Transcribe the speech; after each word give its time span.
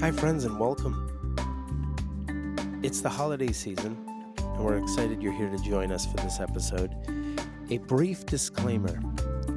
Hi, 0.00 0.10
friends, 0.10 0.44
and 0.44 0.58
welcome. 0.58 1.08
It's 2.82 3.00
the 3.00 3.08
holiday 3.08 3.52
season, 3.52 3.96
and 4.38 4.58
we're 4.58 4.76
excited 4.76 5.22
you're 5.22 5.32
here 5.32 5.48
to 5.48 5.56
join 5.62 5.92
us 5.92 6.04
for 6.04 6.16
this 6.16 6.40
episode. 6.40 6.92
A 7.70 7.78
brief 7.78 8.26
disclaimer 8.26 9.00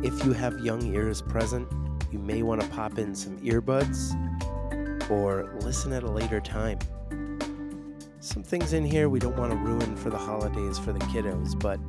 if 0.04 0.24
you 0.24 0.34
have 0.34 0.60
young 0.60 0.94
ears 0.94 1.24
present, 1.24 1.68
you 2.12 2.20
may 2.20 2.44
want 2.44 2.62
to 2.62 2.68
pop 2.68 3.00
in 3.00 3.16
some 3.16 3.38
earbuds 3.40 4.14
or 5.10 5.58
listen 5.62 5.92
at 5.92 6.04
a 6.04 6.10
later 6.10 6.40
time. 6.40 6.78
Some 8.20 8.44
things 8.44 8.74
in 8.74 8.86
here 8.86 9.10
we 9.10 9.20
don't 9.20 9.38
want 9.38 9.52
to 9.52 9.58
ruin 9.58 9.98
for 9.98 10.12
the 10.12 10.20
holidays 10.20 10.78
for 10.78 10.94
the 10.94 11.00
kiddos, 11.00 11.60
but 11.60 11.80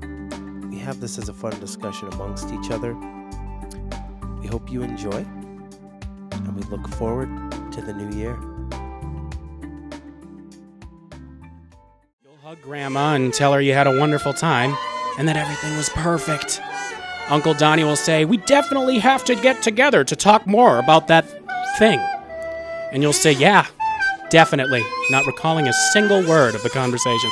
we 0.71 0.79
have 0.79 1.01
this 1.01 1.19
as 1.19 1.29
a 1.29 1.35
fun 1.35 1.59
discussion 1.61 2.09
amongst 2.15 2.49
each 2.51 2.71
other. 2.71 2.95
We 4.41 4.49
hope 4.49 4.73
you 4.73 4.83
enjoy, 4.83 5.27
and 6.33 6.57
we 6.57 6.63
look 6.63 6.89
forward 6.89 7.29
to 7.79 7.87
the 7.87 7.93
new 7.93 8.17
year. 8.17 8.37
You'll 12.25 12.37
hug 12.43 12.61
Grandma 12.61 13.15
and 13.15 13.33
tell 13.33 13.53
her 13.53 13.61
you 13.61 13.73
had 13.73 13.87
a 13.87 13.99
wonderful 13.99 14.33
time 14.33 14.77
and 15.19 15.29
that 15.29 15.37
everything 15.37 15.77
was 15.77 15.89
perfect. 15.91 16.61
Uncle 17.29 17.55
Donnie 17.55 17.85
will 17.85 17.97
say, 17.97 18.25
We 18.25 18.39
definitely 18.39 18.99
have 18.99 19.25
to 19.25 19.35
get 19.35 19.63
together 19.63 20.03
to 20.05 20.17
talk 20.17 20.47
more 20.47 20.79
about 20.79 21.07
that 21.09 21.27
thing. 21.79 22.01
And 22.93 23.03
you'll 23.03 23.13
say, 23.13 23.33
Yeah, 23.33 23.67
definitely, 24.31 24.83
not 25.11 25.27
recalling 25.27 25.69
a 25.69 25.73
single 25.93 26.27
word 26.27 26.55
of 26.55 26.63
the 26.63 26.71
conversation. 26.71 27.31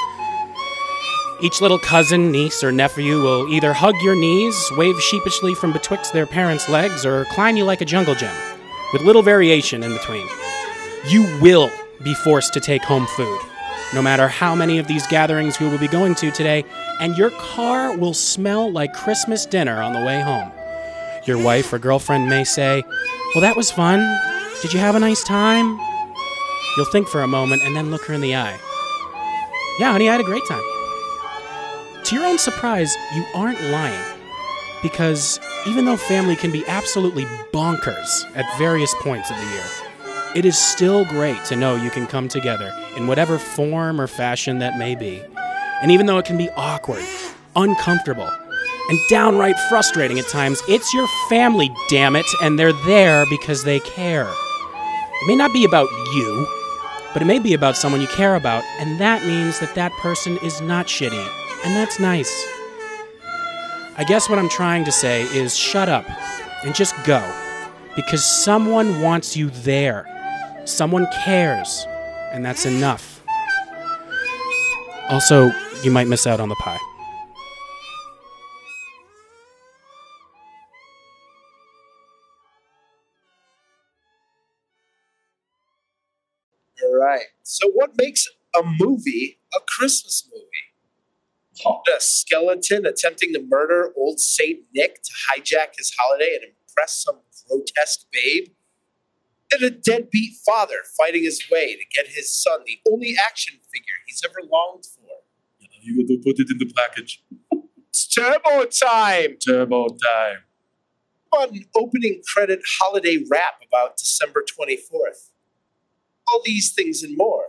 Each 1.43 1.61
little 1.61 1.79
cousin, 1.79 2.31
niece, 2.31 2.63
or 2.65 2.73
nephew 2.73 3.21
will 3.21 3.53
either 3.53 3.73
hug 3.73 3.95
your 4.03 4.17
knees, 4.17 4.57
wave 4.73 4.99
sheepishly 5.01 5.55
from 5.55 5.73
betwixt 5.73 6.13
their 6.13 6.27
parents' 6.27 6.69
legs, 6.69 7.05
or 7.05 7.27
climb 7.27 7.57
you 7.57 7.65
like 7.65 7.83
a 7.83 7.85
jungle 7.85 8.15
gym, 8.15 8.35
with 8.93 9.03
little 9.03 9.23
variation 9.23 9.83
in 9.83 9.93
between. 9.93 10.27
You 11.07 11.23
will 11.41 11.71
be 12.03 12.15
forced 12.15 12.53
to 12.55 12.61
take 12.61 12.83
home 12.83 13.07
food, 13.07 13.41
no 13.95 14.03
matter 14.03 14.29
how 14.29 14.55
many 14.55 14.79
of 14.79 14.87
these 14.87 15.07
gatherings 15.07 15.61
we 15.61 15.69
will 15.69 15.79
be 15.79 15.89
going 15.89 16.15
to 16.17 16.31
today, 16.31 16.65
and 17.01 17.17
your 17.17 17.31
car 17.31 17.97
will 17.97 18.15
smell 18.15 18.71
like 18.71 18.93
Christmas 18.93 19.47
dinner 19.47 19.83
on 19.83 19.93
the 19.93 20.05
way 20.05 20.21
home. 20.21 20.51
Your 21.27 21.43
wife 21.43 21.73
or 21.73 21.79
girlfriend 21.79 22.29
may 22.29 22.45
say, 22.45 22.85
Well, 23.35 23.43
that 23.43 23.57
was 23.57 23.71
fun. 23.71 24.01
Did 24.63 24.73
you 24.73 24.81
have 24.81 24.95
a 24.95 25.01
nice 25.01 25.25
time? 25.25 25.79
You'll 26.77 26.87
think 26.87 27.09
for 27.09 27.23
a 27.23 27.29
moment 27.29 27.63
and 27.63 27.75
then 27.75 27.91
look 27.91 28.05
her 28.07 28.15
in 28.15 28.21
the 28.21 28.37
eye. 28.37 28.59
Yeah, 29.79 29.93
honey, 29.93 30.09
I 30.09 30.13
had 30.13 30.21
a 30.21 30.25
great 30.25 30.47
time. 30.47 30.63
To 32.05 32.15
your 32.15 32.25
own 32.25 32.39
surprise, 32.39 32.95
you 33.15 33.25
aren't 33.35 33.61
lying. 33.61 34.16
Because 34.83 35.41
even 35.67 35.85
though 35.85 35.97
family 35.97 36.37
can 36.37 36.53
be 36.53 36.67
absolutely 36.67 37.25
bonkers 37.53 38.25
at 38.37 38.47
various 38.59 38.95
points 39.01 39.31
of 39.31 39.37
the 39.37 39.45
year, 39.45 39.65
it 40.35 40.45
is 40.45 40.59
still 40.59 41.05
great 41.07 41.43
to 41.47 41.57
know 41.57 41.77
you 41.77 41.91
can 41.91 42.07
come 42.07 42.29
together 42.29 42.73
in 42.97 43.07
whatever 43.07 43.39
form 43.39 44.01
or 44.01 44.07
fashion 44.07 44.59
that 44.59 44.79
may 44.79 44.95
be. 44.95 45.23
And 45.83 45.91
even 45.91 46.07
though 46.07 46.19
it 46.19 46.27
can 46.27 46.37
be 46.37 46.51
awkward, 46.51 47.05
uncomfortable, 47.55 48.31
and 48.89 48.99
downright 49.09 49.59
frustrating 49.69 50.19
at 50.19 50.29
times, 50.29 50.63
it's 50.69 50.93
your 50.95 51.09
family, 51.29 51.75
damn 51.89 52.17
it, 52.17 52.27
and 52.43 52.59
they're 52.59 52.73
there 52.85 53.25
because 53.31 53.65
they 53.65 53.81
care. 53.81 54.29
It 54.29 55.27
may 55.27 55.37
not 55.37 55.53
be 55.53 55.65
about 55.65 55.89
you, 56.15 56.47
but 57.13 57.23
it 57.23 57.25
may 57.27 57.39
be 57.39 57.55
about 57.55 57.77
someone 57.77 58.03
you 58.03 58.07
care 58.09 58.35
about, 58.35 58.63
and 58.79 59.01
that 59.01 59.25
means 59.25 59.59
that 59.61 59.75
that 59.75 59.93
person 59.95 60.37
is 60.43 60.61
not 60.61 60.87
shitty, 60.87 61.27
and 61.65 61.75
that's 61.75 61.99
nice. 61.99 62.47
I 63.99 64.05
guess 64.05 64.29
what 64.29 64.39
I'm 64.39 64.51
trying 64.51 64.85
to 64.85 64.93
say 64.93 65.23
is 65.23 65.57
shut 65.57 65.89
up 65.89 66.05
and 66.65 66.75
just 66.75 66.95
go, 67.05 67.23
because 67.95 68.23
someone 68.25 69.01
wants 69.01 69.37
you 69.37 69.49
there. 69.51 70.07
Someone 70.67 71.07
cares, 71.25 71.87
and 72.33 72.45
that's 72.45 72.67
enough. 72.67 73.23
Also, 75.09 75.51
you 75.83 75.91
might 75.91 76.09
miss 76.09 76.27
out 76.27 76.41
on 76.41 76.51
the 76.51 76.57
pie. 76.57 76.79
All 86.85 86.97
right. 87.01 87.23
So, 87.45 87.71
what 87.71 87.93
makes 87.97 88.27
a 88.55 88.63
movie 88.79 89.39
a 89.55 89.61
Christmas 89.67 90.29
movie? 90.31 90.46
A 91.65 92.01
skeleton 92.01 92.85
attempting 92.85 93.33
to 93.33 93.43
murder 93.43 93.93
old 93.97 94.21
Saint 94.21 94.61
Nick 94.75 95.03
to 95.03 95.11
hijack 95.31 95.77
his 95.79 95.95
holiday 95.99 96.35
and 96.35 96.53
impress 96.69 97.03
some 97.03 97.21
grotesque 97.49 98.07
babe? 98.13 98.49
Did 99.51 99.63
a 99.63 99.71
deadbeat 99.71 100.35
father 100.45 100.79
fighting 100.97 101.23
his 101.23 101.43
way 101.51 101.75
to 101.75 101.85
get 101.95 102.09
his 102.09 102.35
son 102.35 102.61
the 102.67 102.79
only 102.91 103.15
action 103.27 103.55
figure 103.73 103.95
he's 104.07 104.23
ever 104.25 104.47
longed 104.51 104.85
for? 104.85 105.07
You 105.81 106.03
got 106.03 106.09
to 106.09 106.19
put 106.19 106.41
it 106.41 106.51
in 106.51 106.59
the 106.59 106.73
package. 106.75 107.23
It's 107.89 108.07
turbo 108.09 108.65
time! 108.65 109.37
Turbo 109.37 109.87
time. 109.89 110.39
Fun 111.31 111.61
opening 111.77 112.23
credit 112.35 112.61
holiday 112.79 113.25
rap 113.31 113.63
about 113.67 113.97
December 113.97 114.45
24th. 114.45 115.31
All 116.29 116.43
these 116.45 116.73
things 116.73 117.03
and 117.03 117.17
more 117.17 117.45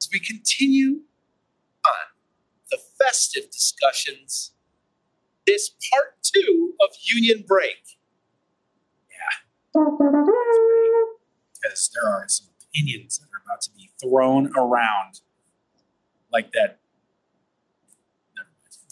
as 0.00 0.08
we 0.12 0.18
continue 0.18 0.90
on 0.90 1.02
the 2.72 2.78
festive 2.98 3.50
discussions. 3.52 4.52
This 5.46 5.70
part 5.92 6.16
two 6.22 6.72
of 6.80 6.88
Union 7.02 7.44
Break. 7.46 7.98
Yeah. 9.10 9.84
Because 11.62 11.90
there 11.94 12.10
are 12.10 12.24
some 12.26 12.48
opinions 12.64 13.18
that 13.18 13.26
are 13.26 13.42
about 13.44 13.60
to 13.62 13.70
be 13.76 13.90
thrown 14.02 14.50
around 14.56 15.20
like 16.32 16.52
that. 16.52 16.78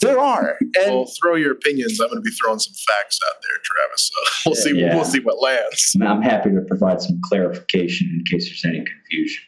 There 0.00 0.18
are, 0.18 0.56
and 0.60 0.94
well, 0.94 1.12
throw 1.20 1.34
your 1.34 1.52
opinions. 1.52 2.00
I'm 2.00 2.08
going 2.08 2.22
to 2.22 2.22
be 2.22 2.30
throwing 2.30 2.58
some 2.58 2.72
facts 2.72 3.20
out 3.28 3.36
there, 3.42 3.58
Travis. 3.62 4.10
So 4.10 4.14
we'll 4.46 4.54
see. 4.56 4.80
Yeah. 4.80 4.94
We'll 4.94 5.04
see 5.04 5.20
what 5.20 5.42
lands. 5.42 5.94
I'm 6.00 6.22
happy 6.22 6.50
to 6.50 6.62
provide 6.62 7.02
some 7.02 7.20
clarification 7.22 8.08
in 8.08 8.24
case 8.24 8.48
there's 8.48 8.64
any 8.64 8.82
confusion. 8.82 9.44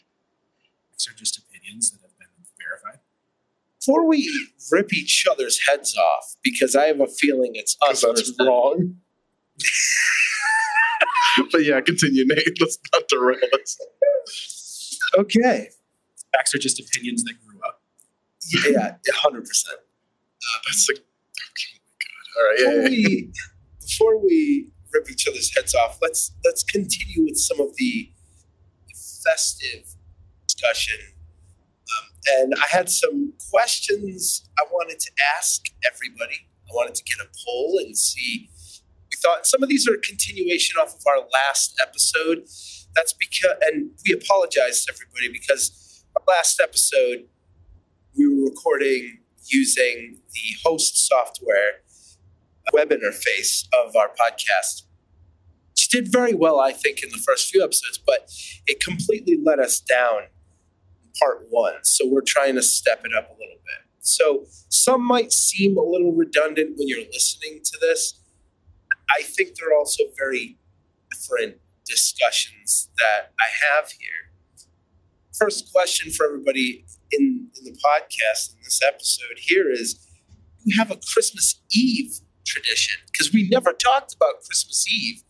These 0.93 1.09
are 1.09 1.17
just 1.17 1.39
opinions 1.39 1.91
that 1.93 2.03
have 2.03 2.19
been 2.19 2.29
verified. 2.61 3.01
Before 3.85 4.07
we 4.07 4.31
rip 4.71 4.93
each 4.93 5.27
other's 5.31 5.61
heads 5.67 5.97
off, 5.97 6.37
because 6.43 6.77
I 6.77 6.85
have 6.85 7.01
a 7.01 7.07
feeling 7.07 7.53
it's 7.55 7.77
us 7.83 8.03
that's 8.03 8.33
that's 8.33 8.35
wrong. 8.41 8.97
but 11.53 11.65
yeah, 11.65 11.81
continue, 11.81 12.25
Nate. 12.27 12.57
Let's 12.61 12.79
not 12.93 13.09
derail 13.09 13.39
us. 13.61 14.99
Okay. 15.19 15.69
Facts 16.33 16.55
are 16.55 16.59
just 16.59 16.81
opinions 16.81 17.25
that 17.25 17.35
grew 17.45 17.61
up. 17.67 17.83
Yeah, 18.65 18.97
hundred 19.15 19.45
percent. 19.47 19.79
Ah, 19.79 20.61
that's 20.67 20.89
like, 20.89 20.99
oh 20.99 21.45
my 21.59 21.91
god. 22.01 22.39
All 22.39 22.45
right, 22.45 22.59
yeah, 22.59 22.89
Before 22.89 22.89
yeah, 22.89 22.99
yeah. 22.99 23.09
we 23.09 23.33
before 23.81 24.25
we 24.25 24.71
rip 24.93 25.11
each 25.11 25.29
other's 25.29 25.55
heads 25.55 25.75
off, 25.75 25.99
let's 26.01 26.33
let's 26.45 26.63
continue 26.63 27.25
with 27.25 27.37
some 27.37 27.61
of 27.61 27.77
the 27.77 28.11
festive 29.23 29.95
discussion. 30.47 31.12
And 32.29 32.55
I 32.55 32.67
had 32.71 32.89
some 32.89 33.33
questions 33.51 34.49
I 34.59 34.65
wanted 34.71 35.01
to 35.01 35.11
ask 35.37 35.65
everybody. 35.87 36.47
I 36.69 36.75
wanted 36.75 36.95
to 36.95 37.05
get 37.05 37.19
a 37.19 37.29
poll 37.45 37.79
and 37.79 37.97
see. 37.97 38.49
We 39.11 39.17
thought 39.21 39.47
some 39.47 39.63
of 39.63 39.69
these 39.69 39.89
are 39.89 39.95
a 39.95 39.99
continuation 39.99 40.79
off 40.81 40.95
of 40.95 41.03
our 41.07 41.27
last 41.33 41.81
episode. 41.81 42.47
That's 42.95 43.13
because, 43.13 43.57
and 43.63 43.91
we 44.07 44.15
apologize 44.15 44.85
to 44.85 44.93
everybody 44.93 45.33
because 45.33 46.05
our 46.17 46.35
last 46.35 46.61
episode 46.61 47.27
we 48.17 48.29
were 48.29 48.51
recording 48.51 49.19
using 49.47 50.19
the 50.33 50.57
host 50.65 51.09
software 51.09 51.81
uh, 52.67 52.71
web 52.73 52.91
interface 52.91 53.67
of 53.73 53.97
our 53.97 54.09
podcast. 54.09 54.83
She 55.75 55.89
did 55.89 56.13
very 56.13 56.35
well, 56.35 56.61
I 56.61 56.73
think, 56.73 57.03
in 57.03 57.09
the 57.11 57.19
first 57.19 57.51
few 57.51 57.63
episodes, 57.63 57.99
but 57.99 58.31
it 58.67 58.81
completely 58.81 59.39
let 59.43 59.59
us 59.59 59.81
down 59.81 60.25
part 61.21 61.47
one. 61.51 61.75
So 61.83 62.07
we're 62.07 62.23
trying 62.27 62.55
to 62.57 62.63
step 62.63 63.03
it 63.05 63.13
up 63.17 63.29
a 63.29 63.33
little 63.33 63.57
bit. 63.57 63.83
So 64.01 64.47
some 64.69 65.05
might 65.05 65.33
seem 65.33 65.77
a 65.77 65.83
little 65.83 66.13
redundant 66.13 66.77
when 66.77 66.89
you're 66.89 67.07
listening 67.13 67.61
to 67.65 67.79
this. 67.81 68.21
I 69.11 69.23
think 69.23 69.55
they're 69.57 69.77
also 69.77 70.05
very 70.17 70.59
different 71.11 71.57
discussions 71.85 72.89
that 72.99 73.33
I 73.39 73.75
have 73.75 73.91
here. 73.91 74.33
First 75.39 75.73
question 75.73 76.11
for 76.11 76.27
everybody 76.27 76.85
in, 77.11 77.49
in 77.59 77.65
the 77.65 77.79
podcast 77.79 78.55
in 78.55 78.59
this 78.65 78.81
episode 78.87 79.39
here 79.39 79.71
is 79.71 80.07
you 80.65 80.77
have 80.79 80.91
a 80.91 80.99
Christmas 81.13 81.61
Eve 81.73 82.21
tradition? 82.45 82.95
Because 83.07 83.33
we 83.33 83.49
never 83.51 83.73
talked 83.73 84.15
about 84.15 84.43
Christmas 84.45 84.87
Eve. 84.89 85.23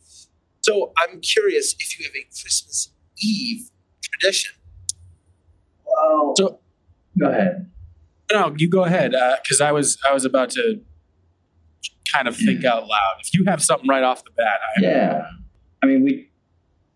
So 0.60 0.92
I'm 0.98 1.20
curious 1.20 1.74
if 1.78 1.98
you 1.98 2.06
have 2.06 2.14
a 2.14 2.24
Christmas 2.40 2.90
Eve 3.20 3.70
tradition. 4.02 4.52
Well, 5.94 6.34
So- 6.36 6.58
go 7.18 7.28
ahead. 7.28 7.70
No, 8.32 8.54
you 8.56 8.68
go 8.68 8.84
ahead, 8.84 9.12
because 9.42 9.60
I 9.60 9.72
was 9.72 9.98
I 10.08 10.12
was 10.14 10.24
about 10.24 10.50
to 10.50 10.80
kind 12.12 12.26
of 12.28 12.36
think 12.36 12.64
out 12.64 12.86
loud. 12.86 13.14
If 13.20 13.34
you 13.34 13.44
have 13.46 13.62
something 13.62 13.88
right 13.88 14.02
off 14.02 14.24
the 14.24 14.30
bat, 14.36 14.58
I 14.76 14.80
Yeah. 14.80 15.26
I 15.82 15.86
mean, 15.86 16.02
we 16.04 16.30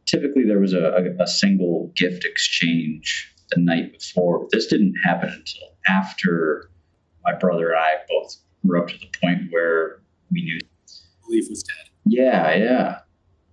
typically 0.07 0.45
there 0.45 0.61
was 0.61 0.73
a, 0.73 1.15
a, 1.19 1.23
a 1.25 1.27
single 1.27 1.93
gift 1.97 2.25
exchange 2.25 3.35
the 3.51 3.61
night 3.61 3.93
before. 3.93 4.47
This 4.53 4.67
didn't 4.67 4.95
happen 5.05 5.29
until 5.31 5.69
after 5.89 6.71
my 7.25 7.35
brother 7.35 7.71
and 7.71 7.79
I 7.81 7.95
both 8.09 8.37
grew 8.67 8.81
up 8.83 8.89
to 8.89 8.99
the 8.99 9.09
point 9.23 9.43
where 9.51 10.01
we 10.31 10.43
knew 10.43 10.59
Belief 11.27 11.49
was 11.51 11.63
dead. 11.65 11.91
Yeah, 12.05 12.55
yeah. 12.55 12.99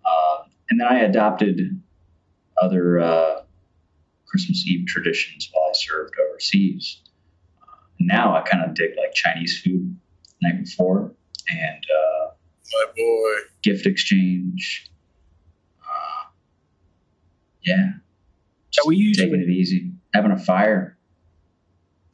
Um, 0.06 0.52
and 0.70 0.80
then 0.80 0.88
I 0.88 1.00
adopted 1.00 1.82
other 2.62 3.00
uh, 3.00 3.43
Christmas 4.34 4.66
Eve 4.66 4.88
traditions 4.88 5.48
while 5.54 5.70
I 5.70 5.74
served 5.76 6.16
overseas. 6.28 7.02
Uh, 7.62 7.76
now 8.00 8.36
I 8.36 8.42
kind 8.42 8.64
of 8.68 8.74
dig 8.74 8.92
like 8.98 9.14
Chinese 9.14 9.62
food 9.64 9.96
the 10.42 10.48
night 10.50 10.64
before 10.66 11.14
and 11.52 11.86
uh, 11.86 12.30
My 12.74 12.86
boy. 12.98 13.32
gift 13.62 13.86
exchange. 13.86 14.90
Uh, 15.84 16.30
yeah. 17.62 17.92
Yeah, 18.76 18.82
we 18.88 18.96
usually- 18.96 19.28
taking 19.30 19.42
it 19.42 19.52
easy, 19.52 19.92
having 20.16 20.32
a 20.32 20.40
fire. 20.40 20.98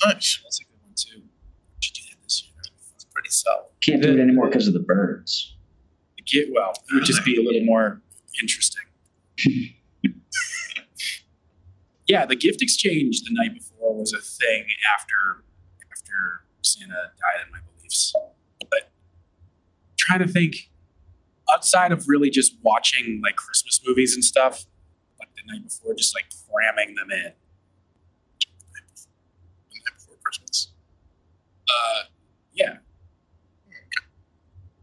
Nice. 0.05 0.41
That's 0.43 0.59
a 0.59 0.63
good 0.65 0.81
one 0.83 0.93
too. 0.97 1.21
We 1.21 1.77
should 1.79 1.93
do 1.95 2.01
that 2.09 2.21
this 2.21 2.43
year. 2.43 2.51
It's 2.95 3.05
pretty 3.13 3.29
solid. 3.29 3.67
Can't 3.79 4.01
do 4.01 4.11
it 4.11 4.19
anymore 4.21 4.47
because 4.49 4.67
of 4.67 4.73
the 4.73 4.79
birds. 4.81 5.55
Get 6.25 6.49
well. 6.53 6.73
It 6.91 6.93
would 6.95 7.05
just 7.05 7.23
be 7.25 7.37
a 7.37 7.41
little 7.41 7.63
more 7.63 8.01
interesting. 8.41 8.83
yeah, 12.09 12.25
the 12.25 12.35
gift 12.35 12.61
exchange 12.61 13.21
the 13.21 13.29
night 13.31 13.53
before 13.53 13.95
was 13.95 14.13
a 14.13 14.19
thing 14.19 14.65
after 14.93 15.43
after 15.91 16.43
Santa 16.61 17.11
died 17.19 17.45
in 17.45 17.51
my 17.51 17.59
beliefs. 17.77 18.13
But 18.69 18.91
trying 19.97 20.19
to 20.19 20.27
think 20.27 20.71
outside 21.53 21.91
of 21.91 22.07
really 22.07 22.29
just 22.29 22.55
watching 22.63 23.21
like 23.23 23.35
Christmas 23.35 23.79
movies 23.85 24.15
and 24.15 24.23
stuff, 24.23 24.65
like 25.19 25.29
the 25.35 25.53
night 25.53 25.63
before, 25.63 25.93
just 25.93 26.15
like 26.15 26.25
cramming 26.51 26.95
them 26.95 27.11
in. 27.11 27.33
The 28.39 29.79
night 29.85 29.97
before 29.97 30.15
Christmas. 30.23 30.71
Uh, 31.69 32.01
yeah, 32.53 32.77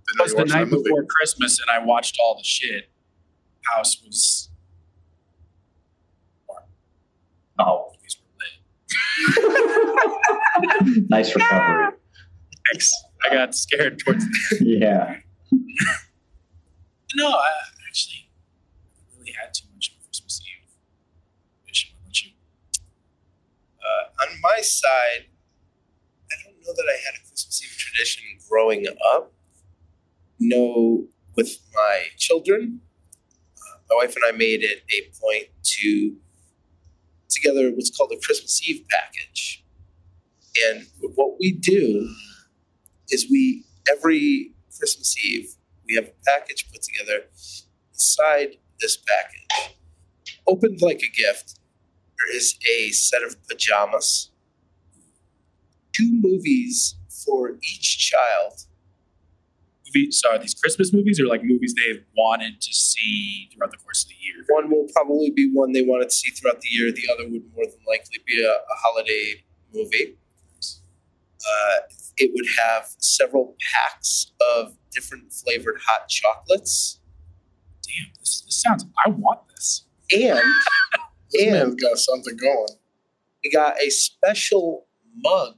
Didn't 0.06 0.32
know 0.32 0.44
the 0.44 0.44
night 0.44 0.70
before 0.70 1.04
Christmas, 1.04 1.60
and 1.60 1.68
I 1.70 1.84
watched 1.84 2.18
all 2.22 2.36
the 2.36 2.44
shit. 2.44 2.90
House 3.74 4.00
was. 4.06 4.50
Oh, 7.58 7.90
movies 7.94 8.18
were 8.20 8.28
lit. 8.38 8.60
nice 11.08 11.34
recovery. 11.34 11.92
Thanks. 12.72 12.92
I 13.24 13.34
got 13.34 13.54
scared 13.54 13.98
towards 13.98 14.24
the 14.50 14.58
yeah. 14.64 15.16
No, 17.14 17.28
I 17.28 17.48
actually 17.88 18.28
really 19.18 19.32
had 19.40 19.54
too 19.54 19.64
much 19.74 19.88
of 19.88 19.94
a 20.02 20.04
Christmas 20.04 20.40
Eve. 20.42 20.68
tradition. 21.64 21.90
What 22.04 22.20
you? 22.22 22.32
Uh, 23.80 24.22
on 24.22 24.40
my 24.42 24.60
side, 24.60 25.26
I 26.30 26.34
don't 26.44 26.56
know 26.60 26.74
that 26.76 26.84
I 26.86 26.96
had 27.06 27.14
a 27.14 27.26
Christmas 27.26 27.62
Eve 27.64 27.74
tradition 27.78 28.24
growing 28.50 28.86
up. 29.14 29.32
No, 30.38 31.06
with 31.36 31.58
my 31.74 32.04
children, 32.18 32.80
uh, 33.56 33.78
my 33.88 34.04
wife 34.04 34.14
and 34.16 34.24
I 34.26 34.32
made 34.36 34.62
it 34.62 34.82
a 34.92 35.08
point 35.18 35.46
to 35.62 36.10
put 36.10 36.25
together 37.28 37.70
what's 37.70 37.90
called 37.90 38.12
a 38.12 38.20
Christmas 38.24 38.60
Eve 38.68 38.84
package. 38.90 39.64
And 40.68 40.86
what 41.14 41.36
we 41.38 41.52
do 41.52 42.08
is 43.10 43.30
we 43.30 43.64
every 43.90 44.54
Christmas 44.78 45.14
Eve 45.24 45.54
we 45.86 45.94
have 45.94 46.06
a 46.06 46.12
package 46.26 46.68
put 46.72 46.82
together. 46.82 47.24
Inside 47.92 48.56
this 48.80 48.96
package, 48.96 49.76
opened 50.46 50.82
like 50.82 51.00
a 51.00 51.16
gift, 51.16 51.58
there 52.18 52.36
is 52.36 52.58
a 52.70 52.90
set 52.90 53.22
of 53.22 53.36
pajamas, 53.48 54.30
two 55.94 56.10
movies 56.12 56.96
for 57.24 57.52
each 57.62 58.10
child. 58.10 58.66
Movie, 59.86 60.10
so 60.10 60.30
are 60.30 60.38
these 60.38 60.54
Christmas 60.54 60.92
movies 60.92 61.20
or 61.20 61.26
like 61.26 61.42
movies 61.44 61.74
they've 61.74 62.02
wanted 62.16 62.60
to 62.60 62.72
see 62.74 63.48
throughout 63.52 63.70
the 63.70 63.76
course 63.78 64.02
of 64.04 64.08
the 64.10 64.14
year? 64.20 64.44
One 64.48 64.70
will 64.70 64.86
probably 64.92 65.30
be 65.30 65.50
one 65.52 65.72
they 65.72 65.82
wanted 65.82 66.08
to 66.10 66.14
see 66.14 66.30
throughout 66.30 66.60
the 66.60 66.68
year. 66.70 66.90
The 66.92 67.08
other 67.12 67.24
would 67.24 67.42
more 67.54 67.64
than 67.66 67.80
likely 67.86 68.18
be 68.26 68.42
a, 68.44 68.50
a 68.50 68.76
holiday 68.76 69.44
movie. 69.72 70.16
Uh, 71.46 71.78
it 72.16 72.30
would 72.34 72.46
have 72.58 72.88
several 72.98 73.54
packs 73.72 74.32
of 74.56 74.74
different 74.90 75.32
flavored 75.32 75.78
hot 75.86 76.08
chocolates, 76.08 76.98
Damn, 77.82 78.12
this, 78.18 78.40
this 78.44 78.60
sounds. 78.60 78.84
I 79.04 79.10
want 79.10 79.40
this. 79.48 79.84
and 80.12 80.40
This 81.32 81.42
and 81.42 81.52
man's 81.52 81.74
got 81.82 81.98
something 81.98 82.36
going. 82.36 82.66
we 83.44 83.50
got 83.50 83.80
a 83.80 83.90
special 83.90 84.86
mug 85.16 85.54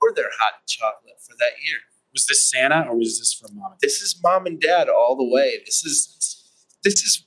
for 0.00 0.12
their 0.14 0.30
hot 0.38 0.66
chocolate 0.66 1.20
for 1.20 1.34
that 1.38 1.52
year. 1.64 1.78
Was 2.16 2.24
this 2.26 2.50
Santa 2.50 2.88
or 2.88 2.96
was 2.96 3.18
this 3.18 3.34
from 3.34 3.58
mom? 3.58 3.72
and 3.72 3.80
dad? 3.80 3.86
This 3.86 4.00
is 4.00 4.18
mom 4.22 4.46
and 4.46 4.58
dad 4.58 4.88
all 4.88 5.16
the 5.16 5.28
way. 5.28 5.60
This 5.66 5.84
is 5.84 6.48
this 6.82 7.02
is 7.02 7.26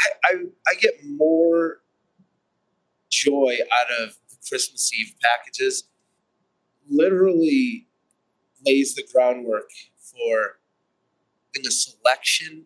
I 0.00 0.08
I, 0.24 0.34
I 0.66 0.74
get 0.80 0.94
more 1.04 1.82
joy 3.10 3.58
out 3.70 4.02
of 4.02 4.14
the 4.30 4.36
Christmas 4.48 4.90
Eve 4.98 5.12
packages. 5.22 5.84
Literally 6.88 7.86
lays 8.64 8.94
the 8.94 9.06
groundwork 9.12 9.68
for 9.98 10.58
having 11.54 11.66
a 11.66 11.70
selection 11.70 12.64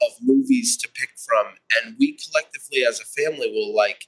of 0.00 0.12
movies 0.22 0.76
to 0.76 0.88
pick 0.88 1.10
from, 1.18 1.54
and 1.82 1.96
we 1.98 2.16
collectively 2.16 2.84
as 2.88 3.00
a 3.00 3.04
family 3.04 3.50
will 3.50 3.74
like 3.74 4.06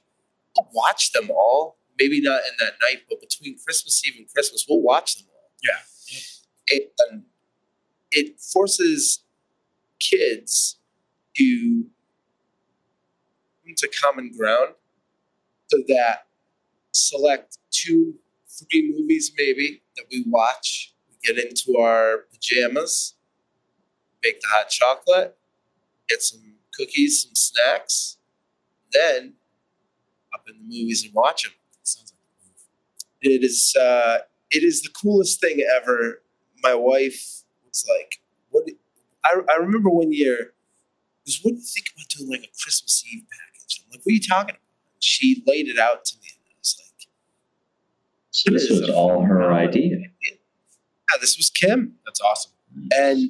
watch 0.73 1.11
them 1.11 1.29
all. 1.29 1.77
Maybe 1.99 2.21
not 2.21 2.39
in 2.49 2.55
that 2.59 2.75
night, 2.81 3.03
but 3.09 3.19
between 3.19 3.57
Christmas 3.61 4.01
Eve 4.05 4.13
and 4.17 4.29
Christmas, 4.29 4.65
we'll 4.69 4.81
watch 4.81 5.17
them 5.17 5.27
all. 5.35 5.51
Yeah. 5.61 5.79
It, 6.69 6.93
and 7.09 7.23
it 8.11 8.39
forces 8.39 9.23
kids 9.99 10.77
to 11.35 11.85
come 13.65 13.75
to 13.75 13.89
common 14.01 14.31
ground 14.37 14.75
so 15.67 15.77
that 15.87 16.27
select 16.91 17.57
two, 17.71 18.15
three 18.47 18.93
movies 18.97 19.31
maybe 19.37 19.81
that 19.95 20.05
we 20.11 20.23
watch. 20.27 20.93
We 21.09 21.33
get 21.33 21.43
into 21.43 21.77
our 21.77 22.25
pajamas, 22.31 23.15
make 24.23 24.41
the 24.41 24.47
hot 24.47 24.69
chocolate, 24.69 25.37
get 26.07 26.21
some 26.21 26.41
cookies, 26.73 27.23
some 27.23 27.35
snacks, 27.35 28.17
then 28.91 29.33
up 30.33 30.45
in 30.47 30.55
the 30.57 30.63
movies 30.63 31.03
and 31.05 31.13
watch 31.13 31.43
them. 31.43 31.53
It 33.21 33.43
is 33.43 33.75
uh, 33.79 34.19
it 34.49 34.63
is 34.63 34.81
the 34.81 34.89
coolest 34.89 35.41
thing 35.41 35.59
ever. 35.75 36.21
My 36.63 36.75
wife 36.75 37.43
was 37.67 37.85
like, 37.89 38.21
"What?" 38.49 38.63
I 39.23 39.39
I 39.51 39.55
remember 39.57 39.89
one 39.89 40.11
year. 40.11 40.53
Was 41.25 41.39
what 41.43 41.51
do 41.51 41.57
you 41.57 41.61
think 41.63 41.87
about 41.95 42.07
doing 42.09 42.29
like 42.29 42.43
a 42.43 42.53
Christmas 42.63 43.03
Eve 43.11 43.23
package? 43.29 43.83
I'm 43.83 43.91
like, 43.91 43.99
what 44.03 44.11
are 44.11 44.13
you 44.13 44.21
talking 44.21 44.55
about? 44.55 44.61
And 44.93 45.03
she 45.03 45.43
laid 45.45 45.67
it 45.67 45.77
out 45.77 46.05
to 46.05 46.15
me, 46.21 46.29
and 46.33 46.43
I 46.49 46.55
was 46.59 46.75
like, 46.79 47.07
So 48.31 48.51
this 48.51 48.69
was 48.69 48.89
all 48.89 49.23
her 49.23 49.53
idea. 49.53 49.97
"Yeah, 49.97 51.17
this 51.21 51.37
was 51.37 51.49
Kim." 51.49 51.95
That's 52.05 52.21
awesome. 52.21 52.53
Mm. 52.77 52.87
and 52.93 53.29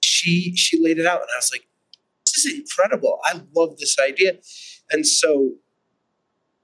she 0.00 0.54
she 0.54 0.80
laid 0.80 0.98
it 0.98 1.06
out 1.06 1.20
and 1.20 1.28
i 1.34 1.38
was 1.38 1.50
like 1.52 1.66
this 2.24 2.44
is 2.44 2.60
incredible 2.60 3.18
i 3.24 3.40
love 3.54 3.76
this 3.78 3.96
idea 3.98 4.34
and 4.90 5.06
so 5.06 5.54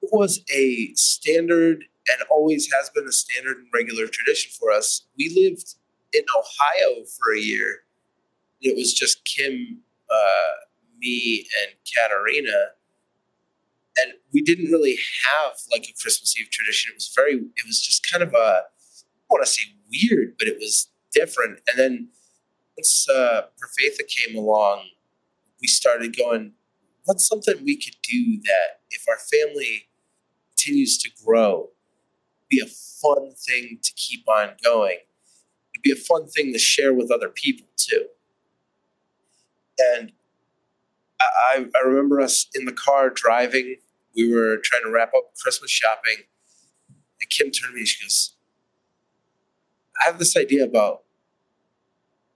it 0.03 0.11
was 0.13 0.45
a 0.55 0.93
standard 0.95 1.85
and 2.09 2.23
always 2.31 2.69
has 2.73 2.91
been 2.91 3.07
a 3.07 3.13
standard 3.13 3.57
and 3.59 3.67
regular 3.75 4.07
tradition 4.07 4.53
for 4.59 4.71
us 4.71 5.07
we 5.19 5.33
lived 5.35 5.75
in 6.13 6.25
ohio 6.37 7.05
for 7.05 7.35
a 7.35 7.41
year 7.41 7.81
it 8.63 8.77
was 8.77 8.95
just 8.95 9.25
kim 9.25 9.81
uh, 10.11 10.53
me 10.99 11.47
and 11.61 11.75
katarina. 11.85 12.71
And 13.99 14.15
we 14.33 14.41
didn't 14.41 14.71
really 14.71 14.97
have 15.27 15.53
like 15.71 15.85
a 15.89 15.93
christmas 16.01 16.39
eve 16.41 16.49
tradition. 16.51 16.93
It 16.93 16.97
was 16.97 17.13
very 17.15 17.35
it 17.35 17.67
was 17.67 17.81
just 17.81 18.09
kind 18.11 18.23
of 18.23 18.33
a 18.33 18.63
i 18.63 19.35
want 19.35 19.45
to 19.45 19.51
say 19.51 19.63
weird 19.91 20.37
but 20.39 20.49
it 20.49 20.57
was 20.59 20.89
different. 21.13 21.61
And 21.69 21.79
then 21.79 22.09
once 22.77 23.07
uh, 23.09 23.43
Perfetha 23.59 24.07
came 24.09 24.37
along, 24.37 24.89
we 25.61 25.69
started 25.69 26.17
going, 26.17 26.53
what's 27.05 27.27
something 27.27 27.57
we 27.65 27.77
could 27.77 27.97
do 28.03 28.41
that 28.43 28.81
if 28.91 29.05
our 29.09 29.19
family 29.19 29.89
continues 30.49 30.97
to 30.99 31.11
grow, 31.25 31.69
be 32.49 32.61
a 32.61 32.67
fun 32.67 33.33
thing 33.35 33.79
to 33.83 33.93
keep 33.95 34.27
on 34.27 34.53
going? 34.65 34.99
Be 35.83 35.91
a 35.91 35.97
fun 35.97 36.27
thing 36.29 36.53
to 36.53 36.59
share 36.59 36.95
with 36.95 37.11
other 37.11 37.29
people 37.29 37.67
too. 37.77 38.07
And 39.79 40.13
I, 41.21 41.67
I 41.75 41.87
remember 41.87 42.21
us 42.21 42.47
in 42.55 42.65
the 42.65 42.73
car 42.73 43.11
driving. 43.11 43.77
We 44.17 44.33
were 44.33 44.59
trying 44.63 44.83
to 44.83 44.91
wrap 44.91 45.13
up 45.17 45.35
Christmas 45.41 45.71
shopping. 45.71 46.25
And 47.21 47.31
Kim 47.31 47.51
turned 47.51 47.73
to 47.73 47.79
me 47.79 47.85
she 47.85 48.05
goes, 48.05 48.35
I 50.01 50.07
have 50.07 50.19
this 50.19 50.37
idea 50.37 50.65
about 50.65 51.03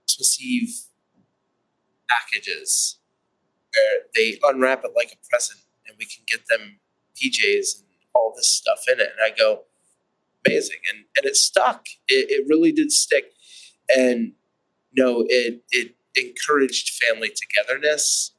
Christmas 0.05 0.39
Eve 0.41 0.73
packages 2.09 2.97
where 3.75 4.01
they 4.15 4.39
unwrap 4.43 4.83
it 4.83 4.91
like 4.95 5.11
a 5.11 5.29
present 5.29 5.59
and 5.87 5.97
we 5.97 6.05
can 6.05 6.23
get 6.27 6.47
them 6.47 6.79
PJs 7.15 7.79
and 7.79 7.87
all 8.13 8.33
this 8.35 8.49
stuff 8.49 8.83
in 8.91 8.99
it. 8.99 9.09
And 9.17 9.19
I 9.23 9.35
go, 9.35 9.63
amazing. 10.45 10.77
And 10.91 11.05
and 11.17 11.25
it 11.25 11.35
stuck. 11.35 11.85
It, 12.07 12.29
it 12.29 12.45
really 12.47 12.71
did 12.71 12.91
stick. 12.91 13.33
And 13.89 14.33
no, 14.95 15.25
it 15.27 15.63
it 15.71 15.95
encouraged 16.15 16.89
family 17.03 17.29
togetherness. 17.29 18.31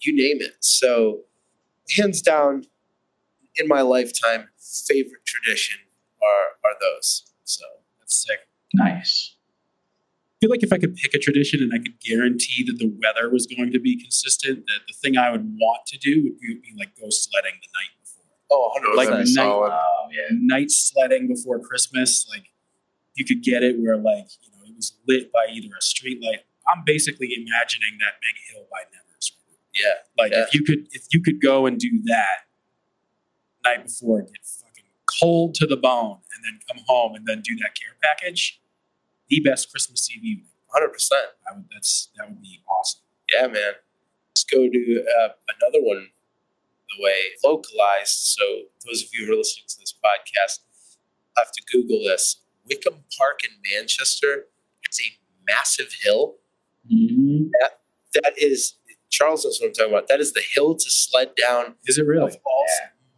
You 0.00 0.14
name 0.16 0.40
it. 0.40 0.56
So 0.60 1.20
hands 1.96 2.20
down, 2.22 2.64
in 3.56 3.68
my 3.68 3.82
lifetime, 3.82 4.48
favorite 4.86 5.24
tradition 5.24 5.78
are 6.22 6.70
are 6.70 6.76
those. 6.80 7.24
So 7.44 7.64
That's 8.00 8.22
sick. 8.26 8.40
Nice. 8.74 9.36
I 9.36 10.34
feel 10.46 10.50
like 10.50 10.64
if 10.64 10.72
I 10.72 10.78
could 10.78 10.96
pick 10.96 11.14
a 11.14 11.18
tradition 11.18 11.60
and 11.62 11.72
I 11.72 11.78
could 11.78 12.00
guarantee 12.00 12.64
that 12.66 12.78
the 12.78 12.92
weather 13.00 13.30
was 13.30 13.46
going 13.46 13.70
to 13.70 13.78
be 13.78 13.96
consistent, 14.00 14.66
that 14.66 14.80
the 14.88 14.94
thing 14.94 15.16
I 15.16 15.30
would 15.30 15.44
want 15.60 15.86
to 15.86 15.98
do 15.98 16.24
would 16.24 16.40
be, 16.40 16.54
be 16.54 16.74
like 16.76 16.96
go 17.00 17.06
sledding 17.10 17.52
the 17.62 17.68
night 17.78 17.92
before. 18.02 18.24
oh, 18.50 18.72
100 18.74 18.96
Like 18.96 19.08
percent. 19.08 19.36
night, 19.36 19.42
solid. 19.44 19.70
Oh 19.72 20.08
yeah. 20.10 20.36
night 20.40 20.70
sledding 20.72 21.28
before 21.28 21.60
Christmas, 21.60 22.26
like 22.28 22.46
you 23.14 23.24
could 23.24 23.42
get 23.42 23.62
it 23.62 23.78
where 23.78 23.96
like 23.96 24.28
you 24.42 24.50
know 24.50 24.64
it 24.68 24.74
was 24.76 24.94
lit 25.06 25.32
by 25.32 25.46
either 25.52 25.68
a 25.78 25.82
street 25.82 26.22
light. 26.22 26.40
I'm 26.72 26.84
basically 26.84 27.28
imagining 27.34 27.98
that 28.00 28.14
big 28.20 28.36
hill 28.54 28.66
by 28.70 28.82
Nevers. 28.92 29.32
Yeah. 29.74 29.94
Like 30.18 30.32
Yeah. 30.32 30.44
if 30.44 30.54
you 30.54 30.62
could 30.64 30.86
if 30.92 31.06
you 31.12 31.22
could 31.22 31.40
go 31.40 31.66
and 31.66 31.78
do 31.78 31.90
that 32.04 32.46
night 33.64 33.84
before 33.84 34.20
and 34.20 34.28
get 34.28 34.44
fucking 34.44 34.84
cold 35.20 35.54
to 35.54 35.66
the 35.66 35.76
bone 35.76 36.18
and 36.34 36.44
then 36.44 36.60
come 36.68 36.84
home 36.86 37.14
and 37.14 37.26
then 37.26 37.40
do 37.42 37.56
that 37.56 37.74
care 37.78 37.96
package, 38.02 38.60
the 39.28 39.40
best 39.40 39.70
Christmas 39.70 40.10
Eve 40.10 40.24
evening. 40.24 40.46
100%. 40.74 41.12
I 41.50 41.54
would 41.54 41.64
that's 41.72 42.08
that 42.16 42.28
would 42.28 42.40
be 42.40 42.60
awesome. 42.68 43.02
Yeah, 43.32 43.46
man. 43.46 43.72
Let's 44.30 44.44
go 44.44 44.68
to 44.68 45.04
uh, 45.20 45.28
another 45.60 45.84
one 45.84 46.08
the 46.96 47.02
way 47.04 47.20
localized. 47.44 48.08
So, 48.36 48.42
those 48.86 49.02
of 49.02 49.08
you 49.12 49.26
who 49.26 49.34
are 49.34 49.36
listening 49.36 49.66
to 49.68 49.78
this 49.78 49.92
podcast 49.92 50.60
have 51.36 51.52
to 51.52 51.62
Google 51.70 52.02
this. 52.04 52.41
Wickham 52.68 53.04
Park 53.18 53.40
in 53.44 53.50
Manchester. 53.74 54.46
It's 54.84 55.00
a 55.00 55.18
massive 55.46 55.92
hill. 56.02 56.36
Mhm. 56.92 57.50
That 58.14 58.34
is, 58.36 58.74
Charles 59.10 59.44
knows 59.44 59.58
what 59.60 59.68
I'm 59.68 59.72
talking 59.72 59.92
about. 59.92 60.08
That 60.08 60.20
is 60.20 60.32
the 60.32 60.42
hill 60.54 60.74
to 60.74 60.90
sled 60.90 61.34
down 61.34 61.76
Is 61.86 61.98
it 61.98 62.06
really? 62.06 62.26
of 62.26 62.36
all, 62.44 62.66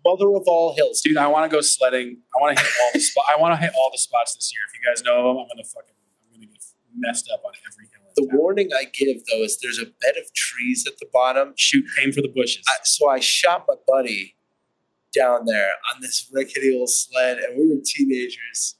mother 0.04 0.28
of 0.36 0.44
all 0.46 0.74
hills. 0.74 1.00
Dude, 1.00 1.16
I 1.16 1.26
want 1.26 1.50
to 1.50 1.54
go 1.54 1.60
sledding. 1.60 2.22
I 2.36 2.40
want 2.40 2.56
to 2.58 2.62
hit 2.64 2.72
all 2.82 2.90
the 2.92 3.00
spots. 3.00 3.28
I 3.36 3.40
want 3.40 3.52
to 3.58 3.64
hit 3.64 3.72
all 3.76 3.90
the 3.90 3.98
spots 3.98 4.34
this 4.34 4.52
year. 4.52 4.60
If 4.68 4.78
you 4.78 4.86
guys 4.88 5.02
know 5.02 5.16
them, 5.28 5.38
I'm 5.42 5.48
gonna 5.48 5.64
fucking 5.64 5.94
I'm 6.26 6.34
gonna 6.40 6.46
get 6.46 6.62
messed 6.96 7.30
up 7.32 7.42
on 7.44 7.52
every 7.70 7.86
hill. 7.86 8.12
The 8.16 8.26
town. 8.28 8.38
warning 8.38 8.70
I 8.72 8.84
give 8.84 9.24
though 9.30 9.42
is 9.42 9.58
there's 9.60 9.78
a 9.78 9.86
bed 9.86 10.16
of 10.16 10.32
trees 10.34 10.84
at 10.86 10.98
the 10.98 11.06
bottom. 11.12 11.54
shoot, 11.56 11.84
aim 12.00 12.12
for 12.12 12.22
the 12.22 12.28
bushes. 12.28 12.64
I, 12.68 12.76
so 12.84 13.08
I 13.08 13.18
shot 13.20 13.64
my 13.66 13.74
buddy 13.88 14.36
down 15.12 15.46
there 15.46 15.72
on 15.94 16.00
this 16.02 16.28
rickety 16.32 16.76
old 16.76 16.90
sled, 16.90 17.38
and 17.38 17.56
we 17.58 17.68
were 17.74 17.80
teenagers. 17.84 18.76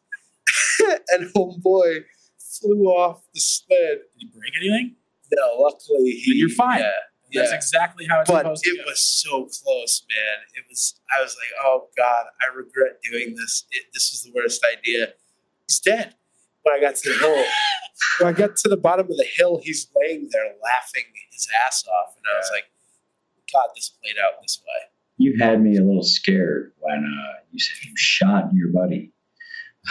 and 1.09 1.33
homeboy 1.35 2.05
flew 2.39 2.87
off 2.87 3.23
the 3.35 3.41
sled. 3.41 3.99
Did 4.19 4.23
you 4.23 4.29
break 4.31 4.53
anything? 4.61 4.97
No, 5.33 5.63
luckily 5.63 6.11
he. 6.11 6.33
Then 6.33 6.39
you're 6.39 6.49
fine. 6.49 6.81
Yeah, 6.81 6.91
That's 7.35 7.51
yeah. 7.51 7.57
exactly 7.57 8.07
how 8.09 8.21
it's 8.21 8.31
but 8.31 8.43
supposed 8.43 8.65
to 8.65 8.71
it 8.71 8.85
go. 8.85 8.91
was 8.91 9.01
so 9.01 9.49
close, 9.63 10.05
man. 10.09 10.39
It 10.55 10.65
was. 10.69 11.01
I 11.17 11.23
was 11.23 11.37
like, 11.37 11.65
oh 11.65 11.89
god, 11.97 12.27
I 12.43 12.55
regret 12.55 13.01
doing 13.11 13.35
this. 13.37 13.65
It, 13.73 13.87
this 13.93 14.11
was 14.13 14.23
the 14.23 14.33
worst 14.35 14.65
idea. 14.71 15.15
He's 15.67 15.81
dead. 15.81 16.15
When 16.63 16.75
I 16.75 16.81
got 16.81 16.97
to 16.97 17.13
the 17.13 17.19
hill, 17.19 17.45
when 18.21 18.35
I 18.35 18.37
got 18.37 18.57
to 18.57 18.69
the 18.69 18.77
bottom 18.77 19.07
of 19.11 19.17
the 19.17 19.27
hill, 19.37 19.61
he's 19.63 19.89
laying 19.97 20.29
there 20.31 20.45
laughing 20.63 21.05
his 21.31 21.49
ass 21.67 21.85
off, 21.87 22.17
and 22.17 22.25
I 22.33 22.39
was 22.39 22.49
like, 22.53 22.65
God, 23.53 23.69
this 23.75 23.91
played 24.03 24.17
out 24.23 24.41
this 24.43 24.61
way. 24.63 24.91
You 25.17 25.37
had 25.39 25.63
me 25.63 25.77
a 25.77 25.83
little 25.83 26.03
scared 26.03 26.73
when 26.81 26.99
uh, 26.99 27.41
you 27.51 27.59
said 27.59 27.77
you 27.85 27.93
shot 27.97 28.45
your 28.53 28.69
buddy. 28.73 29.13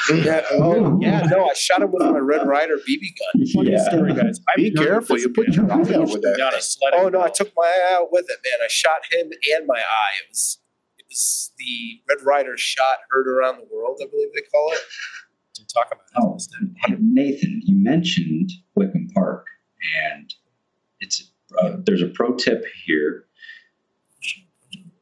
Yeah, 0.09 0.41
oh, 0.53 0.97
yeah, 1.01 1.21
no, 1.29 1.45
I 1.45 1.53
shot 1.53 1.81
him 1.81 1.91
with 1.91 2.01
my 2.01 2.17
Red 2.17 2.47
Ryder 2.47 2.77
BB 2.77 3.13
gun. 3.35 3.45
Funny 3.53 3.71
Yeah. 3.71 3.89
story, 3.89 4.13
guys. 4.13 4.39
I've 4.49 4.55
Be 4.57 4.71
careful, 4.71 5.19
you 5.19 5.29
put 5.29 5.49
your 5.49 5.71
eye 5.71 5.75
out 5.75 6.09
with 6.09 6.21
that 6.23 6.35
down 6.37 6.49
a 6.49 6.51
thing. 6.53 6.61
sledding 6.61 6.99
Oh 7.01 7.09
no, 7.09 7.21
I 7.21 7.29
took 7.29 7.51
my 7.55 7.63
eye 7.63 7.95
out 7.95 8.07
with 8.11 8.25
it, 8.29 8.37
man. 8.43 8.59
I 8.63 8.67
shot 8.69 9.01
him 9.11 9.31
and 9.55 9.67
my 9.67 9.77
eye. 9.79 10.13
It 10.23 10.29
was 10.29 10.59
it 10.97 11.05
was 11.09 11.51
the 11.57 12.01
Red 12.09 12.25
Ryder 12.25 12.57
shot 12.57 12.97
heard 13.11 13.27
around 13.27 13.57
the 13.59 13.67
world, 13.71 13.99
I 14.01 14.07
believe 14.09 14.29
they 14.33 14.41
call 14.51 14.71
it. 14.73 14.79
to 15.55 15.65
talk 15.73 15.87
about 15.87 16.05
it. 16.07 16.17
Oh, 16.19 16.37
hey, 16.87 16.95
Nathan, 16.99 17.61
you 17.63 17.75
mentioned 17.83 18.49
Wickham 18.75 19.07
Park, 19.13 19.45
and 20.09 20.33
it's 21.01 21.31
uh, 21.61 21.77
there's 21.85 22.01
a 22.01 22.07
pro 22.07 22.33
tip 22.35 22.65
here. 22.85 23.25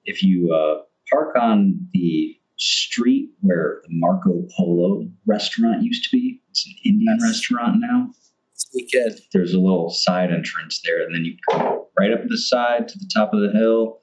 If 0.03 0.23
you 0.23 0.53
uh, 0.53 0.81
park 1.09 1.35
on 1.39 1.87
the 1.93 2.35
street 2.61 3.29
where 3.41 3.81
the 3.83 3.89
Marco 3.91 4.47
Polo 4.55 5.07
restaurant 5.25 5.83
used 5.83 6.03
to 6.09 6.09
be, 6.15 6.41
it's 6.49 6.65
an 6.65 6.73
Indian 6.85 7.17
restaurant 7.21 7.77
now. 7.79 8.11
Weekend. 8.73 9.19
There's 9.33 9.53
a 9.53 9.59
little 9.59 9.89
side 9.89 10.31
entrance 10.31 10.81
there, 10.85 11.01
and 11.01 11.13
then 11.13 11.25
you 11.25 11.35
go 11.49 11.89
right 11.99 12.13
up 12.13 12.21
the 12.27 12.37
side 12.37 12.87
to 12.87 12.99
the 12.99 13.09
top 13.13 13.33
of 13.33 13.41
the 13.41 13.51
hill, 13.51 13.99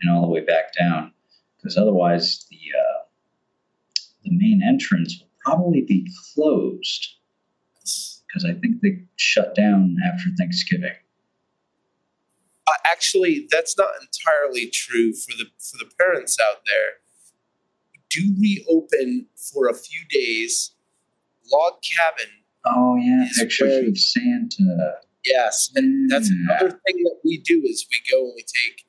and 0.00 0.10
all 0.10 0.22
the 0.22 0.28
way 0.28 0.44
back 0.44 0.74
down. 0.78 1.12
Because 1.56 1.78
otherwise, 1.78 2.46
the 2.50 2.56
uh, 2.56 3.04
the 4.24 4.30
main 4.32 4.62
entrance 4.66 5.18
will 5.18 5.30
probably 5.42 5.82
be 5.82 6.06
closed 6.34 7.14
because 8.26 8.44
I 8.44 8.52
think 8.60 8.82
they 8.82 9.04
shut 9.16 9.54
down 9.54 9.96
after 10.04 10.28
Thanksgiving. 10.36 10.92
Uh, 12.66 12.72
actually, 12.84 13.48
that's 13.50 13.78
not 13.78 13.90
entirely 14.00 14.68
true 14.68 15.12
for 15.12 15.36
the 15.36 15.46
for 15.58 15.78
the 15.78 15.90
parents 15.98 16.36
out 16.40 16.62
there. 16.66 16.99
Do 18.10 18.34
reopen 18.40 19.26
for 19.52 19.68
a 19.68 19.74
few 19.74 20.00
days. 20.10 20.72
Log 21.52 21.74
cabin, 21.82 22.30
Oh 22.64 22.96
yeah, 22.96 23.26
pictures 23.36 23.88
of 23.88 23.98
Santa. 23.98 24.94
yes, 25.24 25.70
and 25.74 26.10
that's 26.10 26.28
another 26.30 26.70
thing 26.70 27.02
that 27.04 27.16
we 27.24 27.38
do 27.38 27.62
is 27.64 27.86
we 27.90 27.98
go 28.10 28.24
and 28.24 28.32
we 28.36 28.42
take 28.42 28.84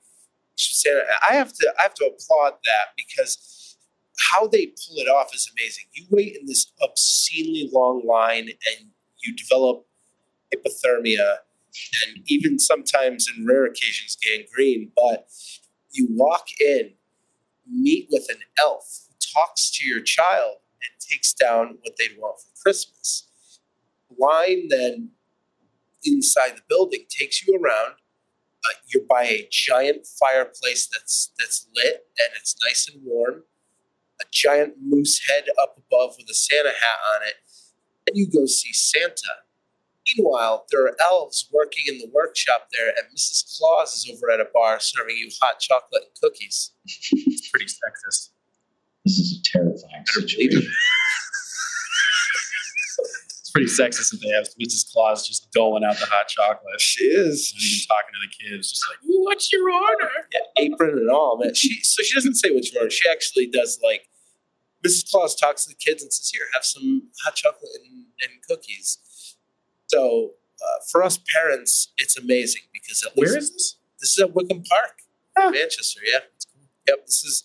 Santa. 0.57 1.01
I 1.29 1.33
have 1.35 1.53
to 1.53 1.73
I 1.79 1.83
have 1.83 1.93
to 1.95 2.05
applaud 2.05 2.53
that 2.65 2.93
because 2.97 3.77
how 4.31 4.47
they 4.47 4.67
pull 4.67 4.97
it 4.97 5.07
off 5.07 5.33
is 5.33 5.49
amazing. 5.57 5.85
You 5.93 6.05
wait 6.11 6.35
in 6.39 6.45
this 6.45 6.71
obscenely 6.81 7.69
long 7.73 8.05
line 8.05 8.49
and 8.49 8.89
you 9.23 9.35
develop 9.35 9.85
hypothermia 10.53 11.37
and 12.05 12.23
even 12.27 12.59
sometimes 12.59 13.27
in 13.35 13.45
rare 13.45 13.65
occasions 13.65 14.17
gangrene, 14.21 14.91
but 14.95 15.27
you 15.91 16.07
walk 16.11 16.47
in, 16.59 16.91
meet 17.67 18.07
with 18.11 18.27
an 18.29 18.39
elf 18.59 19.07
talks 19.33 19.69
to 19.71 19.87
your 19.87 20.01
child 20.01 20.57
and 20.81 20.91
takes 20.99 21.33
down 21.33 21.77
what 21.81 21.95
they'd 21.97 22.17
want 22.17 22.39
for 22.39 22.49
Christmas. 22.61 23.27
Line 24.17 24.67
then 24.69 25.11
inside 26.03 26.57
the 26.57 26.63
building 26.67 27.05
takes 27.09 27.45
you 27.45 27.53
around. 27.55 27.95
Uh, 28.63 28.77
you're 28.87 29.03
by 29.09 29.23
a 29.23 29.47
giant 29.51 30.05
fireplace 30.05 30.87
that's 30.87 31.31
that's 31.39 31.67
lit 31.75 32.05
and 32.19 32.29
it's 32.35 32.55
nice 32.63 32.89
and 32.91 33.03
warm. 33.03 33.43
A 34.21 34.25
giant 34.31 34.75
moose 34.79 35.19
head 35.27 35.45
up 35.61 35.77
above 35.77 36.15
with 36.17 36.29
a 36.29 36.33
Santa 36.33 36.69
hat 36.69 36.99
on 37.15 37.27
it, 37.27 37.35
and 38.07 38.15
you 38.15 38.29
go 38.29 38.45
see 38.45 38.71
Santa. 38.71 39.41
Meanwhile, 40.15 40.65
there 40.71 40.83
are 40.85 40.95
elves 40.99 41.47
working 41.51 41.83
in 41.87 41.97
the 41.99 42.09
workshop 42.13 42.67
there, 42.71 42.89
and 42.89 43.15
Mrs. 43.15 43.57
Claus 43.57 43.95
is 43.95 44.11
over 44.11 44.31
at 44.31 44.39
a 44.39 44.47
bar 44.53 44.79
serving 44.79 45.15
you 45.15 45.29
hot 45.41 45.59
chocolate 45.59 46.03
and 46.03 46.21
cookies. 46.21 46.71
It's 46.85 47.49
pretty 47.51 47.67
sexist. 47.67 48.30
This 49.05 49.17
is 49.17 49.39
a 49.39 49.57
terrifying 49.57 50.05
situation. 50.05 50.61
It's 53.39 53.51
pretty 53.51 53.67
sexist 53.67 54.11
that 54.11 54.21
they 54.21 54.29
have 54.29 54.47
Mrs. 54.61 54.91
Claus 54.93 55.27
just 55.27 55.51
doling 55.51 55.83
out 55.83 55.97
the 55.97 56.05
hot 56.05 56.27
chocolate. 56.27 56.79
She 56.79 57.03
is. 57.05 57.53
Not 57.53 57.61
even 57.63 57.87
talking 57.87 58.13
to 58.13 58.19
the 58.27 58.49
kids, 58.55 58.69
just 58.69 58.85
like, 58.89 58.99
what's 59.03 59.51
your 59.51 59.69
order? 59.71 60.09
Yeah, 60.33 60.63
apron 60.63 60.97
and 60.99 61.09
all, 61.09 61.37
man. 61.37 61.53
She 61.55 61.81
so 61.83 62.03
she 62.03 62.13
doesn't 62.13 62.35
say 62.35 62.51
what 62.51 62.65
you 62.71 62.77
order. 62.79 62.89
She 62.89 63.09
actually 63.09 63.47
does 63.47 63.79
like 63.83 64.07
Mrs. 64.85 65.11
Claus 65.11 65.35
talks 65.35 65.63
to 65.65 65.69
the 65.69 65.75
kids 65.75 66.01
and 66.03 66.13
says, 66.13 66.29
"Here, 66.33 66.45
have 66.53 66.63
some 66.63 67.09
hot 67.23 67.35
chocolate 67.35 67.71
and, 67.83 68.05
and 68.21 68.31
cookies." 68.47 69.35
So 69.87 70.31
uh, 70.63 70.79
for 70.91 71.03
us 71.03 71.19
parents, 71.35 71.91
it's 71.97 72.17
amazing 72.17 72.61
because 72.71 73.03
at 73.03 73.17
least 73.17 73.31
Where 73.31 73.37
is 73.37 73.51
this? 73.51 73.75
this 73.99 74.11
is 74.11 74.19
at 74.19 74.33
Wickham 74.33 74.63
Park, 74.63 74.99
Ah. 75.37 75.49
Manchester. 75.49 75.99
Yeah, 76.05 76.19
yep. 76.87 77.05
This 77.05 77.23
is 77.23 77.43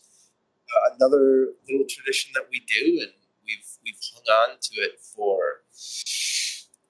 uh, 0.75 0.94
another 0.96 1.49
little 1.68 1.87
tradition 1.88 2.32
that 2.35 2.46
we 2.50 2.61
do, 2.61 3.00
and 3.02 3.12
we've 3.44 3.66
we've 3.85 3.99
hung 4.14 4.50
on 4.50 4.56
to 4.61 4.80
it 4.80 5.00
for 5.00 5.62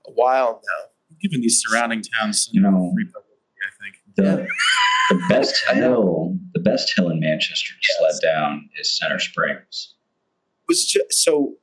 a 0.06 0.12
while 0.12 0.62
now. 0.66 0.90
Giving 1.20 1.40
these 1.40 1.62
surrounding 1.64 2.02
towns 2.02 2.48
You 2.52 2.60
know, 2.60 2.92
free 2.94 3.04
publicity, 3.06 3.60
I 3.62 3.70
think. 3.82 3.94
the, 4.16 5.14
the 5.14 5.22
best 5.28 5.54
hill, 5.72 6.36
the 6.52 6.60
best 6.60 6.92
hill 6.96 7.10
in 7.10 7.20
Manchester 7.20 7.72
to 7.72 7.78
Yes. 7.80 8.20
sled 8.20 8.28
down 8.30 8.68
is 8.78 8.96
Center 8.98 9.18
Springs. 9.18 9.94
was 10.68 10.84
just 10.84 11.12
so 11.12 11.54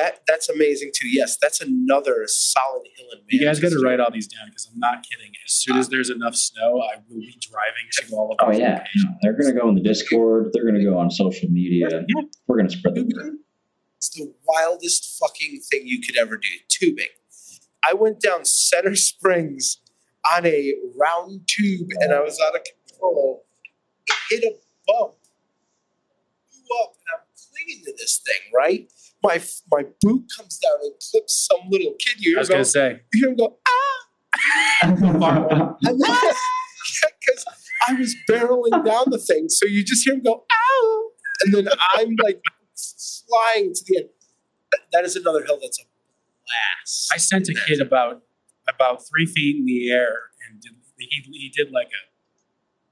that 0.00 0.20
that's 0.26 0.48
amazing 0.48 0.92
too. 0.94 1.08
Yes, 1.08 1.36
that's 1.40 1.60
another 1.60 2.24
solid 2.26 2.86
hill 2.96 3.06
in 3.12 3.18
me. 3.18 3.24
You 3.28 3.44
guys 3.44 3.60
got 3.60 3.70
to 3.70 3.80
write 3.80 4.00
all 4.00 4.10
these 4.10 4.26
down 4.26 4.46
because 4.48 4.68
I'm 4.72 4.78
not 4.78 5.04
kidding. 5.08 5.32
As 5.44 5.52
soon 5.52 5.76
as 5.76 5.88
there's 5.88 6.10
enough 6.10 6.34
snow, 6.34 6.80
I 6.80 6.96
will 7.08 7.20
be 7.20 7.38
driving 7.40 7.86
to 7.92 8.16
all 8.16 8.32
of 8.32 8.38
them. 8.38 8.48
Oh 8.48 8.50
these 8.50 8.60
yeah, 8.60 8.78
locations. 8.78 9.04
they're 9.22 9.36
gonna 9.36 9.52
go 9.52 9.68
in 9.68 9.74
the 9.74 9.82
Discord. 9.82 10.50
They're 10.52 10.64
gonna 10.64 10.82
go 10.82 10.98
on 10.98 11.10
social 11.10 11.50
media. 11.50 11.88
Yeah. 11.90 12.22
We're 12.46 12.56
gonna 12.56 12.70
spread 12.70 12.94
the 12.94 13.02
word. 13.02 13.34
It's 13.98 14.08
the 14.10 14.32
wildest 14.46 15.18
fucking 15.20 15.60
thing 15.70 15.82
you 15.84 16.00
could 16.00 16.16
ever 16.16 16.38
do. 16.38 16.48
Tubing. 16.68 17.04
I 17.86 17.94
went 17.94 18.20
down 18.20 18.44
Center 18.44 18.94
Springs 18.94 19.78
on 20.34 20.46
a 20.46 20.74
round 20.96 21.46
tube 21.46 21.88
and 22.00 22.12
I 22.12 22.20
was 22.20 22.40
out 22.40 22.54
of 22.54 22.62
control. 22.64 23.44
Hit 24.30 24.44
a 24.44 24.52
bump. 24.86 25.14
Blew 26.50 26.76
up 26.82 26.92
and 26.94 27.14
I'm 27.14 27.26
clinging 27.64 27.84
to 27.84 27.92
this 27.98 28.20
thing, 28.24 28.40
right? 28.56 28.90
My 29.22 29.40
my 29.70 29.82
boot 30.00 30.24
comes 30.36 30.58
down 30.58 30.78
and 30.82 30.92
clips 31.10 31.48
some 31.50 31.68
little 31.70 31.94
kid. 31.98 32.16
You 32.18 32.30
hear 32.32 32.38
I 32.38 32.40
was 32.40 32.48
gonna 32.48 32.64
say, 32.64 33.00
you 33.12 33.20
hear 33.20 33.28
him 33.30 33.36
go, 33.36 33.58
ah! 33.68 34.06
And 35.82 36.00
then, 36.00 36.20
because 37.20 37.44
I 37.88 37.94
was 37.94 38.14
barreling 38.28 38.84
down 38.84 39.04
the 39.10 39.18
thing, 39.18 39.48
so 39.48 39.66
you 39.66 39.84
just 39.84 40.04
hear 40.04 40.14
him 40.14 40.22
go, 40.22 40.44
ow! 40.50 41.10
And 41.44 41.54
then 41.54 41.68
I'm 41.96 42.14
like 42.22 42.40
flying 43.28 43.72
to 43.74 43.84
the 43.86 43.96
end. 43.98 44.08
That- 44.72 44.80
that 44.92 45.04
is 45.04 45.16
another 45.16 45.44
hill 45.44 45.58
that's 45.60 45.80
a 45.80 45.84
blast. 45.84 47.10
I 47.12 47.16
sent 47.16 47.48
a 47.48 47.54
kid 47.66 47.80
about 47.80 48.22
about 48.68 49.02
three 49.08 49.26
feet 49.26 49.56
in 49.56 49.66
the 49.66 49.90
air, 49.90 50.16
and 50.48 50.60
did, 50.60 50.72
he 50.98 51.22
he 51.32 51.48
did 51.54 51.72
like 51.72 51.88
a 51.88 52.02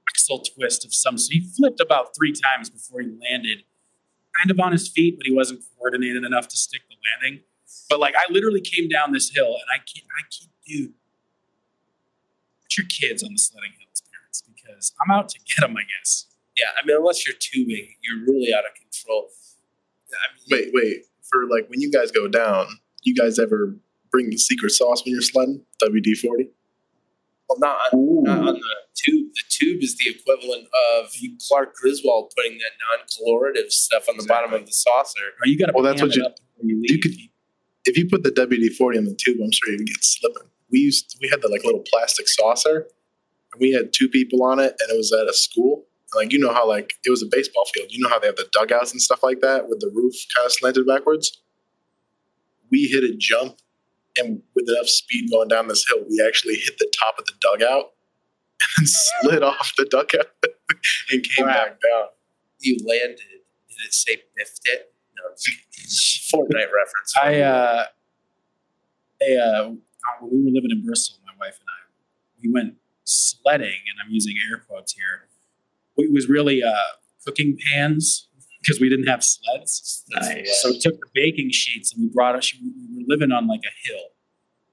axle 0.09 0.39
twist 0.43 0.83
of 0.85 0.93
some. 0.93 1.17
So 1.17 1.29
he 1.31 1.41
flipped 1.57 1.79
about 1.79 2.09
three 2.17 2.33
times 2.33 2.69
before 2.69 3.01
he 3.01 3.07
landed, 3.07 3.63
kind 4.39 4.51
of 4.51 4.59
on 4.59 4.71
his 4.71 4.87
feet, 4.87 5.17
but 5.17 5.25
he 5.25 5.33
wasn't 5.33 5.61
coordinated 5.77 6.23
enough 6.23 6.47
to 6.49 6.57
stick 6.57 6.81
the 6.89 6.95
landing. 7.23 7.43
But 7.89 7.99
like 7.99 8.15
I 8.15 8.31
literally 8.31 8.61
came 8.61 8.87
down 8.87 9.11
this 9.11 9.31
hill, 9.33 9.47
and 9.47 9.69
I 9.73 9.77
can't, 9.77 10.05
I 10.17 10.21
can't, 10.23 10.51
dude. 10.65 10.93
Put 12.63 12.77
your 12.77 12.87
kids 12.87 13.23
on 13.23 13.31
the 13.33 13.39
sledding 13.39 13.71
hills, 13.79 14.03
parents, 14.11 14.43
because 14.43 14.93
I'm 15.01 15.11
out 15.11 15.29
to 15.29 15.39
get 15.39 15.61
them. 15.61 15.75
I 15.75 15.81
guess. 15.83 16.27
Yeah, 16.55 16.67
I 16.81 16.85
mean, 16.85 16.97
unless 16.97 17.25
you're 17.25 17.35
tubing, 17.39 17.87
you're 18.01 18.25
really 18.25 18.53
out 18.53 18.65
of 18.65 18.73
control. 18.75 19.29
I 20.11 20.55
mean, 20.55 20.71
Wait, 20.71 20.71
wait. 20.73 21.05
For 21.29 21.45
like 21.47 21.69
when 21.69 21.79
you 21.81 21.91
guys 21.91 22.11
go 22.11 22.27
down, 22.27 22.67
you 23.03 23.15
guys 23.15 23.39
ever 23.39 23.75
bring 24.11 24.29
the 24.29 24.37
secret 24.37 24.71
sauce 24.71 25.03
when 25.05 25.13
you're 25.13 25.21
sledding? 25.21 25.63
WD 25.83 26.17
forty. 26.17 26.49
Well, 27.49 27.59
not 27.59 27.77
on, 27.93 28.23
not 28.23 28.39
on 28.47 28.53
the 28.55 28.75
tube. 28.95 29.31
The 29.33 29.43
tube 29.49 29.81
is 29.83 29.97
the 29.97 30.11
equivalent 30.11 30.67
of 30.93 31.11
Clark 31.47 31.73
Griswold 31.75 32.31
putting 32.37 32.57
that 32.59 32.71
non-calorative 32.99 33.71
stuff 33.71 34.07
on 34.07 34.17
the 34.17 34.25
bottom 34.25 34.53
of 34.53 34.65
the 34.65 34.71
saucer. 34.71 35.19
Or 35.41 35.47
you 35.47 35.57
got 35.57 35.67
to. 35.67 35.73
Well, 35.73 35.83
that's 35.83 36.01
what 36.01 36.15
you- 36.15 36.23
Up 36.25 36.35
before 36.35 36.69
you, 36.69 36.79
you 36.83 36.99
could- 36.99 37.13
If 37.85 37.97
you 37.97 38.07
put 38.07 38.23
the 38.23 38.31
WD 38.31 38.75
forty 38.77 38.97
on 38.97 39.05
the 39.05 39.15
tube, 39.15 39.37
I'm 39.43 39.51
sure 39.51 39.71
you'd 39.71 39.87
get 39.87 40.03
slipping. 40.03 40.43
We 40.69 40.79
used 40.79 41.17
we 41.21 41.27
had 41.29 41.41
the 41.41 41.47
like 41.47 41.63
little 41.63 41.83
plastic 41.91 42.27
saucer, 42.27 42.87
and 43.53 43.59
we 43.59 43.71
had 43.71 43.91
two 43.93 44.09
people 44.09 44.43
on 44.43 44.59
it, 44.59 44.75
and 44.79 44.91
it 44.91 44.97
was 44.97 45.11
at 45.11 45.27
a 45.27 45.33
school. 45.33 45.87
Like 46.13 46.31
you 46.33 46.39
know 46.39 46.53
how 46.53 46.67
like 46.67 46.93
it 47.05 47.09
was 47.09 47.23
a 47.23 47.27
baseball 47.31 47.65
field. 47.73 47.87
You 47.91 48.03
know 48.03 48.09
how 48.09 48.19
they 48.19 48.27
have 48.27 48.35
the 48.35 48.47
dugouts 48.51 48.91
and 48.91 49.01
stuff 49.01 49.23
like 49.23 49.39
that 49.41 49.69
with 49.69 49.79
the 49.79 49.89
roof 49.93 50.13
kind 50.35 50.45
of 50.45 50.51
slanted 50.51 50.85
backwards. 50.85 51.41
We 52.69 52.83
hit 52.83 53.03
a 53.03 53.15
jump, 53.17 53.57
and 54.19 54.41
with 54.55 54.69
enough 54.69 54.87
speed 54.87 55.29
going 55.31 55.47
down 55.47 55.67
this 55.67 55.85
hill, 55.87 56.03
we 56.09 56.23
actually 56.25 56.55
hit 56.55 56.77
the 56.77 56.91
top 56.99 57.15
of 57.19 57.25
the 57.25 57.33
dugout 57.41 57.85
and 58.77 58.85
then 58.85 58.85
slid 59.21 59.43
off 59.43 59.73
the 59.77 59.85
dugout 59.85 60.27
and 61.11 61.23
came 61.23 61.45
Wow. 61.45 61.53
back 61.53 61.79
down. 61.81 62.05
You 62.59 62.77
landed. 62.85 63.17
Did 63.69 63.85
it 63.87 63.93
say 63.93 64.17
biffed 64.35 64.61
it? 64.65 64.93
No, 65.17 65.23
it's 65.33 66.31
Fortnite 66.33 66.71
reference. 66.73 67.13
I 67.21 67.41
uh, 67.41 67.83
I, 69.21 69.33
uh, 69.35 69.67
when 70.21 70.31
we 70.31 70.43
were 70.45 70.51
living 70.51 70.71
in 70.71 70.83
Bristol, 70.85 71.17
my 71.25 71.33
wife 71.45 71.55
and 71.59 71.67
I, 71.67 71.79
we 72.43 72.51
went 72.51 72.75
sledding, 73.03 73.67
and 73.67 73.99
I'm 74.05 74.11
using 74.11 74.35
air 74.49 74.57
quotes 74.67 74.93
here. 74.93 75.27
It 75.97 76.11
was 76.13 76.29
really 76.29 76.63
uh, 76.63 76.71
cooking 77.25 77.57
pans 77.71 78.27
because 78.61 78.79
we 78.79 78.87
didn't 78.89 79.07
have 79.07 79.23
sleds. 79.23 80.05
Nice. 80.11 80.61
So 80.61 80.69
we 80.71 80.79
took 80.79 80.93
the 80.95 81.07
baking 81.13 81.49
sheets 81.51 81.93
and 81.93 82.01
we 82.03 82.09
brought 82.13 82.35
us. 82.35 82.53
We 82.53 82.69
were 82.97 83.03
living 83.07 83.31
on 83.33 83.47
like 83.47 83.61
a 83.65 83.87
hill, 83.89 84.03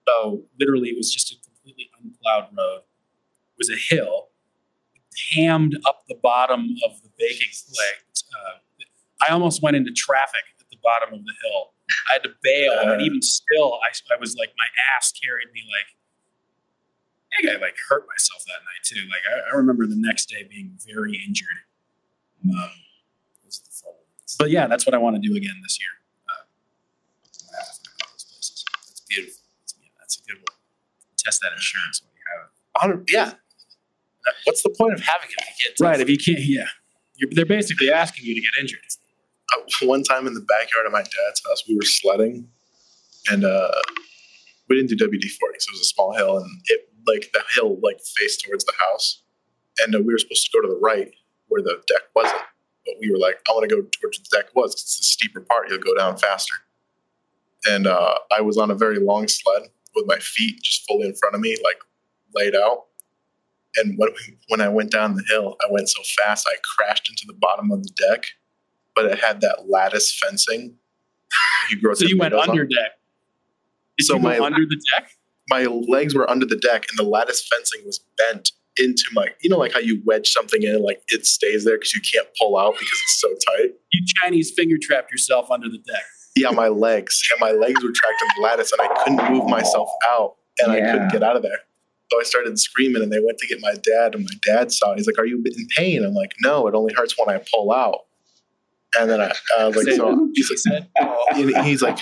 so 0.07 0.43
literally 0.59 0.89
it 0.91 0.97
was 0.97 1.13
just 1.13 1.33
a 1.33 1.37
completely 1.45 1.91
unplowed 2.01 2.57
road. 2.57 2.81
It 2.81 3.59
was 3.59 3.71
a 3.71 3.77
hill, 3.77 4.29
hammed 5.35 5.77
up 5.87 6.05
the 6.09 6.19
bottom 6.23 6.77
of 6.85 7.03
the 7.03 7.11
baking 7.19 7.53
leg. 7.69 7.95
Uh, 8.35 8.59
I 9.29 9.33
almost 9.33 9.63
went 9.63 9.77
into 9.77 9.93
traffic 9.93 10.43
at 10.61 10.67
the 10.71 10.77
bottom 10.83 11.15
of 11.15 11.25
the 11.25 11.33
hill. 11.43 11.73
I 12.11 12.15
had 12.15 12.23
to 12.25 12.31
bail, 12.43 12.73
and 12.81 13.01
even 13.03 13.23
still, 13.23 13.75
I, 13.75 14.15
I 14.15 14.19
was 14.19 14.37
like, 14.37 14.51
my 14.59 14.67
ass 14.97 15.13
carried 15.13 15.53
me 15.53 15.63
like. 15.69 15.87
I 17.33 17.43
think 17.43 17.57
I 17.57 17.61
like 17.61 17.77
hurt 17.89 18.07
myself 18.09 18.45
that 18.47 18.65
night 18.65 18.83
too. 18.83 19.09
Like 19.11 19.21
I, 19.29 19.53
I 19.53 19.57
remember 19.57 19.87
the 19.87 19.97
next 19.97 20.27
day 20.27 20.47
being 20.49 20.79
very 20.87 21.21
injured. 21.27 21.67
Um, 22.45 22.71
Those 23.45 23.61
the 23.61 23.71
fun 23.71 23.93
but 24.39 24.51
yeah, 24.51 24.67
that's 24.67 24.87
what 24.87 24.95
I 24.95 24.99
want 24.99 25.21
to 25.21 25.29
do 25.29 25.37
again 25.37 25.55
this 25.63 25.79
year. 25.79 25.91
Uh, 26.29 26.45
I 27.53 27.65
have 27.65 27.83
to 27.83 27.91
find 27.91 28.13
those 28.13 28.25
places. 28.25 28.65
That's 28.87 29.01
beautiful. 29.09 29.43
Yeah, 29.81 29.89
that's 29.99 30.19
a 30.19 30.23
good 30.23 30.39
one. 30.39 30.57
Test 31.27 31.41
that 31.43 31.53
insurance 31.53 32.01
when 32.03 32.13
you 32.15 32.23
have 32.81 32.91
it. 33.01 33.11
Yeah. 33.13 33.33
What's 34.45 34.63
the 34.63 34.71
point 34.71 34.95
of 34.95 35.01
having 35.01 35.29
it 35.31 35.35
if 35.39 35.59
you 35.61 35.67
can't? 35.67 35.81
Right. 35.81 36.01
If 36.01 36.09
you 36.09 36.17
can't, 36.19 36.39
yeah, 36.41 36.67
You're, 37.17 37.31
they're 37.33 37.47
basically 37.47 37.91
asking 37.93 38.25
you 38.27 38.35
to 38.35 38.41
get 38.41 38.53
injured. 38.61 38.81
uh, 39.55 39.87
one 39.87 40.03
time 40.03 40.27
in 40.27 40.35
the 40.35 40.41
backyard 40.41 40.87
of 40.87 40.93
my 40.93 41.03
dad's 41.03 41.43
house, 41.49 41.63
we 41.69 41.75
were 41.77 41.83
sledding, 41.83 42.49
and 43.31 43.45
uh, 43.45 43.71
we 44.69 44.77
didn't 44.77 44.97
do 44.97 44.97
WD 45.07 45.29
forty, 45.41 45.59
so 45.59 45.71
it 45.71 45.75
was 45.75 45.81
a 45.81 45.85
small 45.85 46.13
hill, 46.15 46.39
and 46.39 46.49
it 46.67 46.89
like 47.07 47.31
the 47.33 47.43
hill 47.55 47.79
like 47.83 47.99
faced 48.17 48.45
towards 48.45 48.65
the 48.65 48.73
house, 48.91 49.23
and 49.81 49.95
uh, 49.95 49.99
we 49.99 50.13
were 50.13 50.19
supposed 50.19 50.45
to 50.45 50.51
go 50.57 50.61
to 50.67 50.73
the 50.73 50.81
right 50.81 51.11
where 51.49 51.63
the 51.63 51.81
deck 51.89 52.03
wasn't, 52.17 52.43
but 52.85 52.95
we 53.01 53.11
were 53.11 53.19
like, 53.19 53.37
I 53.49 53.53
want 53.53 53.69
to 53.69 53.75
go 53.77 53.83
towards 54.01 54.19
the 54.19 54.37
deck 54.37 54.47
was 54.57 54.75
'cause 54.75 54.83
it's 54.83 55.01
a 55.01 55.05
steeper 55.05 55.41
part, 55.41 55.69
you'll 55.71 55.79
go 55.79 55.95
down 55.95 56.17
faster, 56.17 56.55
and 57.69 57.87
uh, 57.87 58.15
I 58.37 58.41
was 58.41 58.59
on 58.59 58.71
a 58.71 58.75
very 58.75 58.99
long 58.99 59.29
sled 59.29 59.69
with 59.97 60.07
my 60.07 60.19
feet 60.19 60.61
just 60.63 60.85
fully 60.87 61.07
in 61.09 61.15
front 61.17 61.35
of 61.35 61.41
me, 61.41 61.57
like 61.65 61.79
laid 62.35 62.55
out. 62.55 62.85
And 63.77 63.99
when, 63.99 64.11
when 64.49 64.61
I 64.61 64.69
went 64.69 64.91
down 64.91 65.15
the 65.17 65.25
hill, 65.29 65.57
I 65.67 65.71
went 65.71 65.89
so 65.89 66.03
fast 66.19 66.47
I 66.51 66.57
crashed 66.77 67.11
into 67.11 67.25
the 67.27 67.35
bottom 67.39 67.71
of 67.73 67.83
the 67.83 67.91
deck 67.91 68.27
but 68.95 69.05
it 69.05 69.19
had 69.19 69.43
that 69.43 69.69
lattice 69.69 70.19
fencing. 70.19 70.75
You 71.71 71.79
grow 71.83 71.93
So 71.93 72.07
you 72.07 72.17
went 72.17 72.31
tomatoes 72.33 72.49
on. 72.49 72.51
under 72.53 72.65
deck. 72.65 72.93
Did 73.99 74.07
So 74.07 74.19
my- 74.19 74.39
under 74.39 74.65
the 74.65 74.81
deck? 74.95 75.11
My 75.51 75.65
legs 75.65 76.15
were 76.15 76.29
under 76.31 76.47
the 76.47 76.57
deck, 76.57 76.87
and 76.89 76.99
the 76.99 77.03
lattice 77.03 77.47
fencing 77.47 77.83
was 77.85 78.01
bent 78.17 78.53
into 78.79 79.05
my. 79.13 79.29
You 79.43 79.51
know, 79.51 79.59
like 79.59 79.73
how 79.75 79.81
you 79.81 80.01
wedge 80.07 80.29
something 80.29 80.63
in, 80.63 80.83
like 80.83 81.03
it 81.09 81.27
stays 81.27 81.65
there 81.67 81.77
because 81.77 81.93
you 81.95 82.01
can't 82.01 82.27
pull 82.41 82.57
out 82.57 82.73
because 82.73 82.89
it's 83.05 83.21
so 83.21 83.29
tight. 83.53 83.75
You 83.93 84.03
Chinese 84.23 84.51
finger 84.57 84.77
trapped 84.81 85.13
yourself 85.13 85.51
under 85.51 85.69
the 85.69 85.79
deck. 85.79 86.05
Yeah, 86.37 86.51
my 86.51 86.69
legs 86.69 87.23
and 87.33 87.41
my 87.41 87.51
legs 87.53 87.83
were 87.83 87.91
trapped 87.93 88.21
in 88.23 88.29
the 88.37 88.43
lattice, 88.43 88.71
and 88.73 88.81
I 88.83 88.89
couldn't 89.03 89.33
move 89.33 89.49
myself 89.49 89.89
out, 90.09 90.35
and 90.59 90.71
I 90.71 90.81
couldn't 90.93 91.09
get 91.13 91.23
out 91.23 91.37
of 91.37 91.43
there. 91.43 91.59
So 92.13 92.21
I 92.21 92.23
started 92.25 92.59
screaming, 92.59 93.03
and 93.03 93.11
they 93.13 93.19
went 93.21 93.39
to 93.39 93.47
get 93.47 93.59
my 93.61 93.75
dad, 93.83 94.15
and 94.15 94.23
my 94.25 94.37
dad 94.45 94.71
saw 94.71 94.93
it. 94.93 94.99
He's 94.99 95.07
like, 95.07 95.19
"Are 95.19 95.27
you 95.27 95.43
in 95.45 95.67
pain?" 95.77 96.05
I'm 96.05 96.15
like, 96.15 96.33
"No, 96.43 96.67
it 96.69 96.75
only 96.75 96.95
hurts 96.95 97.15
when 97.19 97.35
I 97.35 97.43
pull 97.53 97.73
out." 97.73 98.01
And 98.99 99.11
then 99.11 99.21
I, 99.21 99.33
I 99.59 99.65
was 99.67 99.77
like, 99.77 99.87
"So." 99.97 100.29
He's 100.35 100.49
like, 100.51 100.59
said, 100.59 100.89
And 101.57 101.67
he's 101.67 101.83
like, 101.83 101.99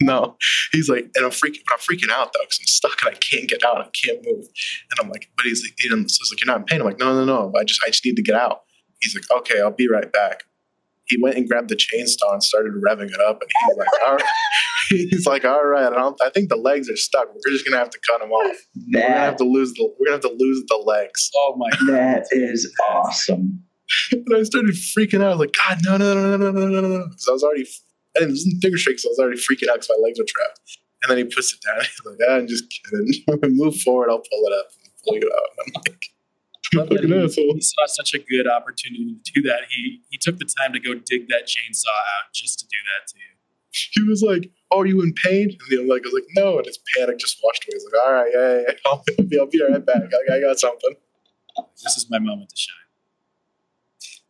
no. 0.00 0.36
He's 0.72 0.88
like, 0.88 1.10
and 1.14 1.24
I'm 1.24 1.30
freaking, 1.30 1.60
but 1.66 1.74
I'm 1.74 1.78
freaking 1.78 2.10
out 2.10 2.32
though 2.32 2.40
because 2.42 2.58
I'm 2.60 2.66
stuck 2.66 3.02
and 3.02 3.14
I 3.14 3.18
can't 3.18 3.48
get 3.48 3.62
out. 3.64 3.78
I 3.78 3.88
can't 4.04 4.24
move. 4.24 4.46
And 4.90 4.98
I'm 5.00 5.08
like, 5.10 5.28
but 5.36 5.44
he's 5.46 5.62
like, 5.62 5.74
he 5.78 5.88
didn't- 5.88 6.08
so 6.08 6.18
he's 6.22 6.32
like, 6.32 6.40
you're 6.40 6.46
not 6.52 6.60
in 6.60 6.64
pain. 6.64 6.80
I'm 6.80 6.86
like, 6.86 6.98
no, 6.98 7.12
no, 7.14 7.24
no. 7.24 7.52
I 7.58 7.64
just, 7.64 7.80
I 7.84 7.90
just 7.90 8.04
need 8.04 8.16
to 8.16 8.22
get 8.22 8.34
out. 8.34 8.62
He's 9.00 9.14
like, 9.14 9.24
okay, 9.40 9.60
I'll 9.60 9.70
be 9.70 9.88
right 9.88 10.10
back 10.10 10.44
he 11.06 11.18
went 11.20 11.36
and 11.36 11.48
grabbed 11.48 11.68
the 11.68 11.76
chainsaw 11.76 12.32
and 12.32 12.42
started 12.42 12.72
revving 12.74 13.10
it 13.10 13.20
up. 13.20 13.40
And 13.40 13.50
he 13.50 13.66
was 13.68 13.76
like, 13.78 13.88
all 14.06 14.16
right. 14.16 14.24
he's 14.88 15.26
like, 15.26 15.44
all 15.44 15.64
right, 15.64 15.92
I, 15.92 16.10
I, 16.24 16.30
think 16.30 16.48
the 16.48 16.56
legs 16.56 16.90
are 16.90 16.96
stuck. 16.96 17.28
We're 17.32 17.52
just 17.52 17.64
gonna 17.64 17.78
have 17.78 17.90
to 17.90 17.98
cut 18.06 18.20
them 18.20 18.30
off. 18.30 18.56
That, 18.90 19.02
we're 19.02 19.08
gonna 19.08 19.20
have 19.20 19.36
to 19.36 19.44
lose 19.44 19.72
the. 19.74 19.94
We're 19.98 20.06
gonna 20.06 20.16
have 20.16 20.30
to 20.30 20.36
lose 20.36 20.64
the 20.68 20.82
legs. 20.84 21.30
Oh 21.36 21.54
my! 21.56 21.68
That 21.92 22.26
is 22.30 22.72
awesome. 22.88 23.62
and 24.12 24.26
I 24.34 24.42
started 24.42 24.74
freaking 24.74 25.22
out. 25.22 25.26
I 25.26 25.30
was 25.30 25.38
like, 25.38 25.54
God, 25.68 25.78
no, 25.84 25.96
no, 25.96 26.14
no, 26.14 26.36
no, 26.36 26.50
no, 26.50 26.66
no, 26.66 26.80
no, 26.80 26.88
no!" 26.88 27.08
Because 27.08 27.28
I 27.28 27.32
was 27.32 27.42
already. 27.42 27.66
I 28.16 28.20
didn't 28.20 28.34
listen 28.34 28.52
to 28.52 28.60
figure 28.60 28.78
shake, 28.78 28.98
so 28.98 29.08
I 29.08 29.10
was 29.10 29.18
already 29.18 29.38
freaking 29.38 29.68
out 29.68 29.76
because 29.76 29.90
my 29.90 30.02
legs 30.02 30.18
were 30.18 30.26
trapped. 30.26 30.60
And 31.02 31.10
then 31.10 31.18
he 31.18 31.24
puts 31.24 31.52
it 31.52 31.60
down. 31.60 31.80
He's 31.80 32.00
like, 32.04 32.18
ah, 32.28 32.36
I'm 32.36 32.48
just 32.48 32.64
kidding. 32.70 33.54
Move 33.56 33.76
forward. 33.82 34.08
I'll 34.10 34.18
pull 34.18 34.46
it 34.46 34.52
up 34.58 34.66
and 34.82 34.92
pull 35.04 35.16
you 35.16 35.30
out. 35.34 35.48
And 35.58 35.76
I'm 35.76 35.82
like. 35.86 36.04
Love 36.74 36.88
fucking 36.88 37.08
he, 37.08 37.24
asshole. 37.24 37.54
he 37.54 37.60
saw 37.60 37.86
such 37.86 38.14
a 38.14 38.18
good 38.18 38.48
opportunity 38.48 39.16
to 39.24 39.32
do 39.32 39.42
that. 39.42 39.60
He 39.70 40.00
he 40.10 40.18
took 40.18 40.38
the 40.38 40.44
time 40.58 40.72
to 40.72 40.80
go 40.80 40.94
dig 40.94 41.28
that 41.28 41.46
chainsaw 41.46 41.88
out 41.88 42.32
just 42.34 42.58
to 42.60 42.66
do 42.66 42.76
that 42.84 43.06
to 43.08 43.18
you. 43.18 43.32
He 43.92 44.08
was 44.08 44.22
like, 44.22 44.50
Oh, 44.70 44.80
are 44.80 44.86
you 44.86 45.02
in 45.02 45.12
pain? 45.22 45.50
And 45.50 45.60
the 45.70 45.78
other 45.78 45.86
leg 45.86 46.02
was 46.04 46.12
like, 46.12 46.26
No. 46.34 46.58
And 46.58 46.66
his 46.66 46.78
panic 46.96 47.18
just 47.18 47.38
washed 47.42 47.64
away. 47.64 47.74
He's 47.74 47.84
like, 47.84 48.06
All 48.06 48.12
right, 48.12 48.30
yeah, 48.32 48.54
yeah, 48.54 48.62
yeah. 48.68 48.74
I'll, 48.86 49.04
be, 49.06 49.38
I'll 49.38 49.46
be 49.46 49.62
right 49.62 49.84
back. 49.84 50.02
I, 50.30 50.36
I 50.36 50.40
got 50.40 50.58
something. 50.58 50.96
This 51.82 51.96
is 51.96 52.10
my 52.10 52.18
moment 52.18 52.50
to 52.50 52.56
shine. 52.56 52.74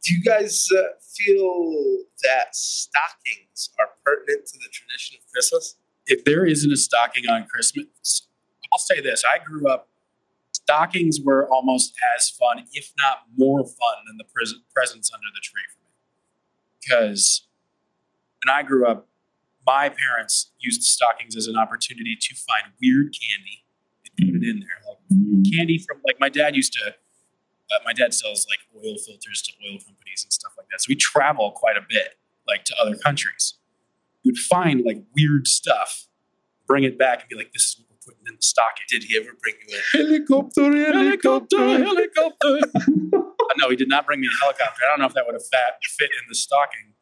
do 0.04 0.14
you 0.14 0.22
guys 0.22 0.68
uh, 0.76 0.82
feel 1.00 2.04
that 2.22 2.54
stockings 2.54 3.70
are 3.80 3.88
pertinent 4.04 4.46
to 4.46 4.58
the 4.58 4.68
tradition 4.70 5.16
of 5.18 5.32
Christmas? 5.32 5.76
if 6.06 6.24
there 6.24 6.46
isn't 6.46 6.72
a 6.72 6.76
stocking 6.76 7.28
on 7.28 7.46
Christmas, 7.46 8.28
I'll 8.72 8.78
say 8.78 9.00
this: 9.00 9.24
I 9.24 9.42
grew 9.44 9.68
up. 9.68 9.88
Stockings 10.66 11.20
were 11.22 11.48
almost 11.48 11.94
as 12.16 12.28
fun, 12.28 12.64
if 12.72 12.92
not 12.98 13.18
more 13.36 13.64
fun, 13.64 13.96
than 14.06 14.16
the 14.16 14.24
pres- 14.24 14.54
presents 14.74 15.10
under 15.14 15.26
the 15.34 15.40
tree 15.40 15.62
for 15.72 15.80
me. 15.80 15.92
Because 16.80 17.46
when 18.44 18.54
I 18.54 18.62
grew 18.62 18.86
up, 18.86 19.08
my 19.64 19.88
parents 19.88 20.52
used 20.58 20.82
stockings 20.82 21.36
as 21.36 21.46
an 21.46 21.56
opportunity 21.56 22.16
to 22.20 22.34
find 22.34 22.72
weird 22.80 23.14
candy 23.14 23.64
and 24.04 24.32
put 24.32 24.42
it 24.42 24.48
in 24.48 24.60
there, 24.60 24.82
like 24.88 25.52
candy 25.52 25.78
from 25.78 26.00
like 26.04 26.18
my 26.20 26.28
dad 26.28 26.54
used 26.56 26.72
to. 26.74 26.94
Uh, 27.70 27.78
my 27.84 27.92
dad 27.92 28.14
sells 28.14 28.46
like 28.48 28.60
oil 28.76 28.96
filters 28.96 29.42
to 29.42 29.52
oil 29.64 29.78
companies 29.78 30.22
and 30.22 30.32
stuff 30.32 30.52
like 30.56 30.68
that. 30.70 30.80
So 30.80 30.86
we 30.88 30.94
travel 30.94 31.50
quite 31.50 31.76
a 31.76 31.82
bit, 31.88 32.18
like 32.46 32.64
to 32.64 32.76
other 32.80 32.94
countries 32.94 33.54
We'd 34.26 34.38
find 34.38 34.84
like 34.84 35.04
weird 35.14 35.46
stuff, 35.46 36.08
bring 36.66 36.82
it 36.82 36.98
back, 36.98 37.20
and 37.20 37.28
be 37.28 37.36
like, 37.36 37.52
"This 37.52 37.62
is 37.62 37.76
putting 38.06 38.26
in 38.26 38.36
the 38.36 38.42
stocking." 38.42 38.86
Did 38.88 39.04
he 39.04 39.16
ever 39.18 39.36
bring 39.42 39.54
you 39.66 39.76
a 39.76 39.82
Helicopter, 39.98 40.92
helicopter, 40.92 41.58
helicopter. 41.58 42.60
No, 43.58 43.70
he 43.70 43.76
did 43.76 43.88
not 43.88 44.04
bring 44.04 44.20
me 44.20 44.26
a 44.26 44.44
helicopter. 44.44 44.82
I 44.84 44.90
don't 44.90 45.00
know 45.00 45.06
if 45.06 45.14
that 45.14 45.24
would 45.24 45.34
have 45.34 45.46
fat, 45.46 45.78
fit 45.82 46.10
in 46.10 46.28
the 46.28 46.34
stocking, 46.34 46.92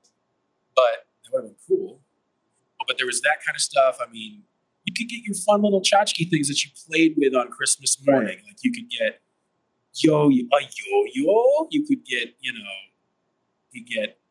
but 0.76 1.08
that 1.24 1.32
would 1.32 1.42
have 1.42 1.50
been 1.50 1.56
cool. 1.66 2.00
But 2.86 2.96
there 2.96 3.06
was 3.06 3.20
that 3.22 3.38
kind 3.44 3.56
of 3.56 3.60
stuff. 3.60 3.98
I 4.00 4.10
mean, 4.10 4.42
you 4.84 4.92
could 4.92 5.08
get 5.08 5.22
your 5.24 5.34
fun 5.34 5.62
little 5.62 5.80
tchotchke 5.80 6.30
things 6.30 6.48
that 6.48 6.62
you 6.64 6.70
played 6.88 7.14
with 7.16 7.34
on 7.34 7.48
Christmas 7.48 7.96
morning. 8.06 8.38
Like 8.46 8.58
you 8.62 8.70
could 8.70 8.90
get 8.90 9.20
yo 9.94 10.28
a 10.28 10.30
yo 10.30 11.04
yo. 11.12 11.68
You 11.70 11.86
could 11.86 12.04
get 12.04 12.34
you 12.40 12.52
know 12.52 12.70
you 13.72 13.84
get 13.84 13.98
I 13.98 14.02
don't 14.02 14.10
know, 14.10 14.23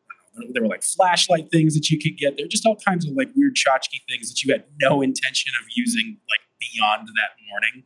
there 0.52 0.62
were 0.62 0.68
like 0.68 0.82
flashlight 0.82 1.50
things 1.50 1.74
that 1.74 1.90
you 1.90 1.98
could 1.98 2.16
get. 2.16 2.36
There 2.36 2.44
were 2.44 2.50
just 2.50 2.66
all 2.66 2.76
kinds 2.76 3.06
of 3.06 3.14
like 3.14 3.30
weird 3.34 3.54
tchotchke 3.54 4.02
things 4.08 4.30
that 4.30 4.42
you 4.42 4.52
had 4.52 4.64
no 4.80 5.02
intention 5.02 5.52
of 5.60 5.66
using 5.74 6.18
like 6.28 6.40
beyond 6.58 7.08
that 7.08 7.38
morning. 7.50 7.84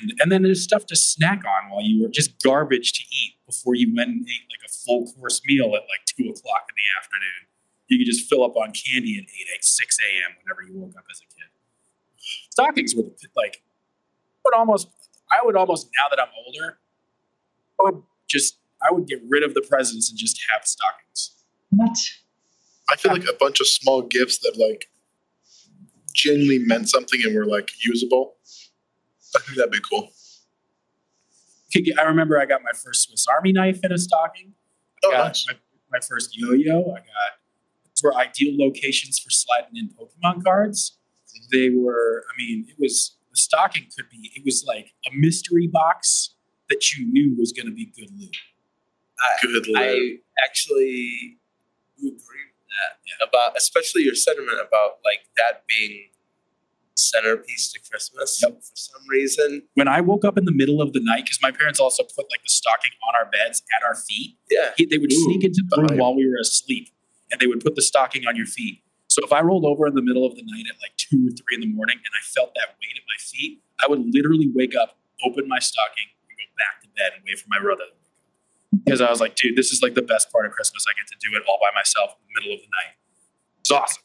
And 0.00 0.12
and 0.20 0.32
then 0.32 0.42
there's 0.42 0.62
stuff 0.62 0.86
to 0.86 0.96
snack 0.96 1.42
on 1.44 1.70
while 1.70 1.82
you 1.82 2.02
were 2.02 2.08
just 2.08 2.42
garbage 2.42 2.92
to 2.94 3.02
eat 3.02 3.34
before 3.46 3.74
you 3.74 3.94
went 3.94 4.10
and 4.10 4.20
ate 4.22 4.46
like 4.50 4.68
a 4.68 4.72
full 4.72 5.12
course 5.12 5.40
meal 5.46 5.66
at 5.66 5.86
like 5.86 6.04
two 6.06 6.24
o'clock 6.24 6.66
in 6.68 6.74
the 6.74 6.88
afternoon. 6.98 7.46
You 7.88 7.98
could 7.98 8.06
just 8.06 8.28
fill 8.28 8.42
up 8.42 8.56
on 8.56 8.72
candy 8.72 9.16
at 9.16 9.24
eight 9.24 9.64
six 9.64 9.98
a.m. 10.00 10.36
whenever 10.42 10.62
you 10.62 10.80
woke 10.80 10.96
up 10.98 11.04
as 11.10 11.20
a 11.20 11.28
kid. 11.32 11.50
Stockings 12.50 12.94
were 12.94 13.04
like 13.36 13.62
but 14.46 14.58
almost 14.58 14.88
I 15.30 15.44
would 15.44 15.56
almost 15.56 15.88
now 15.96 16.08
that 16.08 16.20
I'm 16.20 16.32
older, 16.46 16.78
I 17.80 17.84
would 17.84 18.02
just 18.28 18.58
I 18.82 18.92
would 18.92 19.06
get 19.06 19.20
rid 19.28 19.42
of 19.42 19.54
the 19.54 19.62
presents 19.62 20.10
and 20.10 20.18
just 20.18 20.40
have 20.52 20.66
stockings. 20.66 21.35
What? 21.70 21.96
I 22.90 22.96
feel 22.96 23.12
like 23.12 23.24
a 23.28 23.32
bunch 23.38 23.60
of 23.60 23.66
small 23.66 24.02
gifts 24.02 24.38
that 24.38 24.56
like 24.56 24.86
genuinely 26.14 26.58
meant 26.60 26.88
something 26.88 27.20
and 27.24 27.34
were 27.34 27.44
like 27.46 27.68
usable. 27.84 28.36
I 29.36 29.40
think 29.40 29.58
that'd 29.58 29.72
be 29.72 29.80
cool. 29.90 30.10
I 31.98 32.02
remember 32.02 32.40
I 32.40 32.46
got 32.46 32.62
my 32.62 32.70
first 32.72 33.02
Swiss 33.06 33.26
Army 33.26 33.52
knife 33.52 33.80
in 33.84 33.92
a 33.92 33.98
stocking. 33.98 34.54
I 35.04 35.08
Oh, 35.08 35.10
got 35.10 35.26
nice. 35.26 35.46
my, 35.46 35.54
my 35.92 35.98
first 36.00 36.34
yo-yo. 36.36 36.80
I 36.92 37.00
got 37.00 37.06
those 37.84 38.02
were 38.02 38.14
ideal 38.14 38.56
locations 38.58 39.18
for 39.18 39.28
sliding 39.30 39.76
in 39.76 39.90
Pokemon 39.90 40.42
cards. 40.42 40.96
They 41.52 41.68
were, 41.70 42.24
I 42.32 42.36
mean, 42.38 42.66
it 42.68 42.76
was 42.78 43.16
the 43.30 43.36
stocking 43.36 43.86
could 43.94 44.08
be. 44.08 44.30
It 44.34 44.42
was 44.44 44.64
like 44.66 44.94
a 45.06 45.14
mystery 45.14 45.66
box 45.66 46.34
that 46.70 46.92
you 46.92 47.06
knew 47.12 47.36
was 47.38 47.52
going 47.52 47.66
to 47.66 47.74
be 47.74 47.86
good 47.94 48.10
loot. 48.18 48.36
Good 49.42 49.66
lord. 49.68 49.82
I 49.86 50.16
actually 50.42 51.38
agree 51.98 52.44
with 52.50 52.66
that 52.70 53.26
about, 53.28 53.56
especially 53.56 54.02
your 54.02 54.14
sentiment 54.14 54.58
about 54.60 54.98
like 55.04 55.28
that 55.36 55.64
being 55.66 56.10
centerpiece 56.96 57.72
to 57.72 57.80
Christmas 57.90 58.40
Yep. 58.42 58.62
for 58.62 58.74
some 58.76 59.02
reason. 59.08 59.62
When 59.74 59.88
I 59.88 60.00
woke 60.00 60.24
up 60.24 60.38
in 60.38 60.44
the 60.44 60.52
middle 60.52 60.80
of 60.80 60.92
the 60.92 61.00
night, 61.02 61.24
because 61.24 61.40
my 61.42 61.50
parents 61.50 61.78
also 61.78 62.02
put 62.02 62.26
like 62.30 62.42
the 62.42 62.48
stocking 62.48 62.92
on 63.06 63.14
our 63.14 63.30
beds 63.30 63.62
at 63.76 63.84
our 63.84 63.94
feet, 63.94 64.38
Yeah, 64.50 64.72
he- 64.76 64.86
they 64.86 64.98
would 64.98 65.12
Ooh, 65.12 65.24
sneak 65.24 65.44
into 65.44 65.62
the 65.68 65.76
room 65.82 65.98
while 65.98 66.14
we 66.14 66.26
were 66.28 66.38
asleep 66.40 66.88
and 67.30 67.40
they 67.40 67.46
would 67.46 67.60
put 67.60 67.74
the 67.74 67.82
stocking 67.82 68.26
on 68.26 68.36
your 68.36 68.46
feet. 68.46 68.82
So 69.08 69.20
if 69.24 69.32
I 69.32 69.40
rolled 69.40 69.64
over 69.64 69.86
in 69.86 69.94
the 69.94 70.02
middle 70.02 70.24
of 70.24 70.36
the 70.36 70.42
night 70.42 70.66
at 70.68 70.76
like 70.80 70.96
two 70.96 71.28
or 71.28 71.32
three 71.32 71.54
in 71.54 71.60
the 71.60 71.66
morning 71.72 71.96
and 71.96 72.12
I 72.16 72.22
felt 72.24 72.54
that 72.54 72.76
weight 72.80 72.96
at 72.96 73.04
my 73.06 73.18
feet, 73.20 73.62
I 73.82 73.88
would 73.88 74.00
literally 74.14 74.48
wake 74.54 74.74
up, 74.74 74.98
open 75.24 75.48
my 75.48 75.58
stocking, 75.58 76.08
and 76.28 76.36
go 76.38 76.44
back 76.58 76.80
to 76.82 76.88
bed 76.96 77.12
and 77.16 77.24
wait 77.24 77.38
for 77.38 77.46
my 77.48 77.60
brother. 77.60 77.84
To 78.70 78.76
wake 78.76 78.80
up. 78.80 78.84
Because 78.84 79.00
I 79.00 79.10
was 79.10 79.20
like, 79.20 79.36
dude, 79.36 79.56
this 79.56 79.72
is 79.72 79.82
like 79.82 79.94
the 79.94 80.02
best 80.02 80.30
part 80.32 80.46
of 80.46 80.52
Christmas. 80.52 80.84
I 80.88 80.92
get 80.98 81.06
to 81.08 81.16
do 81.20 81.36
it 81.36 81.42
all 81.48 81.58
by 81.60 81.70
myself 81.78 82.10
in 82.18 82.26
the 82.26 82.40
middle 82.40 82.54
of 82.54 82.60
the 82.60 82.68
night. 82.68 82.94
It's 83.60 83.70
awesome. 83.70 84.02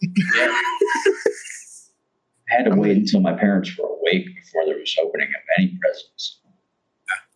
I 2.49 2.55
had 2.55 2.65
to 2.65 2.75
wait 2.75 2.97
until 2.97 3.21
my 3.21 3.33
parents 3.33 3.77
were 3.77 3.87
awake 3.87 4.25
before 4.35 4.65
there 4.65 4.77
was 4.77 4.97
opening 5.01 5.27
of 5.27 5.41
any 5.57 5.77
presents. 5.79 6.39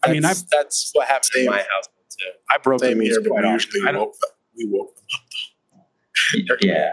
I 0.03 0.11
mean, 0.11 0.25
I 0.25 0.29
that's, 0.29 0.43
that's 0.51 0.89
what 0.93 1.07
happened 1.07 1.31
in 1.35 1.45
my 1.45 1.57
house 1.57 1.87
too. 2.17 2.31
I 2.53 2.57
broke 2.57 2.81
the 2.81 2.87
Same 2.87 2.99
rules 2.99 3.09
here, 3.09 3.21
but 3.21 3.29
quite 3.29 3.43
we 3.43 3.49
usually 3.51 3.81
woke 3.81 4.13
them, 4.13 4.29
we 4.57 4.65
woke 4.65 4.95
them 4.95 5.05
up. 5.13 6.57
Yeah. 6.61 6.91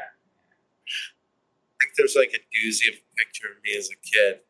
I 1.81 1.85
think 1.85 1.97
there's 1.97 2.17
like 2.17 2.33
a 2.35 2.41
doozy 2.55 2.89
of 2.89 2.95
a 2.95 3.05
picture 3.17 3.49
of 3.49 3.63
me 3.65 3.77
as 3.77 3.89
a 3.91 3.97
kid, 3.97 4.41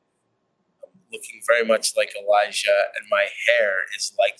looking 1.12 1.40
very 1.46 1.64
much 1.64 1.96
like 1.96 2.12
Elijah, 2.20 2.90
and 2.96 3.06
my 3.10 3.26
hair 3.48 3.84
is 3.96 4.12
like 4.18 4.38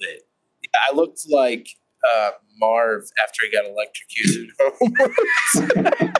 lit. 0.00 0.28
I 0.74 0.94
looked 0.94 1.26
like 1.28 1.68
uh, 2.14 2.30
Marv 2.58 3.04
after 3.22 3.44
he 3.44 3.50
got 3.50 3.64
electrocuted. 3.64 4.50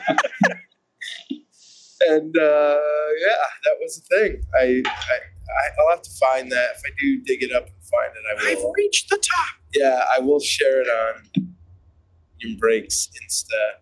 and 2.01 2.37
uh, 2.37 2.77
yeah, 3.19 3.43
that 3.65 3.77
was 3.79 4.01
the 4.01 4.05
thing. 4.09 4.43
I, 4.55 4.83
I, 4.85 5.15
I 5.15 5.69
I'll 5.79 5.89
have 5.91 6.01
to 6.01 6.11
find 6.11 6.51
that. 6.51 6.69
If 6.75 6.81
I 6.85 6.89
do 6.99 7.21
dig 7.21 7.43
it 7.43 7.51
up 7.51 7.65
and 7.65 7.75
find 7.83 8.11
it, 8.15 8.23
I 8.29 8.51
I've 8.51 8.71
reached 8.75 9.09
the 9.09 9.17
top. 9.17 9.55
Yeah, 9.73 10.03
I 10.15 10.19
will 10.19 10.39
share 10.39 10.81
it 10.81 10.87
on 10.87 11.29
Union 12.39 12.59
Breaks 12.59 13.09
Insta. 13.23 13.79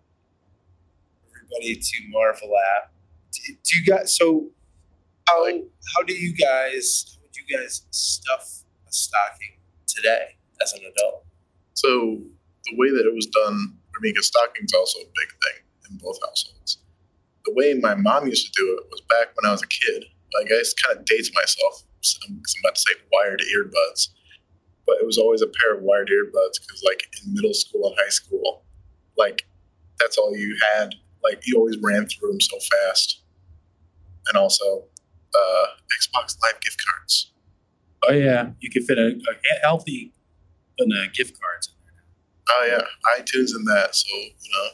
Everybody 1.30 1.76
to 1.76 1.96
marvel 2.08 2.52
at. 2.76 2.90
Do, 3.32 3.54
do 3.62 3.78
you 3.78 3.84
guys? 3.84 4.16
So, 4.16 4.50
how 5.28 5.44
how 5.94 6.02
do 6.02 6.14
you 6.14 6.34
guys? 6.34 7.04
How 7.08 7.22
would 7.22 7.36
you 7.36 7.44
guys 7.56 7.86
stuff 7.90 8.64
a 8.88 8.92
stocking 8.92 9.58
today 9.86 10.36
as 10.60 10.72
an 10.72 10.80
adult? 10.80 11.24
So 11.74 12.20
the 12.64 12.76
way 12.76 12.90
that 12.90 13.06
it 13.06 13.14
was 13.14 13.26
done, 13.26 13.76
I 13.94 13.98
mean, 14.00 14.12
because 14.12 14.26
stocking's 14.26 14.72
also 14.72 15.00
a 15.00 15.04
big 15.04 15.30
thing 15.42 15.58
in 15.90 15.98
both 15.98 16.18
households. 16.24 16.78
The 17.44 17.52
way 17.54 17.74
my 17.74 17.94
mom 17.94 18.26
used 18.28 18.46
to 18.46 18.52
do 18.56 18.78
it 18.78 18.86
was 18.90 19.00
back 19.08 19.34
when 19.34 19.48
I 19.48 19.52
was 19.52 19.62
a 19.62 19.66
kid. 19.66 20.04
Like 20.34 20.46
I 20.46 20.58
just 20.58 20.80
kind 20.82 20.98
of 20.98 21.04
dates 21.04 21.30
myself 21.34 21.82
because 22.00 22.18
I'm 22.26 22.40
about 22.62 22.74
to 22.76 22.80
say 22.80 22.94
wired 23.12 23.42
earbuds, 23.54 24.08
but 24.86 24.96
it 25.00 25.06
was 25.06 25.18
always 25.18 25.42
a 25.42 25.46
pair 25.46 25.76
of 25.76 25.82
wired 25.82 26.08
earbuds 26.08 26.60
because, 26.60 26.82
like 26.84 27.02
in 27.22 27.34
middle 27.34 27.54
school 27.54 27.86
and 27.88 27.96
high 27.98 28.10
school, 28.10 28.64
like 29.16 29.46
that's 29.98 30.16
all 30.16 30.36
you 30.36 30.56
had. 30.74 30.94
Like 31.22 31.42
you 31.46 31.56
always 31.58 31.76
ran 31.82 32.06
through 32.06 32.30
them 32.30 32.40
so 32.40 32.58
fast, 32.58 33.22
and 34.28 34.36
also 34.36 34.84
uh, 35.34 35.66
Xbox 36.00 36.36
Live 36.42 36.60
gift 36.60 36.82
cards. 36.84 37.32
Oh 38.08 38.12
yeah, 38.12 38.50
you 38.60 38.70
could 38.70 38.84
fit 38.84 38.98
a, 38.98 39.08
a 39.08 39.60
healthy 39.62 40.12
uh, 40.90 41.06
gift 41.14 41.38
cards 41.40 41.68
in 41.68 41.74
there. 41.84 42.02
Oh 42.50 42.64
yeah, 42.66 43.20
iTunes 43.20 43.54
and 43.54 43.66
that. 43.66 43.94
So 43.94 44.08
you 44.16 44.50
know, 44.54 44.68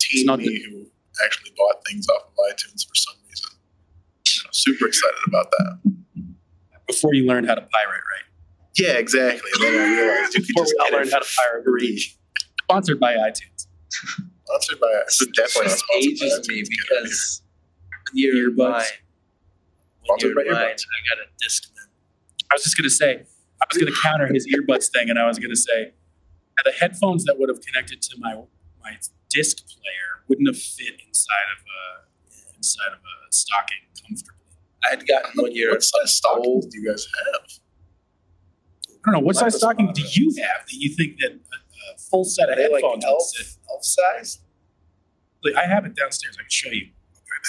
teen 0.00 0.26
not 0.26 0.38
me 0.40 0.64
who 0.64 0.86
actually 1.24 1.52
bought 1.56 1.76
things 1.86 2.08
off 2.08 2.22
of 2.26 2.32
iTunes 2.50 2.86
for 2.88 2.94
some 2.94 3.14
reason. 3.28 3.50
You 4.26 4.44
know, 4.44 4.50
super 4.52 4.86
excited 4.88 5.18
about 5.26 5.50
that. 5.50 5.92
Before 6.86 7.12
you 7.14 7.26
learned 7.26 7.46
how 7.48 7.54
to 7.54 7.60
pirate, 7.60 8.02
right? 8.10 8.24
Yeah, 8.78 8.92
exactly. 8.92 9.50
And 9.54 9.62
then 9.62 9.74
I 9.80 10.00
realized 10.00 10.34
you 10.34 10.40
could 10.40 10.48
Before 10.48 10.64
just 10.64 10.74
we 10.78 10.84
all 10.86 10.98
learned 10.98 11.10
how 11.12 11.18
to 11.18 11.26
pirate. 11.36 11.64
free. 11.64 12.04
Sponsored 12.62 13.00
by 13.00 13.14
iTunes. 13.14 13.66
Sponsored 14.46 14.80
by 14.80 14.86
us. 15.06 15.18
Definitely 15.36 15.62
not 15.62 15.70
This 15.70 15.78
sponsored 15.80 16.12
ages 16.12 16.38
iTunes. 16.40 16.48
me 16.48 16.62
Get 16.62 16.96
out 16.96 17.02
of 17.04 17.08
here. 17.08 17.10
because 17.10 17.42
when 18.12 18.22
you're 18.22 18.48
in 18.50 18.54
Earbuds. 18.56 18.56
mine, 18.70 18.72
when 20.00 20.04
Sponsored 20.04 20.34
by 20.36 20.42
mine, 20.44 20.54
earbuds. 20.54 20.82
I 20.86 20.98
got 21.08 21.18
a 21.24 21.28
Discman. 21.44 21.88
I 22.50 22.54
was 22.54 22.62
just 22.62 22.76
gonna 22.78 22.88
say, 22.90 23.24
I 23.60 23.66
was 23.70 23.78
gonna 23.78 23.96
counter 24.02 24.32
his 24.32 24.46
earbuds 24.46 24.90
thing, 24.90 25.10
and 25.10 25.18
I 25.18 25.26
was 25.26 25.38
gonna 25.38 25.56
say, 25.56 25.92
the 26.64 26.72
headphones 26.72 27.24
that 27.24 27.38
would 27.38 27.48
have 27.48 27.60
connected 27.60 28.02
to 28.02 28.16
my 28.18 28.34
my 28.82 28.96
disc 29.30 29.58
player 29.66 30.24
wouldn't 30.28 30.48
have 30.48 30.60
fit 30.60 30.94
inside 31.06 31.48
of 31.56 31.64
a 31.64 32.56
inside 32.56 32.92
of 32.92 32.98
a 32.98 33.32
stocking 33.32 33.78
comfortably. 34.06 34.34
I 34.84 34.90
had 34.90 35.06
gotten 35.06 35.32
one 35.34 35.52
year. 35.52 35.70
What 35.70 35.82
size 35.82 36.16
stockings 36.16 36.66
do 36.66 36.80
you 36.80 36.88
guys 36.88 37.06
have? 37.32 37.60
I 38.88 39.12
don't 39.12 39.20
know 39.20 39.26
what 39.26 39.36
size 39.36 39.52
was 39.52 39.56
stocking 39.56 39.92
do 39.92 40.02
you 40.12 40.34
have 40.42 40.66
that 40.66 40.74
you 40.74 40.94
think 40.94 41.18
that 41.20 41.32
a, 41.32 41.94
a 41.94 41.98
full 41.98 42.24
set 42.24 42.50
of 42.50 42.56
they 42.56 42.68
like 42.68 42.82
headphones 42.82 43.04
would 43.04 43.10
elf, 43.10 43.22
sit? 43.22 43.56
elf 43.70 43.84
size? 43.84 44.40
Like, 45.44 45.54
I 45.54 45.66
have 45.66 45.86
it 45.86 45.94
downstairs. 45.94 46.36
I 46.38 46.42
can 46.42 46.50
show 46.50 46.70
you. 46.70 46.88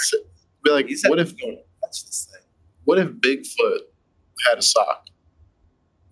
Be 0.64 0.72
like, 0.72 0.90
what 1.06 1.20
if 1.20 1.38
going 1.40 1.58
to 1.58 1.64
touch 1.82 2.06
this 2.06 2.28
thing? 2.32 2.42
what 2.86 2.98
if 2.98 3.10
Bigfoot 3.10 3.80
had 4.48 4.58
a 4.58 4.62
sock? 4.62 5.06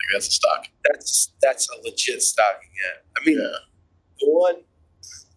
Like 0.07 0.13
That's 0.13 0.27
a 0.27 0.31
stock. 0.31 0.67
That's 0.87 1.33
that's 1.41 1.69
a 1.69 1.81
legit 1.83 2.21
stocking. 2.21 2.69
Yeah, 2.75 3.01
I 3.21 3.25
mean 3.25 3.39
Yeah. 3.39 3.57
the 4.19 4.27
one, 4.29 4.55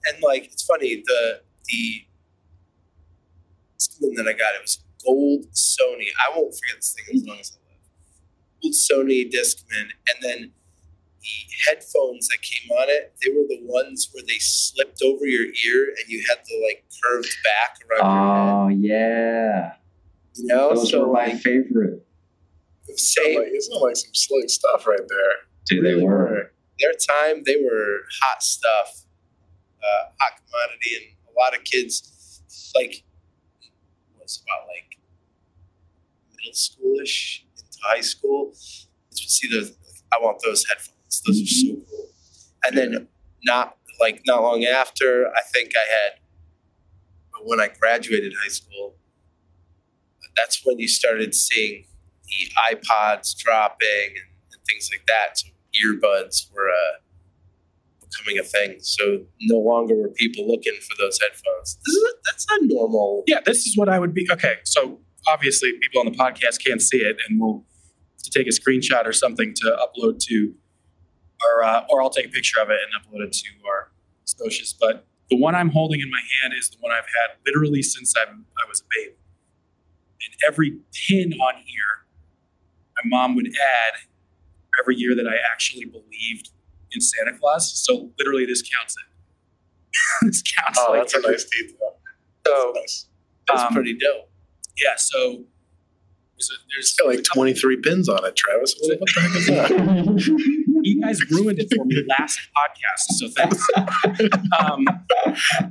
and 0.07 0.23
like 0.23 0.45
it's 0.47 0.63
funny 0.63 1.03
the 1.07 1.43
the 1.67 2.05
spoon 3.79 4.15
that 4.15 4.27
I 4.29 4.33
got 4.33 4.55
it 4.55 4.63
was 4.63 4.83
gold 5.05 5.47
Sony. 5.53 6.09
I 6.27 6.37
won't 6.37 6.55
forget 6.55 6.77
this 6.77 6.95
thing 6.95 7.17
as 7.17 7.27
long 7.27 7.39
as 7.41 7.53
I 7.57 7.61
live. 7.71 7.81
Gold 8.63 8.75
Sony 8.75 9.31
Discman, 9.31 9.91
and 10.09 10.23
then 10.23 10.53
the 11.21 11.55
headphones 11.69 12.29
that 12.29 12.39
came 12.43 12.71
on 12.71 12.89
it, 12.89 13.15
they 13.23 13.31
were 13.31 13.45
the 13.49 13.61
ones 13.63 14.09
where 14.13 14.25
they 14.27 14.39
slipped 14.39 15.03
over 15.03 15.27
your 15.27 15.45
ear 15.67 15.95
and 15.99 16.09
you 16.09 16.25
had 16.29 16.39
the 16.47 16.63
like 16.67 16.85
curved 17.03 17.29
back 17.45 17.79
around 17.91 18.11
your 18.11 18.33
oh, 18.33 18.69
head. 18.69 18.77
Oh 18.77 18.81
yeah, 18.81 19.73
You 20.37 20.47
know, 20.47 20.75
those 20.75 20.91
so 20.91 21.07
were 21.07 21.13
my 21.13 21.27
like 21.27 21.41
favorite. 21.41 22.07
It's 22.93 23.17
not 23.17 23.25
Same. 23.25 23.39
like, 23.39 23.49
it's 23.53 23.71
not 23.71 23.83
like 23.83 23.97
some 23.97 24.15
slick 24.15 24.51
stuff 24.51 24.87
right 24.87 25.01
there. 25.09 25.33
Dude, 25.67 25.85
they 25.85 25.91
really 25.95 26.05
were. 26.05 26.53
their 26.81 26.93
time 26.93 27.43
they 27.45 27.57
were 27.63 28.01
hot 28.23 28.43
stuff 28.43 29.05
uh, 29.83 30.11
hot 30.21 30.33
commodity 30.45 30.97
and 30.97 31.35
a 31.35 31.39
lot 31.39 31.57
of 31.57 31.63
kids 31.65 32.41
like 32.75 33.03
was 34.21 34.43
about 34.47 34.67
like 34.69 34.99
middle 36.37 36.53
schoolish 36.53 37.43
into 37.57 37.79
high 37.83 38.01
school 38.01 38.49
kids 38.51 39.23
would 39.23 39.31
see 39.31 39.49
those 39.51 39.77
i 40.13 40.19
want 40.21 40.39
those 40.45 40.65
headphones 40.67 41.23
those 41.27 41.41
are 41.43 41.47
so 41.47 41.75
cool 41.89 42.09
and 42.65 42.77
then 42.77 43.09
not 43.45 43.77
like 44.01 44.23
not 44.27 44.43
long 44.43 44.65
after 44.65 45.29
i 45.29 45.41
think 45.53 45.73
i 45.77 45.85
had 45.93 46.13
when 47.45 47.61
i 47.61 47.69
graduated 47.69 48.33
high 48.43 48.49
school 48.49 48.95
that's 50.37 50.65
when 50.65 50.79
you 50.79 50.89
started 50.89 51.35
seeing 51.35 51.85
the 52.31 52.77
ipods 52.77 53.37
dropping 53.37 54.09
and, 54.09 54.31
and 54.53 54.63
things 54.69 54.89
like 54.93 55.07
that 55.07 55.39
so 55.39 55.49
earbuds 55.85 56.51
were 56.53 56.69
uh, 56.71 56.99
becoming 58.01 58.39
a 58.39 58.43
thing. 58.43 58.79
So 58.81 59.25
no 59.43 59.59
longer 59.59 59.95
were 59.95 60.09
people 60.09 60.47
looking 60.47 60.75
for 60.81 60.97
those 60.99 61.19
headphones. 61.21 61.79
Is 61.87 62.15
that's 62.25 62.47
not 62.49 62.61
normal. 62.65 63.25
Yeah, 63.27 63.41
this 63.45 63.67
is 63.67 63.77
what 63.77 63.89
I 63.89 63.99
would 63.99 64.15
be. 64.15 64.27
Okay, 64.31 64.57
so 64.65 65.01
obviously 65.29 65.73
people 65.81 66.01
on 66.01 66.07
the 66.07 66.17
podcast 66.17 66.65
can't 66.65 66.83
see 66.83 66.99
it, 66.99 67.17
and 67.29 67.41
we'll 67.41 67.65
to 68.23 68.31
take 68.31 68.47
a 68.47 68.51
screenshot 68.51 69.07
or 69.07 69.13
something 69.13 69.55
to 69.55 69.77
upload 69.81 70.19
to 70.21 70.55
our, 71.43 71.65
uh, 71.65 71.85
or 71.89 72.03
I'll 72.03 72.11
take 72.11 72.27
a 72.27 72.31
picture 72.31 72.61
of 72.61 72.71
it 72.71 72.79
and 72.85 73.03
upload 73.03 73.27
it 73.27 73.33
to 73.33 73.49
our 73.67 73.93
socials. 74.25 74.75
But 74.79 75.07
the 75.31 75.37
one 75.37 75.55
I'm 75.55 75.71
holding 75.71 76.01
in 76.01 76.11
my 76.11 76.21
hand 76.43 76.55
is 76.59 76.69
the 76.69 76.77
one 76.81 76.93
I've 76.93 77.05
had 77.05 77.39
literally 77.47 77.83
since 77.83 78.15
I, 78.17 78.31
I 78.31 78.69
was 78.69 78.83
a 78.83 78.85
baby. 78.95 79.17
And 80.23 80.35
every 80.47 80.79
pin 80.93 81.33
on 81.41 81.55
here, 81.65 82.05
my 83.05 83.17
mom 83.19 83.35
would 83.37 83.47
add 83.47 84.01
every 84.81 84.97
year 84.97 85.15
that 85.15 85.27
I 85.27 85.37
actually 85.53 85.85
believed 85.87 86.51
in 86.93 87.01
Santa 87.01 87.33
Claus. 87.39 87.73
So 87.85 88.11
literally, 88.19 88.47
this 88.47 88.63
counts 88.63 88.97
it. 88.97 89.07
this 90.27 90.43
counts. 90.43 90.79
Oh, 90.81 90.93
like 90.93 91.01
that's 91.03 91.15
a 91.15 91.21
nice 91.21 91.45
detail. 91.45 91.97
So 92.47 92.73
Nice. 92.75 93.07
that's 93.49 93.63
Um, 93.63 93.75
pretty 93.75 93.95
dope. 93.95 94.31
Yeah, 94.83 94.95
so 94.97 95.45
there's, 96.37 96.51
a, 96.51 96.55
there's 96.71 96.87
It's 96.91 96.95
got 96.95 97.07
like 97.09 97.23
23 97.25 97.77
pins 97.83 98.09
on 98.09 98.25
it, 98.25 98.35
Travis. 98.35 98.75
What 98.81 98.99
what 98.99 99.09
the 99.15 99.21
heck 99.21 99.37
is 99.37 99.47
that? 99.47 100.51
you 100.83 101.01
guys 101.03 101.21
ruined 101.31 101.59
it 101.59 101.69
for 101.77 101.85
me 101.85 102.03
last 102.19 102.39
podcast, 102.57 103.19
so 103.19 103.29
thanks. 103.37 103.67
Um, 104.59 104.85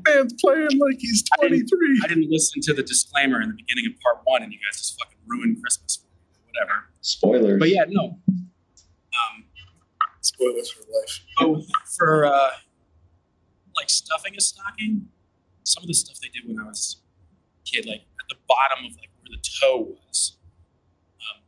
Man's 0.05 0.33
playing 0.43 0.67
like 0.79 0.97
he's 0.99 1.23
I 1.41 1.47
didn't- 1.47 1.67
23. 1.69 2.01
I 2.03 2.07
didn't 2.07 2.29
listen 2.29 2.61
to 2.63 2.73
the 2.73 2.83
disclaimer 2.83 3.41
in 3.41 3.49
the 3.49 3.55
beginning 3.55 3.85
of 3.91 3.99
part 4.01 4.19
one, 4.25 4.43
and 4.43 4.51
you 4.53 4.59
guys 4.59 4.77
just 4.79 4.99
fucking 4.99 5.17
ruined 5.25 5.57
Christmas 5.61 5.95
for 5.97 6.03
me. 6.05 6.08
Whatever. 6.53 6.85
Spoilers. 7.01 7.59
But 7.59 7.69
yeah, 7.69 7.85
no. 7.87 8.17
Um, 8.27 9.45
Spoilers 10.21 10.71
for 10.71 10.81
life. 10.81 11.19
oh, 11.39 11.61
for 11.97 12.25
uh, 12.25 12.51
like 13.75 13.89
stuffing 13.89 14.33
a 14.37 14.41
stocking, 14.41 15.07
some 15.63 15.83
of 15.83 15.87
the 15.87 15.93
stuff 15.93 16.17
they 16.21 16.27
did 16.29 16.47
when 16.47 16.59
I 16.59 16.67
was 16.67 17.01
a 17.59 17.69
kid, 17.69 17.85
like 17.85 18.01
at 18.19 18.27
the 18.29 18.35
bottom 18.47 18.85
of 18.85 18.91
like 18.97 19.09
where 19.21 19.31
the 19.31 19.41
toe 19.61 19.95
was, 20.07 20.37
um, 21.21 21.43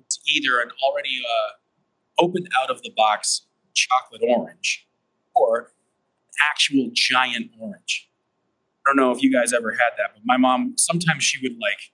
it's 0.00 0.18
either 0.28 0.58
an 0.60 0.70
already 0.82 1.20
uh, 1.24 2.22
opened 2.22 2.48
out 2.60 2.70
of 2.70 2.82
the 2.82 2.90
box 2.96 3.42
chocolate 3.74 4.22
orange 4.26 4.88
or 5.34 5.72
actual 6.50 6.90
giant 6.92 7.50
orange. 7.60 8.10
I 8.86 8.90
don't 8.90 8.96
know 8.96 9.12
if 9.12 9.22
you 9.22 9.32
guys 9.32 9.52
ever 9.52 9.72
had 9.72 9.90
that, 9.98 10.10
but 10.14 10.22
my 10.24 10.36
mom 10.36 10.74
sometimes 10.76 11.24
she 11.24 11.40
would 11.42 11.58
like 11.60 11.92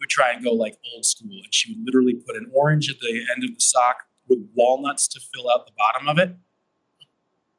would 0.00 0.08
try 0.08 0.32
and 0.32 0.44
go 0.44 0.52
like 0.52 0.78
old 0.94 1.04
school, 1.04 1.40
and 1.42 1.52
she 1.52 1.72
would 1.72 1.84
literally 1.84 2.14
put 2.14 2.36
an 2.36 2.50
orange 2.54 2.90
at 2.90 3.00
the 3.00 3.24
end 3.34 3.44
of 3.44 3.54
the 3.54 3.60
sock 3.60 4.04
with 4.28 4.38
walnuts 4.54 5.08
to 5.08 5.20
fill 5.20 5.50
out 5.50 5.66
the 5.66 5.72
bottom 5.76 6.08
of 6.08 6.18
it. 6.18 6.36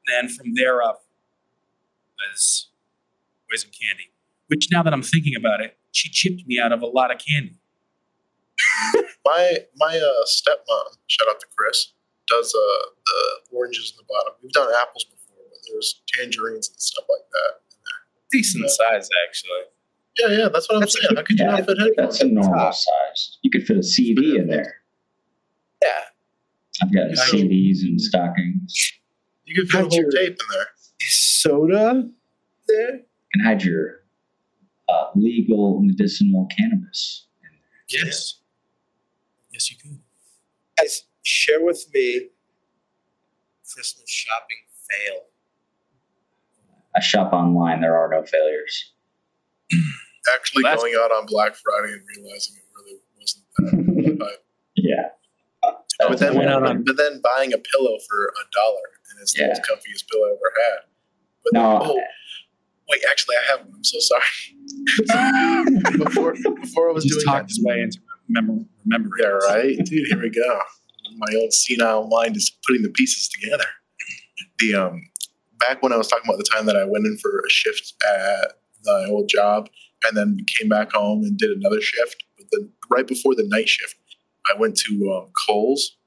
Then 0.08 0.30
from 0.30 0.54
there 0.56 0.82
up 0.82 1.04
was 2.32 2.70
poison 3.50 3.70
candy, 3.70 4.12
which 4.48 4.70
now 4.72 4.84
that 4.84 4.94
I'm 4.94 5.04
thinking 5.04 5.36
about 5.36 5.62
it, 5.62 5.78
she 5.92 6.10
chipped 6.10 6.46
me 6.48 6.60
out 6.60 6.72
of 6.72 6.82
a 6.82 6.88
lot 6.88 7.12
of 7.12 7.20
candy. 7.20 7.58
My 9.26 9.58
my 9.76 9.96
uh, 9.96 10.26
stepmom, 10.26 10.98
shout 11.08 11.28
out 11.30 11.40
to 11.40 11.46
Chris, 11.56 11.94
does 12.28 12.54
uh, 12.56 12.90
the 13.06 13.58
oranges 13.58 13.92
in 13.92 13.98
the 13.98 14.08
bottom. 14.08 14.34
We've 14.42 14.52
done 14.52 14.70
apples 14.82 15.06
before, 15.06 15.44
but 15.50 15.60
there's 15.70 16.02
tangerines 16.08 16.70
and 16.70 16.80
stuff 16.80 17.06
like 17.10 17.28
that. 17.32 17.62
Decent 18.32 18.70
size 18.70 19.10
actually. 19.28 19.64
Yeah, 20.20 20.38
yeah, 20.38 20.50
that's 20.50 20.68
what 20.70 20.76
I'm 20.76 20.80
That's 20.82 20.94
saying. 21.02 21.16
How 21.16 21.24
could 21.24 21.40
you 21.40 21.46
not 21.46 21.66
fit 21.66 21.78
headphones? 21.80 21.96
That's 21.98 22.22
a 22.22 22.28
normal 22.28 22.54
Top. 22.54 22.74
size. 22.74 23.38
You 23.42 23.52
could 23.52 23.64
fit 23.66 23.78
a 23.78 23.84
CD 23.84 24.38
in 24.38 24.48
there. 24.48 24.76
Yeah. 25.82 25.90
I've 26.82 26.94
got 26.94 27.10
Yeah. 27.10 27.16
CDs 27.26 27.82
and 27.84 28.00
stockings. 28.02 28.94
You 29.46 29.56
could 29.56 29.70
fit 29.70 29.80
a 29.82 29.84
whole 29.90 29.94
your- 30.02 30.12
tape 30.12 30.32
in 30.32 30.46
there. 30.52 30.68
Soda 31.02 32.10
there? 32.68 32.96
You 32.96 33.04
can 33.34 33.42
hide 33.46 33.64
your 33.64 34.04
uh, 34.90 35.06
legal 35.16 35.80
medicinal 35.82 36.48
cannabis. 36.48 37.28
In 37.44 37.50
there. 37.52 38.06
Yes. 38.06 38.42
Yes, 39.52 39.72
you 39.72 39.78
can. 39.78 40.02
Guys, 40.78 41.04
share 41.24 41.64
with 41.64 41.86
me 41.94 42.30
Christmas 43.72 44.10
shopping 44.10 44.58
fail. 44.90 45.22
I 46.96 47.00
shop 47.02 47.32
online. 47.34 47.82
There 47.82 47.96
are 47.98 48.10
no 48.10 48.26
failures. 48.26 48.92
Actually 50.36 50.64
Well, 50.64 50.78
going 50.78 50.96
out 50.96 51.12
on 51.12 51.26
Black 51.26 51.56
Friday 51.56 51.94
and 51.94 52.02
realizing 52.16 52.56
it 52.56 52.64
really 52.76 53.00
wasn't 53.20 53.46
that. 53.58 54.18
but, 54.20 54.44
Yeah. 54.76 55.10
but 56.08 56.20
then, 56.20 56.36
went 56.36 56.50
out 56.50 56.64
on- 56.66 56.84
but 56.84 56.98
then 56.98 57.22
buying 57.22 57.54
a 57.54 57.58
pillow 57.58 57.98
for 58.10 58.28
a 58.28 58.44
dollar 58.54 58.82
and 59.12 59.22
it's 59.22 59.34
the 59.34 59.48
most 59.48 59.62
comfiest 59.64 60.08
pillow 60.10 60.26
I 60.28 60.32
ever 60.32 60.54
had. 60.70 60.80
But 61.44 61.54
No. 61.54 61.80
then, 61.80 61.90
oh, 61.92 62.02
wait, 62.90 63.02
actually, 63.10 63.36
I 63.38 63.52
have 63.52 63.60
one. 63.66 63.76
I'm 63.76 63.84
so 63.84 64.00
sorry. 64.00 64.24
before 65.98 66.34
before 66.62 66.90
I 66.90 66.94
was 66.94 67.04
He's 67.04 67.14
doing 67.16 67.26
talked 67.26 67.48
that, 67.48 67.50
his 67.50 67.64
way 67.64 67.82
into 67.82 68.00
remember, 68.28 68.64
remembering. 68.86 69.24
Yeah, 69.24 69.28
right, 69.54 69.78
dude. 69.78 70.08
Here 70.08 70.22
we 70.22 70.30
go. 70.30 70.60
My 71.18 71.34
old 71.36 71.54
senile 71.54 72.08
mind 72.08 72.38
is 72.38 72.52
putting 72.66 72.84
the 72.84 72.90
pieces 72.90 73.28
together. 73.30 73.66
The 74.60 74.76
um, 74.76 75.02
back 75.60 75.82
when 75.82 75.92
I 75.92 75.98
was 75.98 76.08
talking 76.08 76.26
about 76.30 76.38
the 76.38 76.44
time 76.54 76.66
that 76.68 76.76
I 76.78 76.86
went 76.86 77.06
in 77.06 77.18
for 77.18 77.40
a 77.46 77.50
shift 77.50 77.94
at 78.08 78.54
my 78.86 79.06
old 79.10 79.28
job, 79.30 79.70
and 80.06 80.16
then 80.16 80.38
came 80.58 80.70
back 80.70 80.92
home 80.94 81.24
and 81.24 81.38
did 81.38 81.52
another 81.52 81.82
shift. 81.82 82.24
But 82.38 82.48
then 82.52 82.70
right 82.90 83.08
before 83.08 83.36
the 83.36 83.48
night 83.48 83.70
shift, 83.70 83.96
I 84.48 84.58
went 84.58 84.78
to 84.78 85.12
um, 85.12 85.32
Kohl's, 85.46 85.98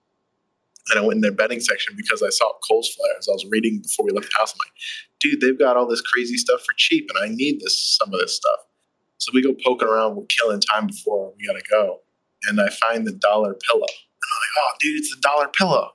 and 0.90 0.98
I 0.98 1.02
went 1.02 1.16
in 1.16 1.20
their 1.20 1.32
bedding 1.32 1.60
section 1.60 1.94
because 1.96 2.22
I 2.22 2.30
saw 2.30 2.52
Kohl's 2.68 2.92
flyers. 2.94 3.28
I 3.28 3.32
was 3.32 3.46
reading 3.50 3.80
before 3.82 4.06
we 4.06 4.12
left 4.12 4.30
the 4.32 4.38
house. 4.38 4.52
I'm 4.52 4.58
like, 4.58 4.72
dude, 5.20 5.40
they've 5.40 5.58
got 5.58 5.76
all 5.76 5.86
this 5.86 6.00
crazy 6.00 6.36
stuff 6.36 6.60
for 6.60 6.74
cheap, 6.76 7.08
and 7.14 7.22
I 7.22 7.34
need 7.34 7.60
this 7.60 7.98
some 7.98 8.12
of 8.12 8.20
this 8.20 8.34
stuff. 8.36 8.58
So 9.18 9.30
we 9.32 9.42
go 9.42 9.54
poking 9.64 9.86
around, 9.86 10.16
we're 10.16 10.24
killing 10.26 10.60
time 10.60 10.88
before 10.88 11.32
we 11.38 11.46
gotta 11.46 11.62
go 11.70 12.00
and 12.48 12.60
I 12.60 12.68
find 12.70 13.06
the 13.06 13.12
dollar 13.12 13.54
pillow. 13.54 13.86
And 13.86 14.28
I'm 14.32 14.40
like, 14.40 14.58
oh, 14.58 14.72
dude, 14.80 14.98
it's 14.98 15.16
a 15.16 15.20
dollar 15.20 15.48
pillow. 15.48 15.90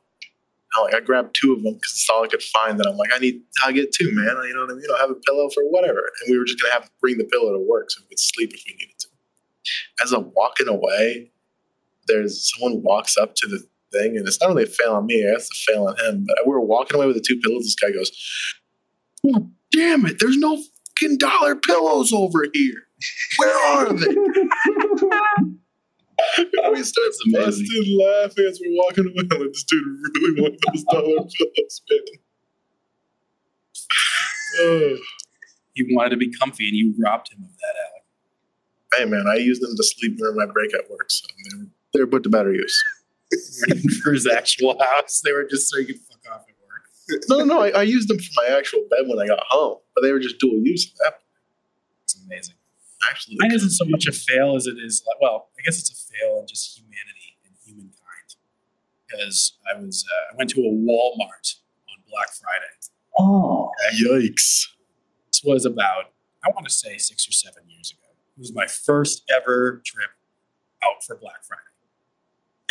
Like, 0.81 0.95
I 0.95 0.99
grabbed 0.99 1.35
two 1.39 1.53
of 1.53 1.63
them 1.63 1.73
because 1.73 1.91
it's 1.91 2.07
all 2.09 2.23
I 2.23 2.27
could 2.27 2.43
find. 2.43 2.79
And 2.79 2.87
I'm 2.87 2.97
like, 2.97 3.09
I 3.13 3.19
need, 3.19 3.41
I'll 3.63 3.73
get 3.73 3.91
two, 3.91 4.11
man. 4.11 4.25
You 4.25 4.53
know 4.53 4.61
what 4.61 4.71
I 4.71 4.73
mean? 4.75 4.85
I'll 4.91 4.99
have 4.99 5.09
a 5.09 5.15
pillow 5.15 5.49
for 5.53 5.63
whatever. 5.63 5.99
And 5.99 6.31
we 6.31 6.37
were 6.37 6.45
just 6.45 6.61
gonna 6.61 6.73
have 6.73 6.85
to 6.85 6.91
bring 7.01 7.17
the 7.17 7.23
pillow 7.23 7.53
to 7.53 7.59
work 7.59 7.89
so 7.89 8.01
we 8.03 8.09
could 8.09 8.19
sleep 8.19 8.53
if 8.53 8.63
we 8.65 8.73
needed 8.73 8.99
to. 8.99 9.07
As 10.03 10.11
I'm 10.11 10.31
walking 10.35 10.67
away, 10.67 11.31
there's 12.07 12.51
someone 12.53 12.83
walks 12.83 13.17
up 13.17 13.35
to 13.35 13.47
the 13.47 13.59
thing, 13.91 14.17
and 14.17 14.27
it's 14.27 14.39
not 14.41 14.49
really 14.49 14.63
a 14.63 14.67
fail 14.67 14.93
on 14.93 15.05
me. 15.05 15.15
It's 15.15 15.49
a 15.51 15.71
fail 15.71 15.87
on 15.87 15.97
him. 15.97 16.25
But 16.27 16.45
we 16.45 16.51
were 16.51 16.61
walking 16.61 16.97
away 16.97 17.07
with 17.07 17.15
the 17.15 17.25
two 17.25 17.39
pillows. 17.39 17.63
This 17.63 17.75
guy 17.75 17.91
goes, 17.91 18.11
oh, 19.27 19.49
damn 19.71 20.05
it! 20.05 20.17
There's 20.19 20.37
no 20.37 20.57
fucking 20.57 21.17
dollar 21.17 21.55
pillows 21.55 22.13
over 22.13 22.45
here. 22.53 22.83
Where 23.37 23.57
are 23.67 23.93
they? 23.93 24.05
we 26.71 26.83
start 26.83 27.07
amazing. 27.25 27.65
busting 27.65 27.99
laughing 27.99 28.45
as 28.49 28.59
we're 28.63 28.75
walking 28.75 29.05
away. 29.05 29.27
I'm 29.31 29.39
like, 29.41 29.51
this 29.51 29.63
dude 29.63 29.83
really 30.15 30.41
wanted 30.41 30.59
those 30.71 30.83
dollar 30.83 31.15
bills, 31.17 31.81
man. 31.89 31.99
Ugh. 34.93 34.97
He 35.73 35.85
wanted 35.93 36.09
to 36.09 36.17
be 36.17 36.31
comfy, 36.39 36.67
and 36.69 36.75
you 36.75 36.95
robbed 36.97 37.31
him 37.31 37.43
of 37.43 37.51
that, 37.51 37.75
Alec. 37.85 38.03
hey, 38.95 39.05
man, 39.05 39.27
I 39.31 39.35
use 39.35 39.59
them 39.59 39.69
to 39.77 39.83
sleep 39.83 40.17
during 40.17 40.35
my 40.35 40.47
break 40.47 40.73
at 40.73 40.89
work, 40.89 41.11
so 41.11 41.27
they're, 41.51 41.67
they're 41.93 42.07
put 42.07 42.23
to 42.23 42.29
better 42.29 42.51
use. 42.51 42.83
for 44.03 44.13
his 44.13 44.27
actual 44.27 44.77
house. 44.79 45.21
They 45.23 45.31
were 45.33 45.43
just 45.43 45.69
so 45.69 45.79
he 45.79 45.85
could 45.85 45.99
fuck 45.99 46.19
off 46.33 46.41
at 46.41 46.55
work. 46.65 47.23
No, 47.29 47.39
no, 47.39 47.45
no. 47.45 47.61
I, 47.61 47.69
I 47.69 47.83
used 47.83 48.09
them 48.09 48.17
for 48.17 48.29
my 48.37 48.57
actual 48.57 48.87
bed 48.89 49.07
when 49.07 49.19
I 49.19 49.27
got 49.27 49.43
home, 49.47 49.77
but 49.95 50.01
they 50.01 50.11
were 50.11 50.19
just 50.19 50.39
dual 50.39 50.61
use 50.63 50.91
at 50.91 50.97
that. 51.03 51.19
It's 52.03 52.19
amazing. 52.25 52.55
Actually, 53.09 53.37
Mine 53.39 53.53
isn't 53.53 53.71
so 53.71 53.85
much 53.85 54.07
a 54.07 54.11
fail 54.11 54.55
as 54.55 54.65
it 54.65 54.77
is 54.83 55.03
like 55.07 55.17
well, 55.21 55.49
I 55.57 55.61
guess 55.61 55.79
it's 55.79 55.89
a 55.91 55.95
fail 55.95 56.39
in 56.39 56.47
just 56.47 56.77
humanity 56.77 57.37
and 57.45 57.53
humankind. 57.63 58.35
Because 59.07 59.57
I 59.69 59.79
was 59.79 60.05
uh, 60.07 60.33
I 60.33 60.37
went 60.37 60.49
to 60.51 60.61
a 60.61 60.71
Walmart 60.71 61.55
on 61.89 62.03
Black 62.09 62.29
Friday. 62.33 62.65
Oh, 63.19 63.71
yikes. 63.93 64.67
This 65.27 65.41
was 65.43 65.65
about 65.65 66.11
I 66.43 66.49
want 66.49 66.67
to 66.67 66.73
say 66.73 66.97
six 66.97 67.27
or 67.27 67.31
seven 67.31 67.63
years 67.67 67.91
ago. 67.91 68.13
It 68.37 68.39
was 68.39 68.53
my 68.53 68.67
first 68.67 69.23
ever 69.33 69.81
trip 69.85 70.09
out 70.83 71.03
for 71.05 71.15
Black 71.15 71.43
Friday, 71.43 71.61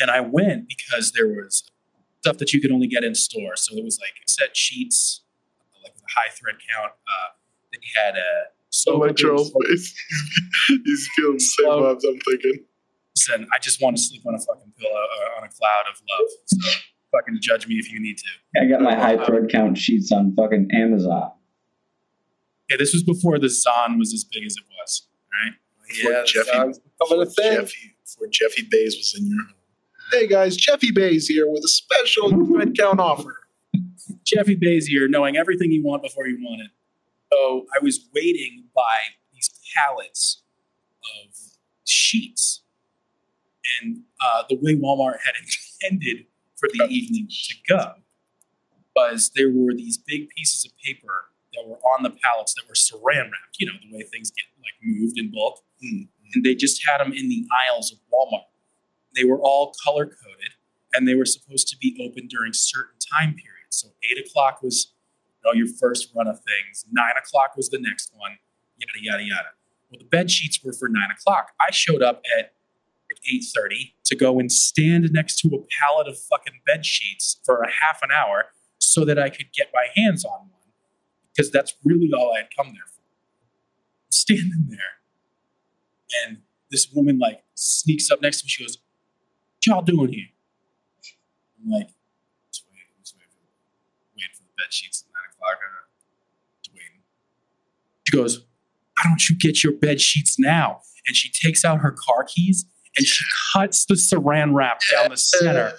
and 0.00 0.10
I 0.10 0.20
went 0.20 0.68
because 0.68 1.12
there 1.12 1.28
was 1.28 1.70
stuff 2.20 2.38
that 2.38 2.52
you 2.52 2.60
could 2.60 2.72
only 2.72 2.88
get 2.88 3.04
in 3.04 3.14
store. 3.14 3.54
So 3.56 3.76
it 3.76 3.84
was 3.84 3.98
like 4.00 4.14
set 4.26 4.56
sheets, 4.56 5.22
like 5.84 5.94
with 5.94 6.02
a 6.02 6.20
high 6.20 6.30
thread 6.30 6.56
count. 6.74 6.92
Uh, 7.06 7.28
they 7.72 7.78
had 7.94 8.16
a 8.16 8.55
So 8.76 8.98
my 8.98 9.08
troll 9.08 9.42
face. 9.44 9.94
He's 10.68 11.08
feeling 11.16 11.34
the 11.34 11.40
same 11.40 11.66
vibes 11.66 12.02
I'm 12.06 12.18
thinking. 12.20 12.64
Listen, 13.16 13.48
I 13.50 13.58
just 13.58 13.80
want 13.80 13.96
to 13.96 14.02
sleep 14.02 14.22
on 14.26 14.34
a 14.34 14.38
fucking 14.38 14.72
pillow 14.78 14.92
uh, 14.92 15.38
on 15.38 15.44
a 15.44 15.48
cloud 15.48 15.84
of 15.90 15.98
love. 16.10 16.28
So 16.44 16.70
fucking 17.10 17.38
judge 17.40 17.66
me 17.66 17.76
if 17.76 17.90
you 17.90 18.00
need 18.00 18.18
to. 18.18 18.60
I 18.60 18.68
got 18.68 18.82
my 18.82 18.94
high 18.94 19.24
thread 19.24 19.48
count 19.50 19.78
sheets 19.78 20.12
on 20.12 20.34
fucking 20.36 20.68
Amazon. 20.74 21.32
Okay, 22.70 22.76
this 22.76 22.92
was 22.92 23.02
before 23.02 23.38
the 23.38 23.48
Zon 23.48 23.98
was 23.98 24.12
as 24.12 24.24
big 24.24 24.44
as 24.44 24.56
it 24.56 24.64
was. 24.78 25.08
Right? 25.32 25.54
Before 25.88 26.12
Yeah, 26.12 26.22
Jeffy, 26.26 26.50
sounds 26.50 26.78
becoming 26.78 27.26
a 27.26 27.30
thing. 27.30 27.52
Jeffy, 27.54 27.96
before 28.04 28.28
Jeffy 28.30 28.68
Bays 28.70 28.96
was 28.96 29.14
in 29.18 29.26
your 29.26 29.42
home. 29.42 29.54
Hey 30.12 30.26
guys, 30.26 30.54
Jeffy 30.54 30.90
Bays 30.92 31.26
here 31.26 31.46
with 31.48 31.64
a 31.64 31.68
special 31.68 32.28
thread 32.46 32.76
count 32.78 33.00
offer. 33.00 33.48
Jeffy 34.24 34.54
Bays 34.54 34.86
here, 34.86 35.08
knowing 35.08 35.38
everything 35.38 35.72
you 35.72 35.82
want 35.82 36.02
before 36.02 36.26
you 36.26 36.38
want 36.42 36.60
it. 36.60 36.70
So 37.37 37.66
I 37.75 37.83
was 37.83 38.09
waiting 38.14 38.64
by 38.75 38.96
these 39.33 39.51
pallets 39.75 40.42
of 41.18 41.35
sheets. 41.85 42.62
And 43.81 44.03
uh, 44.20 44.44
the 44.49 44.57
way 44.57 44.75
Walmart 44.77 45.18
had 45.25 45.35
intended 45.83 46.27
for 46.57 46.68
the 46.72 46.87
evening 46.88 47.29
to 47.29 47.55
go 47.68 47.92
was 48.94 49.33
there 49.35 49.51
were 49.51 49.75
these 49.75 49.99
big 49.99 50.29
pieces 50.31 50.64
of 50.64 50.72
paper 50.83 51.27
that 51.53 51.68
were 51.68 51.77
on 51.77 52.03
the 52.03 52.11
pallets 52.11 52.55
that 52.55 52.62
were 52.66 52.75
saran 52.75 53.25
wrapped, 53.25 53.57
you 53.59 53.66
know, 53.66 53.72
the 53.83 53.94
way 53.94 54.03
things 54.05 54.31
get 54.31 54.44
like 54.59 54.72
moved 54.83 55.18
in 55.18 55.31
bulk. 55.31 55.62
Mm. 55.85 56.09
And 56.35 56.44
they 56.44 56.55
just 56.55 56.83
had 56.87 56.99
them 56.99 57.12
in 57.12 57.29
the 57.29 57.46
aisles 57.66 57.92
of 57.92 57.99
Walmart. 58.12 58.46
They 59.14 59.25
were 59.25 59.40
all 59.40 59.75
color 59.85 60.07
coded 60.07 60.53
and 60.94 61.07
they 61.07 61.14
were 61.14 61.27
supposed 61.27 61.68
to 61.68 61.77
be 61.77 61.99
open 62.03 62.29
during 62.29 62.55
certain 62.55 62.96
time 63.12 63.35
periods. 63.35 63.77
So 63.77 63.88
eight 64.11 64.27
o'clock 64.27 64.62
was 64.62 64.94
know, 65.46 65.52
your 65.52 65.68
first 65.80 66.11
run 66.14 66.26
of 66.26 66.37
things. 66.37 66.85
Nine 66.90 67.14
o'clock 67.18 67.56
was 67.56 67.70
the 67.70 67.78
next 67.78 68.12
one. 68.16 68.38
Yada 68.78 68.92
yada 69.00 69.22
yada. 69.22 69.48
Well, 69.90 69.98
the 70.00 70.06
bed 70.06 70.30
sheets 70.30 70.61
were 70.62 70.72
for 70.72 70.88
nine 70.88 71.11
o'clock. 71.11 71.52
I 71.61 71.70
showed 71.70 72.02
up 72.02 72.22
at 72.38 72.52
eight 73.32 73.44
thirty 73.54 73.94
to 74.04 74.14
go 74.14 74.38
and 74.38 74.50
stand 74.50 75.09
next 75.12 75.38
to 75.40 75.48
a 75.48 75.59
pallet 75.80 76.09
of 76.09 76.18
fucking 76.18 76.61
bed 76.66 76.85
sheets 76.85 77.40
for 77.44 77.62
a 77.62 77.70
half 77.82 78.00
an 78.02 78.11
hour 78.11 78.46
so 78.78 79.04
that 79.04 79.18
I 79.18 79.30
could 79.30 79.52
get 79.52 79.70
my 79.72 79.87
hands 79.94 80.24
on 80.24 80.40
one 80.40 80.50
because 81.35 81.50
that's 81.50 81.74
really 81.85 82.11
all 82.12 82.32
I 82.35 82.40
had 82.40 82.48
come 82.56 82.68
there 82.68 82.87
for. 82.87 83.02
Standing 84.11 84.66
there, 84.68 85.00
and 86.24 86.38
this 86.70 86.90
woman 86.92 87.18
like 87.18 87.44
sneaks 87.54 88.11
up 88.11 88.22
next 88.22 88.40
to 88.40 88.44
me. 88.46 88.48
She 88.48 88.64
goes, 88.64 88.78
"What 88.78 89.66
y'all 89.66 89.82
doing 89.82 90.12
here?" 90.12 90.28
I'm 91.62 91.70
like, 91.70 91.88
"Just 92.50 92.64
waiting, 92.70 92.94
just 93.00 93.16
waiting 93.16 93.30
waiting 94.16 94.35
for 94.35 94.42
the 94.42 94.54
bed 94.56 94.72
sheets 94.72 95.04
at 95.40 95.59
nine 95.61 95.68
o'clock. 95.70 96.62
Just 96.62 96.75
waiting." 96.75 97.03
She 98.05 98.16
goes, 98.16 98.38
"Why 98.40 99.11
don't 99.11 99.29
you 99.29 99.37
get 99.37 99.62
your 99.62 99.72
bed 99.72 100.01
sheets 100.01 100.38
now?" 100.38 100.83
And 101.07 101.14
she 101.14 101.31
takes 101.31 101.64
out 101.64 101.79
her 101.79 101.92
car 101.92 102.25
keys 102.25 102.66
and 102.96 103.07
she 103.07 103.25
cuts 103.53 103.85
the 103.85 103.94
saran 103.94 104.55
wrap 104.55 104.81
down 104.90 105.11
the 105.11 105.16
center, 105.16 105.72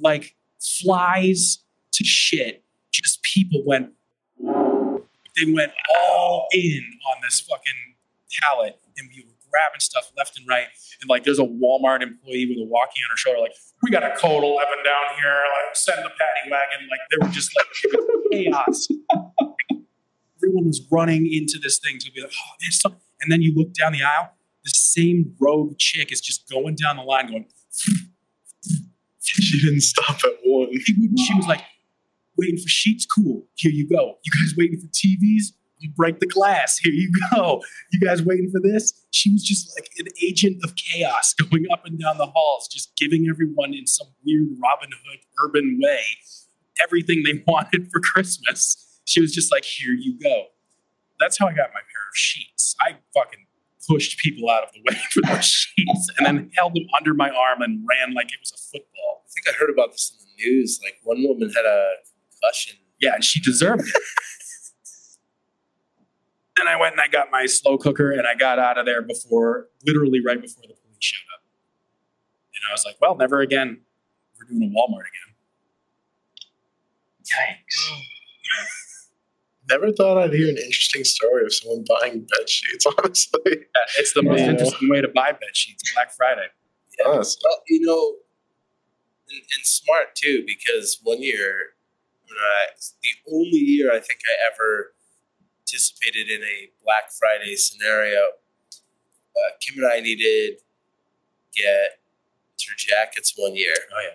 like 0.00 0.34
flies 0.60 1.58
to 1.92 2.04
shit. 2.04 2.64
Just 2.90 3.22
people 3.22 3.62
went, 3.64 3.92
they 4.38 5.50
went 5.50 5.72
all 5.98 6.48
in 6.52 6.82
on 7.10 7.22
this 7.22 7.40
fucking 7.40 7.94
pallet, 8.40 8.78
and 8.98 9.08
we 9.14 9.24
grabbing 9.52 9.80
stuff 9.80 10.10
left 10.16 10.38
and 10.38 10.48
right. 10.48 10.66
And 11.00 11.08
like, 11.08 11.24
there's 11.24 11.38
a 11.38 11.44
Walmart 11.44 12.02
employee 12.02 12.46
with 12.48 12.58
a 12.58 12.66
walkie 12.66 13.00
on 13.04 13.10
her 13.10 13.16
shoulder, 13.16 13.40
like, 13.40 13.52
we 13.82 13.90
got 13.90 14.02
a 14.02 14.16
code 14.16 14.42
11 14.42 14.48
down 14.84 15.04
here, 15.20 15.44
like, 15.52 15.76
send 15.76 15.98
the 16.04 16.10
paddy 16.10 16.50
wagon. 16.50 16.88
Like, 16.90 17.00
they 17.10 17.18
were 17.20 17.32
just 17.32 17.52
like, 17.54 17.66
chaos. 18.32 18.88
Everyone 20.42 20.66
was 20.66 20.80
running 20.90 21.26
into 21.32 21.58
this 21.62 21.78
thing 21.78 21.98
to 21.98 22.10
be 22.10 22.20
like, 22.22 22.32
oh, 22.32 22.52
there's. 22.60 22.82
And 23.20 23.30
then 23.30 23.42
you 23.42 23.54
look 23.54 23.72
down 23.74 23.92
the 23.92 24.02
aisle, 24.02 24.32
the 24.64 24.70
same 24.70 25.36
rogue 25.40 25.78
chick 25.78 26.10
is 26.10 26.20
just 26.20 26.50
going 26.50 26.74
down 26.74 26.96
the 26.96 27.02
line, 27.02 27.28
going, 27.28 27.46
She 29.22 29.60
didn't 29.60 29.82
stop 29.82 30.16
at 30.24 30.32
one. 30.44 30.68
she 30.80 31.34
was 31.34 31.46
like, 31.46 31.62
waiting 32.36 32.56
for 32.56 32.68
sheets? 32.68 33.06
Cool. 33.06 33.46
Here 33.54 33.70
you 33.70 33.88
go. 33.88 34.18
You 34.24 34.32
guys 34.32 34.54
waiting 34.56 34.80
for 34.80 34.88
TVs? 34.88 35.52
Break 35.88 36.20
the 36.20 36.26
glass. 36.26 36.78
Here 36.78 36.92
you 36.92 37.10
go. 37.30 37.62
You 37.92 38.00
guys 38.00 38.22
waiting 38.22 38.50
for 38.50 38.60
this? 38.60 38.92
She 39.10 39.32
was 39.32 39.42
just 39.42 39.72
like 39.78 39.90
an 39.98 40.06
agent 40.22 40.58
of 40.64 40.74
chaos 40.76 41.34
going 41.34 41.66
up 41.72 41.84
and 41.86 41.98
down 41.98 42.18
the 42.18 42.26
halls, 42.26 42.68
just 42.68 42.96
giving 42.96 43.26
everyone 43.28 43.74
in 43.74 43.86
some 43.86 44.08
weird 44.24 44.48
Robin 44.62 44.90
Hood 44.90 45.20
urban 45.44 45.78
way 45.82 46.02
everything 46.82 47.22
they 47.24 47.42
wanted 47.46 47.90
for 47.90 48.00
Christmas. 48.00 49.00
She 49.04 49.20
was 49.20 49.32
just 49.32 49.52
like, 49.52 49.64
here 49.64 49.92
you 49.92 50.18
go. 50.18 50.46
That's 51.20 51.38
how 51.38 51.46
I 51.46 51.50
got 51.50 51.70
my 51.72 51.80
pair 51.80 52.08
of 52.10 52.16
sheets. 52.16 52.74
I 52.80 52.96
fucking 53.14 53.46
pushed 53.88 54.18
people 54.18 54.48
out 54.48 54.64
of 54.64 54.70
the 54.72 54.80
way 54.80 54.98
for 55.10 55.22
those 55.22 55.44
sheets 55.44 56.10
and 56.16 56.26
then 56.26 56.50
held 56.56 56.74
them 56.74 56.84
under 56.96 57.14
my 57.14 57.30
arm 57.30 57.62
and 57.62 57.84
ran 57.88 58.14
like 58.14 58.26
it 58.26 58.38
was 58.40 58.52
a 58.52 58.58
football. 58.58 59.24
I 59.26 59.30
think 59.32 59.48
I 59.48 59.58
heard 59.58 59.70
about 59.70 59.92
this 59.92 60.12
in 60.12 60.24
the 60.24 60.44
news. 60.44 60.80
Like 60.82 60.98
one 61.02 61.22
woman 61.22 61.48
had 61.48 61.64
a 61.64 61.94
concussion. 62.30 62.78
Yeah, 63.00 63.14
and 63.14 63.24
she 63.24 63.40
deserved 63.40 63.82
it. 63.82 64.02
then 66.66 66.72
I 66.72 66.76
went 66.80 66.92
and 66.92 67.00
I 67.00 67.08
got 67.08 67.30
my 67.30 67.46
slow 67.46 67.76
cooker 67.76 68.12
and 68.12 68.26
I 68.26 68.34
got 68.34 68.58
out 68.58 68.78
of 68.78 68.86
there 68.86 69.02
before, 69.02 69.68
literally 69.84 70.20
right 70.24 70.40
before 70.40 70.62
the 70.62 70.74
police 70.74 70.96
showed 71.00 71.26
up. 71.34 71.42
And 72.54 72.62
I 72.70 72.72
was 72.72 72.84
like, 72.84 72.96
well, 73.00 73.16
never 73.16 73.40
again. 73.40 73.80
We're 74.38 74.46
doing 74.46 74.62
a 74.62 74.66
Walmart 74.66 75.00
again. 75.00 75.34
Yikes. 77.24 77.90
Never 79.70 79.92
thought 79.92 80.18
I'd 80.18 80.32
hear 80.32 80.48
an 80.48 80.56
interesting 80.58 81.04
story 81.04 81.44
of 81.44 81.54
someone 81.54 81.84
buying 81.88 82.20
bed 82.20 82.48
sheets, 82.48 82.84
honestly. 82.98 83.40
Yeah, 83.46 83.86
it's 83.96 84.12
the 84.12 84.22
most 84.22 84.40
Yeah. 84.40 84.50
interesting 84.50 84.88
way 84.90 85.00
to 85.00 85.08
buy 85.08 85.30
bed 85.32 85.54
sheets, 85.54 85.94
Black 85.94 86.12
Friday. 86.12 86.46
Honestly. 87.06 87.40
Well, 87.44 87.62
you 87.68 87.80
know, 87.86 88.16
and, 89.30 89.38
and 89.40 89.64
smart 89.64 90.14
too, 90.16 90.44
because 90.46 90.98
one 91.04 91.22
year, 91.22 91.74
when 92.28 92.36
I, 92.38 92.66
the 93.02 93.32
only 93.34 93.58
year 93.58 93.92
I 93.92 94.00
think 94.00 94.20
I 94.28 94.34
ever 94.52 94.91
participated 95.72 96.30
in 96.30 96.42
a 96.42 96.70
Black 96.84 97.10
Friday 97.18 97.56
scenario, 97.56 98.18
uh, 98.20 99.50
Kim 99.60 99.82
and 99.82 99.92
I 99.92 100.00
needed 100.00 100.58
get 101.54 102.00
winter 102.50 102.76
jackets 102.76 103.34
one 103.36 103.54
year. 103.54 103.74
Oh, 103.94 104.00
yeah. 104.02 104.10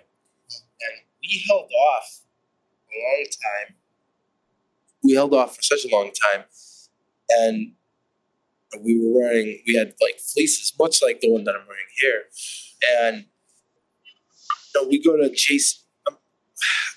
and 0.50 1.00
we 1.22 1.44
held 1.48 1.70
off 1.70 2.20
a 2.62 2.98
long 2.98 3.24
time. 3.24 3.74
We 5.02 5.14
held 5.14 5.34
off 5.34 5.56
for 5.56 5.62
such 5.62 5.84
a 5.84 5.94
long 5.94 6.10
time, 6.10 6.44
and 7.30 7.72
we 8.84 8.98
were 9.00 9.20
wearing. 9.20 9.62
We 9.66 9.74
had 9.74 9.94
like 10.00 10.18
fleeces, 10.18 10.72
much 10.78 11.02
like 11.02 11.20
the 11.20 11.30
one 11.30 11.44
that 11.44 11.54
I'm 11.54 11.66
wearing 11.66 11.84
here, 12.00 12.22
and 13.00 13.24
you 14.74 14.82
know, 14.82 14.88
we 14.88 15.02
go 15.02 15.16
to 15.16 15.30
Jason. 15.34 15.82
um, 16.08 16.18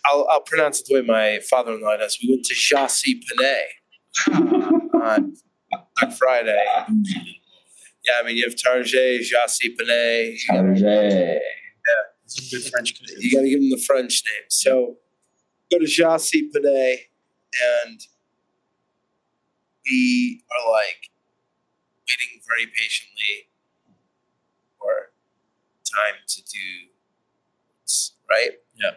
I'll, 0.05 0.27
I'll 0.29 0.41
pronounce 0.41 0.81
it 0.81 0.87
the 0.87 0.95
way 0.95 1.01
my 1.01 1.39
father-in-law 1.47 1.97
does. 1.97 2.17
We 2.21 2.31
went 2.31 2.45
to 2.45 2.55
Jassy 2.55 3.21
Panay 3.21 3.65
on, 4.33 5.33
on 6.01 6.11
Friday. 6.11 6.63
Yeah, 8.03 8.13
I 8.19 8.23
mean 8.25 8.35
you 8.37 8.43
have 8.49 8.55
Target, 8.61 9.21
Jassy 9.23 9.75
Panay. 9.75 10.31
You 10.31 10.39
gotta- 10.47 10.81
Target. 10.81 11.41
Some 12.27 12.45
good 12.61 12.71
French 12.71 12.93
you 13.19 13.29
got 13.35 13.41
to 13.41 13.49
give 13.49 13.59
them 13.59 13.69
the 13.71 13.83
French 13.85 14.23
name. 14.25 14.45
So 14.47 14.95
go 15.69 15.79
to 15.79 15.85
Jassy 15.85 16.49
Panay, 16.49 17.09
and 17.85 17.99
we 19.85 20.41
are 20.49 20.71
like 20.71 21.09
waiting 22.07 22.41
very 22.47 22.67
patiently 22.67 23.49
for 24.79 25.11
time 25.83 26.15
to 26.25 26.41
do 26.41 26.91
this, 27.83 28.13
right? 28.29 28.51
Yeah. 28.81 28.91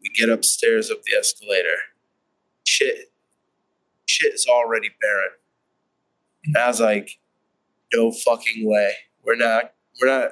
We 0.00 0.10
get 0.10 0.28
upstairs 0.28 0.88
up 0.88 0.98
the 1.02 1.16
escalator. 1.18 1.78
Shit, 2.64 3.12
shit 4.16 4.34
is 4.34 4.46
already 4.46 4.90
barren. 5.00 5.30
I 6.56 6.68
was 6.68 6.80
like, 6.80 7.18
no 7.92 8.12
fucking 8.12 8.68
way. 8.68 8.92
We're 9.24 9.36
not. 9.36 9.72
We're 10.00 10.08
not 10.08 10.30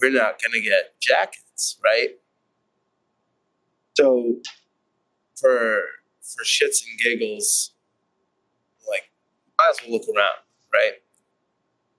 we're 0.00 0.10
not 0.10 0.38
to 0.38 0.60
get 0.60 1.00
jackets, 1.00 1.78
right? 1.82 2.10
So 3.94 4.36
for 5.36 5.80
for 6.20 6.44
shits 6.44 6.82
and 6.84 6.98
giggles, 7.00 7.72
like 8.88 9.10
might 9.58 9.70
as 9.70 9.78
well 9.82 9.98
look 9.98 10.08
around, 10.08 10.38
right? 10.72 10.94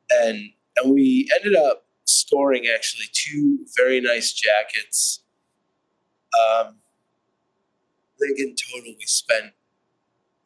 And 0.09 0.51
and 0.77 0.93
we 0.93 1.29
ended 1.35 1.55
up 1.55 1.85
scoring 2.05 2.65
actually 2.73 3.05
two 3.13 3.65
very 3.75 4.01
nice 4.01 4.33
jackets. 4.33 5.23
Um, 6.33 6.75
I 8.15 8.19
think 8.19 8.39
in 8.39 8.55
total 8.55 8.93
we 8.97 9.05
spent 9.05 9.53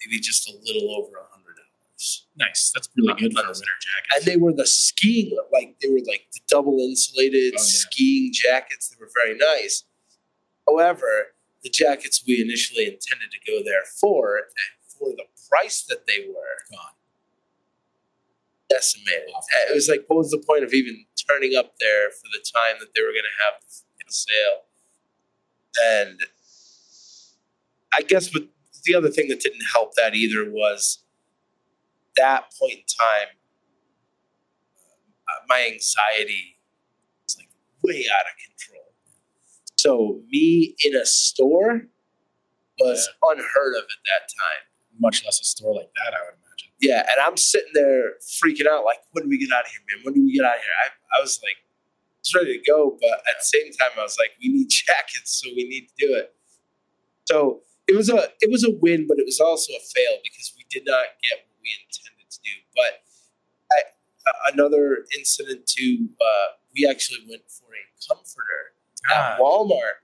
maybe 0.02 0.20
just 0.20 0.50
a 0.50 0.54
little 0.66 0.96
over 0.96 1.18
a 1.18 1.28
hundred 1.32 1.56
dollars. 1.56 2.26
Nice. 2.38 2.72
That's 2.74 2.88
really 2.96 3.14
good 3.20 3.34
for 3.34 3.42
a 3.42 3.48
winter 3.48 3.60
jacket. 3.60 4.16
And 4.16 4.26
they 4.26 4.38
were 4.38 4.54
the 4.54 4.66
skiing, 4.66 5.38
like 5.52 5.76
they 5.82 5.90
were 5.90 6.00
like 6.08 6.28
the 6.34 6.40
double 6.50 6.80
insulated 6.80 7.54
Oh, 7.58 7.62
yeah. 7.62 7.64
skiing 7.64 8.32
jackets. 8.34 8.90
They 8.90 8.96
were 9.00 9.10
very 9.14 9.38
nice. 9.38 9.84
However, 10.68 11.34
the 11.64 11.70
jackets 11.70 12.24
we 12.26 12.42
initially 12.42 12.86
intended 12.86 13.32
to 13.32 13.52
go 13.52 13.60
there 13.66 13.84
for, 14.00 14.38
and 14.38 14.46
for 14.88 15.10
the 15.10 15.26
price 15.50 15.82
that 15.90 16.08
they 16.08 16.26
were, 16.30 16.56
Gone. 16.72 16.94
decimated. 18.70 19.34
It 19.70 19.74
was 19.74 19.90
like, 19.90 20.06
what 20.08 20.18
was 20.18 20.30
the 20.32 20.38
point 20.46 20.64
of 20.64 20.74
even 20.74 21.06
turning 21.28 21.56
up 21.58 21.74
there 21.80 22.12
for 22.12 22.28
the 22.32 22.40
time 22.56 22.78
that 22.80 22.90
they 22.96 23.02
were 23.02 23.12
going 23.12 23.24
to 23.26 23.44
have 23.44 23.62
the 23.68 24.14
sale? 24.14 24.62
And 25.84 26.20
I 27.98 28.04
guess 28.04 28.34
with 28.34 28.48
the 28.84 28.96
other 28.96 29.10
thing 29.10 29.28
that 29.30 29.40
didn't 29.40 29.66
help 29.74 29.94
that 29.96 30.16
either 30.16 30.50
was 30.50 31.04
that 32.18 32.52
point 32.60 32.74
in 32.74 32.84
time, 33.00 33.28
uh, 35.28 35.46
my 35.48 35.70
anxiety 35.72 36.60
was 37.24 37.38
like 37.38 37.50
way 37.84 38.06
out 38.12 38.26
of 38.26 38.34
control. 38.44 38.94
So 39.78 40.22
me 40.30 40.76
in 40.84 40.96
a 40.96 41.06
store 41.06 41.88
was 42.80 43.10
unheard 43.24 43.76
of 43.76 43.84
at 43.84 44.02
that 44.06 44.28
time. 44.28 44.64
Much 45.00 45.24
less 45.24 45.40
a 45.40 45.44
store 45.44 45.76
like 45.76 45.92
that, 45.96 46.14
I 46.14 46.20
would 46.26 46.36
imagine. 46.36 46.70
Yeah, 46.82 47.00
and 47.00 47.22
I'm 47.26 47.38
sitting 47.38 47.72
there 47.74 48.16
freaking 48.22 48.68
out, 48.68 48.84
like, 48.84 49.00
when 49.12 49.24
do 49.24 49.30
we 49.30 49.38
get 49.38 49.54
out 49.54 49.66
of 49.66 49.72
here, 49.72 49.80
man? 49.88 50.04
When 50.04 50.14
do 50.14 50.22
we 50.22 50.36
get 50.36 50.46
out 50.46 50.58
of 50.58 50.62
here? 50.62 50.72
I, 50.86 51.18
I 51.18 51.22
was 51.22 51.40
like, 51.44 51.56
I 51.56 52.20
was 52.24 52.36
ready 52.36 52.60
to 52.60 52.66
go, 52.70 52.98
but 53.00 53.20
at 53.30 53.36
the 53.40 53.46
same 53.46 53.72
time, 53.72 53.92
I 53.98 54.04
was 54.04 54.18
like, 54.20 54.32
we 54.42 54.50
need 54.50 54.68
jackets, 54.70 55.42
so 55.42 55.50
we 55.56 55.64
need 55.68 55.88
to 55.88 56.08
do 56.08 56.16
it. 56.16 56.36
So 57.26 57.62
it 57.90 57.96
was 57.96 58.10
a 58.10 58.20
it 58.42 58.50
was 58.52 58.64
a 58.64 58.72
win, 58.72 59.08
but 59.08 59.18
it 59.20 59.26
was 59.26 59.40
also 59.40 59.74
a 59.74 59.84
fail 59.96 60.16
because 60.24 60.54
we 60.58 60.64
did 60.70 60.84
not 60.86 61.06
get 61.26 61.38
what 61.48 61.58
we 61.64 61.70
intended 61.84 62.28
to 62.30 62.40
do. 62.44 62.54
But 62.76 62.92
I, 63.74 63.80
another 64.54 65.06
incident 65.18 65.66
too, 65.66 66.10
uh, 66.22 66.48
we 66.76 66.88
actually 66.88 67.20
went 67.30 67.44
for 67.50 67.66
a 67.74 67.84
comforter 68.08 68.62
Ah, 69.12 69.34
at 69.34 69.40
Walmart 69.40 70.04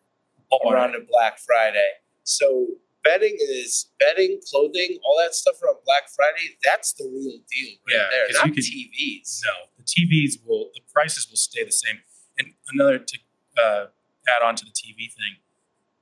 Walmart. 0.52 0.72
around 0.74 0.96
a 0.96 1.02
Black 1.08 1.38
Friday. 1.40 1.92
So 2.24 2.68
bedding 3.04 3.38
is 3.40 3.92
bedding, 4.00 4.40
clothing, 4.50 4.98
all 5.06 5.18
that 5.24 5.36
stuff 5.36 5.62
around 5.62 5.78
Black 5.86 6.06
Friday. 6.16 6.58
That's 6.64 6.94
the 6.94 7.04
real 7.06 7.38
deal 7.52 7.72
right 7.86 7.94
Yeah, 7.94 8.08
there, 8.12 8.26
not 8.34 8.46
could- 8.56 8.64
TVs. 8.64 9.42
No, 9.46 9.54
the 9.78 9.84
TVs 9.84 10.40
will, 10.46 10.72
the 10.74 10.82
prices 10.92 11.28
will 11.30 11.38
stay 11.38 11.64
the 11.64 11.72
same. 11.72 12.00
And 12.40 12.54
another 12.74 12.98
to 13.00 13.18
uh, 13.62 13.86
add 14.28 14.42
on 14.44 14.56
to 14.56 14.66
the 14.66 14.72
TV 14.72 15.12
thing, 15.14 15.38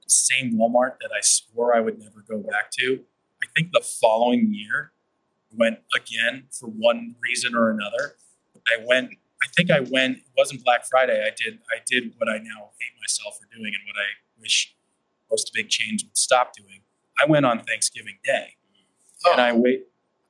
same 0.10 0.58
Walmart 0.58 0.97
that 1.01 1.12
I 1.16 1.22
swore 1.22 1.76
I 1.76 1.80
would 1.80 1.99
never 1.99 2.24
go 2.28 2.39
back 2.39 2.72
to. 2.80 3.01
I 3.41 3.47
think 3.56 3.72
the 3.72 3.82
following 3.82 4.54
year 4.54 4.91
went 5.56 5.80
again 5.95 6.45
for 6.51 6.68
one 6.68 7.16
reason 7.22 7.56
or 7.56 7.70
another. 7.70 8.16
I 8.68 8.84
went. 8.86 9.12
I 9.41 9.47
think 9.56 9.70
I 9.70 9.82
went. 9.82 10.18
It 10.18 10.24
wasn't 10.38 10.64
Black 10.64 10.86
Friday. 10.86 11.22
I 11.22 11.32
did. 11.36 11.60
I 11.70 11.80
did 11.86 12.14
what 12.18 12.30
I 12.30 12.38
now 12.38 12.72
hate 12.80 12.99
myself 13.01 13.38
for 13.39 13.47
doing, 13.56 13.74
and 13.74 13.84
what 13.86 13.97
I 13.97 14.08
wish 14.39 14.76
most 15.30 15.51
big 15.54 15.70
chains 15.70 16.04
would 16.04 16.18
stop 16.18 16.54
doing. 16.54 16.82
I 17.22 17.30
went 17.30 17.45
on 17.45 17.60
Thanksgiving 17.64 18.18
Day, 18.24 18.56
oh. 19.26 19.32
and 19.34 19.41
I 19.41 19.54
wait. 19.54 19.88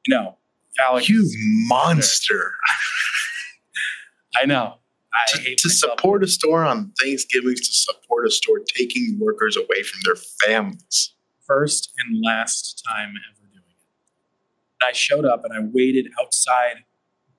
You 0.07 0.15
know, 0.15 0.38
Alex. 0.80 1.07
you 1.07 1.30
monster. 1.67 2.55
I 4.41 4.45
know. 4.45 4.80
I 5.14 5.38
to, 5.38 5.55
to 5.55 5.70
support 5.70 6.24
a 6.24 6.28
store 6.28 6.64
on 6.64 6.91
Thanksgiving, 6.99 7.55
to 7.55 7.64
support 7.64 8.26
a 8.26 8.32
store 8.32 8.59
taking 8.76 9.18
workers 9.20 9.55
away 9.55 9.84
from 9.84 10.01
their 10.03 10.16
families. 10.16 11.16
first 11.45 11.91
and 11.99 12.24
last 12.24 12.84
time 12.88 13.09
ever 13.09 13.47
doing 13.51 13.64
it. 13.70 14.86
I 14.86 14.91
showed 14.93 15.26
up 15.26 15.43
and 15.45 15.53
I 15.53 15.70
waited 15.72 16.07
outside 16.20 16.86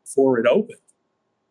before 0.04 0.38
it 0.38 0.46
opened 0.46 0.78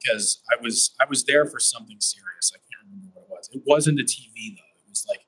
because 0.01 0.41
I 0.51 0.61
was 0.61 0.95
I 0.99 1.05
was 1.09 1.25
there 1.25 1.45
for 1.45 1.59
something 1.59 1.97
serious. 1.99 2.51
I 2.53 2.57
can't 2.57 2.87
remember 2.87 3.09
what 3.13 3.23
it 3.23 3.29
was. 3.29 3.49
It 3.53 3.63
wasn't 3.65 3.99
a 3.99 4.03
TV 4.03 4.55
though. 4.55 4.85
It 4.85 4.89
was 4.89 5.05
like 5.09 5.21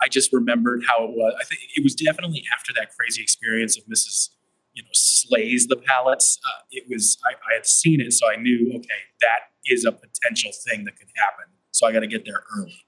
I 0.00 0.08
just 0.08 0.32
remembered 0.32 0.82
how 0.88 1.04
it 1.04 1.10
was. 1.10 1.34
I 1.40 1.44
think 1.44 1.60
it 1.76 1.82
was 1.84 1.94
definitely 1.94 2.44
after 2.56 2.72
that 2.74 2.88
crazy 2.96 3.22
experience 3.22 3.76
of 3.76 3.84
Mrs. 3.84 4.30
You 4.74 4.82
know, 4.82 4.88
slays 4.92 5.66
the 5.66 5.76
pallets. 5.76 6.38
Uh, 6.46 6.62
it 6.70 6.84
was 6.88 7.18
I, 7.24 7.34
I 7.50 7.54
had 7.54 7.66
seen 7.66 8.00
it, 8.00 8.12
so 8.12 8.30
I 8.30 8.36
knew 8.36 8.72
okay, 8.76 9.02
that 9.20 9.52
is 9.66 9.84
a 9.84 9.92
potential 9.92 10.50
thing 10.66 10.84
that 10.84 10.96
could 10.98 11.08
happen. 11.14 11.52
So 11.70 11.86
I 11.86 11.92
got 11.92 12.00
to 12.00 12.06
get 12.06 12.24
there 12.24 12.42
early. 12.56 12.84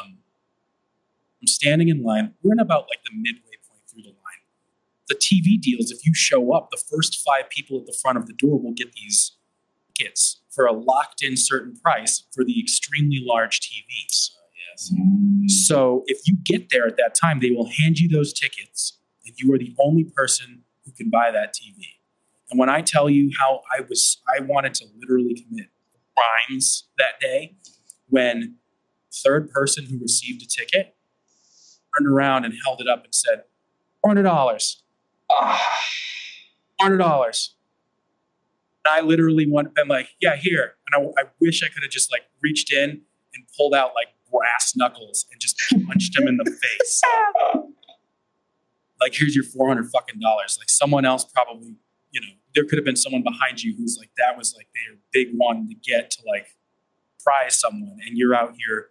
Um, 0.00 0.18
I'm 1.40 1.46
standing 1.46 1.88
in 1.88 2.02
line. 2.02 2.34
We're 2.42 2.52
in 2.52 2.58
about 2.58 2.86
like 2.90 3.02
the 3.04 3.12
midway 3.14 3.56
point 3.68 3.82
through 3.88 4.02
the 4.02 4.08
line. 4.08 4.42
The 5.08 5.14
TV 5.14 5.60
deals, 5.60 5.90
if 5.90 6.04
you 6.04 6.12
show 6.14 6.52
up, 6.52 6.70
the 6.70 6.82
first 6.90 7.22
five 7.24 7.48
people 7.48 7.78
at 7.78 7.86
the 7.86 7.96
front 8.02 8.18
of 8.18 8.26
the 8.26 8.34
door 8.34 8.60
will 8.60 8.74
get 8.74 8.92
these 8.92 9.32
tickets 9.96 10.40
for 10.50 10.66
a 10.66 10.72
locked 10.72 11.22
in 11.22 11.36
certain 11.36 11.74
price 11.76 12.24
for 12.34 12.44
the 12.44 12.60
extremely 12.60 13.22
large 13.24 13.60
TVs. 13.60 14.30
Yes. 14.76 14.92
So 15.66 16.02
if 16.06 16.26
you 16.26 16.36
get 16.44 16.70
there 16.70 16.86
at 16.86 16.96
that 16.96 17.14
time, 17.14 17.40
they 17.40 17.50
will 17.50 17.70
hand 17.70 17.98
you 17.98 18.08
those 18.08 18.32
tickets, 18.32 18.98
and 19.24 19.34
you 19.38 19.52
are 19.54 19.58
the 19.58 19.74
only 19.78 20.04
person 20.04 20.64
can 20.98 21.10
buy 21.10 21.30
that 21.30 21.54
TV. 21.54 21.84
And 22.50 22.58
when 22.58 22.68
I 22.68 22.80
tell 22.80 23.08
you 23.10 23.30
how 23.38 23.60
I 23.76 23.82
was, 23.88 24.20
I 24.28 24.40
wanted 24.42 24.74
to 24.74 24.86
literally 24.98 25.34
commit 25.34 25.66
crimes 26.16 26.88
that 26.98 27.20
day 27.20 27.56
when 28.08 28.56
third 29.12 29.50
person 29.50 29.84
who 29.86 29.98
received 29.98 30.42
a 30.42 30.46
ticket 30.46 30.96
turned 31.96 32.08
around 32.08 32.44
and 32.44 32.54
held 32.64 32.80
it 32.80 32.88
up 32.88 33.04
and 33.04 33.14
said, 33.14 33.44
$400, 34.04 34.76
Ah, 35.30 35.78
$400. 36.80 37.48
And 38.84 38.94
I 38.94 39.00
literally 39.00 39.46
went, 39.50 39.74
been 39.74 39.88
like, 39.88 40.10
yeah, 40.20 40.36
here. 40.36 40.74
And 40.90 41.12
I, 41.18 41.22
I 41.22 41.24
wish 41.40 41.62
I 41.62 41.68
could 41.68 41.82
have 41.82 41.90
just 41.90 42.10
like 42.10 42.22
reached 42.42 42.72
in 42.72 43.02
and 43.34 43.44
pulled 43.56 43.74
out 43.74 43.92
like 43.94 44.08
brass 44.32 44.74
knuckles 44.76 45.26
and 45.30 45.40
just 45.40 45.60
punched 45.86 46.18
him 46.18 46.26
in 46.28 46.36
the 46.38 46.44
face. 46.78 47.02
Like, 49.00 49.14
here's 49.14 49.34
your 49.34 49.44
400 49.44 49.90
fucking 49.90 50.20
dollars. 50.20 50.56
Like, 50.58 50.68
someone 50.68 51.04
else 51.04 51.24
probably, 51.24 51.76
you 52.10 52.20
know, 52.20 52.26
there 52.54 52.64
could 52.64 52.78
have 52.78 52.84
been 52.84 52.96
someone 52.96 53.22
behind 53.22 53.62
you 53.62 53.74
who's 53.76 53.96
like, 53.98 54.10
that 54.18 54.36
was 54.36 54.54
like 54.56 54.68
their 54.74 54.98
big 55.12 55.28
one 55.36 55.68
to 55.68 55.74
get 55.74 56.10
to 56.12 56.22
like 56.26 56.46
prize 57.22 57.58
someone. 57.60 57.98
And 58.06 58.16
you're 58.16 58.34
out 58.34 58.54
here 58.56 58.90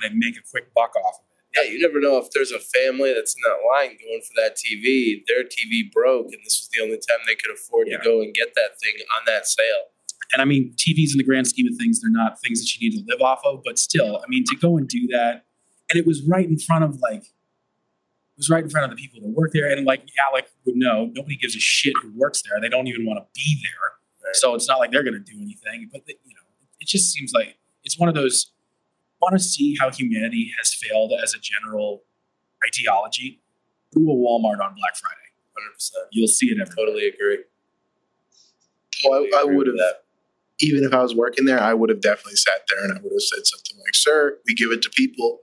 trying 0.00 0.10
to 0.12 0.16
make 0.16 0.36
a 0.36 0.42
quick 0.50 0.72
buck 0.74 0.94
off 0.96 1.20
of 1.20 1.24
it. 1.30 1.56
Yeah, 1.56 1.72
you 1.72 1.80
never 1.80 2.00
know 2.00 2.18
if 2.18 2.30
there's 2.32 2.52
a 2.52 2.58
family 2.60 3.14
that's 3.14 3.34
in 3.34 3.40
that 3.42 3.58
line 3.66 3.96
going 3.96 4.20
for 4.20 4.34
that 4.36 4.56
TV. 4.56 5.22
Their 5.26 5.42
TV 5.42 5.90
broke, 5.90 6.26
and 6.26 6.40
this 6.44 6.60
was 6.60 6.68
the 6.72 6.82
only 6.82 6.96
time 6.96 7.18
they 7.26 7.34
could 7.34 7.50
afford 7.52 7.88
Yeah. 7.88 7.96
to 7.98 8.04
go 8.04 8.20
and 8.20 8.34
get 8.34 8.54
that 8.56 8.78
thing 8.82 8.92
on 9.18 9.24
that 9.26 9.46
sale. 9.46 9.84
And 10.32 10.42
I 10.42 10.44
mean, 10.44 10.74
TVs 10.76 11.12
in 11.12 11.18
the 11.18 11.24
grand 11.24 11.46
scheme 11.46 11.66
of 11.66 11.76
things, 11.78 12.00
they're 12.02 12.10
not 12.10 12.40
things 12.42 12.60
that 12.60 12.74
you 12.76 12.90
need 12.90 12.98
to 12.98 13.04
live 13.10 13.22
off 13.22 13.40
of, 13.44 13.62
but 13.64 13.78
still, 13.78 14.18
I 14.18 14.24
mean, 14.28 14.44
to 14.48 14.56
go 14.56 14.76
and 14.76 14.86
do 14.86 15.06
that, 15.08 15.46
and 15.88 15.98
it 15.98 16.06
was 16.06 16.22
right 16.28 16.46
in 16.46 16.58
front 16.58 16.84
of 16.84 16.98
like, 17.00 17.22
was 18.36 18.50
right 18.50 18.62
in 18.62 18.70
front 18.70 18.90
of 18.90 18.96
the 18.96 19.00
people 19.00 19.20
that 19.20 19.34
work 19.34 19.52
there, 19.52 19.70
and 19.70 19.86
like 19.86 20.02
Alec 20.30 20.50
would 20.64 20.76
know, 20.76 21.10
nobody 21.14 21.36
gives 21.36 21.56
a 21.56 21.60
shit 21.60 21.94
who 22.02 22.12
works 22.14 22.42
there. 22.42 22.60
They 22.60 22.68
don't 22.68 22.86
even 22.86 23.06
want 23.06 23.18
to 23.18 23.26
be 23.34 23.60
there, 23.62 24.32
so 24.34 24.54
it's 24.54 24.68
not 24.68 24.78
like 24.78 24.90
they're 24.90 25.04
going 25.04 25.14
to 25.14 25.20
do 25.20 25.40
anything. 25.40 25.88
But 25.90 26.06
they, 26.06 26.14
you 26.24 26.34
know, 26.34 26.42
it 26.80 26.86
just 26.86 27.12
seems 27.12 27.32
like 27.32 27.56
it's 27.84 27.98
one 27.98 28.08
of 28.08 28.14
those. 28.14 28.52
Want 29.22 29.32
to 29.32 29.42
see 29.42 29.74
how 29.80 29.90
humanity 29.90 30.52
has 30.58 30.74
failed 30.74 31.12
as 31.22 31.32
a 31.32 31.38
general 31.38 32.02
ideology? 32.66 33.40
Go 33.94 34.00
to 34.02 34.10
a 34.10 34.14
Walmart 34.14 34.60
on 34.62 34.74
Black 34.74 34.94
Friday. 34.94 35.26
100%. 35.78 35.90
You'll 36.12 36.28
see 36.28 36.48
it 36.48 36.60
everywhere. 36.60 36.86
Totally 36.86 37.08
agree. 37.08 37.38
Well, 39.04 39.24
I, 39.34 39.40
I 39.40 39.44
would 39.44 39.66
have, 39.66 39.78
even 40.60 40.84
if 40.84 40.92
I 40.92 41.02
was 41.02 41.14
working 41.14 41.46
there, 41.46 41.60
I 41.60 41.72
would 41.72 41.88
have 41.88 42.02
definitely 42.02 42.36
sat 42.36 42.66
there 42.68 42.84
and 42.84 42.92
I 42.92 43.00
would 43.02 43.12
have 43.12 43.22
said 43.22 43.46
something 43.46 43.76
like, 43.78 43.94
"Sir, 43.94 44.38
we 44.46 44.54
give 44.54 44.70
it 44.70 44.82
to 44.82 44.90
people." 44.90 45.40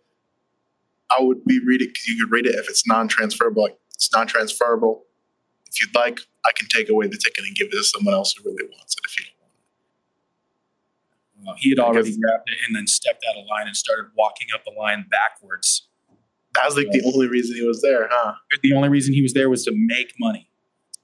I 1.18 1.22
would 1.22 1.40
we 1.46 1.60
read 1.66 1.82
it 1.82 1.90
because 1.90 2.08
you 2.08 2.24
could 2.24 2.32
read 2.32 2.46
it 2.46 2.56
if 2.56 2.70
it's 2.70 2.88
non-transferable. 2.88 3.64
Like 3.64 3.78
it's 3.96 4.12
non-transferable. 4.14 5.04
If 5.70 5.82
you'd 5.82 5.96
like, 5.96 6.20
I 6.46 6.52
can 6.56 6.68
take 6.68 6.90
away 6.90 7.08
the 7.08 7.18
ticket 7.18 7.46
and 7.46 7.56
give 7.56 7.68
it 7.68 7.72
to 7.72 7.84
someone 7.84 8.14
else 8.14 8.34
who 8.34 8.44
really 8.50 8.70
wants 8.72 8.96
it. 8.96 9.02
If 9.10 9.20
you 9.20 9.26
don't 9.26 9.42
want 9.42 9.52
Well, 11.48 11.56
he 11.58 11.70
had 11.70 11.80
already 11.80 12.10
Because- 12.10 12.18
grabbed 12.18 12.50
it 12.50 12.58
and 12.68 12.76
then 12.76 12.88
stepped 12.88 13.24
out 13.30 13.38
of 13.38 13.46
line 13.48 13.68
and 13.68 13.76
started 13.76 14.12
walking 14.16 14.48
up 14.54 14.64
the 14.64 14.72
line 14.72 15.06
backwards. 15.10 15.88
That 16.54 16.66
was 16.66 16.78
like 16.78 16.92
the 16.92 17.02
only 17.06 17.28
reason 17.28 17.56
he 17.56 17.64
was 17.66 17.82
there, 17.82 18.08
huh? 18.12 18.36
The 18.62 18.74
only 18.74 18.90
reason 18.90 19.14
he 19.14 19.24
was 19.24 19.34
there 19.34 19.50
was 19.50 19.66
to 19.66 19.72
make 19.76 20.14
money. 20.20 20.50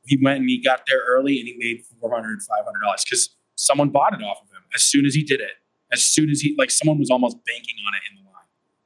He 0.05 0.17
went 0.21 0.41
and 0.41 0.49
he 0.49 0.61
got 0.61 0.85
there 0.87 1.01
early 1.07 1.39
and 1.39 1.47
he 1.47 1.55
made 1.57 1.83
$400, 1.99 2.47
$500 2.47 3.03
because 3.03 3.29
someone 3.55 3.89
bought 3.89 4.13
it 4.13 4.21
off 4.23 4.41
of 4.43 4.49
him 4.51 4.61
as 4.75 4.83
soon 4.83 5.05
as 5.05 5.15
he 5.15 5.23
did 5.23 5.41
it. 5.41 5.53
as 5.91 6.05
soon 6.05 6.29
as 6.29 6.41
he 6.41 6.53
like 6.59 6.69
someone 6.69 6.99
was 6.99 7.09
almost 7.09 7.43
banking 7.45 7.73
on 7.87 7.95
it 7.95 8.01
in 8.11 8.23
the. 8.23 8.28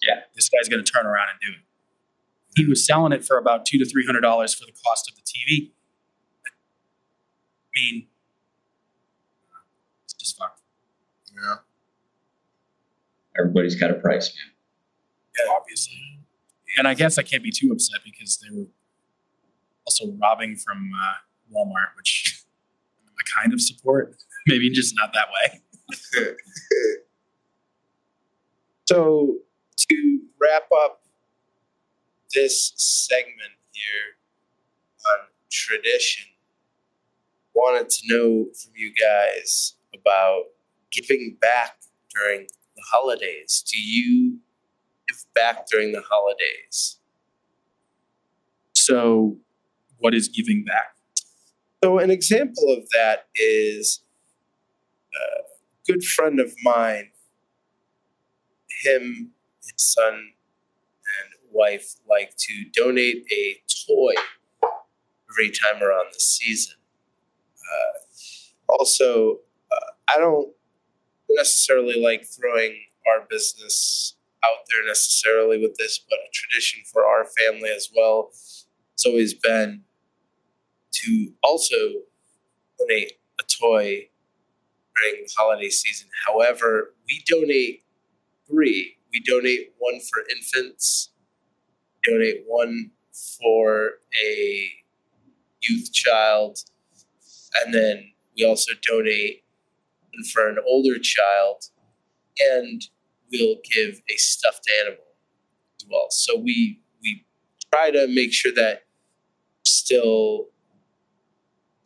Yeah. 0.05 0.21
this 0.35 0.49
guy's 0.49 0.67
going 0.67 0.83
to 0.83 0.91
turn 0.91 1.05
around 1.05 1.27
and 1.31 1.39
do 1.39 1.47
it. 1.57 1.63
He 2.55 2.65
was 2.65 2.85
selling 2.85 3.13
it 3.13 3.25
for 3.25 3.37
about 3.37 3.65
two 3.65 3.77
to 3.79 3.85
three 3.85 4.05
hundred 4.05 4.21
dollars 4.21 4.53
for 4.53 4.65
the 4.65 4.73
cost 4.85 5.09
of 5.09 5.15
the 5.15 5.21
TV. 5.21 5.71
I 6.45 6.49
mean, 7.73 8.07
it's 10.03 10.13
just 10.13 10.37
fucked. 10.37 10.61
Yeah. 11.33 11.55
Everybody's 13.39 13.75
got 13.75 13.89
a 13.89 13.95
price, 13.95 14.27
man. 14.35 14.53
Yeah, 15.47 15.53
obviously. 15.59 16.19
And 16.77 16.87
I 16.87 16.93
guess 16.93 17.17
I 17.17 17.23
can't 17.23 17.41
be 17.41 17.51
too 17.51 17.71
upset 17.71 18.01
because 18.05 18.37
they 18.37 18.55
were 18.55 18.67
also 19.85 20.11
robbing 20.21 20.55
from 20.55 20.91
uh, 20.95 21.55
Walmart, 21.55 21.95
which 21.97 22.43
I 23.19 23.41
kind 23.41 23.51
of 23.53 23.61
support. 23.61 24.15
Maybe 24.47 24.69
just 24.69 24.93
not 24.95 25.13
that 25.13 25.27
way. 25.31 25.61
So 28.85 29.37
to 29.77 30.19
wrap 30.39 30.63
up 30.85 31.01
this 32.33 32.73
segment 32.75 33.53
here 33.71 34.17
on 35.11 35.27
tradition, 35.51 36.25
wanted 37.53 37.89
to 37.89 38.01
know 38.07 38.45
from 38.53 38.73
you 38.75 38.93
guys 38.93 39.75
about 39.93 40.43
giving 40.91 41.37
back 41.39 41.77
during 42.13 42.47
the 42.75 42.83
holidays. 42.91 43.63
Do 43.71 43.79
you 43.79 44.39
give 45.07 45.25
back 45.33 45.67
during 45.67 45.91
the 45.91 46.01
holidays? 46.01 46.97
So, 48.73 49.37
what 49.97 50.13
is 50.13 50.27
giving 50.27 50.65
back? 50.65 50.95
So, 51.83 51.99
an 51.99 52.11
example 52.11 52.73
of 52.77 52.89
that 52.93 53.27
is 53.35 54.03
uh, 55.13 55.41
a 55.41 55.91
good 55.91 56.03
friend 56.03 56.39
of 56.39 56.53
mine, 56.63 57.11
him, 58.83 59.32
his 59.63 59.93
son, 59.93 60.13
and 60.13 61.33
wife 61.51 61.95
like 62.09 62.35
to 62.37 62.65
donate 62.73 63.25
a 63.31 63.61
toy 63.87 64.13
every 65.29 65.51
time 65.51 65.81
around 65.81 66.07
the 66.13 66.19
season. 66.19 66.75
Uh, 67.59 67.99
also, 68.69 69.39
uh, 69.71 69.91
I 70.15 70.19
don't 70.19 70.49
necessarily 71.29 72.01
like 72.01 72.25
throwing 72.25 72.77
our 73.07 73.25
business 73.29 74.15
out 74.43 74.65
there 74.69 74.85
necessarily 74.85 75.59
with 75.59 75.75
this, 75.77 75.99
but 76.09 76.19
a 76.19 76.31
tradition 76.33 76.81
for 76.91 77.05
our 77.05 77.25
family 77.25 77.69
as 77.69 77.89
well 77.95 78.29
has 78.31 79.05
always 79.05 79.33
been 79.33 79.83
to 80.91 81.33
also 81.43 81.75
donate 82.79 83.13
a 83.39 83.43
toy 83.43 84.09
during 84.95 85.23
the 85.23 85.33
holiday 85.35 85.69
season. 85.69 86.09
However, 86.27 86.93
we 87.07 87.23
donate 87.25 87.83
three. 88.47 88.97
We 89.13 89.21
donate 89.21 89.73
one 89.77 89.99
for 89.99 90.23
infants, 90.35 91.11
donate 92.03 92.43
one 92.47 92.91
for 93.39 93.91
a 94.25 94.69
youth 95.61 95.93
child, 95.93 96.59
and 97.63 97.73
then 97.73 98.11
we 98.35 98.45
also 98.45 98.71
donate 98.81 99.43
one 100.13 100.23
for 100.33 100.49
an 100.49 100.57
older 100.67 100.97
child, 100.99 101.65
and 102.39 102.81
we'll 103.31 103.57
give 103.71 104.01
a 104.09 104.17
stuffed 104.17 104.67
animal 104.81 105.05
as 105.79 105.85
well. 105.89 106.07
So 106.09 106.37
we 106.37 106.79
we 107.01 107.25
try 107.73 107.91
to 107.91 108.07
make 108.07 108.33
sure 108.33 108.53
that 108.55 108.83
still 109.63 110.47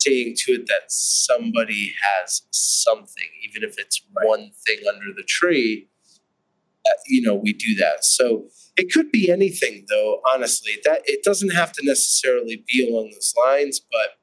seeing 0.00 0.34
to 0.36 0.52
it 0.52 0.66
that 0.66 0.90
somebody 0.90 1.92
has 2.02 2.42
something, 2.50 3.24
even 3.42 3.68
if 3.68 3.78
it's 3.78 4.00
one 4.22 4.50
thing 4.66 4.78
under 4.88 5.12
the 5.14 5.24
tree. 5.24 5.88
You 7.06 7.22
know, 7.22 7.34
we 7.34 7.52
do 7.52 7.74
that. 7.76 8.04
So 8.04 8.46
it 8.76 8.92
could 8.92 9.10
be 9.10 9.30
anything, 9.30 9.86
though. 9.88 10.20
Honestly, 10.34 10.72
that 10.84 11.02
it 11.04 11.22
doesn't 11.22 11.50
have 11.50 11.72
to 11.72 11.84
necessarily 11.84 12.64
be 12.66 12.88
along 12.88 13.10
those 13.12 13.34
lines, 13.36 13.80
but 13.80 14.18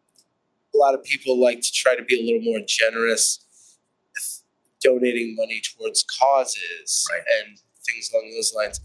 a 0.74 0.78
lot 0.78 0.94
of 0.94 1.04
people 1.04 1.40
like 1.40 1.62
to 1.62 1.72
try 1.72 1.96
to 1.96 2.04
be 2.04 2.20
a 2.20 2.24
little 2.24 2.42
more 2.42 2.60
generous 2.68 3.40
donating 4.82 5.36
money 5.36 5.62
towards 5.62 6.04
causes 6.04 7.08
and 7.40 7.58
things 7.86 8.10
along 8.14 8.32
those 8.36 8.54
lines. 8.54 8.80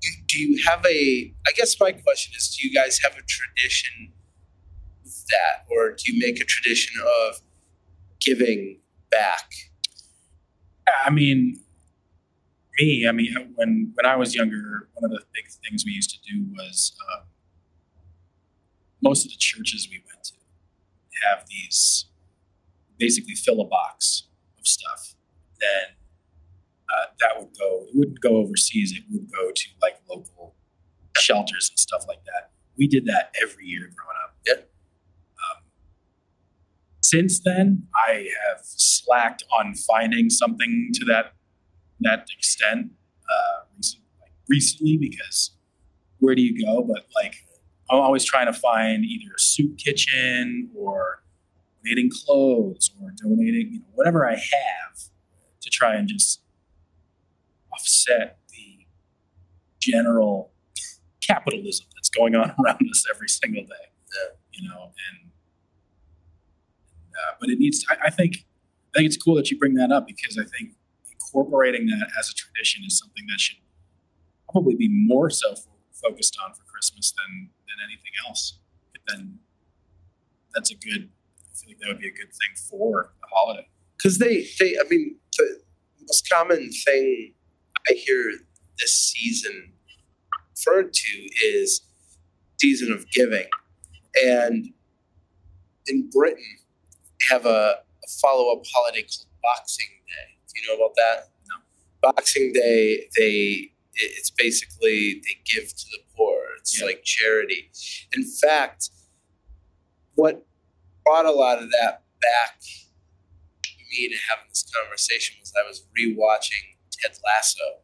Do, 0.00 0.08
do 0.26 0.38
you 0.38 0.62
have 0.64 0.84
a? 0.86 1.32
I 1.46 1.52
guess 1.54 1.78
my 1.80 1.92
question 1.92 2.34
is: 2.36 2.56
Do 2.56 2.66
you 2.66 2.74
guys 2.74 2.98
have 3.02 3.12
a 3.12 3.22
tradition 3.26 4.12
that, 5.30 5.66
or 5.70 5.92
do 5.92 6.12
you 6.12 6.20
make 6.20 6.40
a 6.40 6.44
tradition 6.44 7.00
of 7.28 7.40
giving 8.20 8.78
back? 9.10 9.52
I 11.04 11.10
mean, 11.10 11.60
me. 12.78 13.06
I 13.08 13.12
mean, 13.12 13.34
when 13.54 13.92
when 13.94 14.06
I 14.06 14.16
was 14.16 14.34
younger, 14.34 14.88
one 14.94 15.10
of 15.10 15.10
the 15.10 15.24
big 15.34 15.50
things 15.64 15.84
we 15.84 15.92
used 15.92 16.10
to 16.10 16.18
do 16.20 16.46
was 16.52 16.92
uh, 17.12 17.24
most 19.02 19.24
of 19.24 19.30
the 19.30 19.36
churches 19.38 19.88
we 19.90 20.02
went 20.06 20.24
to 20.24 20.32
have 21.26 21.46
these 21.48 22.06
basically 22.98 23.34
fill 23.34 23.60
a 23.60 23.64
box 23.64 24.28
of 24.58 24.66
stuff. 24.66 25.14
Then 25.60 25.96
uh, 26.88 27.06
that 27.20 27.38
would 27.38 27.56
go. 27.58 27.84
It 27.88 27.96
wouldn't 27.96 28.20
go 28.20 28.36
overseas. 28.36 28.92
It 28.96 29.04
would 29.10 29.30
go 29.32 29.50
to 29.50 29.68
like 29.82 29.96
local 30.08 30.54
shelters 31.16 31.70
and 31.70 31.78
stuff 31.78 32.04
like 32.08 32.24
that. 32.24 32.50
We 32.78 32.86
did 32.86 33.06
that 33.06 33.34
every 33.42 33.66
year 33.66 33.90
growing 33.94 34.16
up. 34.24 34.36
Yeah. 34.46 34.54
Um, 34.54 35.62
since 37.02 37.40
then, 37.40 37.86
I 37.94 38.28
have 38.48 38.60
slacked 38.62 39.44
on 39.58 39.74
finding 39.74 40.30
something 40.30 40.90
to 40.94 41.04
that 41.06 41.34
that 42.00 42.26
extent 42.36 42.92
uh, 43.30 43.64
like 44.20 44.32
recently 44.48 44.96
because 44.96 45.52
where 46.18 46.34
do 46.34 46.42
you 46.42 46.64
go? 46.64 46.82
But 46.82 47.06
like, 47.14 47.34
I'm 47.90 47.98
always 47.98 48.24
trying 48.24 48.46
to 48.46 48.52
find 48.52 49.04
either 49.04 49.32
a 49.34 49.40
soup 49.40 49.76
kitchen 49.78 50.70
or 50.76 51.22
donating 51.82 52.10
clothes 52.24 52.90
or 53.00 53.12
donating, 53.16 53.72
you 53.72 53.78
know, 53.80 53.86
whatever 53.94 54.28
I 54.28 54.34
have 54.34 55.10
to 55.60 55.70
try 55.70 55.96
and 55.96 56.08
just 56.08 56.42
offset 57.72 58.38
the 58.50 58.86
general 59.80 60.52
capitalism 61.26 61.86
that's 61.94 62.10
going 62.10 62.34
on 62.34 62.54
around 62.64 62.88
us 62.90 63.06
every 63.12 63.28
single 63.28 63.62
day. 63.62 63.90
Yeah. 64.14 64.36
You 64.52 64.68
know, 64.68 64.82
and 64.84 65.30
uh, 67.14 67.34
but 67.40 67.48
it 67.48 67.58
needs. 67.58 67.84
I, 67.88 68.06
I 68.06 68.10
think 68.10 68.44
I 68.94 68.98
think 68.98 69.06
it's 69.06 69.16
cool 69.16 69.36
that 69.36 69.50
you 69.50 69.58
bring 69.58 69.74
that 69.74 69.92
up 69.92 70.06
because 70.06 70.36
I 70.38 70.44
think 70.44 70.74
incorporating 71.30 71.86
that 71.86 72.08
as 72.18 72.28
a 72.30 72.34
tradition 72.34 72.82
is 72.86 72.98
something 72.98 73.24
that 73.28 73.40
should 73.40 73.56
probably 74.50 74.74
be 74.74 74.88
more 74.90 75.30
so 75.30 75.54
fo- 75.54 75.70
focused 75.92 76.36
on 76.44 76.52
for 76.54 76.62
Christmas 76.64 77.12
than 77.12 77.50
than 77.68 77.76
anything 77.84 78.12
else. 78.26 78.58
Then 79.08 79.38
that's 80.54 80.70
a 80.70 80.74
good. 80.74 81.08
I 81.38 81.54
feel 81.54 81.70
like 81.70 81.78
that 81.80 81.88
would 81.88 81.98
be 82.00 82.08
a 82.08 82.12
good 82.12 82.28
thing 82.32 82.54
for 82.70 83.12
the 83.20 83.26
holiday. 83.32 83.68
because 83.96 84.18
they 84.18 84.46
they 84.58 84.76
i 84.80 84.88
mean 84.88 85.16
the 85.36 85.60
most 86.08 86.28
common 86.30 86.70
thing 86.70 87.34
i 87.90 87.92
hear 87.92 88.32
this 88.78 88.94
season 88.94 89.72
referred 90.50 90.92
to 90.92 91.28
is 91.44 91.82
season 92.60 92.92
of 92.92 93.10
giving 93.10 93.46
and 94.24 94.72
in 95.86 96.08
britain 96.10 96.58
they 97.18 97.34
have 97.34 97.44
a, 97.46 97.76
a 98.04 98.08
follow-up 98.22 98.62
holiday 98.72 99.02
called 99.02 99.26
boxing 99.42 99.86
day 100.06 100.36
you 100.62 100.68
know 100.68 100.76
about 100.76 100.94
that 100.96 101.28
No. 101.48 101.56
boxing 102.12 102.52
day 102.52 103.08
they 103.16 103.72
it's 103.94 104.30
basically 104.30 105.20
they 105.24 105.36
give 105.44 105.68
to 105.68 105.84
the 105.92 105.98
poor 106.16 106.40
it's 106.58 106.78
Yeah. 106.80 106.86
like 106.86 107.02
charity 107.04 107.70
in 108.12 108.24
fact 108.24 108.90
what 110.14 110.46
brought 111.04 111.26
a 111.26 111.32
lot 111.32 111.62
of 111.62 111.70
that 111.70 112.02
back 112.20 112.60
me 113.90 114.08
to 114.08 114.16
having 114.28 114.44
this 114.48 114.64
conversation 114.72 115.36
was 115.40 115.52
I 115.58 115.66
was 115.66 115.84
rewatching 115.98 116.76
Ted 116.92 117.18
Lasso, 117.24 117.80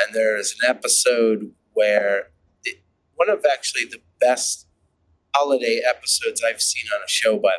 and 0.00 0.14
there 0.14 0.36
is 0.36 0.54
an 0.62 0.68
episode 0.70 1.52
where 1.72 2.28
it, 2.64 2.82
one 3.16 3.28
of 3.28 3.44
actually 3.50 3.84
the 3.84 4.00
best 4.20 4.66
holiday 5.34 5.80
episodes 5.88 6.42
I've 6.46 6.60
seen 6.62 6.84
on 6.94 7.00
a 7.04 7.08
show, 7.08 7.36
by 7.38 7.54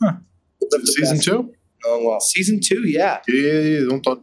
the 0.00 0.06
way. 0.08 0.20
Huh. 0.72 0.78
Season 0.84 1.16
best- 1.16 1.24
two? 1.26 1.54
Oh 1.84 2.04
well, 2.04 2.20
season 2.20 2.60
two, 2.62 2.86
yeah. 2.86 3.20
Yeah, 3.28 3.40
yeah, 3.42 3.60
yeah. 3.60 3.88
Don't 3.88 4.02
talk. 4.02 4.22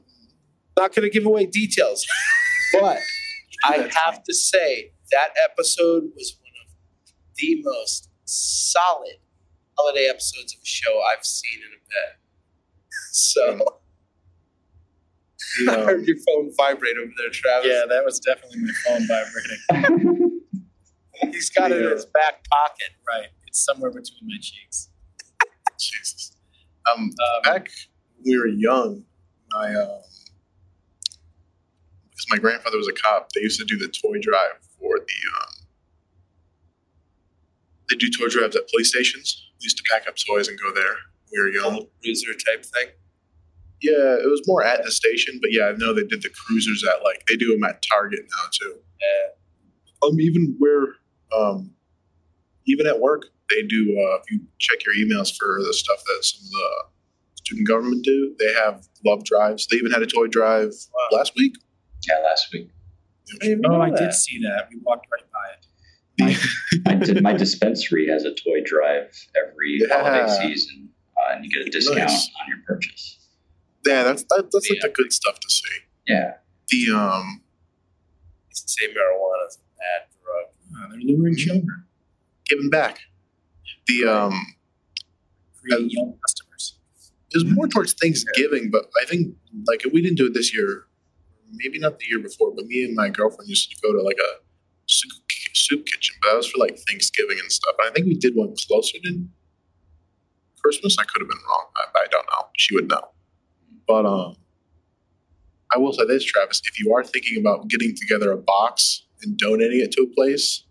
Not 0.77 0.93
going 0.93 1.03
to 1.03 1.09
give 1.09 1.25
away 1.25 1.45
details, 1.45 2.05
but 2.73 2.99
I 3.65 3.89
have 4.05 4.23
to 4.23 4.33
say 4.33 4.91
that 5.11 5.29
episode 5.43 6.03
was 6.15 6.37
one 6.39 6.51
of 6.63 6.77
the 7.37 7.61
most 7.63 8.09
solid 8.25 9.17
holiday 9.77 10.07
episodes 10.09 10.53
of 10.53 10.61
a 10.61 10.65
show 10.65 11.01
I've 11.01 11.25
seen 11.25 11.59
in 11.59 11.73
a 11.73 11.81
bit. 11.89 12.19
So. 13.11 13.77
You 15.59 15.65
hmm. 15.65 15.69
I 15.69 15.83
heard 15.83 16.05
your 16.05 16.17
phone 16.17 16.51
vibrate 16.55 16.97
over 16.97 17.11
there, 17.17 17.29
Travis. 17.31 17.69
Yeah, 17.71 17.85
that 17.89 18.03
was 18.05 18.19
definitely 18.19 18.59
my 18.59 18.73
phone 18.85 19.07
vibrating. 19.07 20.41
He's 21.31 21.49
got 21.49 21.71
it 21.71 21.83
in 21.83 21.91
his 21.91 22.05
back 22.05 22.45
pocket. 22.49 22.89
right, 23.07 23.29
it's 23.47 23.63
somewhere 23.63 23.89
between 23.89 24.27
my 24.27 24.37
cheeks. 24.39 24.89
Jesus. 25.79 26.36
Um, 26.91 27.03
Um, 27.03 27.41
back 27.43 27.69
when 28.17 28.23
we 28.25 28.37
were 28.37 28.47
young, 28.47 29.03
my 29.51 29.73
um, 29.73 30.01
because 32.09 32.27
my 32.29 32.37
grandfather 32.37 32.77
was 32.77 32.87
a 32.87 32.93
cop. 32.93 33.29
They 33.33 33.41
used 33.41 33.59
to 33.59 33.65
do 33.65 33.77
the 33.77 33.87
toy 33.87 34.19
drive 34.21 34.59
for 34.79 34.97
the. 34.97 35.19
Um, 35.35 35.67
they 37.89 37.95
do 37.95 38.09
toy 38.09 38.27
drives 38.27 38.55
at 38.55 38.67
police 38.69 38.89
stations. 38.89 39.49
We 39.59 39.65
used 39.65 39.77
to 39.77 39.83
pack 39.91 40.07
up 40.07 40.15
toys 40.15 40.47
and 40.47 40.59
go 40.59 40.73
there. 40.73 40.95
We 41.31 41.39
were 41.39 41.49
young. 41.49 41.73
Little 41.73 41.89
cruiser 42.03 42.33
type 42.33 42.65
thing. 42.65 42.89
Yeah, 43.81 44.15
it 44.15 44.29
was 44.29 44.41
more 44.47 44.63
at 44.63 44.83
the 44.83 44.91
station, 44.91 45.39
but 45.41 45.51
yeah, 45.53 45.65
I 45.65 45.73
know 45.73 45.93
they 45.93 46.03
did 46.03 46.21
the 46.23 46.29
cruisers 46.29 46.83
at 46.83 47.03
like 47.03 47.23
they 47.27 47.35
do 47.35 47.53
them 47.53 47.63
at 47.63 47.83
Target 47.87 48.21
now 48.21 48.49
too. 48.51 48.75
Yeah. 48.99 50.07
Um, 50.07 50.19
even 50.19 50.55
where, 50.57 50.95
um, 51.35 51.71
even 52.65 52.87
at 52.87 52.99
work, 52.99 53.25
they 53.49 53.63
do. 53.63 53.97
Uh, 53.99 54.15
if 54.17 54.31
you 54.31 54.41
check 54.59 54.79
your 54.85 54.95
emails 54.95 55.35
for 55.37 55.61
the 55.63 55.73
stuff 55.73 56.03
that 56.05 56.19
some 56.23 56.45
of 56.45 56.51
the 56.51 56.69
student 57.35 57.67
government 57.67 58.03
do, 58.03 58.35
they 58.39 58.53
have 58.53 58.87
love 59.05 59.23
drives. 59.23 59.67
They 59.67 59.77
even 59.77 59.91
had 59.91 60.01
a 60.01 60.07
toy 60.07 60.27
drive 60.27 60.71
Wow. 60.93 61.17
last 61.17 61.33
week. 61.35 61.55
Yeah, 62.07 62.19
last 62.19 62.51
week. 62.53 62.69
Oh, 63.65 63.81
I 63.81 63.89
did 63.89 64.13
see 64.13 64.39
that. 64.43 64.67
We 64.71 64.79
walked 64.83 65.07
right 65.11 65.23
by 65.31 66.29
it. 66.33 66.39
I 66.87 66.95
did, 66.95 67.21
my 67.21 67.33
dispensary 67.33 68.07
has 68.09 68.23
a 68.23 68.31
toy 68.33 68.61
drive 68.65 69.11
every 69.35 69.79
Yeah. 69.81 70.01
holiday 70.01 70.31
season, 70.41 70.89
uh, 71.17 71.33
and 71.35 71.45
you 71.45 71.51
get 71.51 71.67
a 71.67 71.69
discount 71.69 71.99
Nice. 71.99 72.29
on 72.41 72.47
your 72.49 72.57
purchase. 72.65 73.17
Yeah, 73.85 74.03
that's 74.03 74.23
that, 74.23 74.49
that's 74.51 74.69
like 74.69 74.79
the 74.81 74.89
good 74.89 75.13
stuff 75.13 75.39
to 75.39 75.49
see. 75.49 75.69
Yeah, 76.07 76.33
The 76.69 76.91
um, 76.95 77.41
Used 78.49 78.63
to 78.63 78.69
say 78.69 78.87
marijuana 78.87 79.47
is 79.47 79.57
a 79.57 79.77
bad 79.77 80.07
drug. 80.23 80.45
Oh, 80.75 80.89
they're 80.91 80.99
luring 81.15 81.35
children, 81.35 81.85
giving 82.45 82.69
back. 82.69 82.99
The 83.87 84.05
um, 84.05 84.55
creating 85.59 85.89
young 85.91 86.13
customers. 86.25 86.77
it 87.31 87.37
was 87.37 87.45
more 87.45 87.67
towards 87.67 87.93
Thanksgiving, 87.93 88.69
but 88.71 88.85
I 89.01 89.05
think 89.05 89.35
like 89.67 89.81
we 89.91 90.01
didn't 90.01 90.17
do 90.17 90.27
it 90.27 90.33
this 90.33 90.53
year. 90.53 90.85
Maybe 91.53 91.79
not 91.79 91.99
the 91.99 92.05
year 92.09 92.19
before, 92.19 92.53
but 92.53 92.65
me 92.65 92.83
and 92.83 92.95
my 92.95 93.09
girlfriend 93.09 93.49
used 93.49 93.71
to 93.71 93.77
go 93.81 93.93
to 93.93 94.01
like 94.01 94.17
a 94.17 94.41
soup, 94.87 95.11
soup 95.53 95.85
kitchen, 95.85 96.15
but 96.21 96.29
that 96.29 96.37
was 96.37 96.47
for 96.49 96.57
like 96.57 96.77
Thanksgiving 96.79 97.37
and 97.39 97.51
stuff. 97.51 97.75
I 97.81 97.89
think 97.91 98.07
we 98.07 98.15
did 98.15 98.35
one 98.35 98.53
closer 98.67 98.97
to 98.99 99.25
Christmas. 100.61 100.97
I 100.99 101.03
could 101.03 101.21
have 101.21 101.29
been 101.29 101.37
wrong. 101.49 101.65
I, 101.77 101.99
I 101.99 102.05
don't 102.11 102.25
know. 102.25 102.47
She 102.57 102.75
would 102.75 102.89
know. 102.89 103.01
But 103.87 104.05
um, 104.05 104.35
I 105.73 105.77
will 105.77 105.93
say 105.93 106.05
this, 106.05 106.23
Travis: 106.25 106.61
if 106.65 106.79
you 106.79 106.93
are 106.93 107.03
thinking 107.03 107.39
about 107.39 107.69
getting 107.69 107.95
together 107.95 108.31
a 108.31 108.37
box 108.37 109.03
and 109.21 109.37
donating 109.37 109.79
it 109.79 109.91
to 109.93 110.03
a 110.03 110.15
place, 110.15 110.63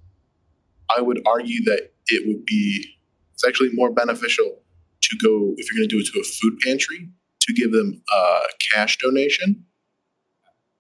I 0.95 1.01
would 1.01 1.23
argue 1.27 1.65
that 1.65 1.93
it 2.09 2.27
would 2.27 2.45
be 2.45 2.96
it's 3.37 3.47
actually 3.47 3.69
more 3.75 3.93
beneficial 3.93 4.63
to 5.03 5.17
go 5.23 5.55
if 5.59 5.71
you're 5.71 5.79
going 5.79 5.89
to 5.89 5.95
do 5.95 6.01
it 6.01 6.07
to 6.13 6.19
a 6.21 6.25
food 6.25 6.59
pantry 6.65 7.09
to 7.43 7.53
give 7.53 7.71
them 7.71 8.03
uh, 8.13 8.41
a 8.45 8.75
cash 8.75 8.97
donation. 8.97 9.65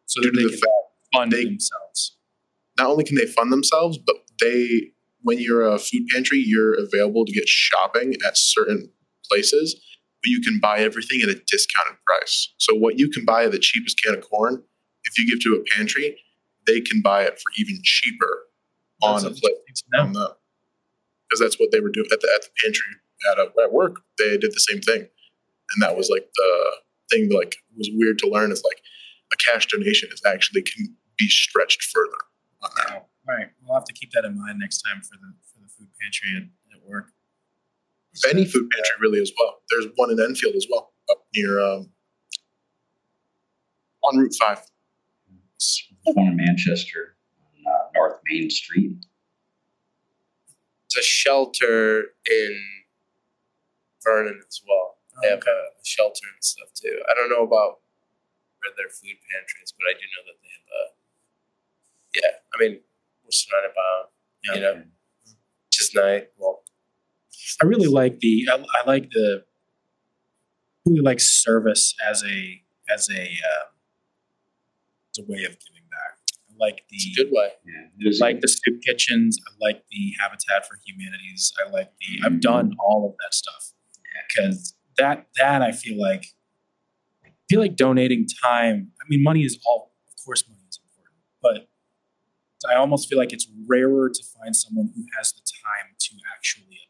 So 0.07 0.23
Due 0.23 0.31
that 0.31 0.33
to 0.33 0.39
they 0.39 0.45
the 0.45 0.51
can 0.51 0.59
fact 0.59 0.73
fund 1.15 1.33
they- 1.33 1.45
themselves. 1.45 2.17
Not 2.79 2.89
only 2.89 3.05
can 3.05 3.17
they 3.17 3.27
fund 3.27 3.53
themselves, 3.53 3.99
but 3.99 4.17
they 4.41 4.91
when 5.23 5.39
you're 5.39 5.67
a 5.67 5.79
food 5.79 6.07
pantry, 6.13 6.39
you're 6.45 6.75
available 6.75 7.25
to 7.27 7.33
get 7.33 7.49
shopping 7.49 8.15
at 8.27 8.39
certain 8.39 8.91
places, 9.29 9.75
but 10.23 10.29
you 10.31 10.41
can 10.41 10.61
buy 10.61 10.79
everything 10.81 11.21
at 11.23 11.29
a 11.29 11.35
discounted 11.47 11.97
price. 12.07 12.55
So 12.59 12.75
what 12.75 12.99
you 12.99 13.09
can 13.11 13.25
buy 13.25 13.45
at 13.45 13.53
the 13.53 13.59
cheapest 13.59 14.01
can 14.03 14.15
of 14.15 14.21
corn, 14.23 14.63
if 15.05 15.19
you 15.19 15.29
give 15.29 15.41
to 15.45 15.55
a 15.61 15.65
pantry, 15.75 16.17
they 16.67 16.81
can 16.81 17.01
buy 17.03 17.23
it 17.25 17.35
for 17.41 17.51
even 17.59 17.81
cheaper 17.83 18.45
on 19.03 19.25
a 19.25 19.29
That's 19.31 19.41
plate. 19.41 19.55
interesting 19.69 19.91
to 19.93 19.99
know. 19.99 20.05
on 20.05 20.13
the 20.13 20.37
because 21.29 21.41
that's 21.41 21.59
what 21.59 21.71
they 21.73 21.81
were 21.81 21.91
doing 21.91 22.07
at 22.13 22.21
the 22.21 22.31
at 22.35 22.43
the 22.43 22.51
pantry 22.63 22.93
at 23.31 23.39
a, 23.39 23.51
at 23.63 23.73
work. 23.73 24.01
They 24.19 24.37
did 24.39 24.53
the 24.53 24.61
same 24.71 24.81
thing, 24.81 25.01
and 25.01 25.83
that 25.83 25.97
was 25.97 26.09
like 26.11 26.29
the 26.37 26.73
thing. 27.11 27.29
that, 27.29 27.37
Like 27.37 27.57
was 27.77 27.91
weird 27.93 28.19
to 28.19 28.29
learn 28.29 28.53
is 28.53 28.63
like 28.65 28.81
a 29.33 29.37
cash 29.37 29.67
donation 29.67 30.09
is 30.13 30.23
actually 30.27 30.63
can 30.63 30.95
be 31.19 31.29
stretched 31.29 31.83
further 31.83 32.19
on 32.63 32.71
that. 32.77 32.91
Wow. 32.95 33.07
All 33.29 33.35
right, 33.37 33.49
we'll 33.63 33.75
have 33.75 33.85
to 33.85 33.93
keep 33.93 34.13
that 34.13 34.25
in 34.25 34.37
mind 34.39 34.59
next 34.61 34.83
time 34.83 35.03
for 35.03 35.17
the 35.17 35.35
for 35.53 35.61
the 35.61 35.69
food 35.69 35.89
pantry 36.01 36.37
at, 36.37 36.77
at 36.77 36.89
work. 36.89 37.11
Any 38.31 38.45
food 38.47 38.71
pantry 38.71 38.97
really 39.01 39.21
as 39.21 39.33
well. 39.39 39.57
There's 39.69 39.87
one 39.97 40.11
in 40.11 40.21
Enfield 40.21 40.55
as 40.55 40.67
well 40.71 40.93
up 41.11 41.27
near 41.35 41.61
um, 41.61 41.91
on 44.03 44.17
Route 44.17 44.35
Five. 44.39 44.61
one 46.05 46.29
in 46.29 46.37
Manchester 46.37 47.17
on 47.67 47.73
uh, 47.73 47.91
North 47.95 48.21
Main 48.31 48.49
Street. 48.49 49.05
A 50.99 51.03
shelter 51.03 52.05
in 52.31 52.59
Vernon 54.03 54.41
as 54.47 54.61
well. 54.67 54.97
They 55.23 55.29
have 55.29 55.41
a 55.41 55.85
shelter 55.85 56.27
and 56.33 56.43
stuff 56.45 56.69
too. 56.75 57.01
I 57.11 57.15
don't 57.15 57.31
know 57.31 57.43
about 57.43 57.81
where 58.61 58.73
their 58.77 58.89
food 58.89 59.17
pantries, 59.33 59.73
but 59.77 59.87
I 59.89 59.95
do 59.95 60.05
know 60.05 60.25
that 60.27 60.39
they 60.43 60.49
have 60.53 60.69
a. 60.73 60.85
Yeah, 62.15 62.39
I 62.55 62.57
mean, 62.61 62.81
we're 63.25 63.31
surrounded 63.31 63.73
by, 63.75 64.55
you 64.55 64.61
know, 64.61 64.83
is 65.81 65.95
nice. 65.95 66.23
Well, 66.39 66.63
I 67.63 67.67
really 67.67 67.89
like 67.89 68.21
the 68.21 68.49
I, 68.51 68.57
I 68.57 68.87
like 68.87 69.11
the 69.11 69.45
really 70.85 71.01
like 71.01 71.21
service 71.21 71.95
as 72.09 72.23
a 72.25 72.63
as 72.93 73.09
a 73.11 73.23
um, 73.23 73.73
as 75.11 75.19
a 75.19 75.23
way 75.23 75.45
of 75.45 75.57
giving 75.59 75.89
back. 75.91 76.16
I 76.61 76.65
like 76.65 76.83
the 76.89 76.97
it's 76.97 77.19
a 77.19 77.25
good 77.25 77.31
way. 77.33 77.51
Yeah, 77.65 77.89
there's 77.99 78.21
I 78.23 78.27
like 78.27 78.41
the 78.41 78.49
soup 78.49 78.81
kitchens. 78.83 79.39
I 79.47 79.53
like 79.65 79.85
the 79.91 80.15
Habitat 80.21 80.67
for 80.67 80.79
Humanities. 80.87 81.53
I 81.65 81.69
like 81.71 81.93
the. 82.01 82.21
I've 82.27 82.41
done 82.41 82.73
all 82.79 83.09
of 83.11 83.17
that 83.23 83.35
stuff 83.35 83.73
because 84.29 84.75
that 84.97 85.27
that 85.37 85.63
I 85.63 85.73
feel 85.73 86.01
like 86.01 86.25
I 87.25 87.31
feel 87.49 87.61
like 87.61 87.77
donating 87.77 88.27
time. 88.43 88.93
I 89.01 89.05
mean, 89.09 89.23
money 89.23 89.43
is 89.45 89.59
all. 89.67 89.93
Of 90.09 90.25
course, 90.25 90.49
money 90.49 90.63
is 90.69 90.81
important, 90.83 91.19
but 91.43 91.69
I 92.69 92.75
almost 92.77 93.09
feel 93.09 93.19
like 93.19 93.33
it's 93.33 93.49
rarer 93.69 94.09
to 94.11 94.23
find 94.41 94.57
someone 94.57 94.91
who 94.97 95.05
has 95.19 95.33
the 95.33 95.41
time 95.41 95.95
to 95.99 96.15
actually 96.35 96.81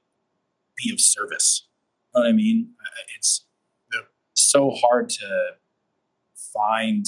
be 0.76 0.92
of 0.92 1.00
service. 1.00 1.68
You 2.14 2.20
know 2.20 2.24
what 2.26 2.30
I 2.30 2.32
mean? 2.32 2.74
I- 2.80 2.84
I- 2.84 3.04
It's 3.16 3.46
Yeah. 3.92 4.00
so 4.34 4.70
hard 4.70 5.08
to 5.10 5.56
find 6.52 7.04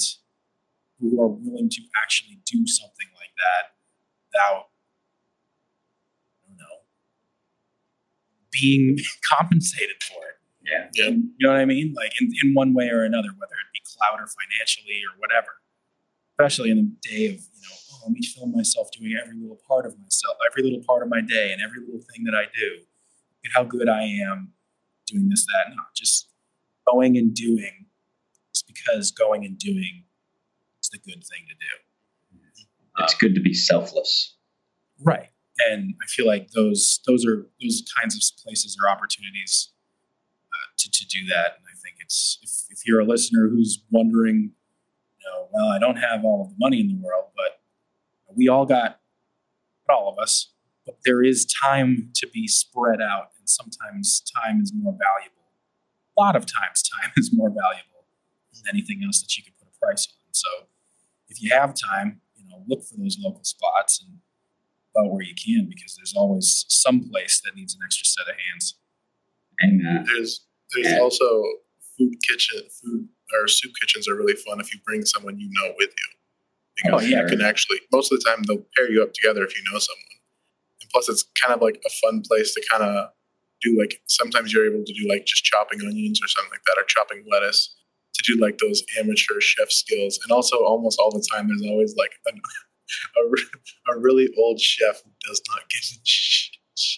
who 0.99 1.21
are 1.21 1.27
willing 1.27 1.69
to 1.69 1.81
actually 2.01 2.39
do 2.45 2.67
something 2.67 3.07
like 3.15 3.31
that 3.37 3.75
without, 4.27 4.69
I 6.43 6.47
don't 6.47 6.57
know, 6.57 6.83
being 8.51 8.97
compensated 9.29 10.01
for 10.03 10.19
it. 10.27 10.35
yeah, 10.65 10.89
Yeah. 10.93 11.09
You 11.09 11.47
know 11.47 11.53
what 11.53 11.59
I 11.59 11.65
mean? 11.65 11.93
Like 11.95 12.11
in, 12.19 12.29
in 12.43 12.53
one 12.53 12.73
way 12.73 12.89
or 12.89 13.03
another, 13.03 13.29
whether 13.37 13.53
it 13.53 13.71
be 13.73 13.81
clout 13.97 14.19
or 14.19 14.27
financially 14.27 15.01
or 15.07 15.19
whatever. 15.19 15.47
Especially 16.37 16.71
in 16.71 16.77
the 16.77 17.09
day 17.09 17.25
of, 17.27 17.33
you 17.33 17.61
know, 17.63 17.75
oh, 17.91 17.99
let 18.03 18.11
me 18.11 18.21
film 18.21 18.53
myself 18.55 18.89
doing 18.97 19.13
every 19.21 19.35
little 19.35 19.59
part 19.67 19.85
of 19.85 19.99
myself, 19.99 20.37
every 20.49 20.63
little 20.63 20.83
part 20.87 21.03
of 21.03 21.09
my 21.09 21.19
day 21.19 21.51
and 21.51 21.61
every 21.61 21.81
little 21.81 22.01
thing 22.13 22.23
that 22.23 22.33
I 22.33 22.45
do. 22.55 22.79
And 23.43 23.53
how 23.53 23.63
good 23.63 23.89
I 23.89 24.03
am 24.03 24.53
doing 25.05 25.27
this, 25.29 25.45
that, 25.47 25.75
not 25.75 25.93
just 25.95 26.29
going 26.89 27.17
and 27.17 27.33
doing 27.33 27.85
just 28.53 28.67
because 28.67 29.11
going 29.11 29.45
and 29.45 29.57
doing 29.57 30.03
the 30.89 30.97
good 30.97 31.23
thing 31.23 31.45
to 31.47 31.55
do. 31.55 32.39
it's 33.03 33.15
good 33.15 33.35
to 33.35 33.41
be 33.41 33.53
selfless. 33.53 34.35
Right. 35.01 35.29
And 35.69 35.95
I 36.01 36.05
feel 36.07 36.25
like 36.25 36.51
those 36.51 36.99
those 37.05 37.25
are 37.25 37.47
those 37.61 37.83
kinds 37.99 38.15
of 38.15 38.43
places 38.43 38.77
or 38.81 38.89
opportunities 38.89 39.71
uh, 40.53 40.67
to, 40.77 40.91
to 40.91 41.05
do 41.07 41.25
that. 41.27 41.57
And 41.57 41.65
I 41.65 41.75
think 41.83 41.97
it's 41.99 42.39
if, 42.41 42.77
if 42.77 42.87
you're 42.87 43.01
a 43.01 43.05
listener 43.05 43.49
who's 43.49 43.83
wondering, 43.91 44.51
you 45.19 45.25
know, 45.27 45.47
well, 45.51 45.67
I 45.67 45.79
don't 45.79 45.97
have 45.97 46.23
all 46.23 46.43
of 46.43 46.49
the 46.49 46.55
money 46.57 46.79
in 46.79 46.87
the 46.87 46.95
world, 47.01 47.25
but 47.35 47.59
we 48.35 48.47
all 48.47 48.65
got 48.65 48.99
not 49.87 49.97
all 49.97 50.11
of 50.11 50.19
us, 50.19 50.51
but 50.85 50.99
there 51.05 51.21
is 51.23 51.45
time 51.45 52.09
to 52.15 52.27
be 52.27 52.47
spread 52.47 53.01
out, 53.01 53.31
and 53.37 53.49
sometimes 53.49 54.21
time 54.21 54.61
is 54.61 54.71
more 54.73 54.93
valuable. 54.93 55.51
A 56.17 56.21
lot 56.21 56.35
of 56.35 56.45
times, 56.45 56.83
time 57.01 57.11
is 57.17 57.31
more 57.33 57.49
valuable 57.49 58.05
than 58.53 58.63
anything 58.73 59.01
else 59.03 59.21
that 59.21 59.35
you 59.37 59.43
could 59.43 59.57
put 59.57 59.67
a 59.67 59.85
price 59.85 60.07
on. 60.07 60.29
So, 60.31 60.47
if 61.39 61.43
you 61.43 61.51
have 61.57 61.73
time, 61.73 62.21
you 62.35 62.45
know, 62.49 62.63
look 62.67 62.83
for 62.83 62.95
those 62.97 63.17
local 63.19 63.43
spots 63.43 64.03
and 64.05 64.17
about 64.95 65.11
where 65.11 65.21
you 65.23 65.33
can 65.35 65.67
because 65.69 65.95
there's 65.95 66.13
always 66.15 66.65
some 66.67 67.09
place 67.09 67.41
that 67.45 67.55
needs 67.55 67.73
an 67.75 67.81
extra 67.83 68.05
set 68.05 68.27
of 68.27 68.35
hands. 68.51 68.75
Amen. 69.63 69.97
Uh, 69.99 70.03
there's 70.05 70.45
there's 70.73 70.87
Yeah. 70.93 70.99
also 70.99 71.43
food 71.97 72.13
kitchen 72.27 72.61
food 72.81 73.07
or 73.33 73.47
soup 73.47 73.71
kitchens 73.79 74.07
are 74.07 74.15
really 74.15 74.35
fun 74.35 74.59
if 74.59 74.73
you 74.73 74.79
bring 74.85 75.05
someone 75.05 75.39
you 75.39 75.49
know 75.51 75.73
with 75.77 75.89
you. 75.89 76.09
Because 76.75 77.03
Oh, 77.03 77.05
yeah. 77.05 77.21
you 77.21 77.27
can 77.27 77.41
actually 77.41 77.79
most 77.91 78.11
of 78.11 78.19
the 78.19 78.25
time 78.29 78.43
they'll 78.43 78.65
pair 78.75 78.91
you 78.91 79.03
up 79.03 79.13
together 79.13 79.43
if 79.43 79.55
you 79.55 79.63
know 79.71 79.79
someone. 79.79 80.15
And 80.81 80.89
plus 80.91 81.09
it's 81.09 81.23
kind 81.41 81.53
of 81.53 81.61
like 81.61 81.81
a 81.85 81.89
fun 82.01 82.21
place 82.21 82.53
to 82.55 82.65
kind 82.71 82.83
of 82.83 83.09
do 83.61 83.77
like 83.77 84.01
sometimes 84.07 84.53
you're 84.53 84.65
able 84.65 84.83
to 84.85 84.93
do 84.93 85.07
like 85.09 85.25
just 85.25 85.43
chopping 85.43 85.81
onions 85.81 86.19
or 86.23 86.27
something 86.27 86.51
like 86.51 86.63
that 86.65 86.77
or 86.79 86.85
chopping 86.87 87.25
lettuce 87.29 87.75
to 88.13 88.33
do 88.33 88.39
like 88.41 88.57
those 88.57 88.83
amateur 88.99 89.39
chef 89.39 89.69
skills. 89.71 90.19
And 90.23 90.31
also 90.31 90.57
almost 90.63 90.99
all 90.99 91.11
the 91.11 91.25
time 91.31 91.47
there's 91.47 91.63
always 91.69 91.95
like 91.97 92.11
a, 92.27 92.31
a, 93.91 93.93
a 93.95 93.99
really 93.99 94.29
old 94.37 94.59
chef 94.59 95.01
who 95.03 95.11
does 95.27 95.41
not 95.49 95.61
give 95.69 95.81
a 95.81 95.99
shit. 96.03 96.55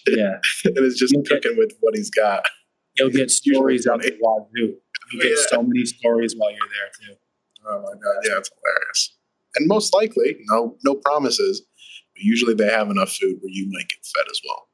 Yeah, 0.08 0.38
and 0.64 0.78
is 0.78 0.96
just 0.96 1.12
You'll 1.12 1.22
get- 1.22 1.42
cooking 1.42 1.58
with 1.58 1.72
what 1.80 1.94
he's 1.96 2.10
got. 2.10 2.44
you'll 2.98 3.10
get 3.10 3.30
stories 3.30 3.86
out 3.86 3.96
of 3.96 4.02
the 4.02 4.16
wazoo. 4.20 4.74
You 5.12 5.20
get 5.20 5.30
Yeah. 5.30 5.44
so 5.48 5.62
many 5.62 5.84
stories 5.84 6.34
while 6.36 6.50
you're 6.50 6.58
there 6.60 6.90
too. 7.08 7.16
Oh 7.66 7.80
my 7.82 7.92
god, 7.92 8.20
yeah, 8.24 8.38
it's 8.38 8.50
hilarious. 8.62 9.16
and 9.56 9.66
most 9.68 9.92
likely, 9.94 10.36
no 10.50 10.76
no 10.84 10.94
promises, 10.94 11.62
but 12.14 12.22
usually 12.22 12.54
they 12.54 12.68
have 12.70 12.90
enough 12.90 13.12
food 13.12 13.38
where 13.40 13.50
you 13.52 13.68
might 13.72 13.88
get 13.88 13.98
fed 14.04 14.24
as 14.30 14.40
well. 14.46 14.68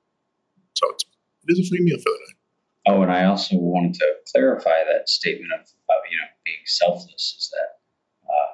So 0.75 0.89
it's, 0.91 1.05
it 1.49 1.53
is 1.53 1.67
a 1.67 1.69
free 1.69 1.81
meal 1.85 1.99
for 1.99 2.05
the 2.11 2.19
night. 2.29 2.37
Oh, 2.97 3.03
and 3.03 3.11
I 3.13 3.25
also 3.25 3.57
wanted 3.57 3.95
to 3.95 4.07
clarify 4.33 4.85
that 4.93 5.09
statement 5.09 5.53
of, 5.59 5.67
of 5.91 5.97
you 6.11 6.17
know 6.17 6.27
being 6.45 6.59
selfless 6.67 7.35
is 7.39 7.51
that 7.53 8.31
uh, 8.31 8.53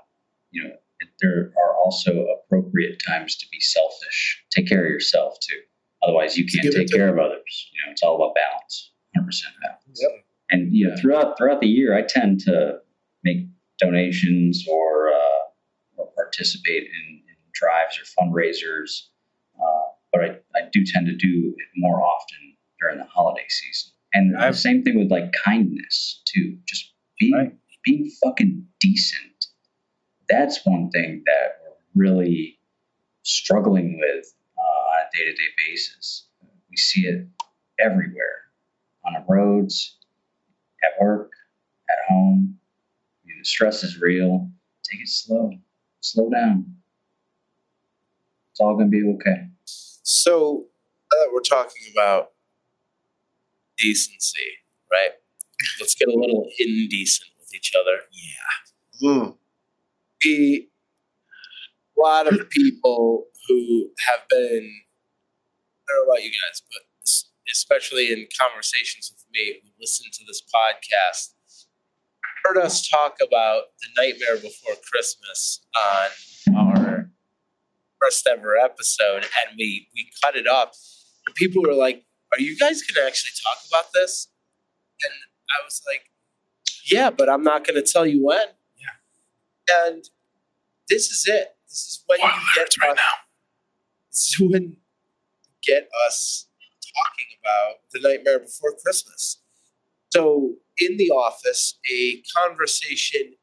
you 0.51 0.62
know 0.64 0.74
there 1.20 1.53
are 1.59 1.76
also 1.76 2.26
appropriate 2.26 3.01
times 3.07 3.37
to 3.37 3.47
be 3.53 3.61
selfish. 3.61 4.43
Take 4.51 4.68
care 4.68 4.85
of 4.85 4.91
yourself 4.91 5.37
too. 5.41 5.61
Otherwise, 6.03 6.37
you 6.37 6.45
can't 6.47 6.72
take 6.74 6.91
care 6.91 7.09
of 7.09 7.18
others. 7.18 7.70
You 7.72 7.87
know, 7.87 7.93
it's 7.93 8.03
all 8.03 8.16
about 8.16 8.35
balance. 8.35 8.93
Hundred 9.14 9.26
percent 9.26 9.55
balance. 9.62 10.01
Yep. 10.01 10.11
And 10.51 10.74
you 10.74 10.89
know, 10.89 10.97
throughout 10.97 11.39
throughout 11.39 11.61
the 11.61 11.66
year, 11.68 11.97
I 11.97 12.03
tend 12.03 12.41
to 12.41 12.78
make 13.22 13.47
donations 13.78 14.64
or 14.70 15.09
uh, 15.09 15.97
or 15.97 16.07
participate 16.16 16.85
in, 16.85 17.20
in 17.28 17.37
drives 17.53 17.99
or 17.99 18.05
fundraisers. 18.22 19.09
Uh, 19.59 19.89
but 20.12 20.20
I, 20.22 20.28
I 20.59 20.68
do 20.72 20.85
tend 20.85 21.07
to 21.07 21.14
do 21.16 21.55
it 21.57 21.68
more 21.76 22.03
often 22.03 22.57
during 22.80 22.99
the 22.99 23.05
holiday 23.05 23.47
season. 23.49 23.93
And 24.12 24.35
the 24.35 24.39
I've- 24.41 24.57
same 24.57 24.82
thing 24.82 24.99
with 24.99 25.11
like 25.11 25.32
kindness 25.45 26.22
too. 26.26 26.57
Just 26.66 26.93
being 27.18 27.34
Right. 27.34 27.56
being 27.84 28.10
fucking 28.24 28.66
decent. 28.80 29.46
That's 30.28 30.64
one 30.64 30.90
thing 30.90 31.22
that 31.26 31.60
we're 31.62 32.02
really 32.06 32.58
struggling 33.22 33.98
with 33.98 34.34
uh, 34.58 34.60
on 34.62 35.00
a 35.02 35.16
day 35.16 35.24
to 35.24 35.32
day 35.32 35.48
basis. 35.68 36.28
We 36.70 36.76
see 36.76 37.02
it 37.06 37.26
everywhere 37.78 38.40
on 39.04 39.14
the 39.14 39.24
roads, 39.28 39.98
at 40.82 41.00
work, 41.02 41.32
at 41.90 41.96
home. 42.08 42.58
I 43.22 43.28
mean, 43.28 43.38
the 43.38 43.44
stress 43.44 43.82
is 43.84 44.00
real. 44.00 44.50
Take 44.90 45.02
it 45.02 45.08
slow. 45.08 45.50
Slow 46.00 46.30
down. 46.30 46.74
It's 48.50 48.60
all 48.60 48.76
going 48.76 48.90
to 48.90 48.96
be 48.96 49.06
okay. 49.16 49.48
So 49.64 50.66
now 51.12 51.18
that 51.24 51.30
we're 51.32 51.40
talking 51.40 51.82
about 51.92 52.32
decency, 53.76 54.40
right? 54.92 55.10
Let's 55.80 55.94
get 55.94 56.08
a 56.08 56.14
little 56.14 56.48
indecent 56.58 57.30
with 57.38 57.54
each 57.54 57.72
other. 57.78 57.98
Mm. 59.02 59.36
We, 60.24 60.68
a 61.96 62.00
lot 62.00 62.32
of 62.32 62.48
people 62.50 63.26
who 63.48 63.90
have 64.08 64.20
been, 64.28 64.70
I 65.88 65.92
don't 65.92 66.06
know 66.06 66.12
about 66.12 66.22
you 66.22 66.30
guys, 66.30 66.62
but 66.70 66.82
especially 67.52 68.12
in 68.12 68.26
conversations 68.38 69.12
with 69.14 69.24
me 69.32 69.60
who 69.62 69.70
listen 69.80 70.06
to 70.12 70.24
this 70.26 70.42
podcast, 70.42 71.34
heard 72.44 72.58
us 72.58 72.86
talk 72.88 73.16
about 73.26 73.64
the 73.80 73.88
Nightmare 73.96 74.36
Before 74.36 74.74
Christmas 74.90 75.60
on 75.76 76.56
our 76.56 77.10
first 78.00 78.26
ever 78.26 78.56
episode, 78.56 79.24
and 79.24 79.56
we 79.58 79.88
we 79.94 80.10
cut 80.22 80.36
it 80.36 80.46
up. 80.46 80.72
And 81.26 81.34
people 81.34 81.62
were 81.62 81.74
like, 81.74 82.04
"Are 82.32 82.40
you 82.40 82.56
guys 82.56 82.82
going 82.82 82.94
to 82.94 83.06
actually 83.06 83.32
talk 83.42 83.58
about 83.68 83.92
this?" 83.94 84.28
And 85.02 85.12
I 85.51 85.64
was 85.64 85.82
like, 85.86 86.11
"Yeah, 86.90 87.11
but 87.11 87.28
I'm 87.28 87.42
not 87.42 87.66
going 87.66 87.82
to 87.82 87.86
tell 87.90 88.07
you 88.07 88.24
when." 88.24 88.47
Yeah. 88.76 89.86
And 89.86 90.05
this 90.88 91.11
is 91.11 91.24
it. 91.26 91.57
This 91.68 91.78
is 91.86 92.05
when 92.07 92.20
you 92.20 92.30
get 92.55 92.68
right 92.80 92.92
us, 92.92 92.99
This 94.11 94.28
is 94.28 94.40
when 94.40 94.76
get 95.62 95.88
us 96.07 96.47
talking 96.80 97.26
about 97.42 97.76
the 97.92 98.01
Nightmare 98.01 98.38
Before 98.38 98.74
Christmas. 98.82 99.40
So 100.11 100.55
in 100.78 100.97
the 100.97 101.11
office, 101.11 101.78
a 101.90 102.22
conversation 102.36 103.34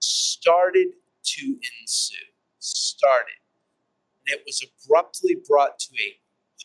started 0.00 0.88
to 1.24 1.56
ensue. 1.80 2.16
Started. 2.58 3.38
And 4.26 4.38
it 4.38 4.42
was 4.44 4.62
abruptly 4.62 5.36
brought 5.48 5.78
to 5.78 5.88
a 5.94 6.16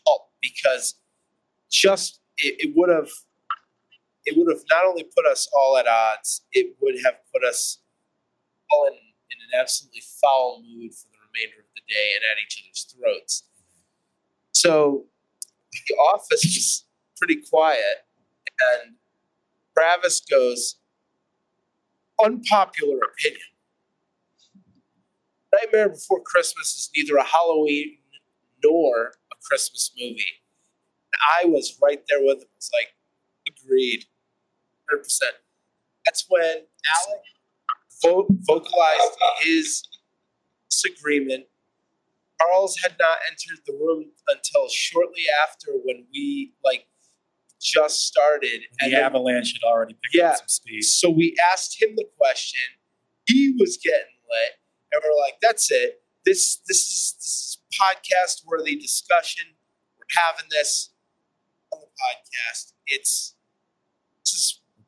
halt 0.04 0.28
because 0.40 0.94
just 1.70 2.20
it, 2.36 2.56
it 2.58 2.72
would 2.76 2.90
have 2.90 3.08
it 4.24 4.36
would 4.36 4.52
have 4.52 4.64
not 4.70 4.86
only 4.86 5.04
put 5.04 5.26
us 5.26 5.48
all 5.54 5.76
at 5.76 5.86
odds, 5.86 6.42
it 6.52 6.76
would 6.80 6.96
have 7.04 7.14
put 7.32 7.44
us 7.44 7.78
all 8.70 8.86
in, 8.86 8.94
in 8.94 9.38
an 9.52 9.60
absolutely 9.60 10.02
foul 10.20 10.62
mood 10.62 10.92
for 10.94 11.08
the 11.08 11.18
remainder 11.26 11.60
of 11.60 11.66
the 11.74 11.82
day 11.92 12.12
and 12.14 12.22
at 12.30 12.42
each 12.44 12.62
other's 12.64 12.84
throats. 12.84 13.44
So 14.52 15.06
the 15.72 15.94
office 15.96 16.44
was 16.44 16.84
pretty 17.16 17.42
quiet 17.48 18.06
and 18.74 18.94
Travis 19.76 20.20
goes, 20.20 20.76
unpopular 22.22 22.98
opinion. 22.98 23.42
Nightmare 25.52 25.88
Before 25.90 26.20
Christmas 26.20 26.74
is 26.74 26.90
neither 26.96 27.16
a 27.16 27.24
Halloween 27.24 27.98
nor 28.64 29.14
a 29.32 29.36
Christmas 29.42 29.92
movie. 29.98 30.24
And 31.12 31.20
I 31.44 31.48
was 31.48 31.78
right 31.82 32.02
there 32.08 32.20
with 32.22 32.38
him. 32.38 32.48
It's 32.56 32.70
like, 32.72 32.94
agreed, 33.48 34.04
100%. 34.90 35.20
That's 36.06 36.24
when 36.28 36.42
Alec 36.42 37.22
vo- 38.02 38.26
vocalized 38.46 39.12
his 39.42 39.82
disagreement. 40.70 41.44
Charles 42.40 42.76
had 42.82 42.96
not 42.98 43.18
entered 43.30 43.62
the 43.66 43.72
room 43.74 44.10
until 44.28 44.68
shortly 44.68 45.22
after 45.46 45.68
when 45.84 46.06
we 46.12 46.54
like 46.64 46.86
just 47.60 48.06
started. 48.06 48.62
The 48.80 48.90
then- 48.90 48.94
avalanche 49.04 49.52
had 49.54 49.66
already 49.66 49.94
picked 49.94 50.14
Yeah. 50.14 50.30
up 50.30 50.38
some 50.38 50.48
speed. 50.48 50.82
so 50.82 51.08
we 51.10 51.36
asked 51.52 51.80
him 51.80 51.94
the 51.94 52.08
question. 52.18 52.60
He 53.28 53.54
was 53.60 53.76
getting 53.76 54.16
lit, 54.28 54.58
and 54.90 55.00
we're 55.04 55.16
like, 55.20 55.38
"That's 55.40 55.70
it. 55.70 56.02
This 56.24 56.56
this 56.66 56.78
is 56.88 57.14
this 57.18 57.24
is 57.24 57.58
podcast 57.80 58.44
worthy 58.44 58.74
discussion. 58.74 59.56
We're 59.96 60.06
having 60.20 60.48
this 60.50 60.90
on 61.72 61.80
the 61.80 61.86
podcast. 61.86 62.72
It's 62.86 63.36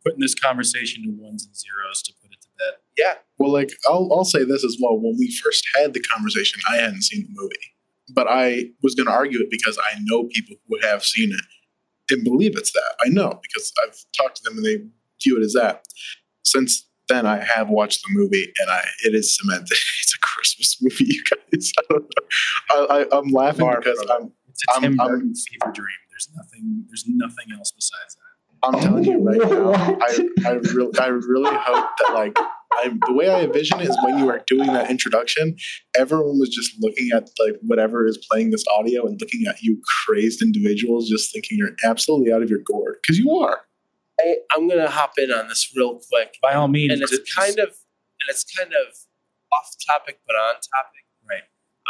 Putting 0.05 0.21
this 0.21 0.35
conversation 0.35 1.03
to 1.05 1.11
ones 1.11 1.47
and 1.47 1.57
zeros 1.57 2.03
to 2.03 2.13
put 2.23 2.31
it 2.33 2.41
to 2.43 2.49
bed. 2.59 2.75
yeah, 2.99 3.15
Well, 3.39 3.51
like 3.53 3.71
I'll 3.89 4.09
I'll 4.13 4.25
say 4.25 4.45
this 4.45 4.65
as 4.65 4.77
well. 4.81 4.99
When 4.99 5.17
we 5.19 5.31
first 5.43 5.67
had 5.75 5.95
the 5.95 6.01
conversation, 6.01 6.61
I 6.71 6.77
hadn't 6.77 7.03
seen 7.03 7.23
the 7.27 7.33
movie, 7.43 7.55
but 8.15 8.27
I 8.29 8.67
was 8.83 8.95
going 8.95 9.07
to 9.07 9.13
argue 9.13 9.41
it 9.41 9.51
because 9.51 9.79
I 9.79 9.99
know 10.03 10.25
people 10.25 10.57
who 10.69 10.79
have 10.87 11.03
seen 11.05 11.33
it 11.33 12.13
and 12.15 12.23
believe 12.23 12.53
it's 12.57 12.73
that. 12.73 12.95
I 13.05 13.09
know 13.09 13.41
because 13.43 13.73
I've 13.83 13.97
talked 14.17 14.37
to 14.37 14.43
them 14.45 14.59
and 14.59 14.67
they 14.67 14.77
view 15.23 15.39
it 15.41 15.43
as 15.45 15.55
that. 15.55 15.85
Since 16.43 16.87
then, 17.09 17.25
I 17.27 17.39
have 17.43 17.71
watched 17.71 18.03
the 18.03 18.13
movie 18.13 18.53
and 18.61 18.71
I 18.71 18.85
it 19.05 19.15
is 19.15 19.37
cemented. 19.37 19.71
It's 20.03 20.15
a 20.15 20.19
Christmas 20.21 20.77
movie, 20.83 21.07
you 21.09 21.23
guys. 21.25 21.73
I 21.79 21.83
don't 21.89 22.03
know. 22.03 22.87
I, 22.91 23.05
I, 23.11 23.19
I'm 23.19 23.29
laughing 23.29 23.61
Far 23.61 23.81
because 23.81 23.99
I'm 24.11 24.33
It's 24.51 24.63
a 24.69 24.73
I'm- 24.73 24.83
Tim 24.83 25.01
I'm- 25.01 25.09
Burton 25.09 25.35
fever 25.35 25.73
dream. 25.73 25.87
There's 26.11 26.29
nothing. 26.37 26.85
There's 26.89 27.05
nothing 27.09 27.47
else 27.57 27.73
besides 27.73 28.15
that. 28.17 28.21
I'm 28.65 28.81
telling 28.81 29.05
you 29.05 29.19
right 29.19 29.39
now, 29.39 29.73
I, 29.75 30.29
I 30.47 30.53
really, 30.53 30.99
I 30.99 31.07
really 31.09 31.55
hope 31.55 31.89
that 31.99 32.15
like 32.15 32.39
I, 32.73 32.89
the 33.07 33.13
way 33.13 33.29
I 33.29 33.43
envision 33.43 33.81
it 33.81 33.89
is 33.89 33.99
when 34.03 34.19
you 34.19 34.29
are 34.31 34.43
doing 34.47 34.73
that 34.73 34.91
introduction, 34.91 35.57
everyone 35.97 36.39
was 36.39 36.49
just 36.49 36.73
looking 36.81 37.11
at 37.15 37.29
like 37.39 37.57
whatever 37.63 38.07
is 38.07 38.19
playing 38.31 38.51
this 38.51 38.65
audio 38.75 39.07
and 39.07 39.21
looking 39.21 39.47
at 39.47 39.61
you 39.63 39.81
crazed 40.05 40.43
individuals, 40.43 41.09
just 41.09 41.33
thinking 41.33 41.59
you're 41.59 41.77
absolutely 41.85 42.33
out 42.33 42.43
of 42.43 42.51
your 42.51 42.61
gourd 42.65 42.97
because 43.03 43.19
you 43.19 43.31
are. 43.37 43.63
I, 44.21 44.37
I'm 44.53 44.69
gonna 44.69 44.91
hop 44.91 45.13
in 45.19 45.31
on 45.31 45.49
this 45.49 45.73
real 45.77 46.01
quick, 46.11 46.37
By 46.43 46.55
all 46.55 46.69
means, 46.69 46.93
and 46.93 47.03
it's 47.03 47.35
kind 47.35 47.59
of 47.59 47.69
and 47.69 48.29
it's 48.29 48.45
kind 48.45 48.71
of 48.73 48.95
off 49.53 49.75
topic 49.87 50.21
but 50.27 50.37
on 50.37 50.55
topic. 50.55 51.05
Right. 51.29 51.43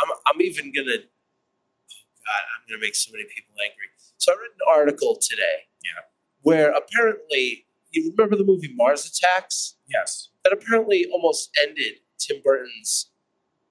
I'm 0.03 0.11
I'm 0.33 0.43
even 0.43 0.72
gonna. 0.72 0.99
Oh 0.99 2.14
God, 2.25 2.43
I'm 2.57 2.68
gonna 2.68 2.81
make 2.81 2.95
so 2.95 3.12
many 3.12 3.25
people 3.25 3.55
angry. 3.62 3.89
So 4.16 4.33
I 4.33 4.37
read 4.37 4.53
an 4.53 4.66
article 4.68 5.18
today. 5.20 5.68
Yeah. 5.85 6.14
Where 6.45 6.70
apparently 6.72 7.66
you 7.90 8.12
remember 8.16 8.36
the 8.36 8.45
movie 8.45 8.72
Mars 8.74 9.07
Attacks 9.07 9.76
yes. 9.88 10.28
that 10.45 10.53
apparently 10.53 11.07
almost 11.12 11.51
ended 11.61 11.95
Tim 12.18 12.36
Burton's 12.45 13.11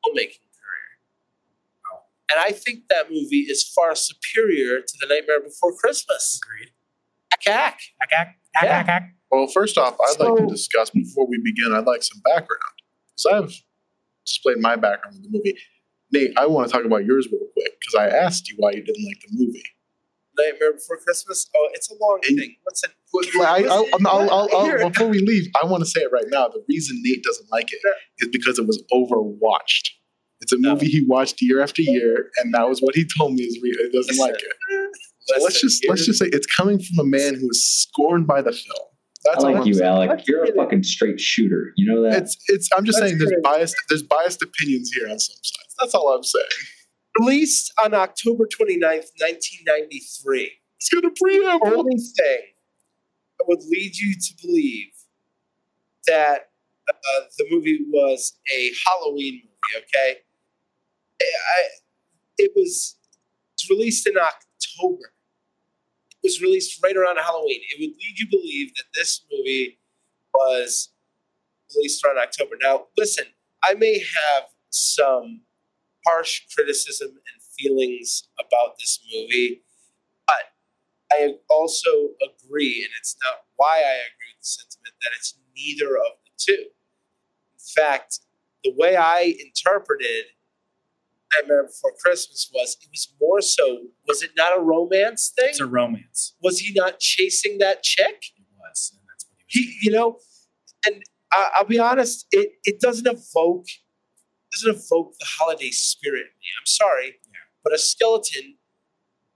filmmaking 0.04 0.50
career. 0.58 0.90
Oh. 1.92 2.00
And 2.32 2.40
I 2.40 2.52
think 2.52 2.88
that 2.90 3.10
movie 3.12 3.46
is 3.50 3.64
far 3.64 3.96
superior 3.96 4.82
to 4.82 4.94
The 5.00 5.08
Nightmare 5.08 5.40
Before 5.40 5.74
Christmas. 5.74 6.40
Agreed. 6.44 6.72
Ack, 7.32 7.48
ack. 7.48 7.80
Ack, 8.02 8.10
ack, 8.12 8.28
ack, 8.56 8.64
Yeah. 8.64 8.80
ack, 8.80 8.88
ack. 8.90 9.16
Well, 9.32 9.48
first 9.48 9.78
off, 9.78 9.96
I'd 10.00 10.20
like 10.20 10.38
to 10.38 10.48
discuss 10.48 10.90
before 10.90 11.28
we 11.28 11.40
begin. 11.44 11.74
I'd 11.74 11.86
like 11.86 12.04
some 12.04 12.22
background 12.24 12.62
because 13.16 13.26
I've 13.26 13.64
displayed 14.26 14.58
my 14.60 14.76
background 14.76 15.16
with 15.16 15.32
the 15.32 15.38
movie. 15.38 15.58
Nate, 16.12 16.34
I 16.38 16.46
want 16.46 16.68
to 16.68 16.74
talk 16.74 16.86
about 16.86 17.06
yours 17.06 17.28
real 17.32 17.48
quick 17.54 17.80
because 17.80 17.96
I 17.96 18.16
asked 18.16 18.50
you 18.50 18.56
why 18.60 18.72
you 18.72 18.84
didn't 18.84 19.06
like 19.06 19.20
the 19.22 19.30
movie. 19.32 19.64
Nightmare 20.38 20.74
Before 20.74 20.98
Christmas. 20.98 21.50
Oh, 21.56 21.70
it's 21.74 21.90
a 21.92 21.96
long 22.00 22.20
And- 22.28 22.38
thing. 22.40 22.56
Listen, 22.70 22.90
Well, 23.38 23.48
I, 23.48 23.58
I'll, 23.70 23.84
listen, 23.84 24.06
I'll, 24.08 24.30
I'll, 24.32 24.50
I'll, 24.54 24.66
here. 24.66 24.90
before 24.90 25.08
we 25.08 25.20
leave, 25.20 25.46
I 25.62 25.66
want 25.66 25.82
to 25.84 25.90
say 25.90 26.02
it 26.02 26.12
right 26.12 26.26
now. 26.28 26.48
The 26.48 26.64
reason 26.70 27.00
Nate 27.04 27.24
doesn't 27.24 27.52
like 27.52 27.72
it 27.74 27.80
is 28.20 28.30
because 28.32 28.58
it 28.60 28.66
was 28.68 28.84
overwatched. 28.92 29.90
It's 30.42 30.52
a 30.52 30.58
No. 30.60 30.74
movie 30.74 30.88
he 30.88 31.06
watched 31.08 31.42
year 31.42 31.62
after 31.62 31.82
year, 31.82 32.30
and 32.38 32.54
that 32.54 32.68
was 32.68 32.82
what 32.82 32.96
he 32.96 33.06
told 33.18 33.34
me 33.34 33.44
is 33.44 33.60
re- 33.64 33.70
he 33.78 33.98
doesn't 33.98 34.18
Listen, 34.18 34.18
like 34.18 34.36
it. 34.36 34.92
So 35.22 35.42
let's 35.42 35.62
just 35.62 35.86
let's 35.88 36.06
just 36.06 36.20
say 36.20 36.26
it's 36.34 36.48
coming 36.48 36.80
from 36.80 37.06
a 37.06 37.10
man 37.10 37.36
who 37.36 37.48
was 37.48 37.64
scorned 37.66 38.28
by 38.28 38.42
the 38.42 38.52
film. 38.52 38.88
I 39.26 39.32
That's 39.32 39.44
all 39.46 39.54
like 39.54 39.66
you, 39.66 39.74
saying. 39.76 39.88
Alec. 39.90 40.28
You're 40.28 40.44
a 40.44 40.54
fucking 40.54 40.84
straight 40.84 41.18
shooter. 41.22 41.72
You 41.78 41.94
know 41.94 42.02
that? 42.04 42.24
It's 42.24 42.36
it's. 42.48 42.68
I'm 42.76 42.84
just 42.84 43.00
That's 43.00 43.12
saying 43.12 43.20
there's 43.20 43.32
great. 43.32 43.42
biased 43.44 43.76
there's 43.88 44.04
biased 44.04 44.42
opinions 44.42 44.92
here 44.94 45.06
on 45.10 45.18
some 45.18 45.36
sides. 45.42 45.76
That's 45.80 45.94
all 45.96 46.10
I'm 46.14 46.24
saying. 46.24 46.46
Released 47.20 47.74
on 47.84 47.94
October 47.94 48.46
29th, 48.46 49.12
1993. 49.20 50.52
It's 50.78 50.90
gonna 50.90 51.14
preamble. 51.16 51.70
The 51.70 51.76
only 51.76 51.98
thing 51.98 52.42
that 53.38 53.48
would 53.48 53.62
lead 53.70 53.96
you 53.96 54.16
to 54.16 54.34
believe 54.42 54.92
that 56.08 56.50
uh, 56.90 57.22
the 57.38 57.46
movie 57.50 57.86
was 57.90 58.34
a 58.54 58.72
Halloween 58.86 59.42
movie. 59.44 59.86
Okay, 59.86 60.18
I, 61.22 61.62
it 62.38 62.52
was 62.56 62.98
released 63.70 64.08
in 64.08 64.16
October. 64.18 65.14
It 66.12 66.28
was 66.28 66.42
released 66.42 66.84
right 66.84 66.96
around 66.96 67.18
Halloween. 67.18 67.62
It 67.72 67.80
would 67.80 67.96
lead 67.96 68.20
you 68.20 68.26
to 68.26 68.38
believe 68.38 68.76
that 68.76 68.86
this 68.96 69.26
movie 69.32 69.80
was 70.34 70.90
released 71.76 72.04
around 72.04 72.18
October. 72.18 72.56
Now, 72.62 72.88
listen, 72.98 73.26
I 73.64 73.74
may 73.76 74.00
have 74.00 74.46
some 74.70 75.42
harsh 76.06 76.42
criticism 76.54 77.10
and 77.10 77.42
feelings 77.58 78.28
about 78.40 78.78
this 78.80 79.00
movie, 79.14 79.64
but 80.26 80.54
I 81.12 81.36
also 81.50 81.90
agree, 82.22 82.84
and 82.84 82.92
it's 83.00 83.16
not 83.24 83.46
why 83.56 83.78
I 83.78 83.96
agree 84.12 84.34
with 84.36 84.42
the 84.42 84.48
sentiment, 84.48 84.96
that 85.02 85.12
it's 85.16 85.38
neither 85.56 85.96
of 85.96 86.18
the 86.26 86.32
two. 86.38 86.66
In 87.54 87.84
fact, 87.84 88.20
the 88.64 88.74
way 88.78 88.96
I 88.96 89.36
interpreted 89.40 90.26
Nightmare 91.36 91.64
Before 91.64 91.94
Christmas 92.00 92.50
was 92.54 92.78
it 92.82 92.90
was 92.92 93.14
more 93.20 93.42
so, 93.42 93.88
was 94.08 94.22
it 94.22 94.32
not 94.38 94.58
a 94.58 94.62
romance 94.62 95.32
thing? 95.36 95.50
It's 95.50 95.60
a 95.60 95.66
romance. 95.66 96.36
was 96.42 96.60
he 96.60 96.74
not 96.74 97.00
chasing 97.00 97.58
that 97.60 97.84
chick? 97.84 98.24
It 98.38 98.46
was, 98.60 98.92
and 98.94 99.02
that's 99.10 99.26
what 99.26 99.38
he 99.48 99.62
was. 99.62 99.76
He, 99.82 99.88
you 99.88 99.92
know, 99.92 100.18
and 100.86 101.04
I, 101.32 101.50
I'll 101.58 101.66
be 101.66 101.80
honest, 101.80 102.28
it, 102.32 102.52
it 102.64 102.80
doesn't 102.80 103.08
evoke 103.08 103.66
doesn't 104.54 104.76
evoke 104.84 105.18
the 105.20 105.26
holiday 105.26 105.70
spirit 105.72 106.22
in 106.22 106.34
me. 106.40 106.48
I'm 106.60 106.66
sorry, 106.66 107.16
Yeah. 107.26 107.40
but 107.64 107.74
a 107.74 107.78
skeleton 107.78 108.56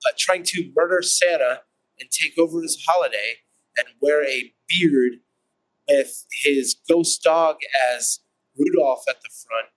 uh, 0.07 0.11
trying 0.17 0.43
to 0.43 0.71
murder 0.75 1.01
Santa 1.01 1.61
and 1.99 2.09
take 2.11 2.37
over 2.37 2.61
his 2.61 2.83
holiday 2.87 3.37
and 3.77 3.87
wear 4.01 4.23
a 4.27 4.53
beard 4.69 5.13
with 5.89 6.25
his 6.43 6.75
ghost 6.89 7.23
dog 7.23 7.57
as 7.93 8.19
Rudolph 8.57 9.03
at 9.09 9.21
the 9.21 9.29
front 9.29 9.67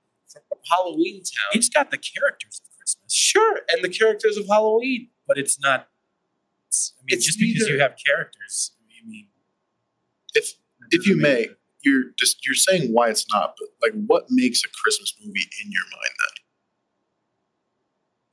from 0.49 0.59
Halloween 0.71 1.19
Town. 1.23 1.51
He's 1.53 1.69
got 1.69 1.91
the 1.91 1.99
characters 1.99 2.61
of 2.65 2.77
Christmas, 2.77 3.13
sure, 3.13 3.61
and 3.73 3.83
the 3.85 3.89
characters 3.89 4.37
of 4.37 4.47
Halloween. 4.49 5.09
but 5.27 5.39
it's 5.39 5.61
not. 5.61 5.89
It's, 6.67 6.93
I 6.99 7.03
mean, 7.05 7.17
It's 7.17 7.27
just 7.27 7.39
because 7.39 7.69
you 7.69 7.79
have 7.81 7.95
characters, 8.05 8.73
I 8.81 9.07
mean, 9.09 9.29
If 10.35 10.55
if 10.91 11.07
you 11.07 11.17
may, 11.17 11.35
make 11.35 11.51
it- 11.51 11.60
you're 11.83 12.05
just 12.19 12.45
you're 12.47 12.55
saying 12.55 12.91
why 12.93 13.09
it's 13.11 13.27
not, 13.33 13.55
but 13.59 13.69
like 13.83 14.05
what 14.07 14.25
makes 14.31 14.63
a 14.65 14.69
Christmas 14.83 15.15
movie 15.25 15.49
in 15.65 15.71
your 15.73 15.85
mind 15.85 16.15
then? 16.19 16.45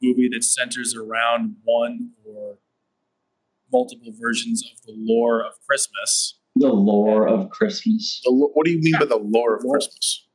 movie 0.02 0.30
that 0.32 0.44
centers 0.44 0.96
around 0.96 1.56
one 1.64 2.12
or 2.26 2.60
multiple 3.74 4.14
versions 4.20 4.64
of 4.72 4.80
the 4.86 4.94
lore 4.96 5.44
of 5.44 5.54
Christmas. 5.68 6.40
the 6.56 6.68
lore 6.72 7.28
of 7.28 7.50
Christmas. 7.50 8.22
The, 8.24 8.32
lo- 8.32 8.52
what 8.54 8.66
do 8.66 8.72
you 8.72 8.80
mean 8.80 8.94
by 9.00 9.06
the 9.06 9.18
lore 9.18 9.56
of 9.56 9.64
Lore. 9.64 9.76
Christmas? 9.76 10.26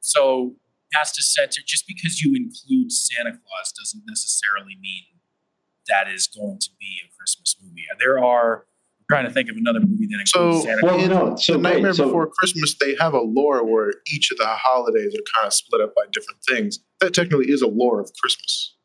So 0.00 0.56
has 0.94 1.12
to 1.12 1.22
center 1.22 1.60
just 1.66 1.86
because 1.86 2.20
you 2.22 2.34
include 2.34 2.92
Santa 2.92 3.30
Claus 3.30 3.72
doesn't 3.72 4.04
necessarily 4.06 4.76
mean 4.80 5.02
that 5.88 6.08
is 6.08 6.26
going 6.26 6.58
to 6.60 6.70
be 6.78 7.00
a 7.04 7.08
Christmas 7.16 7.56
movie. 7.62 7.84
There 7.98 8.22
are 8.22 8.56
I'm 8.56 8.73
trying 9.10 9.24
to 9.26 9.30
think 9.30 9.48
of 9.50 9.56
another 9.56 9.80
movie 9.80 10.06
that 10.06 10.20
includes 10.20 10.32
So- 10.32 10.62
Santa 10.64 10.80
Well, 10.84 10.96
Claus. 10.96 11.08
no, 11.08 11.36
so 11.36 11.52
the 11.54 11.58
Nightmare 11.58 11.90
wait, 11.90 11.96
so- 11.96 12.04
Before 12.06 12.26
Christmas, 12.28 12.74
they 12.80 12.94
have 13.00 13.14
a 13.14 13.20
lore 13.20 13.64
where 13.64 13.92
each 14.12 14.30
of 14.30 14.38
the 14.38 14.46
holidays 14.46 15.14
are 15.14 15.24
kind 15.36 15.46
of 15.46 15.52
split 15.52 15.80
up 15.80 15.94
by 15.94 16.02
different 16.12 16.40
things. 16.48 16.80
That 17.00 17.14
technically 17.14 17.50
is 17.50 17.62
a 17.62 17.68
lore 17.68 18.00
of 18.00 18.10
Christmas 18.20 18.76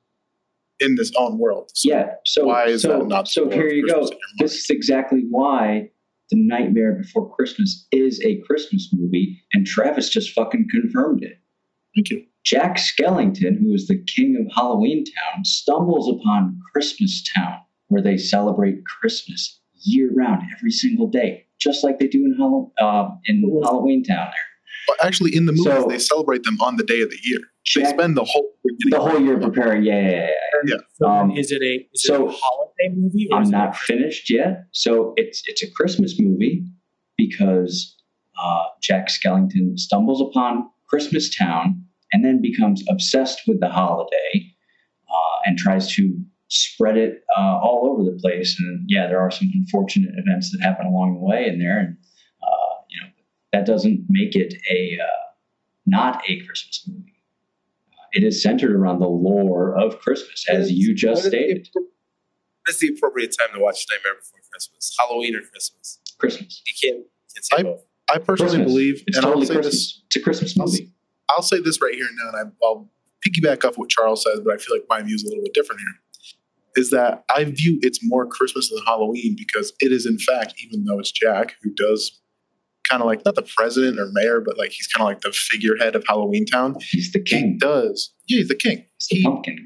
in 0.80 0.96
this 0.96 1.12
own 1.18 1.38
world. 1.38 1.72
So 1.74 1.90
yeah. 1.90 2.14
So 2.26 2.46
why 2.46 2.66
is 2.66 2.82
so, 2.84 3.00
that 3.00 3.08
not 3.08 3.26
the 3.26 3.32
so 3.32 3.50
here 3.50 3.70
you 3.70 3.86
go. 3.88 4.00
Christmas 4.00 4.12
in? 4.12 4.46
This 4.46 4.54
is 4.56 4.70
exactly 4.70 5.26
why 5.30 5.90
the 6.32 6.38
Nightmare 6.38 6.94
Before 6.94 7.34
Christmas 7.36 7.88
is 7.92 8.22
a 8.24 8.40
Christmas 8.46 8.90
movie, 8.94 9.42
and 9.54 9.66
Travis 9.66 10.10
just 10.10 10.32
fucking 10.32 10.68
confirmed 10.70 11.24
it. 11.24 11.40
Thank 11.96 12.12
you. 12.12 12.24
Jack 12.46 12.78
Skellington, 12.78 13.60
who 13.60 13.74
is 13.74 13.88
the 13.88 14.02
king 14.06 14.38
of 14.40 14.52
Halloween 14.56 15.04
Town, 15.04 15.44
stumbles 15.44 16.08
upon 16.10 16.58
Christmas 16.72 17.24
Town, 17.36 17.58
where 17.88 18.02
they 18.02 18.16
celebrate 18.16 18.86
Christmas 18.86 19.59
year 19.84 20.12
round, 20.16 20.42
every 20.58 20.72
single 20.72 21.08
day, 21.08 21.46
just 21.60 21.84
like 21.84 22.00
they 22.00 22.08
do 22.08 22.20
in, 22.26 22.36
Hallow- 22.38 22.72
uh, 22.82 23.10
in 23.26 23.42
Halloween 23.64 24.04
Town. 24.04 24.28
There, 24.28 24.88
But 24.88 25.06
actually, 25.06 25.36
in 25.36 25.46
the 25.46 25.52
movies, 25.52 25.66
So- 25.66 25.88
they 25.90 26.00
celebrate 26.00 26.44
them 26.44 26.58
on 26.62 26.78
the 26.78 26.84
day 26.84 27.02
of 27.02 27.10
the 27.10 27.18
year. 27.24 27.40
They 27.76 27.86
spend 27.86 28.18
the 28.18 28.24
whole 28.24 28.50
the 28.90 29.00
whole 29.00 29.22
year 29.22 29.38
preparing. 29.40 29.84
Yeah, 29.84 30.02
yeah, 30.02 30.10
yeah. 30.10 30.30
yeah. 30.66 30.76
So 30.96 31.08
um, 31.08 31.32
is 31.38 31.52
it 31.52 31.62
a 31.62 31.88
is 31.94 32.04
so 32.04 32.30
it 32.30 32.34
a 32.34 32.38
holiday 32.42 32.96
movie? 32.96 33.28
Or 33.32 33.38
I'm 33.38 33.44
is 33.44 33.50
it 33.50 33.54
a 33.54 33.58
not 33.58 33.76
finished 33.76 34.30
yet. 34.32 34.64
So 34.72 35.14
it's 35.18 35.44
it's 35.46 35.62
a 35.62 35.70
Christmas 35.70 36.20
movie 36.20 36.66
because 37.16 37.96
uh, 38.42 38.64
Jack 38.82 39.10
Skellington 39.10 39.78
stumbles 39.78 40.20
upon 40.22 40.68
Christmas 40.88 41.36
Town 41.36 41.84
and 42.12 42.26
then 42.26 42.42
becomes 42.42 42.84
obsessed 42.90 43.42
with 43.48 43.60
the 43.60 43.70
holiday 43.70 44.34
uh, 45.08 45.38
and 45.46 45.58
tries 45.58 45.94
to 45.96 46.20
spread 46.50 46.98
it 46.98 47.24
uh, 47.38 47.58
all 47.64 47.90
over 47.92 48.04
the 48.10 48.18
place. 48.20 48.58
And 48.60 48.84
yeah, 48.88 49.08
there 49.08 49.20
are 49.20 49.32
some 49.32 49.50
unfortunate 49.54 50.12
events 50.18 50.52
that 50.52 50.62
happen 50.62 50.86
along 50.86 51.16
the 51.16 51.20
way 51.26 51.48
in 51.48 51.60
there, 51.60 51.80
and 51.80 51.98
uh, 52.44 52.76
you 52.90 53.02
know 53.02 53.08
that 53.54 53.66
doesn't 53.66 54.06
make 54.10 54.36
it 54.36 54.54
a 54.70 54.98
uh, 55.02 55.06
not 55.86 56.22
a 56.28 56.40
Christmas 56.46 56.84
movie. 56.88 57.14
Uh, 57.94 58.06
It 58.14 58.24
is 58.24 58.42
centered 58.44 58.76
around 58.76 59.00
the 59.00 59.08
lore 59.08 59.78
of 59.80 60.00
Christmas, 60.00 60.46
as 60.50 60.72
you 60.72 60.94
just 60.96 61.24
What 61.24 61.34
is 61.34 61.40
stated. 61.40 61.68
appro- 61.68 61.82
What 62.66 62.70
is 62.70 62.80
the 62.80 62.88
appropriate 62.90 63.36
time 63.40 63.50
to 63.56 63.60
watch 63.62 63.86
Nightmare 63.92 64.16
Before 64.20 64.40
Christmas? 64.52 64.96
Halloween 65.00 65.36
or 65.36 65.42
Christmas? 65.42 66.00
Christmas. 66.18 66.62
You 66.68 66.74
can't, 66.92 67.06
can't 67.34 67.46
say 67.46 67.58
I- 67.58 67.64
both. 67.64 67.86
I 68.12 68.18
personally 68.18 68.56
Christmas. 68.58 68.72
believe, 68.74 69.04
it's 69.06 69.18
and 69.18 69.24
totally 69.24 69.44
I'll 69.44 69.48
say 69.48 69.54
Christmas. 69.54 69.74
this, 69.76 70.02
It's 70.08 70.16
a 70.16 70.22
Christmas 70.22 70.60
I'll 70.60 70.66
movie. 70.66 70.92
I'll 71.30 71.44
say 71.44 71.60
this 71.62 71.80
right 71.80 71.94
here 71.94 72.08
and 72.08 72.16
now, 72.18 72.30
and 72.40 72.52
I, 72.60 72.66
I'll 72.66 72.90
piggyback 73.24 73.64
off 73.66 73.78
what 73.78 73.90
Charles 73.90 74.24
says, 74.24 74.40
but 74.44 74.52
I 74.54 74.58
feel 74.58 74.76
like 74.76 74.86
my 74.90 75.02
view 75.04 75.14
is 75.14 75.24
a 75.24 75.28
little 75.28 75.44
bit 75.44 75.54
different 75.54 75.80
here. 75.82 75.94
Is 76.80 76.90
that 76.92 77.24
I 77.36 77.44
view 77.44 77.78
it's 77.82 78.00
more 78.04 78.26
Christmas 78.26 78.70
than 78.70 78.80
Halloween 78.86 79.36
because 79.38 79.74
it 79.82 79.92
is, 79.92 80.06
in 80.06 80.18
fact, 80.20 80.54
even 80.64 80.86
though 80.86 81.00
it's 81.00 81.12
Jack 81.12 81.56
who 81.62 81.72
does 81.74 82.22
kind 82.90 83.02
of 83.02 83.06
like 83.08 83.24
not 83.26 83.36
the 83.36 83.48
president 83.58 84.00
or 84.00 84.10
mayor, 84.14 84.40
but 84.40 84.58
like 84.58 84.72
he's 84.72 84.88
kind 84.88 85.04
of 85.04 85.08
like 85.14 85.22
the 85.22 85.32
figurehead 85.32 85.96
of 85.96 86.04
Halloween 86.08 86.46
Town. 86.46 86.76
He's 86.92 87.12
the 87.12 87.20
He 87.20 87.24
king. 87.26 87.58
does, 87.60 88.14
yeah, 88.28 88.38
he's 88.40 88.48
the 88.48 88.56
king. 88.56 88.78
He's 88.98 89.08
the 89.10 89.16
He 89.18 89.24
pumpkin 89.24 89.56
king. 89.58 89.66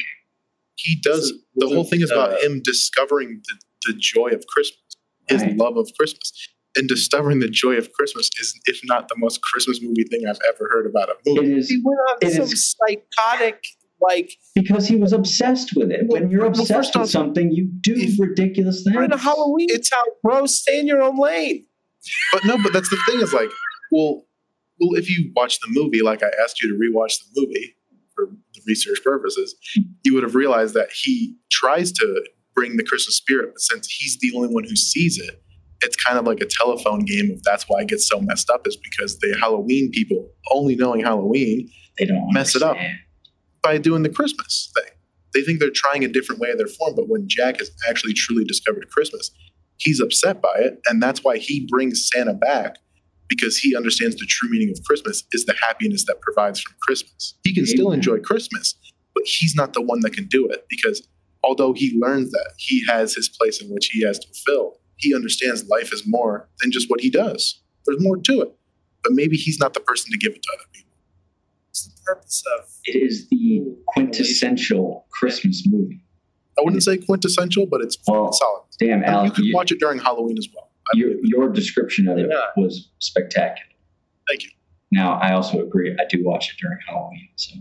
he 0.75 0.95
does. 1.01 1.29
So, 1.29 1.35
The 1.67 1.67
whole 1.73 1.83
thing 1.85 2.01
is 2.01 2.11
about 2.11 2.33
uh, 2.33 2.37
him 2.41 2.61
discovering 2.63 3.41
the, 3.47 3.91
the 3.91 3.97
joy 3.99 4.29
of 4.29 4.45
Christmas, 4.47 4.79
his 5.29 5.41
Right. 5.43 5.55
love 5.55 5.77
of 5.77 5.87
Christmas. 5.97 6.31
And 6.75 6.89
discovering 6.89 7.39
the 7.39 7.49
joy 7.49 7.75
of 7.77 7.93
Christmas 7.93 8.31
is, 8.41 8.59
if 8.65 8.79
not 8.85 9.07
the 9.07 9.15
most 9.17 9.43
Christmas 9.43 9.79
movie 9.81 10.05
thing 10.09 10.21
I've 10.27 10.39
ever 10.49 10.67
heard 10.73 10.87
about 10.87 11.09
a 11.09 11.13
movie. 11.25 11.51
It 11.51 11.57
is 11.59 11.69
He 11.69 11.77
went 11.85 11.99
on 12.09 12.17
It 12.27 12.31
some 12.33 12.41
is- 12.51 12.75
psychotic, 12.75 13.63
like, 14.09 14.31
because 14.55 14.87
he 14.87 14.95
was 14.95 15.13
obsessed 15.13 15.75
with 15.75 15.91
it. 15.91 16.01
When 16.07 16.29
you're 16.29 16.45
obsessed 16.45 16.97
with 16.97 17.09
something, 17.09 17.51
you 17.51 17.69
do 17.81 17.93
if- 17.95 18.19
ridiculous 18.19 18.83
we're 18.93 19.03
in 19.03 19.11
a 19.11 19.17
things. 19.17 19.23
Halloween 19.23 19.69
town, 19.69 20.05
bro. 20.21 20.45
Stay 20.45 20.79
in 20.79 20.87
your 20.87 21.01
own 21.01 21.17
lane. 21.17 21.65
But 22.33 22.45
no, 22.45 22.57
but 22.61 22.73
that's 22.73 22.89
the 22.89 22.97
thing 23.07 23.21
is 23.21 23.33
like, 23.33 23.49
well, 23.91 24.25
well, 24.79 24.99
if 24.99 25.09
you 25.09 25.31
watch 25.35 25.59
the 25.59 25.67
movie, 25.69 26.01
like 26.01 26.21
I 26.23 26.31
asked 26.43 26.61
you 26.61 26.67
to 26.69 26.75
rewatch 26.75 27.13
the 27.19 27.41
movie 27.41 27.75
for 28.13 28.25
the 28.53 28.61
research 28.67 29.01
purposes, 29.03 29.55
you 30.03 30.13
would 30.13 30.23
have 30.23 30.35
realized 30.35 30.73
that 30.73 30.89
he 30.91 31.35
tries 31.51 31.91
to 31.93 32.23
bring 32.55 32.77
the 32.77 32.83
Christmas 32.83 33.17
spirit, 33.17 33.51
but 33.53 33.61
since 33.61 33.87
he's 33.87 34.17
the 34.19 34.31
only 34.35 34.49
one 34.49 34.63
who 34.63 34.75
sees 34.75 35.17
it, 35.17 35.41
it's 35.81 35.95
kind 35.95 36.17
of 36.17 36.25
like 36.25 36.39
a 36.41 36.45
telephone 36.45 36.99
game. 37.05 37.31
Of 37.31 37.43
that's 37.43 37.65
why 37.67 37.81
it 37.81 37.87
gets 37.87 38.07
so 38.07 38.19
messed 38.19 38.49
up 38.49 38.67
is 38.67 38.77
because 38.77 39.19
the 39.19 39.35
Halloween 39.39 39.91
people 39.91 40.29
only 40.51 40.75
knowing 40.75 41.01
Halloween 41.01 41.69
They 41.97 42.05
don't 42.05 42.31
Mess 42.33 42.55
it 42.55 42.61
up. 42.61 42.77
By 43.63 43.77
doing 43.77 44.03
the 44.03 44.09
Christmas 44.09 44.71
thing. 44.75 44.91
They 45.33 45.41
think 45.41 45.59
they're 45.59 45.71
trying 45.73 46.03
a 46.03 46.07
different 46.07 46.39
way 46.39 46.51
of 46.51 46.57
their 46.57 46.67
form, 46.67 46.93
but 46.95 47.09
when 47.09 47.27
Jack 47.27 47.57
has 47.57 47.71
actually 47.89 48.13
truly 48.13 48.43
discovered 48.43 48.89
Christmas, 48.89 49.31
he's 49.77 49.99
upset 49.99 50.41
by 50.41 50.53
it, 50.57 50.79
and 50.87 51.01
that's 51.01 51.23
why 51.23 51.37
he 51.37 51.67
brings 51.69 52.07
Santa 52.07 52.33
back 52.33 52.77
because 53.29 53.57
he 53.57 53.75
understands 53.75 54.15
the 54.15 54.25
true 54.27 54.49
meaning 54.49 54.69
of 54.69 54.83
Christmas 54.85 55.23
is 55.31 55.45
the 55.45 55.55
happiness 55.59 56.05
that 56.05 56.21
provides 56.21 56.61
from 56.61 56.75
Christmas. 56.81 57.33
He 57.43 57.53
can 57.53 57.65
still 57.65 57.91
enjoy 57.91 58.19
Christmas, 58.19 58.75
but 59.15 59.23
he's 59.25 59.55
not 59.55 59.73
the 59.73 59.81
one 59.81 60.01
that 60.01 60.13
can 60.13 60.27
do 60.27 60.47
it 60.47 60.65
because 60.69 61.07
although 61.43 61.73
he 61.73 61.97
learns 61.99 62.31
that 62.31 62.51
he 62.57 62.83
has 62.87 63.15
his 63.15 63.29
place 63.29 63.61
in 63.61 63.69
which 63.73 63.87
he 63.87 64.05
has 64.05 64.19
to 64.19 64.27
fill, 64.45 64.77
he 64.97 65.15
understands 65.15 65.67
life 65.67 65.91
is 65.93 66.03
more 66.05 66.47
than 66.61 66.71
just 66.71 66.89
what 66.89 67.01
he 67.01 67.09
does. 67.09 67.61
There's 67.85 68.01
more 68.01 68.17
to 68.17 68.41
it, 68.41 68.55
but 69.03 69.13
maybe 69.13 69.35
he's 69.35 69.59
not 69.59 69.73
the 69.73 69.79
person 69.79 70.11
to 70.11 70.17
give 70.17 70.33
it 70.33 70.43
to 70.43 70.49
other 70.53 70.69
people. 70.71 70.92
What's 71.73 71.85
the 71.87 72.01
purpose 72.05 72.43
of? 72.59 72.69
It 72.85 73.01
is 73.01 73.27
the 73.29 73.63
quintessential 73.87 75.07
Christmas 75.09 75.63
movie. 75.67 76.03
I 76.55 76.61
wouldn't 76.61 76.83
say 76.83 76.99
quintessential, 76.99 77.65
but 77.65 77.81
it's 77.81 77.97
Well, 78.07 78.31
solid. 78.31 78.61
Damn, 78.79 79.03
Al, 79.03 79.25
you 79.25 79.31
could 79.31 79.45
you- 79.45 79.55
watch 79.55 79.71
it 79.71 79.79
during 79.79 79.97
Halloween 79.97 80.37
as 80.37 80.47
well. 80.53 80.69
I 80.93 80.97
Your, 80.99 81.13
your 81.23 81.49
description 81.49 82.07
of 82.07 82.19
it 82.19 82.29
Yeah. 82.29 82.41
was 82.61 82.89
spectacular. 82.99 83.71
Thank 84.27 84.43
you. 84.43 84.51
Now, 84.91 85.13
I 85.13 85.33
also 85.33 85.65
agree. 85.65 85.91
I 85.99 86.05
do 86.07 86.23
watch 86.23 86.51
it 86.51 86.57
during 86.61 86.77
Halloween. 86.87 87.29
So, 87.37 87.55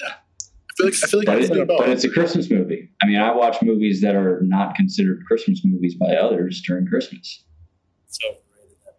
Yeah. 0.00 0.06
I 0.06 0.72
feel 0.78 0.86
like 0.86 0.94
I 0.94 1.06
feel 1.06 1.18
like 1.20 1.26
but, 1.26 1.38
it's 1.42 1.50
it, 1.50 1.68
but 1.68 1.88
it's 1.90 2.04
a 2.04 2.08
Christmas 2.08 2.50
movie. 2.50 2.88
I 3.02 3.06
mean, 3.06 3.18
I 3.18 3.34
watch 3.36 3.60
movies 3.60 4.00
that 4.00 4.14
are 4.14 4.40
not 4.44 4.76
considered 4.76 5.22
Christmas 5.26 5.60
movies 5.62 5.94
by 5.94 6.14
others 6.16 6.62
during 6.62 6.86
Christmas. 6.86 7.44
It's 8.08 8.18
overrated. 8.24 8.78
that 8.86 8.96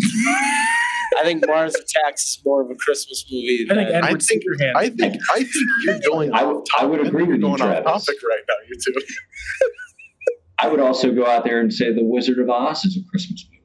movie. 0.00 0.74
I 1.18 1.24
think 1.24 1.44
Mars 1.46 1.74
Attacks 1.74 2.22
is 2.24 2.42
more 2.44 2.62
of 2.62 2.70
a 2.70 2.74
Christmas 2.76 3.24
movie. 3.30 3.66
I 3.70 3.74
think 3.74 3.88
than- 3.90 4.04
I 4.04 4.14
think 4.14 4.42
I 4.76 4.88
think 4.88 5.16
I 5.34 5.38
think 5.42 5.50
you're 5.84 5.98
going. 6.10 6.32
I- 6.32 6.42
off 6.44 6.64
I 6.78 6.84
would 6.86 6.98
topic. 6.98 7.08
agree 7.08 7.22
with 7.24 7.28
You're 7.28 7.36
you, 7.36 7.42
going 7.42 7.60
off 7.62 7.84
Travis. 7.84 8.04
topic 8.06 8.22
right 8.28 8.42
now. 8.48 8.54
You 8.68 8.76
two. 8.84 9.00
I 10.60 10.68
would 10.68 10.80
also 10.80 11.12
go 11.12 11.24
out 11.26 11.44
there 11.44 11.60
and 11.60 11.72
say 11.72 11.92
The 11.92 12.02
Wizard 12.04 12.38
of 12.38 12.50
Oz 12.50 12.84
is 12.84 12.96
a 12.96 13.00
Christmas 13.10 13.46
movie. 13.50 13.62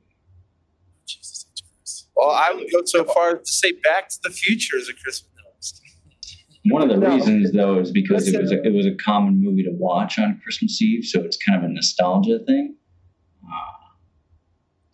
Jesus 1.07 1.45
H. 1.51 1.63
Christ. 1.63 2.09
well, 2.15 2.29
I 2.31 2.53
would 2.53 2.67
go 2.71 2.81
so 2.85 3.03
far 3.03 3.37
to 3.37 3.45
say 3.51 3.71
Back 3.83 4.09
to 4.09 4.17
the 4.23 4.29
Future 4.29 4.77
is 4.77 4.89
a 4.89 4.93
Christmas. 4.93 5.29
No, 5.35 5.43
I'm 5.49 5.59
just 5.61 5.81
kidding. 5.81 6.71
One 6.71 6.81
of 6.83 6.89
the 6.89 6.97
No. 6.97 7.15
reasons, 7.15 7.51
though, 7.51 7.79
is 7.79 7.91
because 7.91 8.27
it 8.27 8.39
was 8.39 8.51
a, 8.51 8.61
it 8.63 8.73
was 8.73 8.85
a 8.85 8.93
common 8.95 9.41
movie 9.43 9.63
to 9.63 9.71
watch 9.71 10.19
on 10.19 10.39
Christmas 10.43 10.79
Eve, 10.81 11.03
so 11.05 11.21
it's 11.21 11.37
kind 11.37 11.57
of 11.63 11.69
a 11.69 11.73
nostalgia 11.73 12.39
thing. 12.45 12.75
Uh, 13.43 13.49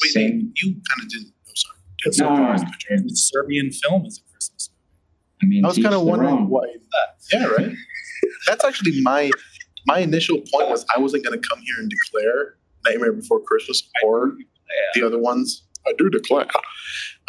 Wait, 0.01 0.11
same. 0.11 0.53
you 0.55 0.71
kind 0.89 1.03
of 1.03 1.09
didn't. 1.09 1.33
I'm 2.05 2.11
sorry. 2.13 2.35
Didn't 2.37 2.37
No, 2.37 2.51
no, 2.51 2.57
surprise 2.57 2.61
no. 2.61 2.67
me, 2.67 2.73
Jordan. 2.79 3.07
The 3.07 3.15
Serbian 3.15 3.71
film 3.71 4.05
is 4.05 4.19
a 4.25 4.31
Christmas 4.31 4.69
movie. 4.71 4.79
I 5.41 5.45
mean, 5.45 5.65
I 5.65 5.67
was 5.69 5.77
kind 5.77 5.95
of 5.95 6.01
wondering 6.03 6.31
own. 6.33 6.49
why. 6.49 6.65
Yeah, 7.33 7.45
right. 7.45 7.71
That's 8.47 8.63
actually 8.65 9.01
my 9.01 9.31
my 9.87 9.99
initial 9.99 10.37
point 10.51 10.69
was 10.69 10.85
I 10.95 10.99
wasn't 10.99 11.23
going 11.25 11.39
to 11.39 11.47
come 11.47 11.59
here 11.59 11.75
and 11.79 11.89
declare 11.89 12.55
Nightmare 12.85 13.13
Before 13.13 13.39
Christmas 13.41 13.89
or 14.03 14.35
the 14.93 15.03
other 15.05 15.19
ones. 15.19 15.63
I 15.87 15.93
do 15.97 16.09
declare. 16.09 16.45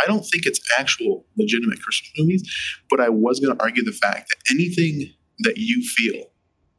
I 0.01 0.07
don't 0.07 0.23
think 0.23 0.45
it's 0.47 0.61
actual 0.79 1.25
legitimate 1.39 1.81
Christmas 1.83 2.11
movies, 2.19 2.43
but 2.91 3.01
I 3.01 3.09
was 3.09 3.39
going 3.41 3.57
to 3.57 3.63
argue 3.63 3.85
the 3.85 3.93
fact 3.93 4.29
that 4.31 4.37
anything 4.55 5.13
that 5.41 5.57
you 5.57 5.83
feel 5.83 6.25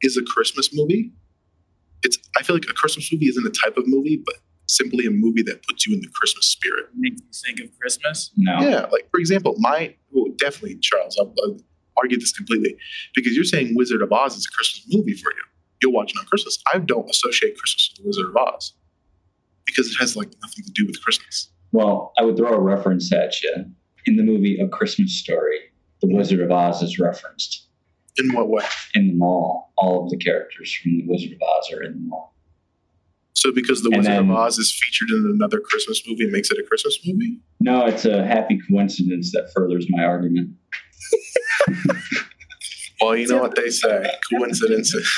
is 0.02 0.18
a 0.18 0.24
Christmas 0.24 0.70
movie. 0.74 1.14
It's. 2.04 2.18
I 2.38 2.44
feel 2.44 2.56
like 2.56 2.66
a 2.70 2.74
Christmas 2.74 3.12
movie 3.12 3.28
isn't 3.28 3.46
a 3.46 3.50
type 3.52 3.78
of 3.78 3.84
movie, 3.88 4.22
but 4.26 4.36
simply 4.72 5.05
a 5.05 5.11
movie 5.11 5.43
that 5.43 5.65
puts 5.67 5.86
you 5.86 5.93
in 5.93 6.01
the 6.01 6.07
Christmas 6.13 6.47
spirit. 6.47 6.86
Makes 6.95 7.22
you 7.22 7.55
think 7.55 7.59
of 7.69 7.78
Christmas. 7.80 8.32
No. 8.38 8.59
Yeah, 8.61 8.86
like 8.91 9.09
for 9.11 9.19
example, 9.19 9.55
my 9.59 9.95
well, 10.11 10.32
definitely 10.38 10.78
Charles. 10.80 11.17
I'll, 11.19 11.34
I'll 11.43 11.57
argue 11.97 12.19
this 12.19 12.32
completely 12.32 12.78
because 13.15 13.36
you're 13.36 13.43
saying 13.43 13.74
Wizard 13.76 14.01
of 14.01 14.11
Oz 14.11 14.38
is 14.38 14.47
a 14.51 14.55
Christmas 14.55 14.86
movie 14.95 15.13
for 15.13 15.32
you. 15.32 15.43
You'll 15.82 15.93
watch 15.93 16.11
it 16.11 16.17
on 16.19 16.26
Christmas. 16.26 16.57
I 16.74 16.78
don't 16.80 17.09
associate 17.09 17.57
Christmas 17.57 17.89
with 17.91 18.03
the 18.03 18.07
Wizard 18.07 18.30
of 18.30 18.38
Oz 18.38 18.74
because 19.65 19.91
it 19.91 19.95
has 19.99 20.15
like 20.15 20.30
nothing 20.41 20.63
to 20.65 20.72
do 20.72 20.86
with 20.86 21.01
Christmas. 21.03 21.49
Well, 21.72 22.13
I 22.17 22.24
would 22.24 22.38
throw 22.38 22.53
a 22.53 22.59
reference 22.59 23.11
at 23.13 23.41
you. 23.41 23.65
In 24.05 24.15
the 24.17 24.24
movie 24.24 24.59
A 24.59 24.67
Christmas 24.67 25.13
Story, 25.13 25.59
the 26.01 26.07
Wizard 26.07 26.39
of 26.39 26.51
Oz 26.51 26.82
is 26.82 26.97
referenced 26.97 27.67
In 28.17 28.34
what 28.34 28.49
way? 28.49 28.65
in 28.95 29.07
the 29.09 29.13
mall. 29.13 29.72
All 29.78 30.03
of 30.03 30.09
the 30.09 30.17
characters 30.17 30.74
from 30.74 30.97
the 30.97 31.05
Wizard 31.07 31.34
of 31.34 31.41
Oz 31.41 31.72
are 31.74 31.84
in 31.84 31.93
the 31.93 31.99
mall. 31.99 32.31
So 33.42 33.52
because 33.52 33.82
the 33.82 33.89
And 33.89 33.98
Wizard 33.98 34.14
then- 34.14 34.30
of 34.30 34.38
Oz 34.38 34.60
is 34.60 34.72
featured 34.72 35.10
in 35.10 35.26
another 35.34 35.60
Christmas 35.60 36.00
movie, 36.08 36.26
it 36.26 36.32
makes 36.32 36.52
it 36.52 36.60
a 36.60 36.64
Christmas 36.64 37.00
movie. 37.04 37.39
No, 37.60 37.86
it's 37.88 38.06
a 38.06 38.24
happy 38.24 38.60
coincidence 38.70 39.32
that 39.32 39.50
furthers 39.56 39.88
my 39.89 40.04
argument. 40.04 40.52
Well, 43.02 43.16
you 43.18 43.28
know 43.28 43.42
what 43.42 43.56
they 43.56 43.72
say: 43.72 44.06
coincidences. 44.32 45.10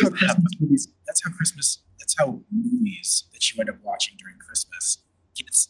how 0.00 0.10
Christmas 0.10 0.52
movies. 0.60 0.88
That's 1.08 1.22
how 1.24 1.30
Christmas. 1.32 1.82
That's 1.98 2.14
how 2.16 2.40
movies 2.52 3.24
that 3.32 3.50
you 3.50 3.60
end 3.60 3.68
up 3.68 3.78
watching 3.82 4.14
during 4.16 4.36
Christmas 4.38 4.98
gets 5.36 5.68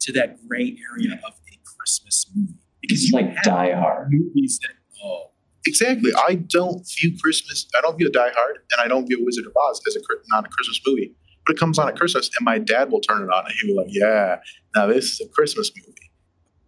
to 0.00 0.12
that 0.12 0.38
gray 0.48 0.78
area 0.90 1.20
of 1.26 1.34
a 1.34 1.58
Christmas 1.76 2.24
movie 2.34 2.54
because 2.80 3.02
It's 3.02 3.10
you 3.12 3.18
like 3.18 3.34
have 3.34 3.44
Die 3.44 3.72
Hard. 3.74 4.08
movies 4.10 4.58
that 4.62 4.72
oh 5.04 5.32
Exactly. 5.68 6.10
I 6.26 6.34
don't 6.34 6.86
view 6.98 7.16
Christmas. 7.22 7.66
I 7.76 7.80
don't 7.82 7.96
view 7.98 8.10
Die 8.10 8.30
Hard, 8.34 8.58
and 8.72 8.80
I 8.80 8.88
don't 8.88 9.06
view 9.06 9.24
Wizard 9.24 9.46
of 9.46 9.52
Oz 9.56 9.80
as 9.86 9.96
a 9.96 10.00
not 10.28 10.46
a 10.46 10.48
Christmas 10.48 10.80
movie. 10.86 11.14
But 11.46 11.56
it 11.56 11.58
comes 11.58 11.78
on 11.78 11.88
at 11.88 11.96
Christmas, 11.96 12.30
and 12.38 12.44
my 12.44 12.58
dad 12.58 12.90
will 12.90 13.00
turn 13.00 13.22
it 13.22 13.30
on, 13.32 13.44
and 13.46 13.54
he'll 13.60 13.74
be 13.74 13.78
like, 13.80 13.88
"Yeah, 13.90 14.40
now 14.74 14.86
this 14.86 15.04
is 15.12 15.20
a 15.20 15.28
Christmas 15.28 15.70
movie," 15.76 16.10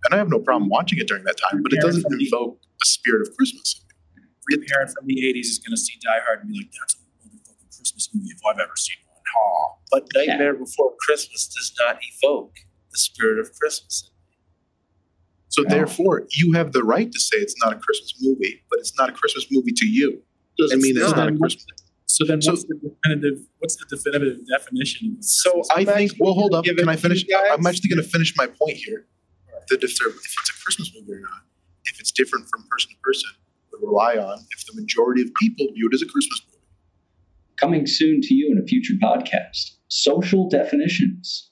and 0.05 0.15
I 0.15 0.19
have 0.19 0.29
no 0.29 0.39
problem 0.39 0.69
watching 0.69 0.99
it 0.99 1.09
during 1.09 1.25
that 1.25 1.37
time. 1.37 1.63
But 1.63 1.73
it 1.73 1.81
doesn't 1.81 2.05
invoke 2.13 2.61
a 2.83 2.87
spirit 2.87 3.27
of 3.27 3.35
Christmas. 3.37 3.83
every 4.53 4.67
parent 4.67 4.91
from 4.91 5.07
the 5.07 5.23
'80s 5.25 5.47
is 5.47 5.59
going 5.59 5.73
to 5.73 5.81
see 5.81 5.95
Die 6.03 6.21
Hard 6.27 6.41
and 6.41 6.51
be 6.51 6.59
like, 6.59 6.73
"That's 6.81 6.95
a 6.95 6.99
motherfucking 7.23 7.77
Christmas 7.77 8.09
movie 8.13 8.31
if 8.31 8.41
I've 8.45 8.59
ever 8.59 8.77
seen 8.77 8.97
one." 9.07 9.23
Ha! 9.35 9.77
But 9.93 10.09
Nightmare 10.15 10.55
Before 10.55 10.97
Christmas 10.99 11.47
does 11.47 11.73
not 11.79 11.99
evoke 12.03 12.57
the 12.91 12.99
spirit 12.99 13.39
of 13.39 13.53
Christmas. 13.61 14.10
So 15.51 15.63
No. 15.63 15.69
therefore, 15.69 16.27
you 16.33 16.53
have 16.53 16.73
the 16.73 16.83
right 16.83 17.11
to 17.11 17.21
say 17.21 17.37
it's 17.37 17.55
not 17.63 17.73
a 17.75 17.79
Christmas 17.79 18.15
movie, 18.23 18.63
but 18.71 18.79
it's 18.79 18.97
not 18.97 19.09
a 19.11 19.13
Christmas 19.13 19.47
movie 19.51 19.73
to 19.77 19.87
you. 19.87 20.23
Doesn't 20.59 20.81
mean 20.81 20.97
it's 20.97 21.11
So 21.11 21.17
not 21.17 21.29
a 21.29 21.37
Christmas. 21.37 21.65
the- 21.67 21.83
So 22.07 22.25
then, 22.25 22.41
So- 22.43 22.53
what's 22.53 22.65
the 22.65 22.75
definitive? 22.77 23.39
What's 23.59 23.77
the 23.77 23.87
definitive 23.97 24.39
definition? 24.47 25.23
So 25.23 25.63
I 25.75 25.85
think. 25.85 26.11
actually 26.13 26.19
Well, 26.21 26.35
hold 26.35 26.55
up. 26.55 26.65
Can 26.65 26.89
I 26.89 26.97
finish? 26.97 27.25
I'm 27.53 27.65
actually 27.67 27.89
going 27.91 28.03
to 28.03 28.09
finish 28.09 28.35
my 28.37 28.47
point 28.47 28.77
here. 28.77 29.07
That 29.69 29.83
if, 29.85 29.91
if 29.93 30.01
it's 30.41 30.51
a 30.51 30.63
Christmas 30.65 30.91
movie 30.95 31.13
or 31.13 31.21
not, 31.21 31.43
if 31.85 32.01
it's 32.01 32.11
different 32.11 32.49
from 32.49 32.65
person 32.71 32.91
to 32.91 32.97
person, 33.03 33.31
would 33.73 33.81
rely 33.87 34.17
on 34.17 34.39
if 34.51 34.67
the 34.67 34.73
majority 34.81 35.23
of 35.23 35.29
people 35.35 35.67
view 35.75 35.89
it 35.91 35.95
as 35.95 36.03
a 36.03 36.07
Christmas 36.07 36.41
movie. 36.49 36.57
Coming 37.57 37.87
soon 37.87 38.21
to 38.23 38.35
you 38.35 38.51
in 38.51 38.59
a 38.59 38.67
future 38.67 38.95
podcast. 38.95 39.77
Social 39.89 40.49
definitions. 40.49 41.51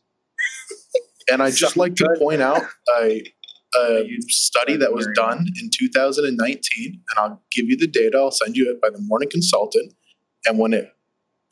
And 1.31 1.43
I 1.43 1.51
just 1.51 1.77
like 1.77 1.95
to 1.97 2.09
point 2.19 2.41
out 2.41 2.63
a, 3.01 3.23
a 3.77 4.09
study 4.29 4.77
that 4.77 4.93
was 4.93 5.09
done 5.15 5.47
in 5.61 5.71
2019, 5.73 6.31
and 6.85 7.19
I'll 7.19 7.43
give 7.53 7.67
you 7.67 7.77
the 7.77 7.87
data. 7.87 8.19
I'll 8.19 8.31
send 8.31 8.57
you 8.57 8.71
it 8.71 8.81
by 8.81 8.91
the 8.91 9.01
Morning 9.01 9.29
Consultant. 9.31 9.93
And 10.47 10.59
when 10.59 10.73
it 10.73 10.93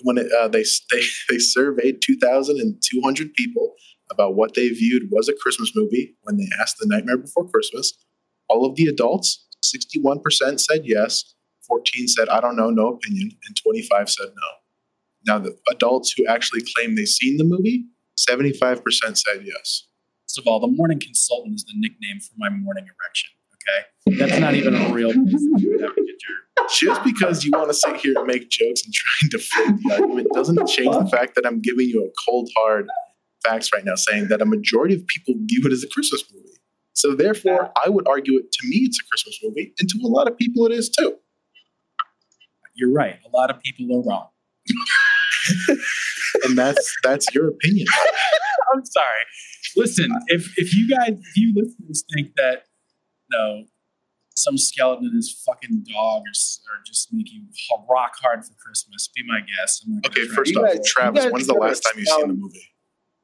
when 0.03 0.19
it 0.19 0.31
uh, 0.33 0.49
they 0.49 0.64
they 0.91 1.03
they 1.29 1.39
surveyed 1.39 2.01
2,200 2.03 3.35
people 3.35 3.75
about 4.11 4.35
what 4.35 4.55
they 4.55 4.69
viewed 4.69 5.09
was 5.11 5.29
a 5.29 5.35
Christmas 5.41 5.73
movie 5.75 6.14
when 6.23 6.37
they 6.37 6.49
asked 6.61 6.77
the 6.79 6.87
Nightmare 6.87 7.19
Before 7.19 7.49
Christmas, 7.49 7.93
all 8.49 8.64
of 8.64 8.77
the 8.77 8.87
adults, 8.87 9.47
61% 9.64 10.61
said 10.61 10.83
yes, 10.85 11.35
14 11.67 12.09
said 12.09 12.29
I 12.29 12.41
don't 12.41 12.57
know, 12.57 12.71
no 12.71 12.89
opinion, 12.89 13.31
and 13.47 13.57
25 13.62 14.11
said 14.11 14.29
no. 14.29 15.33
Now 15.35 15.39
the 15.41 15.57
adults 15.71 16.14
who 16.17 16.27
actually 16.27 16.62
claim 16.75 16.95
they've 16.95 17.09
seen 17.09 17.37
the 17.37 17.45
movie, 17.45 17.87
75% 18.31 18.83
said 18.95 19.45
yes. 19.45 19.89
First 20.37 20.47
of 20.47 20.53
all, 20.53 20.61
the 20.61 20.66
morning 20.68 21.01
consultant 21.01 21.55
is 21.55 21.64
the 21.64 21.72
nickname 21.76 22.20
for 22.20 22.34
my 22.37 22.51
morning 22.51 22.84
erection. 22.84 23.30
Okay, 23.57 24.18
that's 24.18 24.39
not 24.39 24.55
even 24.55 24.74
a 24.74 24.93
real. 24.93 25.11
place 25.11 25.32
that 25.32 25.61
you 25.62 25.70
would 25.70 25.80
have 25.80 25.95
to 25.95 26.03
get 26.05 26.16
your- 26.28 26.68
Just 26.93 27.03
because 27.05 27.43
you 27.43 27.53
want 27.55 27.70
to 27.70 27.74
sit 27.74 27.97
here 27.97 28.12
and 28.18 28.26
make 28.26 28.51
jokes 28.51 28.82
and 28.84 28.93
trying 28.93 29.30
to 29.30 29.39
deflate 29.39 29.82
the 29.82 29.95
argument 29.95 30.28
doesn't 30.34 30.68
change 30.68 30.95
the 30.95 31.07
fact 31.07 31.37
that 31.37 31.47
I'm 31.47 31.62
giving 31.62 31.89
you 31.89 32.05
a 32.05 32.11
cold 32.28 32.51
hard 32.55 32.87
facts 33.43 33.72
right 33.72 33.82
now, 33.82 33.95
saying 33.95 34.28
that 34.28 34.43
a 34.43 34.45
majority 34.45 34.95
of 34.95 35.07
people 35.07 35.32
view 35.47 35.62
it 35.64 35.72
as 35.72 35.82
a 35.82 35.89
Christmas 35.89 36.22
movie. 36.30 36.59
So 36.93 37.14
therefore, 37.14 37.72
I 37.82 37.89
would 37.89 38.07
argue 38.07 38.37
it 38.37 38.53
to 38.53 38.68
me 38.68 38.80
it's 38.84 39.01
a 39.01 39.09
Christmas 39.09 39.41
movie, 39.43 39.72
and 39.80 39.89
to 39.89 39.99
a 40.05 40.07
lot 40.09 40.28
of 40.28 40.37
people 40.37 40.66
it 40.66 40.72
is 40.72 40.91
too. 40.91 41.16
You're 42.74 42.93
right. 42.93 43.16
A 43.24 43.34
lot 43.34 43.49
of 43.49 43.59
people 43.62 43.97
are 43.97 44.03
wrong. 44.03 44.28
And 46.45 46.57
that's 46.57 46.95
that's 47.03 47.34
your 47.34 47.49
opinion. 47.49 47.87
I'm 48.74 48.84
sorry. 48.84 49.07
Listen, 49.77 50.11
if 50.29 50.53
if 50.59 50.74
you 50.74 50.89
guys, 50.89 51.11
if 51.11 51.37
you 51.37 51.53
listeners 51.55 52.05
think 52.14 52.33
that, 52.37 52.64
you 53.29 53.37
no, 53.39 53.64
some 54.35 54.57
skeleton 54.59 55.07
in 55.07 55.14
his 55.16 55.33
fucking 55.47 55.85
dog 55.93 56.22
or, 56.22 56.31
s- 56.31 56.61
or 56.68 56.83
just 56.87 57.09
make 57.12 57.33
you 57.33 57.43
rock 57.91 58.14
hard 58.20 58.45
for 58.45 58.53
Christmas, 58.55 59.09
be 59.14 59.22
my 59.27 59.41
guest. 59.41 59.85
I'm 59.87 60.01
Okay, 60.07 60.27
first 60.27 60.53
You 60.53 60.61
off, 60.61 60.74
guys- 60.74 60.87
Travis, 60.87 61.24
guys 61.24 61.33
when's 61.33 61.47
the 61.47 61.55
last 61.55 61.81
time 61.81 61.95
you've 61.97 62.09
seen 62.09 62.29
the 62.29 62.35
movie? 62.35 62.62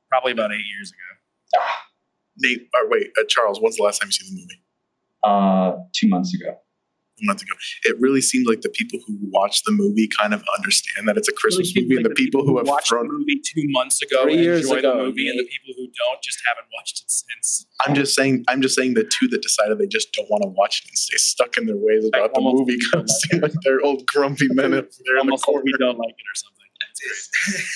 probably 0.09 0.32
about 0.32 0.53
eight 0.53 0.64
years 0.76 0.90
ago. 0.92 1.62
Nate, 2.38 2.68
or 2.74 2.88
wait, 2.88 3.09
uh, 3.18 3.24
Charles, 3.28 3.61
when's 3.61 3.76
the 3.76 3.82
last 3.82 4.00
time 4.00 4.09
you've 4.09 4.14
seen 4.14 4.34
the 4.34 4.40
movie? 4.40 4.62
Uh, 5.22 5.76
two 5.94 6.09
months 6.09 6.34
ago. 6.34 6.59
A 7.23 7.27
month 7.27 7.43
ago. 7.43 7.55
It 7.85 7.97
really 8.01 8.20
seems 8.20 8.47
like 8.47 8.62
the 8.62 8.68
people 8.68 8.99
who 9.07 9.16
watch 9.31 9.62
the 9.64 9.70
movie 9.70 10.09
kind 10.18 10.35
of 10.35 10.43
understand 10.57 11.07
that 11.09 11.16
it's 11.16 11.29
a 11.29 11.33
Christmas 11.33 11.73
Really 11.75 11.87
movie, 11.87 11.97
and 11.97 12.05
think 12.07 12.16
the 12.16 12.23
people 12.25 12.45
who 12.45 12.59
have 12.59 12.66
watched 12.66 12.89
thrown 12.89 13.07
the 13.07 13.12
movie 13.14 13.41
two 13.45 13.64
months 13.68 14.03
ago 14.03 14.25
Three 14.25 14.39
years 14.39 14.64
enjoy 14.64 14.79
ago, 14.79 14.97
the 14.99 15.05
movie, 15.05 15.29
and 15.29 15.39
the 15.39 15.45
people 15.45 15.75
who 15.77 15.87
don't 15.87 16.23
just 16.23 16.41
haven't 16.47 16.66
watched 16.77 17.01
it 17.03 17.11
since. 17.11 17.66
I'm 17.87 17.95
just 17.95 18.14
saying. 18.14 18.45
I'm 18.49 18.61
just 18.62 18.75
saying 18.75 18.95
the 18.95 19.05
two 19.05 19.29
that 19.29 19.43
decided 19.43 19.79
they 19.79 19.87
just 19.87 20.12
don't 20.12 20.29
want 20.31 20.43
to 20.43 20.49
watch 20.49 20.83
it 20.85 20.89
and 20.91 20.99
stay 20.99 21.16
stuck 21.18 21.57
in 21.57 21.66
their 21.66 21.77
ways 21.77 22.05
about 22.07 22.35
the 22.35 22.41
movie 22.41 22.77
don't 22.79 23.07
comes 23.07 23.23
like 23.33 23.43
like 23.43 23.53
they're 23.64 23.81
old 23.83 24.07
grumpy 24.07 24.49
men 24.51 24.75
up 24.75 24.87
there 25.05 25.18
in 25.18 25.27
the 25.27 25.33
Almost 25.33 25.45
corner. 25.45 25.62
we 25.64 25.73
don't 25.79 25.99
like 25.99 26.11
it 26.16 26.27
or 26.27 26.35
something. 26.35 26.59
It's 26.91 27.31
crazy. 27.45 27.64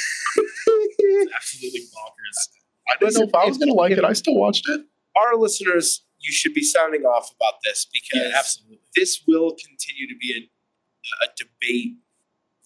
It's 0.99 1.33
absolutely 1.35 1.81
bonkers. 1.81 2.49
I 2.89 2.97
didn't 2.99 3.15
know 3.19 3.27
if 3.27 3.35
I 3.35 3.47
was 3.47 3.59
going 3.59 3.69
to 3.69 3.75
like 3.75 3.93
it. 3.93 4.05
I 4.05 4.13
still 4.13 4.35
watched 4.35 4.69
it. 4.69 4.81
Our 5.17 5.37
listeners, 5.37 6.05
you 6.19 6.33
should 6.33 6.55
be 6.55 6.63
sounding 6.63 7.03
off 7.03 7.31
about 7.39 7.55
this 7.65 7.87
because 7.93 8.31
Yeah, 8.31 8.39
absolutely. 8.39 8.81
this 8.95 9.23
will 9.27 9.51
continue 9.53 10.07
to 10.09 10.17
be 10.21 10.33
a, 10.33 11.25
a 11.25 11.29
debate 11.37 11.97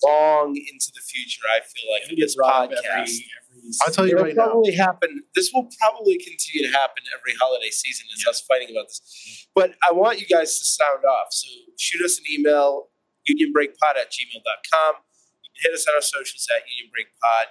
long 0.02 0.56
into 0.56 0.90
the 0.94 1.00
future. 1.04 1.42
I 1.50 1.60
feel 1.60 1.90
like 1.92 2.02
It'll 2.04 2.16
this 2.16 2.34
get 2.34 2.38
brought 2.38 2.64
up 2.64 2.70
podcast. 2.70 2.86
every, 2.88 3.24
every 3.36 3.70
I'll 3.82 3.92
tell 3.92 4.06
you 4.06 4.12
It'll 4.14 4.24
right 4.24 4.34
now. 4.36 4.44
probably 4.46 4.72
happen. 4.74 5.22
This 5.34 5.50
will 5.52 5.68
probably 5.78 6.16
continue 6.18 6.70
to 6.70 6.72
happen 6.72 7.02
every 7.18 7.34
holiday 7.40 7.68
season. 7.70 8.06
Is 8.14 8.26
us 8.26 8.40
fighting 8.40 8.68
about 8.74 8.88
this. 8.88 9.46
But 9.54 9.74
I 9.88 9.92
want 9.92 10.18
you 10.20 10.26
guys 10.26 10.58
to 10.58 10.64
sound 10.64 11.04
off. 11.04 11.32
So 11.32 11.48
shoot 11.76 12.02
us 12.04 12.18
an 12.18 12.24
email, 12.32 12.88
unionbreakpod 13.28 14.00
at 14.00 14.10
gmail.com. 14.10 14.94
You 14.94 15.50
can 15.52 15.70
hit 15.70 15.74
us 15.74 15.86
on 15.86 15.94
our 15.96 16.00
socials 16.00 16.46
at 16.56 16.62
unionbreakpod. 16.62 17.46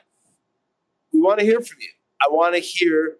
We 1.13 1.21
want 1.21 1.39
to 1.39 1.45
hear 1.45 1.61
from 1.61 1.77
you. 1.81 1.89
I 2.21 2.29
want 2.31 2.55
to 2.55 2.61
hear. 2.61 3.17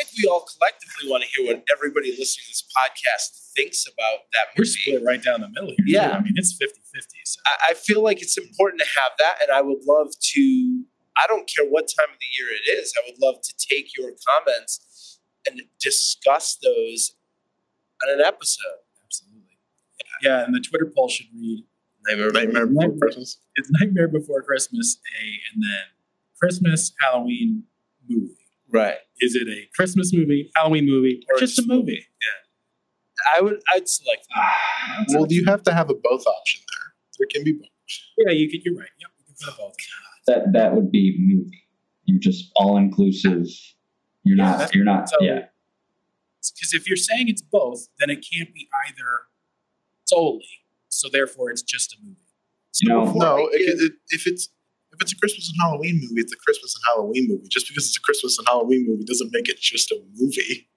I 0.00 0.04
think 0.04 0.22
we 0.22 0.28
all 0.28 0.46
collectively 0.46 1.10
want 1.10 1.24
to 1.24 1.28
hear 1.30 1.46
what 1.52 1.64
everybody 1.72 2.10
listening 2.10 2.44
to 2.46 2.50
this 2.50 2.64
podcast 2.70 3.52
thinks 3.54 3.86
about 3.86 4.20
that 4.34 4.46
We're 4.56 4.64
split 4.64 5.02
right 5.04 5.22
down 5.22 5.40
the 5.40 5.48
middle 5.48 5.68
here. 5.70 5.76
too. 5.78 5.84
Yeah. 5.92 6.10
I 6.10 6.20
mean, 6.22 6.34
it's 6.36 6.52
50 6.56 6.80
50. 6.94 7.16
So. 7.24 7.40
I, 7.46 7.70
I 7.70 7.74
feel 7.74 8.02
like 8.02 8.22
it's 8.22 8.38
important 8.38 8.80
to 8.82 8.86
have 9.00 9.12
that, 9.18 9.38
and 9.42 9.50
I 9.50 9.60
would 9.62 9.84
love 9.86 10.08
to. 10.34 10.84
I 11.16 11.26
don't 11.26 11.50
care 11.52 11.66
what 11.66 11.88
time 11.98 12.10
of 12.12 12.18
the 12.20 12.30
year 12.38 12.48
it 12.54 12.70
is. 12.78 12.92
I 12.96 13.02
would 13.10 13.20
love 13.20 13.40
to 13.42 13.54
take 13.56 13.96
your 13.98 14.12
comments 14.26 15.18
and 15.48 15.62
discuss 15.80 16.56
those 16.62 17.16
on 18.06 18.12
an 18.14 18.20
episode. 18.24 18.78
Absolutely. 19.04 19.58
Yeah, 20.22 20.44
and 20.44 20.54
the 20.54 20.60
Twitter 20.60 20.90
poll 20.94 21.08
should 21.08 21.26
read 21.34 21.64
Nightmare, 22.06 22.30
Nightmare 22.30 22.66
Before 22.66 22.98
Christmas. 23.00 23.38
it's 23.56 23.68
Nightmare 23.80 24.06
Before 24.08 24.42
Christmas, 24.42 24.98
A, 25.20 25.24
and 25.52 25.62
then 25.62 25.82
Christmas, 26.40 26.92
Halloween 27.00 27.64
movie. 28.08 28.34
Right. 28.70 28.98
Is 29.20 29.34
it 29.34 29.48
a 29.48 29.68
Christmas 29.74 30.12
movie, 30.12 30.50
Halloween 30.56 30.86
movie, 30.86 31.22
or 31.30 31.36
Or 31.36 31.40
just 31.40 31.58
a 31.58 31.64
movie? 31.66 32.06
Yeah, 32.22 33.36
I 33.36 33.40
would. 33.42 33.60
I'd 33.74 33.88
select. 33.88 34.26
Well, 35.12 35.26
do 35.26 35.34
you 35.34 35.44
have 35.46 35.62
to 35.64 35.72
have 35.74 35.90
a 35.90 35.94
both 35.94 36.24
option 36.26 36.62
there. 36.72 36.92
There 37.18 37.28
can 37.32 37.44
be 37.44 37.52
both. 37.52 37.68
Yeah, 38.18 38.32
you 38.32 38.50
could. 38.50 38.64
You're 38.64 38.74
right. 38.74 38.88
Yep, 39.00 39.10
you 39.18 39.24
can 39.26 39.34
put 39.46 39.58
both. 39.58 39.74
That 40.26 40.52
that 40.52 40.74
would 40.74 40.90
be 40.90 41.16
movie. 41.18 41.64
You're 42.04 42.20
just 42.20 42.50
all 42.56 42.76
inclusive. 42.76 43.46
You're 44.24 44.36
Yeah, 44.38 44.56
not. 44.58 44.74
You're 44.74 44.84
not. 44.84 45.08
so- 45.08 45.16
yeah. 45.20 45.46
Because 46.54 46.72
if 46.72 46.88
you're 46.88 46.96
saying 46.96 47.28
it's 47.28 47.42
both, 47.42 47.88
then 47.98 48.08
it 48.10 48.24
can't 48.32 48.52
be 48.54 48.68
either 48.88 49.26
solely. 50.06 50.46
So 50.88 51.08
therefore, 51.12 51.50
it's 51.50 51.62
just 51.62 51.92
a 51.92 51.96
movie. 52.02 52.16
You 52.80 52.88
know. 52.88 53.04
before 53.04 53.20
No, 53.22 53.48
it, 53.52 53.60
it, 53.80 53.92
if 54.10 54.26
it's 54.26 54.48
if 54.98 55.02
it's 55.02 55.12
a 55.12 55.16
Christmas 55.16 55.48
and 55.48 55.56
Halloween 55.60 56.00
movie, 56.02 56.20
it's 56.20 56.32
a 56.32 56.36
Christmas 56.36 56.74
and 56.74 56.82
Halloween 56.94 57.26
movie. 57.28 57.46
Just 57.48 57.68
because 57.68 57.86
it's 57.86 57.96
a 57.96 58.00
Christmas 58.00 58.36
and 58.38 58.46
Halloween 58.48 58.84
movie 58.88 59.04
doesn't 59.04 59.30
make 59.32 59.48
it 59.48 59.60
just 59.60 59.90
a 59.92 60.00
movie. 60.16 60.68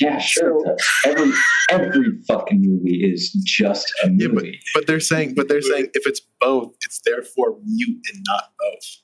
Yeah, 0.00 0.18
sure. 0.18 0.76
Every 1.04 1.32
every 1.70 2.20
fucking 2.28 2.60
movie 2.62 2.98
is 3.12 3.32
just 3.44 3.92
a 4.04 4.08
movie. 4.08 4.22
Yeah, 4.22 4.28
but- 4.28 4.34
movie. 4.44 4.60
But 4.74 4.86
they're 4.86 5.00
saying, 5.00 5.34
but 5.34 5.48
they're 5.48 5.62
saying 5.62 5.86
if 5.94 6.06
it's 6.06 6.20
both, 6.40 6.74
it's 6.82 7.00
therefore 7.04 7.58
mute 7.64 8.00
and 8.12 8.24
not 8.28 8.52
both. 8.58 9.02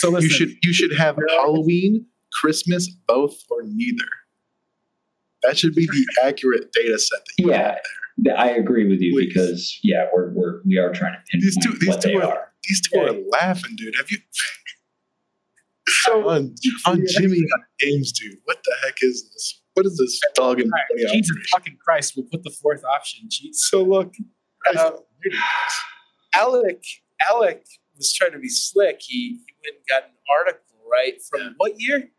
So 0.00 0.10
listen, 0.10 0.24
You 0.24 0.30
should 0.30 0.54
you 0.62 0.72
should 0.72 0.92
have 0.96 1.16
Halloween, 1.30 2.06
Christmas, 2.32 2.88
both 3.06 3.36
or 3.50 3.62
neither. 3.64 4.04
That 5.42 5.58
should 5.58 5.74
be 5.74 5.86
the 5.86 6.06
accurate 6.24 6.72
data 6.72 6.98
set. 6.98 7.20
That 7.38 7.42
you 7.42 7.50
Yeah. 7.50 7.62
have 7.68 7.78
Th- 8.24 8.36
I 8.36 8.50
agree 8.50 8.86
with 8.88 9.00
you 9.00 9.12
Please. 9.12 9.26
because 9.26 9.80
yeah, 9.82 10.06
we're 10.14 10.30
we're 10.32 10.60
we 10.64 10.78
are 10.78 10.92
trying 10.92 11.14
to 11.14 11.18
pinpoint 11.30 11.42
These 11.42 11.56
two- 11.64 11.78
these 11.78 11.88
what 11.88 12.00
two 12.00 12.08
they 12.10 12.14
are- 12.16 12.22
are. 12.24 12.52
These 12.68 12.88
two 12.88 12.98
are 13.00 13.12
laughing, 13.30 13.76
dude. 13.76 13.94
Have 13.96 14.10
you 14.10 14.18
on, 16.12 16.54
on 16.86 17.04
Jimmy 17.06 17.38
on 17.38 17.64
James, 17.80 18.12
dude? 18.12 18.38
What 18.44 18.62
the 18.64 18.74
heck 18.82 18.96
is 19.02 19.28
this? 19.32 19.60
What 19.74 19.86
is 19.86 19.96
this 19.98 20.20
dog 20.34 20.60
and 20.60 20.70
right, 20.70 21.12
Jesus 21.12 21.36
fucking 21.50 21.78
Christ, 21.84 22.14
we'll 22.16 22.26
put 22.30 22.44
the 22.44 22.50
fourth 22.62 22.84
option. 22.84 23.26
Jesus. 23.28 23.68
So 23.68 23.82
look, 23.82 24.14
um, 24.78 24.98
Alec. 26.34 26.84
Alec 27.28 27.64
was 27.96 28.12
trying 28.12 28.32
to 28.32 28.38
be 28.38 28.48
slick. 28.48 28.98
He, 29.00 29.40
he 29.46 29.54
went 29.64 29.76
and 29.76 29.86
got 29.88 30.04
an 30.04 30.16
article 30.38 30.76
right 30.90 31.20
from 31.28 31.40
Yeah. 31.40 31.48
what 31.56 31.80
year? 31.80 31.98
19. 31.98 32.10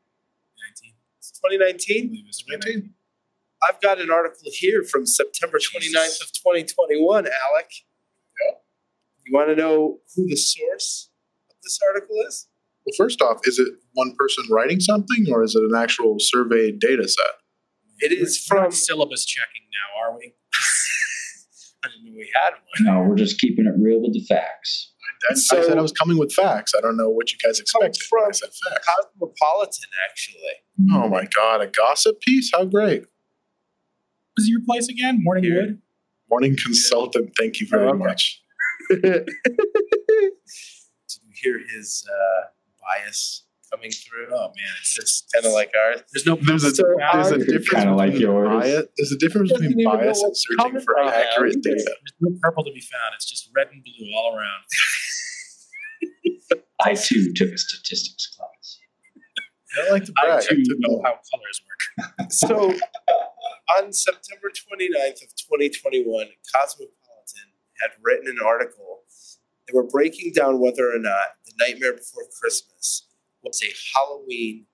I 0.91 1.50
2019. 1.50 2.08
believe 2.08 2.26
2019. 2.26 2.93
I've 3.68 3.82
got 3.82 4.00
an 4.00 4.12
article 4.12 4.52
here 4.54 4.84
from 4.84 5.06
September 5.06 5.58
29th 5.58 6.22
of 6.22 6.32
2021, 6.34 7.26
Alec. 7.26 7.72
You 9.26 9.34
want 9.34 9.50
to 9.50 9.56
know 9.56 10.00
who 10.16 10.28
the 10.28 10.36
source 10.36 11.10
of 11.50 11.56
this 11.64 11.80
article 11.88 12.16
is? 12.28 12.48
Well, 12.86 12.94
first 12.98 13.22
off, 13.22 13.40
is 13.46 13.58
it 13.58 13.68
one 13.94 14.16
person 14.18 14.44
writing 14.52 14.80
something, 14.80 15.26
or 15.32 15.44
is 15.44 15.56
it 15.56 15.64
an 15.64 15.76
actual 15.76 16.18
surveyed 16.20 16.80
data 16.80 17.08
set? 17.08 17.26
It 18.00 18.12
is 18.12 18.46
We're 18.52 18.64
from- 18.64 18.72
syllabus 18.72 19.26
checking 19.26 19.64
now, 19.72 20.04
are 20.08 20.18
we? 20.18 20.34
I 21.84 21.88
didn't 21.90 22.06
know 22.06 22.18
we 22.18 22.30
had 22.36 22.52
one. 22.52 23.04
No, 23.04 23.10
we're 23.10 23.16
just 23.16 23.40
keeping 23.40 23.66
it 23.66 23.74
real 23.82 24.02
with 24.02 24.14
the 24.14 24.24
facts. 24.26 24.92
I, 25.30 25.34
I 25.34 25.36
So- 25.36 25.64
said 25.68 25.78
I 25.78 25.82
was 25.82 25.92
coming 25.94 26.18
with 26.18 26.32
facts. 26.34 26.74
I 26.78 26.82
don't 26.82 26.98
know 26.98 27.10
what 27.10 27.32
you 27.32 27.40
guys 27.44 27.60
expected. 27.60 28.02
from- 28.08 28.26
I 28.28 28.32
said 28.32 28.50
facts. 28.70 28.86
Cosmopolitan, 28.88 29.90
actually. 30.08 30.92
Oh 30.94 31.08
my 31.10 31.26
god, 31.36 31.62
a 31.62 31.68
gossip 31.68 32.20
piece? 32.22 32.52
How 32.54 32.66
great! 32.66 33.06
Was 34.38 34.46
it 34.48 34.52
your 34.52 34.62
place 34.66 34.90
again? 34.90 35.20
Morning 35.24 35.44
Here. 35.46 35.62
Wood? 35.62 35.82
Morning 36.30 36.56
consultant, 36.62 37.32
thank 37.38 37.60
you 37.60 37.68
very 37.70 37.86
Oh, 37.86 37.90
okay. 37.90 37.98
much. 38.00 38.42
Did 38.90 39.28
you 41.24 41.32
hear 41.42 41.60
his 41.76 42.06
uh, 42.10 42.42
bias 42.82 43.46
coming 43.72 43.92
through? 43.92 44.28
Oh, 44.32 44.48
man. 44.48 44.74
It's 44.82 44.98
It's 44.98 45.22
just 45.22 45.32
kind 45.34 45.46
of 45.46 45.52
like 45.54 45.72
ours. 45.80 46.02
There's 46.14 46.26
no 46.26 46.36
There's 46.36 46.64
a 46.64 46.74
So 46.76 46.84
there's 47.14 47.32
a 47.32 47.36
I- 47.36 47.38
difference 47.40 47.70
Kinda 47.70 47.96
like 47.96 48.12
between 48.14 48.28
yours. 48.32 48.48
bias. 48.50 48.86
There's 48.98 49.12
a 49.12 49.18
difference 49.18 49.52
between 49.52 49.84
bias 49.84 50.22
and 50.22 50.36
searching 50.38 50.80
for 50.80 50.96
from, 50.96 51.08
accurate 51.10 51.56
Al. 51.56 51.62
data. 51.62 51.84
There's 51.86 52.14
no 52.22 52.38
purple 52.42 52.64
to 52.66 52.72
be 52.72 52.80
found. 52.82 53.14
It's 53.16 53.26
just 53.30 53.50
red 53.56 53.68
and 53.72 53.84
blue 53.84 54.12
all 54.16 54.36
around. 54.36 54.64
I 56.82 56.94
too 56.94 57.32
took 57.34 57.50
a 57.52 57.58
statistics 57.58 58.28
class. 58.36 58.80
I 59.78 59.82
don't 59.82 59.92
like 59.92 60.06
to 60.06 60.14
brag. 60.22 60.44
I 60.44 60.46
too 60.56 60.64
took 60.64 60.78
know 60.80 60.96
one. 60.98 61.04
how 61.06 61.20
colors 61.32 61.62
work. 61.66 61.80
So 62.32 62.74
on 63.80 63.92
September 63.94 64.50
29th 64.50 65.22
of 65.24 65.30
2021, 65.36 66.28
Cosmopolitan 66.54 66.96
had 67.82 67.92
written 68.02 68.28
an 68.28 68.38
article. 68.46 69.04
They 69.68 69.74
were 69.74 69.88
breaking 69.88 70.34
down 70.34 70.60
whether 70.60 70.94
or 70.94 71.00
not 71.00 71.40
The 71.46 71.54
Nightmare 71.60 71.94
Before 71.94 72.24
Christmas 72.40 73.08
was 73.44 73.62
a 73.64 73.74
Halloween 73.94 74.66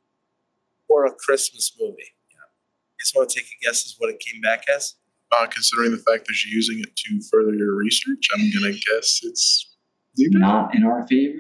or 0.90 1.06
a 1.06 1.14
Christmas 1.14 1.74
movie. 1.80 2.14
Yeah. 2.30 2.48
You 2.92 3.04
guys 3.04 3.12
want 3.16 3.30
to 3.30 3.40
take 3.40 3.48
a 3.48 3.66
guess 3.66 3.86
as 3.86 3.96
what 3.98 4.10
it 4.10 4.20
came 4.20 4.42
back 4.42 4.64
as? 4.74 4.96
Uh, 5.32 5.48
considering 5.48 5.92
the 5.92 5.98
fact 5.98 6.28
that 6.28 6.36
you're 6.44 6.54
using 6.54 6.80
it 6.80 6.94
to 6.96 7.22
further 7.32 7.54
your 7.54 7.76
research, 7.76 8.28
I'm 8.34 8.52
gonna 8.52 8.74
guess 8.74 9.22
it's 9.24 9.78
neither. 10.18 10.40
Not 10.40 10.76
in 10.76 10.84
our 10.84 11.08
favor. 11.08 11.40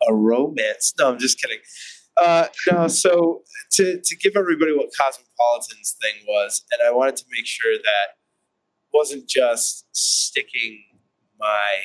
a 0.08 0.14
romance. 0.14 0.94
No, 0.98 1.10
I'm 1.10 1.18
just 1.18 1.38
kidding. 1.38 1.58
Uh, 2.20 2.46
no, 2.70 2.88
so 2.88 3.42
to, 3.72 4.00
to 4.02 4.16
give 4.16 4.32
everybody 4.36 4.72
what 4.72 4.88
Cosmopolitan's 4.98 5.96
thing 6.00 6.24
was, 6.26 6.64
and 6.72 6.80
I 6.86 6.90
wanted 6.90 7.16
to 7.16 7.24
make 7.30 7.46
sure 7.46 7.76
that 7.76 8.19
wasn't 8.92 9.28
just 9.28 9.86
sticking 9.92 10.84
my 11.38 11.80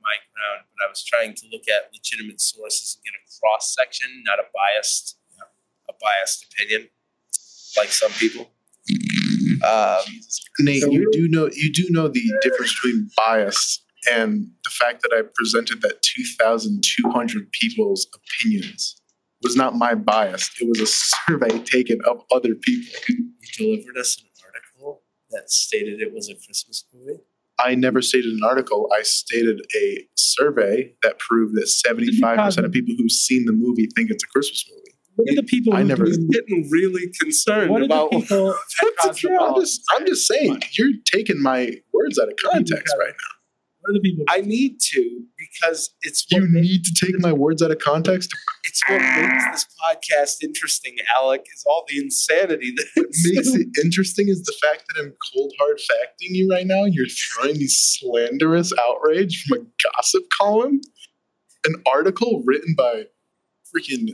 my 0.00 0.16
ground, 0.32 0.64
but 0.72 0.86
I 0.86 0.88
was 0.88 1.04
trying 1.04 1.34
to 1.34 1.46
look 1.52 1.68
at 1.68 1.90
legitimate 1.92 2.40
sources 2.40 2.96
and 2.96 3.04
get 3.04 3.14
a 3.18 3.24
cross 3.40 3.74
section, 3.74 4.22
not 4.24 4.38
a 4.38 4.44
biased 4.54 5.18
a 5.88 5.92
biased 6.00 6.46
opinion, 6.52 6.88
like 7.76 7.88
some 7.88 8.12
people. 8.12 8.50
Um, 9.66 10.00
Nate, 10.60 10.82
So 10.82 10.90
you 10.90 11.10
do 11.12 11.28
know 11.28 11.48
you 11.52 11.72
do 11.72 11.86
know 11.90 12.08
the 12.08 12.22
difference 12.42 12.74
between 12.74 13.10
bias 13.16 13.84
and 14.10 14.48
the 14.64 14.70
fact 14.70 15.02
that 15.02 15.12
I 15.12 15.22
presented 15.34 15.82
that 15.82 16.00
2,200 16.02 17.50
people's 17.52 18.06
opinions 18.14 19.00
was 19.42 19.56
not 19.56 19.74
my 19.74 19.94
bias. 19.94 20.50
It 20.60 20.68
was 20.68 20.80
a 20.80 20.86
survey 20.86 21.58
taken 21.64 22.00
of 22.06 22.22
other 22.32 22.54
people. 22.54 22.92
you 23.08 23.30
delivered 23.56 23.96
us 23.98 24.20
an 24.20 24.27
article 24.27 24.27
that 25.30 25.50
stated 25.50 26.00
it 26.00 26.12
was 26.12 26.28
a 26.28 26.34
Christmas 26.34 26.84
movie. 26.94 27.20
I 27.60 27.74
never 27.74 28.00
stated 28.02 28.32
an 28.32 28.40
article. 28.44 28.88
I 28.96 29.02
stated 29.02 29.60
a 29.76 30.06
survey 30.14 30.94
that 31.02 31.18
proved 31.18 31.56
that 31.56 31.66
75% 31.66 32.64
of 32.64 32.70
people 32.72 32.94
who've 32.96 33.10
seen 33.10 33.46
the 33.46 33.52
movie 33.52 33.88
think 33.96 34.10
it's 34.10 34.22
a 34.22 34.28
Christmas 34.28 34.64
movie. 34.70 34.94
What 35.16 35.32
are 35.32 35.34
the 35.34 35.42
people 35.42 35.74
I 35.74 35.82
who 35.82 35.88
never- 35.88 36.04
do- 36.04 36.10
He's 36.12 36.18
getting 36.28 36.68
really 36.70 37.12
concerned 37.20 37.70
What 37.72 37.82
are 37.82 37.88
the 37.88 37.94
about 37.94 38.10
people 38.12 38.50
at 38.82 38.86
What's 39.02 39.20
the- 39.22 39.36
I'm 39.40 39.54
just, 39.60 39.82
I'm 39.96 40.06
just 40.06 40.28
saying, 40.28 40.62
you're 40.78 40.92
taking 41.06 41.42
my 41.42 41.72
words 41.92 42.18
out 42.20 42.28
of 42.28 42.34
context 42.36 42.94
right 43.00 43.08
now. 43.08 43.34
What 43.88 43.94
the 43.94 44.00
people? 44.00 44.24
I 44.28 44.40
need 44.42 44.78
to 44.92 45.20
because 45.38 45.90
it's 46.02 46.26
what 46.30 46.42
You 46.42 46.48
need 46.60 46.84
to 46.84 47.06
take 47.06 47.18
my 47.20 47.32
words 47.32 47.62
out 47.62 47.70
of 47.70 47.78
context. 47.78 48.30
it's 48.64 48.82
what 48.88 49.00
makes 49.00 49.44
this 49.52 49.66
podcast 49.82 50.42
interesting, 50.42 50.96
Alec, 51.16 51.44
is 51.54 51.64
all 51.66 51.84
the 51.88 51.98
insanity 51.98 52.72
that 52.76 52.86
What 52.96 53.06
makes 53.24 53.48
it 53.54 53.68
interesting 53.82 54.28
is 54.28 54.42
the 54.42 54.54
fact 54.62 54.84
that 54.88 55.00
I'm 55.02 55.14
cold 55.32 55.52
hard 55.58 55.80
facting 55.80 56.34
you 56.34 56.48
right 56.50 56.66
now. 56.66 56.84
You're 56.84 57.06
throwing 57.06 57.54
these 57.54 57.78
slanderous 57.98 58.72
outrage 58.78 59.44
from 59.48 59.58
a 59.58 59.64
gossip 59.96 60.24
column, 60.38 60.80
an 61.64 61.74
article 61.86 62.42
written 62.46 62.74
by 62.76 63.04
freaking 63.74 64.08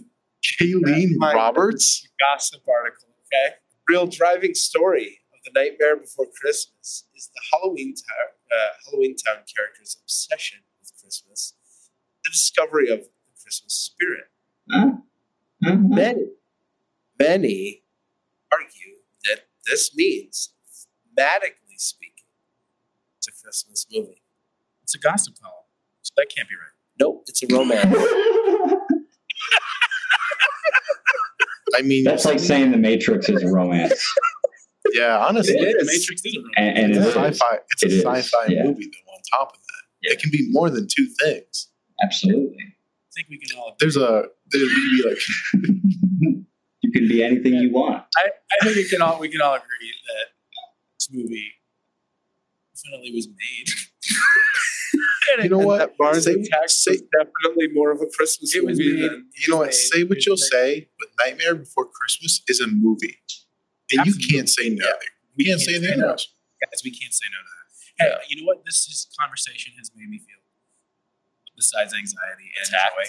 Kayleen 0.60 1.10
My- 1.16 1.32
Roberts. 1.34 2.06
gossip 2.20 2.62
article, 2.68 3.08
okay? 3.26 3.54
Real 3.88 4.06
driving 4.06 4.54
story 4.54 5.18
of 5.32 5.38
the 5.44 5.58
Nightmare 5.60 5.96
Before 5.96 6.26
Christmas 6.40 7.04
is 7.16 7.30
the 7.34 7.40
Halloween 7.52 7.94
tar- 7.94 8.32
uh, 8.54 8.68
Halloween 8.84 9.16
Town 9.16 9.42
character's 9.54 9.96
obsession 10.02 10.60
with 10.80 10.92
Christmas, 11.00 11.54
the 12.24 12.30
discovery 12.30 12.90
of 12.90 13.00
the 13.00 13.10
Christmas 13.42 13.74
spirit. 13.74 14.24
Huh? 14.70 14.92
Huh? 15.64 15.76
Many, 15.76 16.26
many 17.18 17.82
argue 18.52 18.96
that 19.24 19.48
this 19.66 19.94
means, 19.94 20.50
thematically 21.16 21.78
speaking, 21.78 22.24
it's 23.18 23.28
a 23.28 23.32
Christmas 23.42 23.86
movie. 23.90 24.22
It's 24.82 24.94
a 24.94 24.98
gossip 24.98 25.34
column, 25.40 25.64
so 26.02 26.12
that 26.16 26.26
can't 26.34 26.48
be 26.48 26.54
right. 26.54 26.72
Nope, 27.00 27.24
it's 27.26 27.42
a 27.42 27.46
romance. 27.52 27.84
I 31.76 31.82
mean, 31.82 32.04
That's 32.04 32.24
like 32.24 32.38
saying 32.38 32.70
The 32.70 32.76
Matrix 32.76 33.28
is 33.28 33.42
a 33.42 33.48
romance. 33.48 34.14
yeah, 34.92 35.18
honestly, 35.26 35.54
It 35.54 35.74
The 35.78 35.80
is. 35.80 35.86
Matrix 35.86 36.22
is 36.24 36.36
a 36.36 36.38
romance. 36.38 36.54
And, 36.56 36.78
and 36.78 36.96
it's 36.96 37.06
it 37.06 37.16
a 37.16 37.34
sci-fi. 37.34 37.58
It's 37.70 37.82
a 37.82 37.86
It 37.86 37.92
is, 37.92 38.02
sci-fi 38.02 38.46
yeah. 38.52 38.62
movie 38.64 38.84
though. 38.92 39.12
On 39.12 39.20
top 39.32 39.52
of 39.54 39.60
that, 39.60 39.82
Yeah. 40.02 40.12
it 40.12 40.18
can 40.20 40.30
be 40.30 40.46
more 40.50 40.70
than 40.70 40.86
two 40.88 41.06
things. 41.22 41.68
Absolutely. 42.02 42.56
I 42.60 43.10
think 43.14 43.28
we 43.30 43.38
can 43.38 43.56
all. 43.58 43.76
There's 43.80 43.96
a 43.96 44.26
there 44.50 44.60
you 44.60 44.68
can 44.68 44.90
be 44.96 45.08
like 45.08 45.18
You 46.82 46.92
can 46.92 47.08
be 47.08 47.22
anything 47.24 47.54
you 47.54 47.70
want. 47.72 48.04
I, 48.16 48.28
I 48.52 48.64
think 48.64 48.76
we 48.76 48.88
can 48.88 49.00
all 49.00 49.18
we 49.18 49.28
can 49.28 49.40
all 49.40 49.54
agree 49.54 49.92
that 50.08 50.26
this 50.98 51.08
movie 51.10 51.50
definitely 52.74 53.12
was 53.14 53.28
made. 53.28 53.68
you 55.44 55.48
know 55.48 55.58
And 55.58 55.66
what? 55.66 55.78
That 55.78 55.90
Mars 55.98 56.24
Say- 56.24 56.34
Attacks 56.34 56.84
say- 56.84 56.92
was 56.92 57.02
definitely 57.18 57.68
more 57.72 57.90
of 57.90 58.00
a 58.02 58.06
Christmas 58.06 58.54
It 58.54 58.64
was 58.64 58.78
movie 58.78 59.00
made- 59.00 59.10
than 59.10 59.26
you 59.36 59.52
know 59.52 59.58
what? 59.58 59.66
made- 59.66 59.74
Say 59.74 60.04
what 60.04 60.24
you'll 60.26 60.36
made. 60.36 60.38
say, 60.52 60.88
but 60.98 61.08
Nightmare 61.24 61.54
Before 61.54 61.86
Christmas 61.86 62.42
is 62.48 62.60
a 62.60 62.66
movie, 62.66 63.16
and 63.90 64.00
Absolutely. 64.00 64.22
you 64.24 64.28
can't 64.32 64.48
say 64.48 64.68
no. 64.70 64.90
We 65.36 65.44
can't 65.44 65.60
say 65.60 65.76
anything 65.76 66.00
no. 66.00 66.10
else. 66.10 66.28
Guys, 66.60 66.80
we 66.84 66.90
can't 66.90 67.12
say 67.12 67.26
no 67.30 67.38
to 67.38 67.50
that. 67.50 67.64
Hey, 67.98 68.26
you 68.28 68.42
know 68.42 68.46
what? 68.46 68.64
This 68.64 68.86
is, 68.88 69.06
conversation 69.18 69.72
has 69.78 69.90
made 69.94 70.08
me 70.08 70.18
feel, 70.18 70.40
besides 71.56 71.94
anxiety 71.94 72.50
and 72.58 72.68
Attacked? 72.68 72.94
joy, 72.96 73.08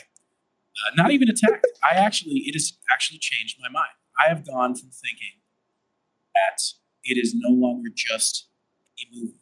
uh, 0.75 0.91
not 0.95 1.11
even 1.11 1.29
attacked. 1.29 1.65
I 1.81 1.95
actually, 1.95 2.43
it 2.45 2.53
has 2.53 2.77
actually 2.91 3.19
changed 3.19 3.57
my 3.61 3.69
mind. 3.69 3.95
I 4.19 4.29
have 4.29 4.45
gone 4.45 4.75
from 4.75 4.89
thinking 4.91 5.41
that 6.35 6.61
it 7.03 7.17
is 7.17 7.33
no 7.35 7.49
longer 7.49 7.89
just 7.93 8.47
a 8.99 9.05
movie. 9.13 9.39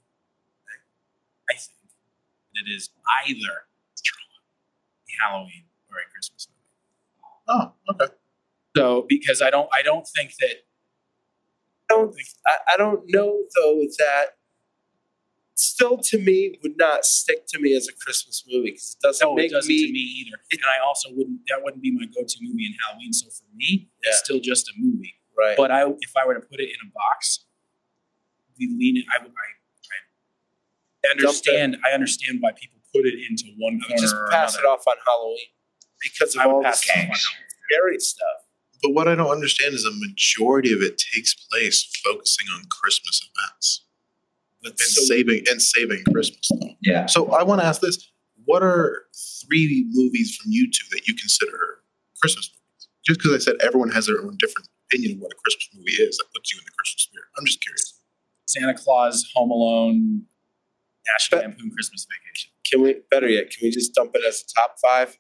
I 1.50 1.54
think 1.54 1.78
that 2.54 2.70
it 2.70 2.74
is 2.74 2.90
either 3.28 3.50
a 3.50 5.24
Halloween 5.24 5.66
or 5.90 5.98
a 5.98 6.12
Christmas 6.12 6.48
movie. 6.50 6.60
Oh, 7.48 7.74
okay. 7.92 8.14
So, 8.78 9.06
because 9.08 9.42
I 9.42 9.50
don't, 9.50 9.70
I 9.74 9.82
don't 9.84 10.08
think 10.08 10.36
that 10.40 10.50
I 10.50 10.73
don't, 11.90 12.16
I, 12.48 12.58
I 12.74 12.78
don't 12.78 13.02
know 13.08 13.44
though 13.56 13.82
that 14.00 14.26
still 15.56 15.98
to 15.98 16.18
me 16.20 16.58
would 16.64 16.78
not 16.78 17.06
stick 17.06 17.46
to 17.48 17.60
me 17.60 17.76
as 17.76 17.88
a 17.88 17.94
Christmas 18.04 18.44
movie 18.48 18.72
because 18.72 18.98
it 19.00 19.06
doesn't 19.06 19.26
No, 19.28 19.36
make 19.36 19.52
it 19.52 19.54
doesn't 19.54 19.70
me, 19.70 19.86
to 19.88 19.92
me 19.94 20.00
either. 20.00 20.38
And 20.52 20.62
I 20.66 20.84
also 20.86 21.10
wouldn't. 21.12 21.40
That 21.50 21.62
wouldn't 21.64 21.82
be 21.84 21.92
my 21.92 22.06
go-to 22.06 22.38
movie 22.42 22.66
in 22.66 22.74
Halloween. 22.88 23.14
So 23.14 23.30
for 23.30 23.46
me, 23.56 23.90
Yeah. 24.04 24.10
it's 24.10 24.20
still 24.20 24.40
just 24.40 24.68
a 24.70 24.74
movie. 24.78 25.14
right. 25.38 25.56
But 25.56 25.72
I, 25.72 25.84
if 26.00 26.12
I 26.18 26.26
were 26.26 26.34
to 26.34 26.42
put 26.42 26.60
it 26.60 26.70
in 26.70 26.78
a 26.88 26.92
box, 26.94 27.46
the 28.58 28.68
lean. 28.68 29.04
I 29.18 29.22
would. 29.24 29.32
I, 29.32 31.08
I 31.08 31.12
understand. 31.12 31.78
I 31.86 31.92
understand 31.94 32.38
why 32.40 32.52
people 32.54 32.80
put 32.94 33.06
it 33.06 33.16
into 33.30 33.46
one 33.58 33.80
I 33.84 33.88
corner 33.88 34.02
just 34.02 34.16
pass 34.32 34.58
it 34.58 34.64
off 34.66 34.84
on 34.88 34.96
Halloween 35.06 35.38
because 36.02 36.36
of 36.36 36.42
I 36.42 36.46
all 36.46 36.60
the 36.62 36.66
pass 36.66 36.84
it 36.88 36.92
off 36.98 37.10
on 37.10 37.16
scary 37.70 38.00
stuff. 38.00 38.43
But 38.84 38.92
what 38.92 39.08
I 39.08 39.16
don't 39.16 39.32
understand 39.32 39.74
is 39.74 39.86
a 39.86 39.92
majority 39.92 40.74
of 40.74 40.82
it 40.82 40.98
takes 41.14 41.34
place 41.34 41.90
focusing 42.04 42.46
on 42.54 42.66
Christmas 42.70 43.22
events 43.34 43.86
But 44.62 44.72
and 44.72 44.80
so, 44.82 45.02
saving 45.04 45.46
and 45.50 45.62
saving 45.62 46.04
Christmas. 46.12 46.48
Though. 46.52 46.70
Yeah. 46.82 47.06
So 47.08 47.32
I 47.32 47.44
want 47.44 47.62
to 47.62 47.66
ask 47.68 47.82
this: 47.82 48.12
What 48.46 48.62
are 48.62 49.04
three 49.48 49.86
movies 49.92 50.36
from 50.36 50.52
you 50.52 50.70
two 50.70 50.86
that 50.92 51.08
you 51.08 51.16
consider 51.16 51.80
Christmas 52.22 52.52
movies? 52.54 52.88
Just 53.08 53.20
because 53.22 53.34
I 53.34 53.40
said 53.40 53.56
everyone 53.62 53.90
has 53.92 54.06
their 54.08 54.22
own 54.22 54.36
different 54.38 54.68
opinion 54.88 55.14
of 55.14 55.20
what 55.22 55.32
a 55.32 55.36
Christmas 55.36 55.70
movie 55.74 55.92
is, 55.94 56.18
that 56.18 56.26
puts 56.36 56.54
you 56.54 56.60
in 56.60 56.66
the 56.66 56.72
Christmas 56.78 57.04
spirit. 57.04 57.28
I'm 57.38 57.46
just 57.46 57.62
curious. 57.62 58.00
Santa 58.46 58.74
Claus, 58.74 59.30
Home 59.36 59.50
Alone, 59.52 60.24
National 61.12 61.42
But- 61.42 61.48
Lampoon 61.50 61.72
Christmas 61.72 62.06
Vacation. 62.06 62.52
can 62.70 62.82
we 62.82 63.02
better 63.10 63.28
yet? 63.28 63.50
Can 63.50 63.60
we 63.66 63.72
just 63.72 63.94
dump 63.94 64.12
it 64.16 64.22
as 64.28 64.44
a 64.44 64.54
top 64.60 64.76
five? 64.82 65.18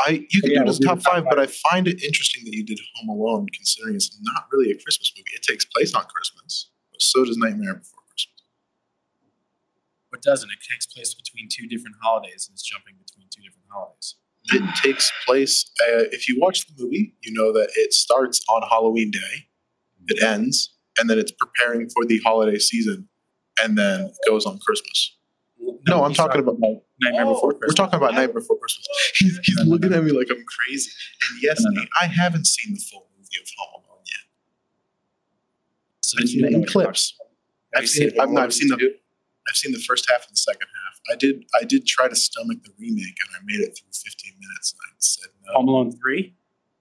I 0.00 0.26
you 0.30 0.40
can 0.42 0.50
Yeah, 0.50 0.58
do 0.58 0.60
it 0.60 0.64
we'll 0.64 0.70
as 0.70 0.78
do 0.78 0.86
top 0.86 0.98
the 0.98 1.04
top 1.04 1.14
five, 1.14 1.24
but 1.28 1.38
I 1.38 1.46
find 1.46 1.86
it 1.88 2.02
interesting 2.02 2.44
that 2.44 2.54
you 2.54 2.64
did 2.64 2.80
Home 2.96 3.08
Alone, 3.08 3.46
considering 3.54 3.94
it's 3.96 4.16
not 4.22 4.46
really 4.52 4.70
a 4.70 4.76
Christmas 4.78 5.12
movie. 5.16 5.30
It 5.34 5.42
takes 5.42 5.64
place 5.64 5.94
on 5.94 6.04
Christmas, 6.04 6.70
but 6.90 7.00
so 7.00 7.24
does 7.24 7.36
Nightmare 7.36 7.74
Before 7.74 8.00
Christmas. 8.08 8.42
What 10.10 10.22
doesn't? 10.22 10.48
It 10.50 10.58
takes 10.70 10.86
place 10.86 11.14
between 11.14 11.48
two 11.50 11.66
different 11.66 11.96
holidays, 12.02 12.46
and 12.48 12.54
it's 12.54 12.62
jumping 12.62 12.94
between 13.04 13.26
two 13.34 13.42
different 13.42 13.66
holidays. 13.70 14.16
It 14.52 14.62
takes 14.82 15.10
place. 15.26 15.70
Uh, 15.80 16.04
if 16.12 16.28
you 16.28 16.38
watch 16.38 16.66
the 16.66 16.74
movie, 16.82 17.14
you 17.22 17.32
know 17.32 17.52
that 17.52 17.70
it 17.76 17.92
starts 17.94 18.44
on 18.48 18.62
Halloween 18.68 19.10
Day, 19.10 19.46
it 20.08 20.22
ends, 20.22 20.74
and 20.98 21.08
then 21.08 21.18
it's 21.18 21.32
preparing 21.32 21.88
for 21.88 22.04
the 22.04 22.20
holiday 22.24 22.58
season, 22.58 23.08
and 23.62 23.78
then 23.78 24.12
goes 24.26 24.44
on 24.44 24.58
Christmas. 24.58 25.13
No, 25.86 26.04
I'm 26.04 26.14
talking 26.14 26.40
about. 26.40 26.56
Nightmare 27.00 27.26
Oh, 27.26 27.34
Before 27.34 27.52
Christmas. 27.52 27.68
We're 27.68 27.74
talking 27.84 27.96
about 27.98 28.14
Night 28.14 28.32
Before 28.32 28.56
Christmas. 28.58 28.86
He's, 29.16 29.38
he's 29.42 29.56
No, 29.58 29.64
no, 29.64 29.70
looking 29.70 29.90
no. 29.90 29.98
at 29.98 30.04
me 30.04 30.12
like 30.12 30.28
I'm 30.30 30.44
crazy. 30.46 30.90
And 31.30 31.42
yes, 31.42 31.60
No, 31.62 31.70
no, 31.70 31.80
Nate, 31.80 31.88
I 32.00 32.06
haven't 32.06 32.46
seen 32.46 32.74
the 32.74 32.80
full 32.80 33.06
movie 33.18 33.28
of 33.42 33.48
Home 33.58 33.82
Alone 33.84 34.02
yet. 34.06 34.24
So 36.00 36.16
I've 36.20 36.28
seen 36.28 36.44
it 36.44 36.50
know 36.52 36.56
in 36.56 36.60
what 36.62 36.70
clips. 36.70 37.16
I've 37.74 37.82
you 37.82 37.86
seen. 37.88 38.10
seen 38.10 38.20
I've, 38.20 38.26
Home 38.26 38.34
no, 38.34 38.40
Alone 38.40 38.44
I've 38.46 38.54
seen 38.54 38.68
the. 38.68 38.94
I've 39.48 39.56
seen 39.56 39.72
the 39.72 39.78
first 39.80 40.08
half 40.10 40.22
and 40.26 40.32
the 40.32 40.36
second 40.36 40.68
half. 40.84 41.00
I 41.12 41.16
did. 41.16 41.44
I 41.60 41.64
did 41.64 41.86
try 41.86 42.08
to 42.08 42.16
stomach 42.16 42.58
the 42.64 42.70
remake, 42.78 43.16
and 43.26 43.30
I 43.36 43.40
made 43.44 43.60
it 43.60 43.76
through 43.76 43.92
15 43.92 44.32
minutes, 44.40 44.72
and 44.72 44.80
I 44.86 44.94
said 44.98 45.28
no. 45.46 45.52
Home 45.54 45.68
Alone 45.68 45.92
Three. 45.92 46.34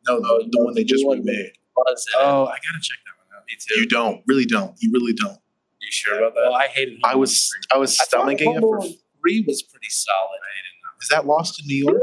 No, 0.07 0.19
the, 0.21 0.47
the 0.51 0.63
one 0.63 0.73
they 0.73 0.83
just 0.83 1.03
remade. 1.05 1.51
Uh, 1.77 1.93
oh, 2.17 2.45
I 2.45 2.55
gotta 2.55 2.79
check 2.81 2.99
that 3.05 3.15
one 3.17 3.27
out. 3.37 3.43
me 3.47 3.55
too. 3.59 3.79
You 3.81 3.87
don't. 3.87 4.21
Really 4.27 4.45
don't. 4.45 4.75
You 4.79 4.91
really 4.93 5.13
don't. 5.13 5.39
You 5.83 5.91
sure 5.91 6.17
about 6.17 6.33
that? 6.35 6.41
Well, 6.43 6.53
I 6.55 6.67
hated. 6.67 6.93
Home 7.03 7.11
I 7.13 7.15
was. 7.15 7.49
3. 7.69 7.77
I 7.77 7.77
was 7.77 7.99
I 7.99 8.05
stomaching 8.05 8.55
it 8.55 8.59
for. 8.61 8.77
Alone 8.77 8.93
Three 9.21 9.43
was 9.47 9.61
pretty 9.63 9.89
solid. 9.89 10.39
I 10.41 10.51
didn't 10.57 10.81
know. 10.83 10.89
Is 11.01 11.09
that 11.09 11.25
Lost 11.25 11.61
in 11.61 11.67
New 11.67 11.85
York? 11.85 12.01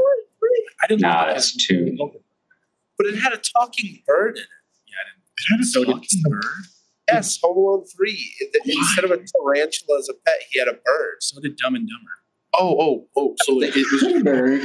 I 0.83 0.87
didn't. 0.87 1.01
Nah, 1.01 1.25
look 1.25 1.27
that's 1.35 1.55
it. 1.55 1.61
two. 1.67 1.97
But 2.97 3.07
it 3.07 3.15
had 3.19 3.33
a 3.33 3.37
talking 3.37 4.01
bird 4.07 4.37
in 4.37 4.43
it. 4.43 4.47
Yeah, 4.87 4.95
I 5.01 5.03
didn't. 5.09 5.23
It 5.37 5.45
had 5.51 5.59
a 5.59 5.65
So 5.65 5.83
talking 5.83 6.21
bird. 6.29 6.45
Yes, 7.11 7.39
Home 7.43 7.57
Alone 7.57 7.85
Three. 7.95 8.33
It- 8.39 8.55
Instead 8.65 9.05
of 9.05 9.11
a 9.11 9.17
tarantula 9.17 9.99
as 9.99 10.09
a 10.09 10.13
pet, 10.25 10.35
he 10.49 10.59
had 10.59 10.67
a 10.67 10.73
bird. 10.73 11.17
So 11.21 11.39
did 11.41 11.57
Dumb 11.57 11.75
and 11.75 11.87
Dumber. 11.87 12.11
Oh, 12.53 12.75
oh, 12.79 13.07
oh! 13.15 13.35
So 13.43 13.61
it, 13.61 13.75
it 13.75 13.85
was. 13.91 14.03
a 14.03 14.23
bird. 14.23 14.61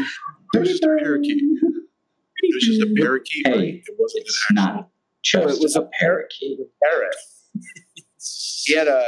It 0.54 0.58
was 0.58 0.68
just 0.70 0.82
a 0.84 0.86
parakeet. 1.02 1.42
It 1.42 2.54
was 2.54 2.64
just 2.64 2.82
a 2.82 2.94
parakeet. 3.00 3.46
Hey, 3.46 3.52
right? 3.52 3.82
It 3.86 3.94
wasn't 3.98 4.22
an 4.22 4.26
It's 4.26 4.44
actual. 4.50 4.64
not 4.74 4.88
just 5.22 5.58
it 5.58 5.62
was 5.62 5.76
a 5.76 5.80
a 5.82 5.88
parakeet. 6.00 6.58
Parrot. 6.82 7.16
He 8.64 8.74
had 8.74 8.88
a. 8.88 9.04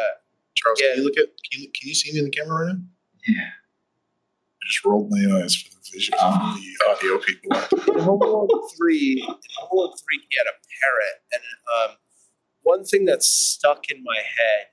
Charles, 0.54 0.80
Yeah. 0.82 0.88
can 0.94 0.98
you 0.98 1.04
look 1.04 1.16
at? 1.18 1.26
Can 1.50 1.62
you, 1.62 1.68
can 1.78 1.88
you 1.88 1.94
see 1.94 2.12
me 2.12 2.18
in 2.18 2.24
the 2.26 2.30
camera 2.30 2.66
right 2.66 2.74
now? 2.74 2.80
Yeah. 3.26 3.42
I 3.42 4.66
just 4.66 4.84
rolled 4.84 5.10
my 5.10 5.40
eyes 5.40 5.54
for 5.54 5.70
the 5.70 5.80
visual, 5.92 6.18
for 6.18 6.26
the 6.26 6.90
audio 6.90 7.18
people. 7.18 7.94
In 7.94 8.00
Home 8.02 8.20
Alone 8.22 8.48
Three. 8.76 9.22
In 9.26 9.34
Home 9.58 9.68
Alone 9.72 9.92
Three, 9.96 10.20
he 10.28 10.36
had 10.36 10.46
a 10.46 10.56
parrot, 10.80 11.22
and 11.32 11.42
um, 11.90 11.96
one 12.62 12.84
thing 12.84 13.04
that's 13.04 13.28
stuck 13.28 13.88
in 13.90 14.02
my 14.04 14.16
head 14.16 14.66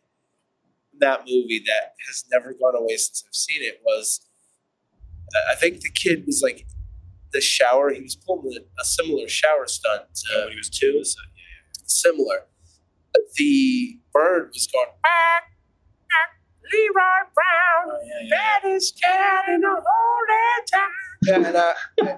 in 0.91 0.99
that 0.99 1.21
movie 1.21 1.63
that 1.67 1.93
has 2.07 2.25
never 2.31 2.53
gone 2.53 2.75
away 2.75 2.97
since 2.97 3.23
I've 3.27 3.35
seen 3.35 3.61
it 3.61 3.81
was, 3.85 4.21
uh, 5.35 5.51
I 5.51 5.55
think 5.55 5.81
the 5.81 5.91
kid 5.91 6.23
was 6.25 6.41
like 6.43 6.65
the 7.31 7.41
shower. 7.41 7.91
He 7.93 8.01
was 8.01 8.15
pulling 8.15 8.57
a, 8.57 8.81
a 8.81 8.85
similar 8.85 9.27
shower 9.27 9.67
stunt 9.67 10.03
uh, 10.33 10.41
when 10.43 10.51
he 10.51 10.57
was 10.57 10.69
two. 10.69 11.03
Similar. 11.85 12.47
The 13.37 13.99
bird 14.13 14.49
was 14.53 14.67
going. 14.67 14.85
"Quack, 15.01 15.43
quack, 16.09 16.29
Leroy 16.71 17.29
Brown. 17.33 17.87
Oh, 17.87 17.99
yeah, 18.05 18.27
yeah. 18.29 18.59
Baddest 18.61 19.01
cat 19.01 19.49
in 19.49 19.61
the 19.61 19.69
whole 19.69 20.25
damn 20.27 20.65
town. 20.79 20.89
And 21.47 21.55
uh, 21.55 21.73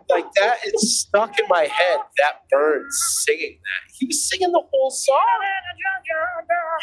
like 0.09 0.25
that, 0.35 0.57
it's 0.63 0.99
stuck 1.07 1.39
in 1.39 1.45
my 1.47 1.63
head. 1.63 1.99
That 2.17 2.41
bird 2.51 2.87
singing 2.91 3.59
that. 3.63 3.93
He 3.97 4.05
was 4.07 4.27
singing 4.29 4.51
the 4.51 4.61
whole 4.71 4.89
song. 4.91 5.17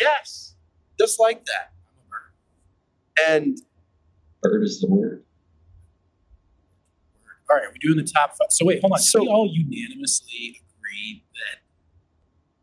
Yes, 0.00 0.54
just 0.98 1.20
like 1.20 1.44
that. 1.46 1.72
And 3.28 3.58
Bird 4.42 4.62
is 4.64 4.80
the 4.80 4.88
word. 4.88 5.24
All 7.50 7.56
right, 7.56 7.66
we're 7.68 7.74
doing 7.80 7.96
the 8.04 8.10
top 8.10 8.30
five. 8.30 8.48
So 8.50 8.64
wait, 8.64 8.80
hold 8.80 8.92
on. 8.94 8.98
So- 8.98 9.20
we 9.20 9.28
all 9.28 9.48
unanimously 9.52 10.62
agreed 10.78 11.22
that 11.23 11.23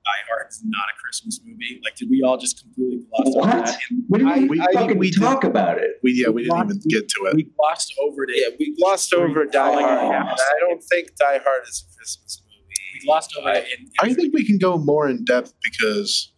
Die 0.06 0.22
Hard 0.30 0.48
is 0.50 0.62
not 0.66 0.88
a 0.94 1.00
Christmas 1.02 1.40
movie? 1.46 1.80
Like, 1.84 1.96
did 1.96 2.10
we 2.10 2.24
all 2.24 2.38
just 2.38 2.60
completely 2.62 3.06
gloss 3.10 3.28
over 3.36 3.40
What? 3.40 3.66
that? 3.66 3.78
And 3.90 4.04
What 4.08 4.18
do 4.20 4.26
you 4.26 4.32
I- 4.32 4.40
mean? 4.40 4.62
I- 4.62 4.74
fucking 4.74 4.98
we 4.98 5.12
did- 5.12 5.20
talk 5.20 5.44
about 5.44 5.78
it. 5.78 5.92
We 6.04 6.14
yeah, 6.14 6.30
we 6.30 6.44
didn't 6.44 6.58
even 6.66 6.82
get 6.90 7.08
to 7.10 7.26
it. 7.28 7.36
we 7.36 7.44
glossed 7.44 7.94
over 8.02 8.24
it. 8.24 8.30
yeah, 8.34 8.56
we 8.60 8.76
glossed 8.78 9.14
over 9.14 9.46
Die 9.46 9.58
Hard. 9.82 10.12
yeah. 10.12 10.34
I 10.34 10.60
don't 10.60 10.84
think 10.84 11.16
Die 11.18 11.40
Hard 11.46 11.64
is 11.68 11.86
a 11.88 11.96
Christmas 11.98 12.42
movie. 12.44 12.66
We 13.00 13.06
glossed 13.06 13.36
over 13.38 13.50
it. 13.52 13.66
And, 13.78 13.88
I 14.02 14.14
think 14.14 14.34
we 14.34 14.46
can 14.46 14.58
go 14.58 14.78
more 14.78 15.08
in 15.08 15.24
depth 15.24 15.54
because 15.64 16.34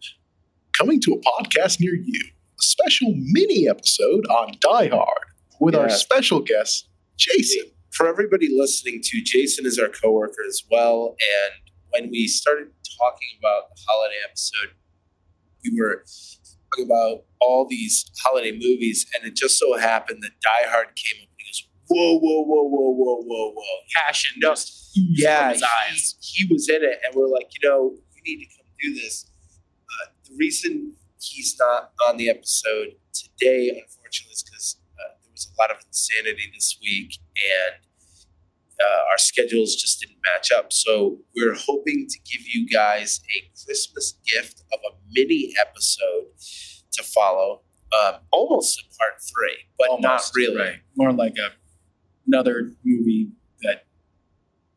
coming 0.76 1.00
to 1.02 1.12
a 1.12 1.20
podcast 1.42 1.80
near 1.80 1.94
you, 1.94 2.20
a 2.58 2.62
special 2.62 3.14
mini 3.16 3.68
episode 3.68 4.26
on 4.26 4.52
Die 4.60 4.88
Hard 4.88 5.24
with 5.60 5.74
our 5.74 5.88
special 5.88 6.40
guest, 6.40 6.88
Jason. 7.16 7.64
for 7.92 8.08
everybody 8.08 8.48
listening 8.50 9.00
to 9.04 9.20
jason 9.22 9.64
is 9.64 9.78
our 9.78 9.88
coworker 9.88 10.42
as 10.48 10.62
well 10.68 11.14
and 11.20 11.52
when 11.90 12.10
we 12.10 12.26
started 12.26 12.66
talking 12.98 13.28
about 13.38 13.70
the 13.70 13.82
holiday 13.86 14.16
episode 14.28 14.70
we 15.64 15.80
were 15.80 16.04
talking 16.70 16.84
about 16.86 17.24
all 17.40 17.66
these 17.68 18.04
holiday 18.22 18.52
movies 18.52 19.06
and 19.14 19.24
it 19.26 19.34
just 19.34 19.58
so 19.58 19.76
happened 19.78 20.22
that 20.22 20.32
die 20.42 20.68
hard 20.68 20.88
came 20.96 21.22
up 21.22 21.28
and 21.28 21.36
he 21.38 21.44
goes 21.44 21.68
whoa 21.88 22.18
whoa 22.18 22.42
whoa 22.44 22.64
whoa 22.68 22.94
whoa 22.94 23.22
whoa 23.22 23.52
whoa 23.52 23.76
Passion 23.94 24.32
No. 24.38 24.50
just 24.50 24.96
oozed 24.98 25.20
yeah 25.22 25.52
his 25.52 25.62
eyes. 25.62 26.16
he, 26.20 26.46
he 26.46 26.52
was 26.52 26.68
in 26.68 26.82
it 26.82 26.98
and 27.04 27.14
we're 27.14 27.28
like 27.28 27.48
you 27.52 27.68
know 27.68 27.92
you 28.14 28.22
need 28.26 28.44
to 28.44 28.46
come 28.56 28.66
do 28.80 28.94
this 28.94 29.30
uh, 29.88 30.10
the 30.28 30.36
reason 30.38 30.92
he's 31.20 31.56
not 31.58 31.92
on 32.08 32.16
the 32.16 32.28
episode 32.28 32.88
today 33.12 33.68
unfortunately 33.70 34.32
is 34.34 34.42
because 34.42 34.76
uh, 34.98 35.14
there 35.22 35.30
was 35.32 35.48
a 35.56 35.60
lot 35.62 35.70
of 35.70 35.78
insanity 35.86 36.50
this 36.54 36.78
week 36.82 37.18
and 37.36 37.74
uh, 38.84 39.10
our 39.10 39.18
schedules 39.18 39.74
just 39.76 40.00
didn't 40.00 40.18
match 40.30 40.50
up 40.52 40.72
so 40.72 41.18
we're 41.36 41.54
hoping 41.54 42.06
to 42.08 42.18
give 42.30 42.42
you 42.52 42.66
guys 42.68 43.20
a 43.36 43.50
christmas 43.64 44.14
gift 44.26 44.62
of 44.72 44.78
a 44.90 44.92
mini 45.12 45.52
episode 45.64 46.26
to 46.92 47.02
follow 47.02 47.62
um, 47.98 48.14
almost 48.32 48.80
a 48.80 48.84
part 48.98 49.14
three 49.30 49.58
but 49.78 50.00
not 50.00 50.22
really 50.36 50.56
Right. 50.56 50.76
More 50.96 51.12
like 51.12 51.36
a 51.38 51.50
another 52.26 52.72
movie 52.84 53.28
that 53.62 53.84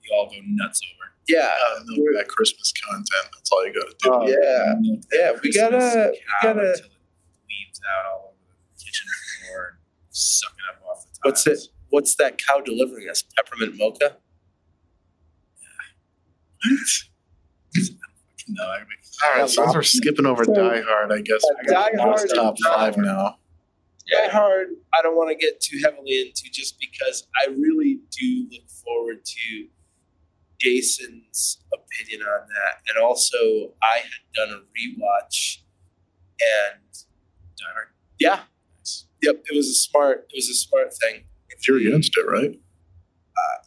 you 0.04 0.16
all 0.16 0.28
go 0.30 0.36
nuts 0.46 0.80
over. 0.94 1.12
yeah 1.28 1.52
Uh, 1.72 1.80
milk 1.88 2.08
that 2.18 2.28
Christmas 2.28 2.72
content. 2.86 3.08
That's 3.34 3.50
all 3.52 3.66
you 3.66 3.74
got 3.74 3.88
to 3.90 3.96
do. 4.02 4.10
Oh, 4.12 4.28
yeah. 4.28 4.74
Milk 4.80 5.02
that 5.10 5.18
Yeah, 5.36 5.40
we 5.42 5.52
gotta- 5.52 6.12
we 6.12 6.18
cow 6.20 6.54
gotta- 6.54 6.70
until 6.72 6.86
it 6.86 6.92
bleeds 7.48 7.80
out 7.90 8.06
all 8.12 8.36
over 8.36 8.54
the 8.78 8.84
kitchen 8.84 9.08
floor 9.48 9.68
and 9.70 9.78
sucking 10.10 10.58
up 10.70 10.82
off 10.90 11.00
the 11.06 11.08
tiles. 11.08 11.20
What's 11.24 11.48
it? 11.48 11.60
What's 11.98 12.14
that 12.18 12.38
cow 12.38 12.61
delivering 12.61 13.10
us? 13.10 13.24
Peppermint 13.36 13.74
mocha? 13.76 14.18
No, 18.49 18.64
I 18.64 18.78
mean, 18.82 18.88
All 19.26 19.40
right, 19.41 19.49
since 19.49 19.74
we're 19.74 19.82
skipping 19.82 20.28
over 20.28 20.44
So- 20.45 20.53
Die 20.53 20.82
Hard, 20.82 21.11
I 21.11 21.22
guess 21.22 21.44
Uh, 21.44 21.64
Die 21.68 21.98
Hard 21.98 22.30
top 22.36 22.53
is 22.53 22.61
not- 22.61 22.76
five 22.76 22.98
now. 22.98 23.40
Die 24.11 24.28
Hard, 24.28 24.76
I 24.94 25.02
don't 25.02 25.15
want 25.18 25.32
to 25.32 25.36
get 25.36 25.60
too 25.60 25.80
heavily 25.84 26.22
into 26.22 26.52
just 26.52 26.80
because 26.80 27.28
I 27.44 27.48
really 27.48 28.02
do 28.11 28.48
look 28.52 28.69
forward 28.69 29.26
to 29.26 29.69
Jason's 30.60 31.64
opinion 31.74 32.22
on 32.22 32.48
that. 32.48 32.84
And 32.90 32.99
also, 32.99 33.76
I 33.82 33.98
had 33.98 34.22
done 34.36 34.49
a 34.52 34.60
rewatch 34.60 35.64
and 36.40 36.94
Die 36.94 37.65
Hard. 37.74 37.88
yeah, 38.19 38.44
yep, 39.24 39.44
it 39.49 39.56
was 39.56 39.68
a 39.68 39.74
smart, 39.74 40.28
it 40.32 40.36
was 40.36 40.48
a 40.48 40.53
smart 40.53 40.94
thing. 40.94 41.28
You're 41.68 41.78
against 41.78 42.18
it, 42.18 42.26
right? 42.28 42.60
Uh, 43.38 43.64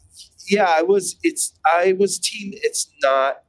yeah, 0.47 0.65
I 0.67 0.81
was, 0.81 1.17
it's, 1.23 1.53
I 1.65 1.93
was 1.93 2.19
team, 2.19 2.51
it's 2.55 2.89
not, 3.01 3.43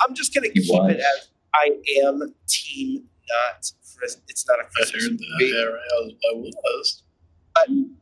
I'm 0.00 0.14
just 0.14 0.34
going 0.34 0.50
to 0.50 0.54
You 0.54 0.62
keep 0.62 0.74
it 0.74 0.82
was. 0.82 0.94
as 0.96 1.28
I 1.54 1.70
am 2.04 2.34
team, 2.46 3.04
not 3.28 3.70
Chris. 3.98 4.18
It's 4.28 4.46
not 4.48 4.58
a 4.60 4.62
I 4.62 4.66
Christmas 4.66 5.04
heard 5.04 5.18
that. 5.18 5.26
movie. 5.38 5.52
Yeah, 5.52 5.62
right. 5.62 5.80
I 5.92 6.34
was. 6.34 6.54
I 6.54 6.70
was. 6.76 7.02
I'm 7.56 7.96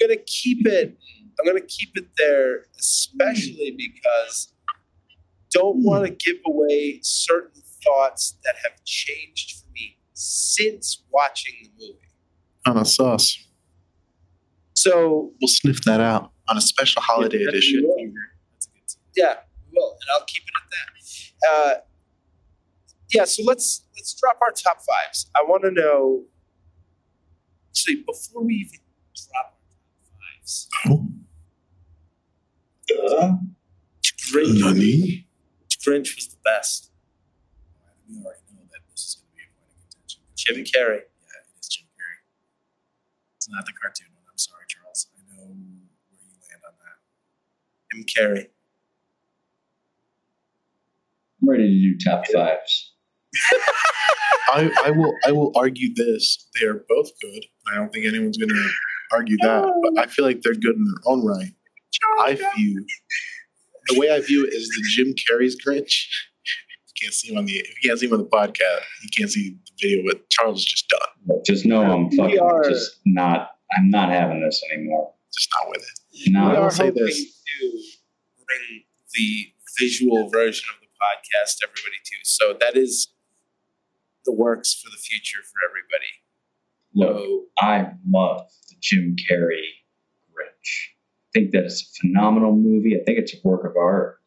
gonna 0.00 0.16
keep 0.16 0.66
it. 0.66 0.96
I'm 1.38 1.46
gonna 1.46 1.60
keep 1.60 1.90
it 1.94 2.08
there, 2.16 2.64
especially 2.78 3.70
hmm. 3.70 3.76
because 3.76 4.52
don't 5.50 5.80
hmm. 5.80 5.86
want 5.86 6.04
to 6.06 6.10
give 6.10 6.40
away 6.46 7.00
certain 7.02 7.62
thoughts 7.84 8.38
that 8.44 8.56
have 8.62 8.82
changed 8.84 9.58
for 9.58 9.70
me 9.72 9.98
since 10.12 11.02
watching 11.10 11.54
the 11.62 11.86
movie. 11.86 11.98
On 12.66 12.78
a 12.78 12.84
sauce. 12.84 13.45
So 14.90 15.32
We'll 15.40 15.48
sniff 15.48 15.82
that 15.84 16.00
out 16.00 16.32
on 16.48 16.56
a 16.56 16.60
special 16.60 17.02
holiday 17.02 17.42
Yeah, 17.42 17.48
edition. 17.48 17.80
we 17.82 17.86
will. 17.86 18.12
That's 18.54 18.66
a 18.66 18.70
good 18.70 18.88
team. 18.88 19.00
yeah, 19.16 19.34
we 19.64 19.78
will, 19.78 19.92
and 20.00 20.08
I'll 20.14 20.24
keep 20.26 20.42
it 20.42 20.52
at 20.62 20.70
that. 20.70 20.86
Uh, 21.48 21.80
yeah, 23.12 23.24
so 23.24 23.42
let's 23.44 23.84
let's 23.96 24.14
drop 24.20 24.38
our 24.42 24.50
top 24.52 24.78
fives. 24.82 25.30
I 25.34 25.42
want 25.42 25.62
to 25.64 25.70
know. 25.70 26.24
Actually, 27.70 28.02
before 28.06 28.42
we 28.44 28.54
even 28.54 28.80
drop 29.32 29.58
our 29.58 29.60
top 29.70 30.20
fives, 30.34 30.68
Oh, 32.90 33.38
Grinch, 34.32 34.60
Nani? 34.60 35.26
Grinch 35.84 36.16
was 36.16 36.26
the 36.28 36.36
best. 36.44 36.90
We 38.08 38.16
already 38.24 38.40
know 38.54 38.62
that 38.72 38.80
this 38.90 39.02
is 39.02 39.14
going 39.22 39.30
to 39.30 39.36
be 39.36 39.42
a 39.44 39.50
point 39.54 39.70
of 39.70 39.78
contention. 39.90 40.22
Jim 40.34 40.56
Carrey. 40.64 41.02
Yeah, 41.06 41.42
it 41.46 41.60
is 41.60 41.68
Jim 41.68 41.86
Carrey. 41.94 42.22
It's 43.36 43.48
not 43.48 43.66
the 43.66 43.72
cartoon 43.72 44.08
one. 44.14 44.24
I'm 44.30 44.38
sorry, 44.38 44.64
Charles. 44.66 45.06
I 45.14 45.22
know 45.30 45.46
where 45.46 45.54
you 45.54 46.34
land 46.42 46.62
on 46.66 46.74
that. 46.82 46.98
Jim 47.96 48.04
Carrey. 48.04 48.46
I'm 51.42 51.48
ready 51.48 51.68
to 51.68 51.94
do 51.94 51.98
top 52.04 52.24
fives. 52.32 52.92
I, 54.48 54.70
I 54.84 54.90
will 54.90 55.14
I 55.26 55.32
will 55.32 55.52
argue 55.56 55.92
this. 55.94 56.48
They 56.58 56.66
are 56.66 56.84
both 56.88 57.10
good. 57.20 57.44
I 57.70 57.74
don't 57.74 57.92
think 57.92 58.06
anyone's 58.06 58.38
going 58.38 58.48
to 58.48 58.68
argue 59.12 59.36
that. 59.42 59.64
But 59.82 60.02
I 60.02 60.06
feel 60.06 60.24
like 60.24 60.42
they're 60.42 60.54
good 60.54 60.76
in 60.76 60.84
their 60.84 61.12
own 61.12 61.24
right. 61.24 61.52
I 62.20 62.38
view 62.56 62.86
the 63.88 63.98
way 63.98 64.10
I 64.10 64.20
view 64.20 64.44
it 64.44 64.54
is 64.54 64.68
the 64.68 64.82
Jim 64.94 65.14
Carrey's 65.14 65.56
Grinch. 65.56 66.06
You 66.86 66.92
can't 67.02 67.14
see 67.14 67.32
him 67.32 67.38
on 67.38 67.46
the 67.46 67.54
if 67.54 67.82
you 67.82 67.88
can't 67.88 67.98
see 67.98 68.06
him 68.06 68.12
on 68.12 68.20
the 68.20 68.26
podcast. 68.26 68.82
You 69.02 69.10
can't 69.16 69.30
see 69.30 69.50
the 69.50 69.72
video 69.80 70.04
what 70.04 70.28
Charles 70.30 70.58
has 70.58 70.64
just 70.64 70.88
done. 70.88 71.40
Just 71.44 71.66
know 71.66 71.82
I'm 71.82 72.10
fucking 72.12 72.38
are- 72.38 72.68
just 72.68 73.00
not. 73.04 73.50
I'm 73.76 73.90
not 73.90 74.10
having 74.10 74.40
this 74.42 74.62
anymore. 74.72 75.12
Just 75.34 75.48
not 75.54 75.68
with 75.68 75.82
it. 75.82 76.05
No, 76.28 76.50
we 76.50 76.56
I 76.56 76.60
will 76.60 76.70
say 76.70 76.90
this. 76.90 77.42
to 77.60 77.82
bring 78.46 78.84
the 79.14 79.52
visual 79.78 80.28
version 80.28 80.66
of 80.74 80.80
the 80.80 80.86
podcast 80.86 81.58
to 81.58 81.64
everybody 81.68 81.98
too. 82.04 82.18
So 82.24 82.56
that 82.60 82.76
is 82.76 83.08
the 84.24 84.32
works 84.32 84.74
for 84.74 84.90
the 84.90 84.96
future 84.96 85.38
for 85.42 85.60
everybody. 85.68 86.12
Look, 86.94 87.16
So 87.24 87.44
I 87.58 87.92
love 88.10 88.48
the 88.68 88.76
Jim 88.80 89.16
Carrey 89.28 89.66
Grinch. 90.30 90.88
I 91.28 91.38
think 91.38 91.50
that 91.52 91.64
it's 91.64 91.82
a 91.82 92.00
phenomenal 92.00 92.56
movie. 92.56 92.96
I 92.98 93.04
think 93.04 93.18
it's 93.18 93.34
a 93.34 93.38
work 93.44 93.64
of 93.64 93.76
art. 93.76 94.20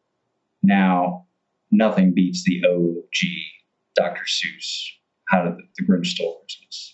Now, 0.62 1.26
nothing 1.70 2.14
beats 2.14 2.44
the 2.44 2.62
OG 2.64 3.18
Dr. 3.96 4.22
Seuss. 4.26 4.86
How 5.28 5.42
did 5.44 5.54
the, 5.56 5.62
the 5.78 5.84
Grinch 5.86 6.06
stole 6.06 6.40
Christmas? 6.42 6.89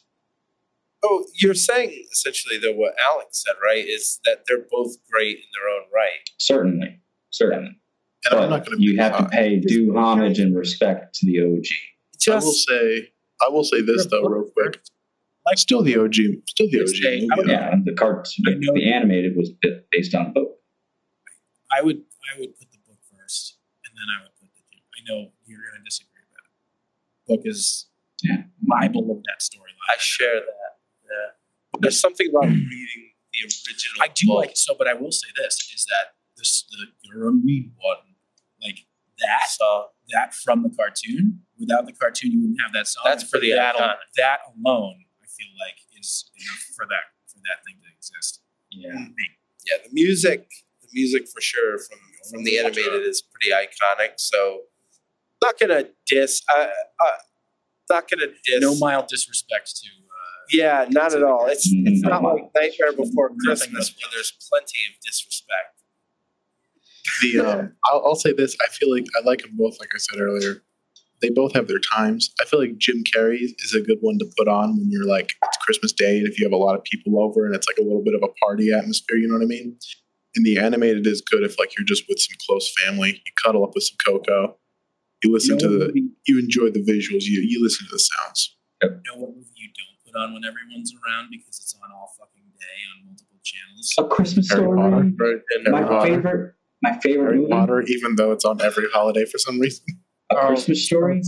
Oh, 1.08 1.24
you're 1.34 1.54
saying 1.54 2.04
essentially 2.12 2.58
though 2.58 2.72
what 2.72 2.94
Alex 3.04 3.42
said, 3.46 3.54
right? 3.62 3.84
Is 3.86 4.20
that 4.24 4.44
they're 4.46 4.66
both 4.70 4.96
great 5.10 5.36
in 5.36 5.44
their 5.54 5.68
own 5.74 5.82
right. 5.94 6.28
Certainly, 6.38 7.00
certainly. 7.30 7.68
And 7.68 8.30
But 8.30 8.38
I'm 8.42 8.50
not 8.50 8.66
going 8.66 8.78
to 8.78 8.82
you 8.84 8.98
have 8.98 9.16
to 9.18 9.28
pay 9.28 9.60
due 9.60 9.96
homage 9.96 10.38
and 10.38 10.56
respect 10.56 11.14
to 11.16 11.26
the 11.26 11.40
OG. 11.42 11.66
I 12.28 12.34
will 12.34 12.52
say 12.52 13.08
I 13.40 13.48
will 13.50 13.64
say 13.64 13.82
this 13.82 14.06
though 14.06 14.22
real 14.22 14.50
quick. 14.50 14.80
Like 15.46 15.58
still 15.58 15.82
the 15.82 15.96
OG, 15.96 16.14
still 16.48 16.66
the 16.70 16.80
OG. 16.82 17.04
I 17.06 17.10
movie, 17.10 17.28
would- 17.36 17.48
Yeah, 17.48 17.70
and 17.72 17.84
the 17.84 17.92
cartoon, 17.94 18.44
the 18.74 18.92
animated 18.92 19.36
was 19.36 19.50
based 19.92 20.12
on 20.14 20.26
a 20.26 20.30
book. 20.30 20.58
I 21.70 21.82
would 21.82 21.96
I 21.98 22.40
would 22.40 22.58
put 22.58 22.70
the 22.72 22.78
book 22.86 22.98
first, 23.14 23.58
and 23.84 23.92
then 23.94 24.06
I 24.18 24.22
would 24.24 24.34
put 24.40 24.48
the 24.54 24.62
Jim. 24.72 24.82
I 24.96 25.00
know 25.08 25.30
you're 25.46 25.60
going 25.70 25.78
to 25.78 25.84
disagree, 25.84 26.24
but 26.34 27.36
book 27.36 27.42
is 27.44 27.86
Yeah. 28.22 28.42
Bible 28.62 29.08
of 29.12 29.22
that 29.24 29.38
storyline. 29.40 29.78
I 29.88 29.96
share 29.98 30.34
that. 30.40 30.75
Yeah. 31.76 31.80
There's 31.82 32.00
something 32.00 32.28
about 32.30 32.48
reading 32.48 33.12
the 33.32 33.40
original. 33.44 34.02
I 34.02 34.08
do 34.08 34.26
book. 34.28 34.36
like 34.36 34.56
so, 34.56 34.74
but 34.78 34.88
I 34.88 34.94
will 34.94 35.12
say 35.12 35.28
this 35.36 35.54
is 35.74 35.84
that 35.86 36.14
this 36.36 36.64
the 36.70 36.86
you're 37.02 37.28
a 37.28 37.32
mean 37.32 37.72
one 37.78 37.96
like 38.62 38.86
that 39.18 39.48
So 39.50 39.86
that 40.10 40.34
from 40.34 40.62
the 40.62 40.70
cartoon. 40.70 41.40
Without 41.58 41.86
the 41.86 41.92
cartoon, 41.92 42.32
you 42.32 42.40
wouldn't 42.40 42.60
have 42.60 42.72
that 42.74 42.86
song. 42.86 43.02
That's 43.06 43.24
for 43.24 43.40
the 43.40 43.52
that, 43.52 43.76
iconic. 43.76 43.96
that 44.16 44.40
alone. 44.44 45.04
I 45.22 45.26
feel 45.26 45.52
like 45.58 45.76
is 45.98 46.30
enough 46.36 46.62
for 46.76 46.86
that 46.86 47.12
for 47.26 47.38
that 47.44 47.64
thing 47.64 47.76
to 47.82 47.88
exist. 47.96 48.42
Yeah. 48.70 48.92
yeah, 49.64 49.78
the 49.84 49.90
music, 49.92 50.48
the 50.82 50.88
music 50.92 51.28
for 51.28 51.40
sure 51.40 51.78
from 51.78 51.98
from 52.30 52.44
the 52.44 52.58
animated 52.58 53.02
is 53.02 53.22
pretty 53.22 53.52
iconic. 53.54 54.14
So 54.16 54.62
not 55.42 55.58
gonna 55.58 55.84
diss. 56.06 56.42
I, 56.48 56.70
uh, 57.00 57.06
not 57.90 58.10
gonna 58.10 58.32
diss. 58.44 58.60
No 58.60 58.76
mild 58.76 59.08
disrespect 59.08 59.76
to. 59.76 59.88
Yeah, 60.50 60.86
not 60.90 61.14
at 61.14 61.22
all. 61.22 61.46
It's 61.46 61.68
it's 61.70 62.02
not 62.02 62.22
like 62.22 62.50
Nightmare 62.54 62.92
Before 62.96 63.30
Christmas 63.44 63.94
where 63.94 64.10
there's 64.12 64.32
plenty 64.50 64.78
of 64.90 65.00
disrespect. 65.04 65.82
The 67.22 67.40
um, 67.40 67.72
I'll, 67.84 68.02
I'll 68.06 68.14
say 68.16 68.32
this: 68.32 68.56
I 68.62 68.68
feel 68.70 68.92
like 68.92 69.06
I 69.16 69.24
like 69.24 69.42
them 69.42 69.52
both. 69.54 69.78
Like 69.80 69.90
I 69.94 69.98
said 69.98 70.20
earlier, 70.20 70.62
they 71.22 71.30
both 71.30 71.54
have 71.54 71.68
their 71.68 71.78
times. 71.78 72.30
I 72.40 72.44
feel 72.44 72.60
like 72.60 72.76
Jim 72.78 73.02
Carrey 73.04 73.38
is 73.40 73.74
a 73.74 73.80
good 73.80 73.98
one 74.00 74.18
to 74.18 74.26
put 74.36 74.48
on 74.48 74.76
when 74.76 74.90
you're 74.90 75.06
like 75.06 75.32
it's 75.44 75.56
Christmas 75.58 75.92
Day 75.92 76.18
and 76.18 76.28
if 76.28 76.38
you 76.38 76.44
have 76.44 76.52
a 76.52 76.56
lot 76.56 76.76
of 76.76 76.84
people 76.84 77.20
over 77.20 77.46
and 77.46 77.54
it's 77.54 77.66
like 77.66 77.78
a 77.78 77.82
little 77.82 78.02
bit 78.04 78.14
of 78.14 78.22
a 78.22 78.32
party 78.44 78.72
atmosphere. 78.72 79.16
You 79.16 79.28
know 79.28 79.34
what 79.34 79.44
I 79.44 79.46
mean? 79.46 79.78
And 80.34 80.44
the 80.44 80.58
animated 80.58 81.06
is 81.06 81.22
good 81.22 81.42
if 81.42 81.58
like 81.58 81.76
you're 81.76 81.86
just 81.86 82.04
with 82.08 82.18
some 82.18 82.36
close 82.46 82.72
family. 82.84 83.10
You 83.10 83.32
cuddle 83.42 83.64
up 83.64 83.74
with 83.74 83.84
some 83.84 83.96
cocoa. 84.04 84.56
You 85.24 85.32
listen 85.32 85.58
you 85.58 85.66
know 85.66 85.72
to 85.72 85.78
the. 85.78 85.86
movie, 85.86 86.08
You 86.26 86.38
enjoy 86.38 86.70
the 86.70 86.82
visuals. 86.84 87.24
You 87.24 87.40
you 87.40 87.62
listen 87.62 87.86
to 87.86 87.92
the 87.92 87.98
sounds. 87.98 88.56
you 88.82 88.88
know 88.90 89.20
what 89.20 89.34
movie 89.34 89.48
you 89.56 89.70
don't 89.74 89.95
it 89.95 89.95
on 90.16 90.32
when 90.34 90.44
everyone's 90.44 90.92
around 90.94 91.28
because 91.30 91.58
it's 91.60 91.74
on 91.82 91.90
all 91.92 92.12
fucking 92.18 92.42
day 92.58 92.78
on 92.98 93.06
multiple 93.06 93.38
channels. 93.44 93.94
A 93.98 94.04
Christmas 94.04 94.50
Harry 94.50 94.62
Story. 94.64 94.78
Potter. 94.78 95.42
And 95.54 95.72
My 95.72 95.82
Potter. 95.82 96.08
favorite. 96.10 96.54
My 96.82 96.98
favorite 97.00 97.24
Harry 97.26 97.38
movie. 97.38 97.50
Potter, 97.52 97.82
even 97.82 98.16
though 98.16 98.32
it's 98.32 98.44
on 98.44 98.60
every 98.60 98.86
holiday 98.92 99.24
for 99.24 99.38
some 99.38 99.58
reason. 99.60 99.84
A 100.30 100.36
Oh, 100.36 100.46
Christmas 100.48 100.84
Story. 100.84 101.22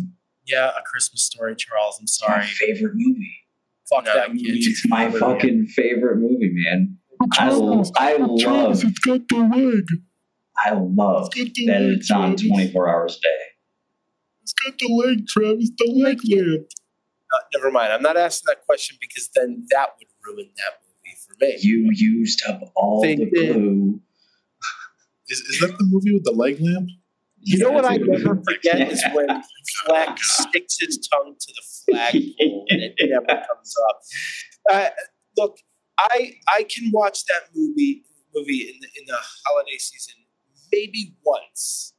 Yeah, 0.47 0.71
a 0.77 0.83
Christmas 0.83 1.25
story, 1.25 1.55
Charles. 1.57 1.99
I'm 1.99 2.05
It's 2.05 2.21
my 2.23 2.29
sorry. 2.29 2.47
favorite 2.47 2.93
movie. 2.95 3.37
Fuck 3.91 4.05
No, 4.07 4.15
that 4.15 4.31
movie. 4.31 4.45
It's 4.49 4.83
my 4.89 5.11
fucking 5.11 5.67
favorite 5.69 6.17
movie, 6.19 6.51
man. 6.55 6.99
I, 7.39 7.49
l- 7.49 7.91
I 7.97 8.17
love. 8.17 8.85
it's 8.85 8.99
got 9.01 9.21
the 9.29 9.37
leg. 9.37 9.85
I 10.57 10.71
love 10.73 11.29
It's 11.33 11.35
got 11.45 11.55
the 11.55 11.67
that 11.67 11.81
leg, 11.81 11.97
it's 11.99 12.11
on 12.11 12.37
24 12.37 12.89
hours 12.89 13.17
a 13.17 13.21
day. 13.21 13.45
It's 14.43 14.53
got 14.55 14.79
the 14.79 14.89
leg, 14.95 15.27
Travis. 15.27 15.71
The 15.77 15.93
leg 15.93 16.19
lamp. 16.25 16.67
Uh, 17.35 17.41
never 17.55 17.71
mind. 17.71 17.93
I'm 17.93 18.03
not 18.03 18.17
asking 18.17 18.47
that 18.49 18.65
question 18.67 18.97
because 19.01 19.29
then 19.35 19.67
that 19.71 19.91
would 19.99 20.09
ruin 20.27 20.51
that 20.57 20.75
movie 20.83 21.17
for 21.27 21.35
me. 21.41 21.57
You 21.61 21.91
used 21.93 22.43
up 22.49 22.61
all 22.75 23.03
They 23.03 23.17
the 23.17 23.31
did. 23.31 23.55
glue. 23.55 24.01
Is, 25.29 25.41
is 25.41 25.61
that 25.61 25.77
the 25.79 25.85
movie 25.85 26.13
with 26.15 26.25
the 26.25 26.33
leg 26.33 26.59
lamp? 26.61 26.89
You 27.41 27.59
know 27.59 27.71
what 27.71 27.85
I 27.85 27.97
never 27.99 28.41
forget 28.43 28.81
is 28.91 29.03
when 29.13 29.29
Flick 29.85 30.19
sticks 30.19 30.79
his 30.81 31.07
tongue 31.13 31.37
to 31.39 31.53
the 31.55 31.63
flagpole 31.95 32.65
and 32.71 32.81
it 32.83 32.95
never 33.11 33.27
comes 33.47 33.75
up. 33.89 34.01
Uh, 34.71 34.89
look, 35.37 35.59
I 35.99 36.33
I 36.49 36.63
can 36.65 36.91
watch 36.93 37.25
that 37.27 37.43
movie 37.55 38.05
movie 38.35 38.69
in 38.69 38.81
the, 38.81 38.89
in 38.99 39.05
the 39.07 39.19
holiday 39.47 39.77
season 39.79 40.15
maybe 40.73 41.15
once. 41.25 41.95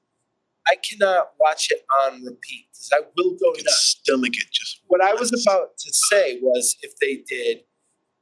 I 0.70 0.76
cannot 0.76 1.32
watch 1.40 1.72
it 1.72 1.84
on 2.04 2.24
repeat 2.24 2.68
because 2.72 2.90
I 2.94 3.00
will 3.18 3.32
go 3.32 3.52
I 3.52 3.58
can 3.58 3.66
nuts. 3.66 3.98
stomach 4.00 4.34
it 4.36 4.52
just. 4.52 4.82
What 4.88 5.04
I 5.04 5.14
was 5.14 5.32
about 5.34 5.78
to 5.78 5.94
say 6.10 6.40
was 6.42 6.76
if 6.82 6.94
they 7.02 7.24
did 7.28 7.64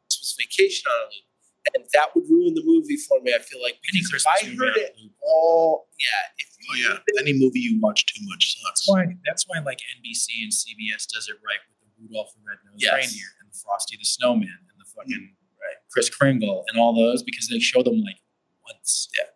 Christmas 0.08 0.36
Vacation 0.40 0.90
on 0.90 1.00
a 1.00 1.06
loop, 1.06 1.28
and 1.76 1.84
that 1.94 2.16
would 2.16 2.24
ruin 2.30 2.54
the 2.54 2.64
movie 2.64 2.96
for 2.96 3.20
me. 3.22 3.34
I 3.36 3.40
feel 3.40 3.62
like 3.62 3.76
Any 3.92 4.00
because 4.00 4.06
if 4.06 4.24
Christmas 4.24 4.44
I 4.44 4.46
movie 4.48 4.58
heard 4.58 4.78
it 4.78 4.96
all, 5.22 5.88
yeah. 6.00 6.08
If 6.40 6.48
Oh 6.70 6.76
yeah, 6.76 7.00
any 7.20 7.34
movie 7.34 7.60
you 7.60 7.80
watch 7.80 8.06
too 8.06 8.20
much 8.28 8.58
sucks. 8.60 8.86
That's 8.86 8.90
why. 8.90 9.06
That's 9.26 9.48
why 9.48 9.60
like 9.60 9.80
NBC 9.80 10.44
and 10.44 10.52
CBS 10.52 11.08
does 11.08 11.30
it 11.30 11.40
right 11.46 11.64
with 11.70 11.80
the 11.80 11.88
Rudolph 12.02 12.34
the 12.36 12.42
Red-Nosed 12.44 12.84
Yes. 12.84 12.94
Reindeer 12.94 13.30
and 13.40 13.48
the 13.52 13.58
Frosty 13.64 13.96
the 13.96 14.06
Snowman 14.06 14.52
and 14.52 14.76
the 14.78 14.84
hmm. 14.84 15.00
fucking 15.00 15.36
right, 15.64 15.80
Kris 15.92 16.10
Kringle 16.10 16.66
and 16.68 16.80
all 16.80 16.94
those 16.94 17.24
because 17.24 17.48
they 17.48 17.60
show 17.60 17.84
them 17.84 18.04
like 18.04 18.20
once. 18.68 19.08
Yeah. 19.16 19.32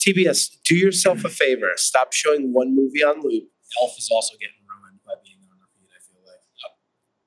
TBS, 0.00 0.56
do 0.64 0.74
yourself 0.76 1.24
a 1.24 1.28
favor. 1.28 1.70
Stop 1.76 2.12
showing 2.12 2.52
one 2.52 2.74
movie 2.74 3.02
on 3.04 3.20
loop. 3.22 3.44
Elf 3.80 3.94
is 3.98 4.08
also 4.10 4.34
getting 4.40 4.56
ruined 4.66 4.98
by 5.06 5.12
being 5.22 5.38
on 5.50 5.58
repeat. 5.60 5.88
I 5.92 6.00
feel 6.02 6.22
like. 6.24 6.40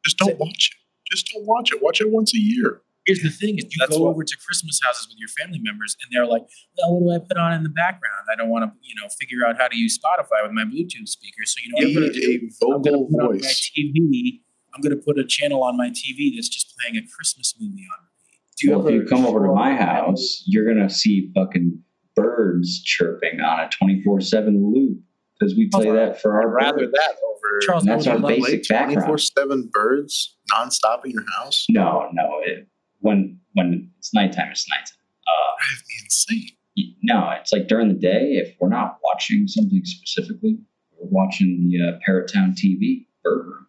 Just 0.05 0.17
don't 0.17 0.37
watch 0.39 0.71
it. 0.73 0.77
Just 1.15 1.29
don't 1.33 1.45
watch 1.45 1.71
it. 1.71 1.81
Watch 1.81 2.01
it 2.01 2.09
once 2.11 2.33
a 2.35 2.39
year. 2.39 2.81
Here's 3.05 3.21
the 3.21 3.29
thing: 3.29 3.57
is 3.57 3.65
you 3.65 3.77
That's 3.79 3.95
go 3.95 4.03
what- 4.03 4.11
over 4.11 4.23
to 4.23 4.37
Christmas 4.45 4.79
houses 4.83 5.07
with 5.07 5.17
your 5.19 5.27
family 5.29 5.59
members, 5.61 5.95
and 6.01 6.07
they're 6.11 6.25
like, 6.25 6.43
"Well, 6.77 6.99
what 6.99 7.19
do 7.19 7.23
I 7.23 7.27
put 7.27 7.37
on 7.37 7.53
in 7.53 7.63
the 7.63 7.69
background? 7.69 8.25
I 8.31 8.35
don't 8.35 8.49
want 8.49 8.63
to, 8.65 8.71
you 8.81 8.95
know, 8.95 9.07
figure 9.19 9.45
out 9.45 9.57
how 9.59 9.67
to 9.67 9.77
use 9.77 9.99
Spotify 9.99 10.41
with 10.41 10.51
my 10.53 10.63
Bluetooth 10.63 11.07
speaker. 11.07 11.43
So 11.45 11.59
you 11.63 11.69
know 11.71 11.77
what 11.77 11.87
I'm 11.87 11.93
going 11.93 12.13
to 12.13 12.19
do? 12.19 12.31
a 12.31 12.73
I'm 12.73 12.81
going 12.81 12.95
to 12.95 13.03
vocal 13.03 13.19
on 13.21 13.25
my 13.27 13.37
voice. 13.39 13.71
TV. 13.77 14.41
I'm 14.73 14.81
going 14.81 14.97
to 14.97 15.03
put 15.05 15.19
a 15.19 15.25
channel 15.25 15.63
on 15.63 15.77
my 15.77 15.89
TV 15.89 16.33
that's 16.35 16.49
just 16.49 16.73
playing 16.79 16.95
a 16.97 17.05
Christmas 17.15 17.53
movie 17.59 17.83
on 17.93 18.05
repeat. 18.07 18.41
Do 18.57 18.67
you 18.67 18.77
well, 18.77 18.87
if 18.87 18.93
you 18.95 19.05
come 19.05 19.25
over 19.25 19.45
to 19.45 19.53
my 19.53 19.75
house, 19.75 20.41
you're 20.47 20.65
gonna 20.65 20.89
see 20.89 21.31
fucking 21.35 21.83
birds 22.15 22.81
chirping 22.83 23.39
on 23.41 23.59
a 23.59 23.69
24/7 23.69 24.73
loop 24.73 24.99
because 25.39 25.55
we 25.55 25.67
play 25.69 25.89
that 25.91 26.21
for 26.21 26.39
I'd 26.39 26.45
our 26.45 26.49
rather 26.51 26.77
birds. 26.79 26.91
that 26.93 27.15
over 27.27 27.59
Charles, 27.61 27.83
that's 27.83 28.07
our 28.07 28.19
basic 28.19 28.67
background. 28.67 28.93
24 29.05 29.17
7 29.17 29.69
birds 29.73 30.35
nonstop 30.53 31.05
in 31.05 31.11
your 31.11 31.25
house? 31.37 31.65
No, 31.69 32.09
no. 32.13 32.39
It, 32.43 32.67
when 32.99 33.39
when 33.53 33.91
it's 33.97 34.13
nighttime, 34.13 34.49
it's 34.51 34.67
nighttime. 34.69 34.97
Uh, 35.27 35.55
Drive 35.59 35.83
me 35.87 35.95
insane. 36.05 36.95
no, 37.03 37.29
it's 37.31 37.51
like 37.51 37.67
during 37.67 37.87
the 37.89 37.93
day. 37.93 38.33
If 38.33 38.55
we're 38.59 38.69
not 38.69 38.97
watching 39.03 39.47
something 39.47 39.81
specifically, 39.83 40.57
we're 40.97 41.09
watching 41.09 41.69
the 41.69 41.89
uh, 41.89 41.99
Paratown 42.07 42.53
TV 42.55 43.05
bird 43.23 43.45
room. 43.45 43.67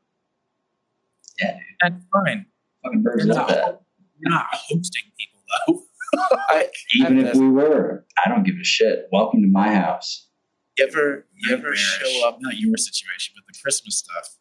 Yeah, 1.41 1.53
dude, 1.53 1.61
That's 1.81 2.05
fine. 2.13 2.47
Fucking 2.85 3.03
birds 3.03 3.25
you're 3.27 3.35
not, 3.35 3.51
you're 4.19 4.31
not 4.31 4.47
hosting 4.53 5.03
people 5.19 5.41
though. 5.67 5.83
I, 6.49 6.69
Even 6.97 7.19
if 7.27 7.35
we 7.37 7.49
were, 7.49 8.05
I 8.25 8.29
don't 8.29 8.45
give 8.45 8.57
a 8.61 8.65
shit. 8.65 9.07
Welcome 9.13 9.43
to 9.43 9.49
my 9.49 9.75
house. 9.75 10.29
you 10.79 10.87
ever 10.87 11.27
you 11.35 11.55
ever 11.55 11.75
show 11.75 12.29
up 12.29 12.39
Not 12.41 12.57
your 12.57 12.77
situation, 12.77 13.35
but 13.37 13.45
the 13.53 13.59
Christmas 13.63 13.99
stuff. 13.99 14.37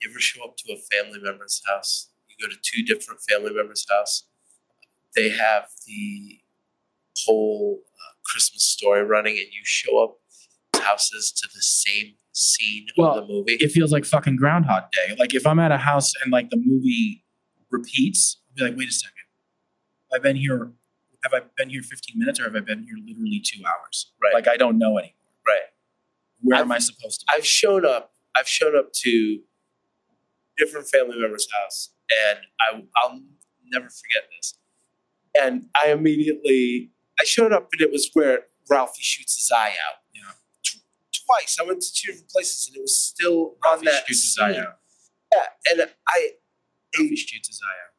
you 0.00 0.10
ever 0.10 0.18
show 0.20 0.42
up 0.44 0.56
to 0.58 0.72
a 0.72 0.76
family 0.94 1.18
member's 1.22 1.62
house 1.66 2.08
you 2.28 2.36
go 2.46 2.50
to 2.52 2.58
two 2.62 2.82
different 2.84 3.20
family 3.28 3.52
members 3.54 3.86
house 3.90 4.24
they 5.14 5.28
have 5.28 5.64
the 5.86 6.40
whole 7.26 7.82
uh, 7.84 8.14
christmas 8.24 8.64
story 8.64 9.02
running 9.02 9.34
and 9.36 9.46
you 9.52 9.60
show 9.64 10.02
up 10.02 10.16
houses 10.82 11.30
to 11.30 11.46
the 11.54 11.60
same 11.60 12.14
scene 12.32 12.86
Well, 12.96 13.10
of 13.18 13.26
the 13.26 13.32
movie 13.32 13.52
It 13.60 13.70
feels 13.70 13.92
like 13.92 14.04
fucking 14.06 14.36
Groundhog 14.36 14.84
Day. 14.92 15.14
Like 15.18 15.34
if 15.34 15.46
I'm 15.46 15.58
at 15.60 15.70
a 15.70 15.76
house 15.78 16.12
and 16.24 16.32
like 16.32 16.48
the 16.50 16.56
movie 16.56 17.22
repeats, 17.70 18.38
I'll 18.50 18.54
be 18.56 18.70
like, 18.70 18.78
wait 18.78 18.88
a 18.88 18.92
second. 18.92 19.12
I've 20.14 20.22
been 20.22 20.36
here? 20.36 20.72
Have 21.24 21.32
I 21.34 21.40
been 21.56 21.70
here 21.70 21.82
15 21.82 22.18
minutes, 22.18 22.40
or 22.40 22.44
have 22.44 22.56
I 22.56 22.60
been 22.60 22.84
here 22.84 22.96
literally 23.06 23.40
two 23.44 23.62
hours? 23.64 24.12
Right. 24.22 24.34
Like 24.34 24.48
I 24.48 24.56
don't 24.56 24.78
know 24.78 24.98
anymore. 24.98 25.14
right 25.46 25.60
Where 26.40 26.56
I've- 26.56 26.62
am 26.64 26.72
I 26.72 26.78
supposed 26.78 27.20
to? 27.20 27.26
Be? 27.26 27.38
i've 27.38 27.46
shown 27.46 27.84
up 27.86 28.12
i've 28.36 28.48
shown 28.48 28.76
up 28.76 28.92
to 28.92 29.40
different 30.58 30.86
family 30.88 31.18
members 31.18 31.46
house 31.62 31.90
and 32.28 32.38
I, 32.60 32.82
i'll 33.02 33.20
never 33.72 33.88
forget 33.88 34.24
this 34.36 34.54
and 35.40 35.66
i 35.82 35.90
immediately 35.90 36.90
i 37.20 37.24
showed 37.24 37.52
up 37.52 37.68
and 37.72 37.80
it 37.80 37.90
was 37.90 38.10
where 38.12 38.40
ralphie 38.70 39.02
shoots 39.02 39.36
his 39.36 39.50
eye 39.54 39.70
out 39.88 39.98
Yeah. 40.14 40.32
Tw- 40.62 40.82
twice 41.26 41.56
i 41.60 41.64
went 41.64 41.80
to 41.82 41.92
two 41.94 42.12
different 42.12 42.28
places 42.30 42.68
and 42.68 42.76
it 42.76 42.80
was 42.82 42.96
still 42.98 43.56
on 43.66 43.72
Ralphie 43.80 43.86
that 43.86 44.06
shoots 44.06 44.22
his 44.24 44.38
eye 44.38 44.56
out. 44.58 44.78
yeah 45.32 45.72
and 45.72 45.90
i 46.08 46.30
Ralphie 46.98 47.16
shoots 47.16 47.48
his 47.48 47.60
eye 47.64 47.78
out. 47.86 47.92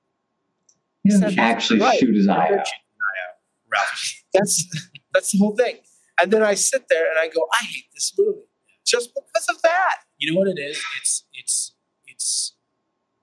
He 1.04 1.10
doesn't 1.10 1.40
actually 1.40 1.80
right. 1.80 2.00
shoot 2.00 2.14
his 2.16 2.28
eye 2.28 2.36
out. 2.46 2.50
shoots 2.68 2.72
his 2.72 3.00
eye 3.02 3.20
out. 3.28 3.36
That's 4.34 4.66
that's 5.14 5.32
the 5.32 5.38
whole 5.38 5.56
thing. 5.56 5.78
And 6.20 6.32
then 6.32 6.42
I 6.42 6.56
sit 6.56 6.86
there 6.90 7.06
and 7.10 7.20
I 7.20 7.28
go, 7.28 7.48
I 7.54 7.66
hate 7.66 7.86
this 7.94 8.12
movie 8.18 8.48
just 8.86 9.12
because 9.14 9.48
of 9.50 9.62
that. 9.62 9.98
You 10.18 10.32
know 10.32 10.40
what 10.40 10.48
it 10.48 10.60
is? 10.60 10.82
It's 10.98 11.26
it's 11.34 11.76
it's 12.08 12.56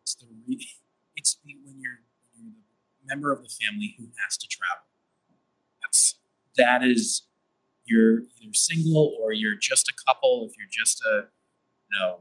it's 0.02 0.14
the 0.14 0.26
re- 0.48 0.68
it's 1.16 1.36
the, 1.44 1.56
when 1.64 1.80
you're 1.80 2.00
when 2.34 2.46
you're 2.46 2.54
the 3.02 3.14
member 3.14 3.32
of 3.32 3.42
the 3.42 3.48
family 3.48 3.94
who 3.98 4.06
has 4.24 4.36
to 4.38 4.46
travel. 4.48 4.84
That's 5.82 6.14
that 6.56 6.84
is 6.84 7.22
you're 7.84 8.20
either 8.40 8.54
single 8.54 9.16
or 9.20 9.32
you're 9.32 9.56
just 9.56 9.88
a 9.88 9.92
couple. 10.06 10.46
If 10.48 10.56
you're 10.56 10.68
just 10.70 11.02
a 11.02 11.26
you 11.90 11.98
know 11.98 12.20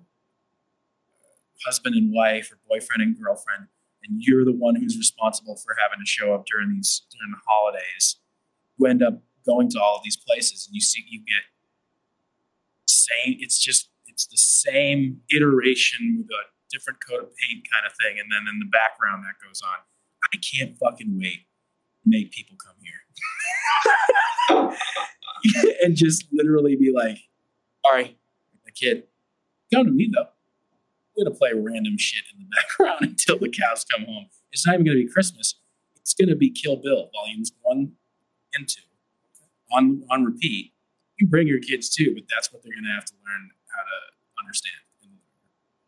husband 1.65 1.95
and 1.95 2.14
wife 2.14 2.51
or 2.51 2.57
boyfriend 2.68 3.01
and 3.01 3.18
girlfriend, 3.19 3.68
and 4.03 4.22
you're 4.22 4.45
the 4.45 4.53
one 4.53 4.76
who's 4.76 4.97
responsible 4.97 5.56
for 5.56 5.76
having 5.81 5.99
to 5.99 6.06
show 6.06 6.34
up 6.34 6.45
during 6.45 6.73
these 6.73 7.03
during 7.11 7.31
the 7.31 7.41
holidays, 7.45 8.18
you 8.80 8.88
end 8.88 9.03
up 9.03 9.22
going 9.45 9.69
to 9.69 9.80
all 9.80 9.97
of 9.97 10.03
these 10.03 10.18
places 10.18 10.68
and 10.68 10.76
you 10.76 10.81
see 10.81 11.03
you 11.10 11.19
get 11.19 11.43
same 12.88 13.38
it's 13.39 13.60
just 13.60 13.89
it's 14.07 14.26
the 14.27 14.38
same 14.38 15.22
iteration 15.34 16.18
with 16.18 16.27
a 16.27 16.43
different 16.72 16.99
coat 17.07 17.23
of 17.23 17.30
paint 17.35 17.65
kind 17.73 17.85
of 17.85 17.93
thing. 17.93 18.19
And 18.19 18.30
then 18.31 18.45
in 18.51 18.60
the 18.60 18.65
background 18.65 19.23
that 19.23 19.45
goes 19.45 19.61
on 19.61 19.80
i 20.34 20.38
can't 20.38 20.77
fucking 20.77 21.18
wait 21.19 21.47
to 22.03 22.10
make 22.10 22.31
people 22.31 22.56
come 22.64 22.76
here. 22.81 24.76
And 25.81 25.95
just 25.95 26.26
literally 26.34 26.76
be 26.76 26.91
like 26.93 27.18
all 27.85 27.93
right 27.93 28.18
the 28.65 28.72
kid 28.72 29.03
come 29.73 29.85
to 29.85 29.91
me 29.91 30.11
though. 30.14 30.27
We're 31.15 31.26
gonna 31.26 31.35
play 31.35 31.51
random 31.53 31.97
shit 31.97 32.23
in 32.34 32.39
the 32.43 32.49
background 32.56 32.99
until 33.11 33.39
the 33.39 33.49
cows 33.49 33.85
come 33.85 34.06
home. 34.06 34.27
It's 34.51 34.68
not 34.68 34.73
even 34.76 34.85
gonna 34.85 34.97
be 34.97 35.07
christmas. 35.07 35.56
It's 35.95 36.14
gonna 36.14 36.35
be 36.35 36.49
kill 36.49 36.76
bill 36.76 37.10
volumes 37.14 37.51
one 37.61 37.93
and 38.56 38.68
two 38.68 38.82
on 39.72 40.04
on 40.10 40.26
repeat 40.26 40.74
you 41.20 41.28
can 41.28 41.32
bring 41.32 41.48
your 41.48 41.60
kids 41.60 41.90
too, 41.90 42.14
but 42.16 42.24
that's 42.34 42.52
what 42.52 42.64
they're 42.64 42.72
going 42.72 42.86
to 42.86 42.96
have 42.96 43.04
to 43.06 43.14
learn 43.28 43.52
how 43.76 43.84
to 43.84 44.42
understand. 44.42 44.80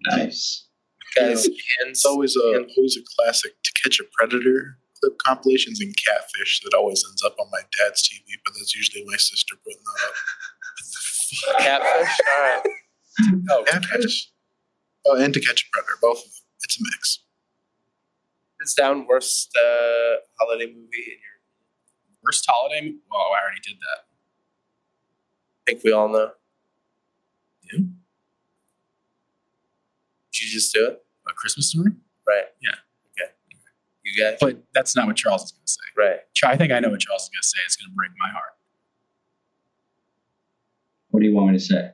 Nice. 0.04 0.68
Guys, 1.16 1.48
It's 1.88 2.06
always 2.06 2.36
a 2.36 2.66
always 2.78 2.98
a 2.98 3.02
classic 3.16 3.52
to 3.64 3.72
catch 3.82 4.00
a 4.00 4.04
predator 4.18 4.78
clip 5.00 5.18
compilations 5.18 5.82
and 5.82 5.96
catfish 5.98 6.62
that 6.64 6.74
always 6.76 7.04
ends 7.10 7.24
up 7.24 7.36
on 7.40 7.48
my 7.52 7.62
dad's 7.78 8.02
TV, 8.04 8.22
but 8.46 8.54
that's 8.58 8.76
usually 8.76 9.04
my 9.06 9.18
sister 9.18 9.56
putting 9.64 9.80
that 9.84 10.08
up. 10.08 11.60
catfish. 11.60 12.20
All 12.34 12.42
right. 12.42 12.64
Oh, 13.50 13.64
Catfish? 13.68 14.32
Oh, 15.06 15.18
and 15.18 15.34
to 15.34 15.40
catch 15.40 15.64
a 15.64 15.70
predator, 15.72 15.96
both 16.02 16.20
of 16.20 16.24
them. 16.24 16.32
It's 16.64 16.80
a 16.80 16.84
mix. 16.84 17.20
It's 18.62 18.74
down 18.74 19.08
worst 19.08 19.56
uh, 19.58 20.22
holiday 20.40 20.68
movie 20.68 21.06
in 21.08 21.18
your. 21.20 21.31
Worst 22.24 22.46
holiday? 22.48 22.94
Oh, 23.12 23.34
I 23.38 23.42
already 23.44 23.62
did 23.64 23.78
that. 23.78 24.06
I 25.68 25.72
think 25.72 25.84
we 25.84 25.92
all 25.92 26.08
know. 26.10 26.32
Yeah. 27.72 27.80
Did 30.32 30.42
you 30.44 30.50
just 30.50 30.74
do 30.74 30.86
it? 30.88 31.04
A 31.30 31.34
Christmas 31.34 31.70
story? 31.70 31.92
Right. 32.28 32.46
Yeah. 32.62 32.72
Okay. 33.20 33.32
You 34.04 34.24
guys, 34.24 34.38
But 34.40 34.64
that's 34.74 34.96
not 34.96 35.08
what 35.08 35.16
Charles 35.16 35.44
is 35.44 35.52
going 35.52 35.66
to 35.66 35.72
say. 35.72 35.80
right? 35.98 36.20
I 36.44 36.58
think 36.58 36.72
I 36.72 36.80
know 36.80 36.90
what 36.90 37.00
Charles 37.00 37.24
is 37.24 37.30
going 37.30 37.42
to 37.42 37.48
say. 37.48 37.58
It's 37.66 37.76
going 37.76 37.90
to 37.92 37.96
break 37.96 38.12
my 38.20 38.30
heart. 38.30 38.54
What 41.10 41.20
do 41.22 41.26
you 41.28 41.36
want 41.36 41.52
me 41.52 41.58
to 41.58 41.64
say? 41.64 41.92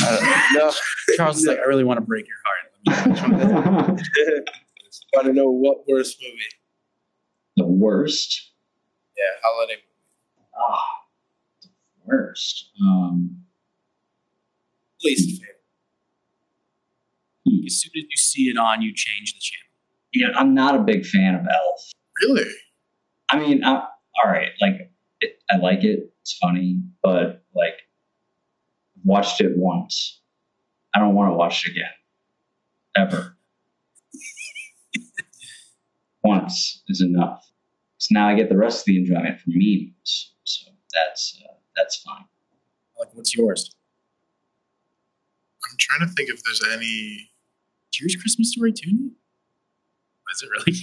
no, 0.54 0.72
Charles 1.16 1.38
is 1.38 1.46
like, 1.46 1.58
I 1.58 1.62
really 1.62 1.84
want 1.84 1.98
to 1.98 2.02
break 2.06 2.26
your 2.26 2.36
heart. 2.44 2.56
I 4.00 5.16
want 5.16 5.26
to 5.26 5.32
know 5.32 5.50
what 5.50 5.88
worst 5.88 6.18
movie? 6.22 6.38
the 7.56 7.66
worst. 7.66 8.52
Yeah, 9.18 9.24
holiday. 9.42 9.76
Ah, 10.56 10.86
the 11.62 11.68
worst. 12.04 12.70
Um, 12.80 13.42
Least 15.04 15.40
favorite. 15.40 15.54
As 17.66 17.80
soon 17.80 17.90
as 17.96 18.02
you 18.10 18.16
see 18.16 18.42
it 18.48 18.56
on, 18.58 18.82
you 18.82 18.92
change 18.94 19.34
the 19.34 19.40
channel. 19.40 19.68
you 20.12 20.26
know, 20.26 20.32
I'm 20.38 20.54
not 20.54 20.74
a 20.74 20.80
big 20.80 21.04
fan 21.06 21.34
of 21.34 21.42
Elf. 21.42 21.92
Really? 22.22 22.44
I 23.30 23.38
mean, 23.38 23.62
I, 23.64 23.74
all 23.74 24.30
right, 24.30 24.50
like 24.60 24.90
it, 25.20 25.38
I 25.50 25.56
like 25.56 25.84
it. 25.84 26.12
It's 26.22 26.36
funny, 26.38 26.80
but 27.02 27.44
like 27.54 27.74
watched 29.04 29.40
it 29.40 29.56
once. 29.56 30.20
I 30.94 30.98
don't 30.98 31.14
want 31.14 31.30
to 31.30 31.34
watch 31.36 31.66
it 31.66 31.72
again, 31.72 31.90
ever. 32.96 33.36
once 36.24 36.82
is 36.88 37.00
enough. 37.00 37.47
So 38.08 38.14
now 38.18 38.26
I 38.26 38.34
get 38.34 38.48
the 38.48 38.56
rest 38.56 38.80
of 38.80 38.84
the 38.86 38.96
enjoyment 38.96 39.38
from 39.38 39.52
memes. 39.54 40.32
So 40.44 40.70
that's 40.94 41.38
uh, 41.44 41.52
that's 41.76 41.98
fine. 41.98 42.24
Like, 42.98 43.10
what's 43.12 43.36
yours? 43.36 43.70
I'm 45.70 45.76
trying 45.78 46.08
to 46.08 46.14
think 46.14 46.30
if 46.30 46.42
there's 46.42 46.62
any. 46.72 47.28
Is 47.92 48.00
yours 48.00 48.16
Christmas 48.18 48.52
Story 48.52 48.72
too? 48.72 48.90
Nate? 48.92 49.12
Is 50.32 50.42
it 50.42 50.48
really? 50.50 50.78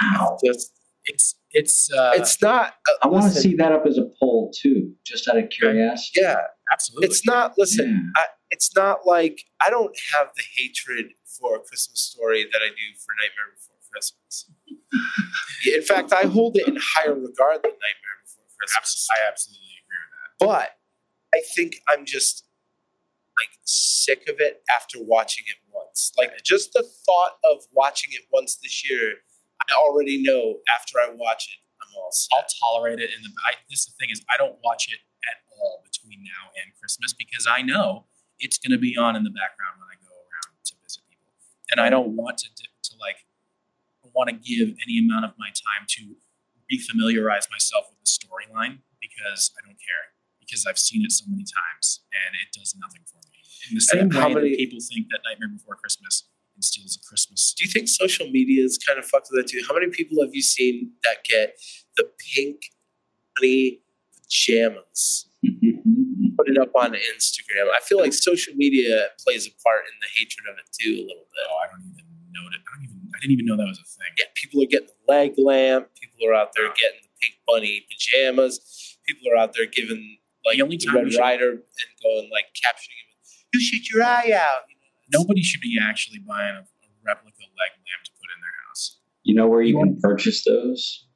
Wow, 0.00 0.38
Just, 0.44 0.72
it's 1.06 1.34
it's 1.50 1.92
uh, 1.92 2.12
it's 2.14 2.40
not. 2.40 2.74
Uh, 2.88 3.06
I 3.06 3.08
want 3.08 3.24
to 3.32 3.40
see 3.40 3.56
that 3.56 3.72
up 3.72 3.84
as 3.84 3.98
a 3.98 4.08
poll 4.20 4.52
too, 4.56 4.94
just 5.04 5.26
out 5.26 5.38
of 5.38 5.50
curiosity. 5.50 6.20
Yeah, 6.22 6.36
absolutely. 6.72 7.08
it's 7.08 7.26
not. 7.26 7.54
Listen, 7.58 8.12
Yeah. 8.16 8.22
I, 8.22 8.26
it's 8.50 8.76
not 8.76 9.06
like 9.06 9.42
I 9.60 9.70
don't 9.70 9.96
have 10.14 10.28
the 10.36 10.44
hatred 10.56 11.14
for 11.24 11.56
a 11.56 11.58
Christmas 11.58 11.98
story 12.00 12.44
that 12.52 12.60
I 12.62 12.68
do 12.68 12.96
for 12.96 13.12
Nightmare 13.20 13.56
Before 13.56 13.72
Christmas. 13.90 14.46
In 15.74 15.82
fact, 15.82 16.12
I 16.12 16.26
hold 16.26 16.56
it 16.56 16.68
in 16.68 16.76
higher 16.76 17.14
regard 17.14 17.62
than 17.62 17.72
Nightmare 17.72 18.18
Before 18.24 18.44
Christmas. 18.58 19.08
I 19.10 19.28
absolutely 19.28 19.74
agree 19.80 20.00
with 20.04 20.12
that. 20.18 20.46
but 20.46 20.70
I 21.34 21.40
think 21.54 21.76
I'm 21.88 22.04
just 22.04 22.44
like 23.40 23.50
sick 23.64 24.28
of 24.28 24.36
it 24.40 24.62
after 24.74 24.98
watching 25.00 25.44
it 25.48 25.56
once. 25.72 26.12
Like 26.18 26.32
just 26.44 26.72
the 26.72 26.84
thought 27.06 27.38
of 27.44 27.64
watching 27.72 28.10
it 28.12 28.22
once 28.32 28.56
this 28.56 28.88
year, 28.88 29.14
I 29.68 29.74
already 29.74 30.22
know 30.22 30.58
after 30.68 30.98
I 30.98 31.08
watch 31.14 31.48
it, 31.48 31.60
I'm 31.80 31.96
all 31.96 32.12
set. 32.12 32.36
I'll 32.36 32.46
tolerate 32.60 33.00
it. 33.00 33.10
In 33.16 33.22
the 33.22 33.30
I, 33.48 33.54
this 33.70 33.86
the 33.86 33.92
thing 33.98 34.10
is, 34.10 34.22
I 34.28 34.36
don't 34.36 34.56
watch 34.62 34.92
it 34.92 35.00
at 35.24 35.38
all 35.56 35.82
between 35.84 36.22
now 36.22 36.50
and 36.62 36.74
Christmas 36.78 37.12
because 37.12 37.46
I 37.48 37.62
know 37.62 38.04
it's 38.38 38.58
going 38.58 38.72
to 38.72 38.78
be 38.78 38.96
on 38.98 39.16
in 39.16 39.24
the 39.24 39.30
background 39.30 39.78
when 39.78 39.88
I 39.88 39.96
go 40.02 40.10
around 40.12 40.58
to 40.66 40.74
visit 40.82 41.02
people, 41.08 41.30
and 41.70 41.80
I 41.80 41.88
don't 41.88 42.14
want 42.16 42.38
to, 42.38 42.48
to 42.50 42.92
like 43.00 43.24
want 44.14 44.30
to 44.30 44.36
give 44.36 44.74
any 44.86 44.98
amount 44.98 45.24
of 45.24 45.32
my 45.38 45.48
time 45.48 45.86
to 45.98 46.16
refamiliarize 46.70 47.50
myself 47.50 47.86
with 47.90 48.00
the 48.00 48.08
storyline 48.10 48.80
because 49.00 49.52
I 49.58 49.66
don't 49.66 49.76
care 49.76 50.12
because 50.40 50.66
I've 50.66 50.78
seen 50.78 51.04
it 51.04 51.12
so 51.12 51.24
many 51.28 51.44
times 51.44 52.00
and 52.12 52.34
it 52.40 52.52
does 52.56 52.74
nothing 52.80 53.02
for 53.06 53.16
me. 53.28 53.38
In 53.70 53.74
the 53.74 53.80
same 53.80 54.08
way 54.08 54.34
many- 54.34 54.50
that 54.50 54.56
people 54.58 54.78
think 54.80 55.08
that 55.10 55.20
Nightmare 55.24 55.48
Before 55.48 55.76
Christmas 55.76 56.28
instills 56.56 56.98
a 57.02 57.08
Christmas. 57.08 57.54
Do 57.56 57.64
you 57.64 57.70
think 57.70 57.88
social 57.88 58.28
media 58.30 58.64
is 58.64 58.78
kind 58.78 58.98
of 58.98 59.04
fucked 59.06 59.28
with 59.30 59.40
that 59.40 59.50
too? 59.50 59.62
How 59.66 59.74
many 59.74 59.88
people 59.88 60.22
have 60.22 60.34
you 60.34 60.42
seen 60.42 60.92
that 61.04 61.24
get 61.24 61.56
the 61.96 62.10
pink 62.34 62.60
honey 63.38 63.80
pajamas? 64.14 65.28
Put 66.36 66.48
it 66.48 66.58
up 66.58 66.74
on 66.74 66.92
Instagram. 66.92 67.68
I 67.72 67.80
feel 67.82 67.98
like 67.98 68.12
social 68.12 68.54
media 68.54 69.08
plays 69.22 69.46
a 69.46 69.52
part 69.62 69.84
in 69.86 69.94
the 70.00 70.08
hatred 70.18 70.44
of 70.50 70.58
it 70.58 70.68
too, 70.72 70.92
a 70.92 71.04
little 71.06 71.28
bit. 71.32 71.44
Oh, 71.48 71.56
I 71.62 71.70
don't 71.70 71.84
even 71.86 72.04
know 72.32 72.46
it. 72.48 72.60
I 72.60 72.76
don't 72.76 72.84
even. 72.84 72.91
I 73.14 73.18
didn't 73.20 73.32
even 73.32 73.46
know 73.46 73.56
that 73.56 73.66
was 73.68 73.78
a 73.78 73.84
thing. 73.84 74.12
Yeah, 74.18 74.26
people 74.34 74.62
are 74.62 74.66
getting 74.66 74.88
the 74.88 75.12
leg 75.12 75.34
lamp. 75.38 75.88
People 76.00 76.28
are 76.28 76.34
out 76.34 76.50
there 76.56 76.68
getting 76.68 77.00
the 77.02 77.08
pink 77.20 77.34
bunny 77.46 77.86
pajamas. 77.90 78.98
People 79.06 79.32
are 79.32 79.36
out 79.36 79.52
there 79.54 79.66
giving 79.66 80.18
like 80.44 80.56
The 80.56 80.62
only 80.62 80.78
time 80.78 80.94
we 80.94 81.02
Red 81.02 81.12
should- 81.12 81.20
Ryder 81.20 81.50
and 81.50 81.90
going 82.02 82.30
like 82.32 82.46
capturing 82.62 82.96
him. 82.98 83.08
You 83.54 83.60
shoot 83.60 83.90
your 83.90 84.02
eye 84.02 84.32
out. 84.34 84.64
You 84.68 84.76
know, 84.76 85.20
Nobody 85.20 85.42
should 85.42 85.60
be 85.60 85.78
actually 85.80 86.18
buying 86.26 86.56
a, 86.56 86.60
a 86.60 86.88
replica 87.04 87.42
leg 87.42 87.72
lamp 87.76 88.02
to 88.04 88.10
put 88.16 88.28
in 88.34 88.40
their 88.40 88.56
house. 88.66 88.98
You 89.24 89.34
know 89.34 89.46
where 89.46 89.62
you 89.62 89.76
can 89.76 89.98
purchase 90.00 90.44
those? 90.44 91.06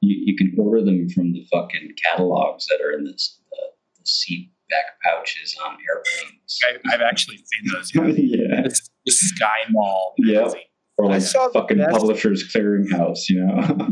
You, 0.00 0.16
you 0.32 0.36
can 0.36 0.54
order 0.58 0.82
them 0.84 1.08
from 1.10 1.32
the 1.32 1.46
fucking 1.52 1.90
catalogs 2.02 2.66
that 2.66 2.80
are 2.84 2.92
in 2.92 3.04
this, 3.04 3.38
the, 3.50 3.56
the 4.00 4.06
seat 4.06 4.50
back 4.70 4.84
pouches 5.04 5.54
on 5.64 5.76
airplanes. 5.88 6.58
I, 6.64 6.94
I've 6.94 7.02
actually 7.02 7.36
seen 7.36 7.72
those. 7.72 7.94
Yeah. 7.94 8.02
yeah. 8.16 8.62
It's 8.64 8.88
the 9.04 9.12
Sky 9.12 9.68
Mall. 9.70 10.14
Yep. 10.18 10.54
Or 10.98 11.06
I 11.06 11.14
like 11.14 11.22
saw 11.22 11.48
fucking 11.50 11.78
best- 11.78 11.90
Publishers 11.98 12.52
Clearinghouse, 12.54 13.28
you 13.28 13.44
know? 13.44 13.88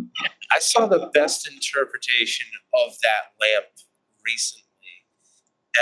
I 0.55 0.59
saw 0.59 0.87
the 0.87 1.11
best 1.15 1.49
interpretation 1.51 2.47
of 2.75 2.93
that 3.03 3.33
lamp 3.41 3.67
recently, 4.25 4.65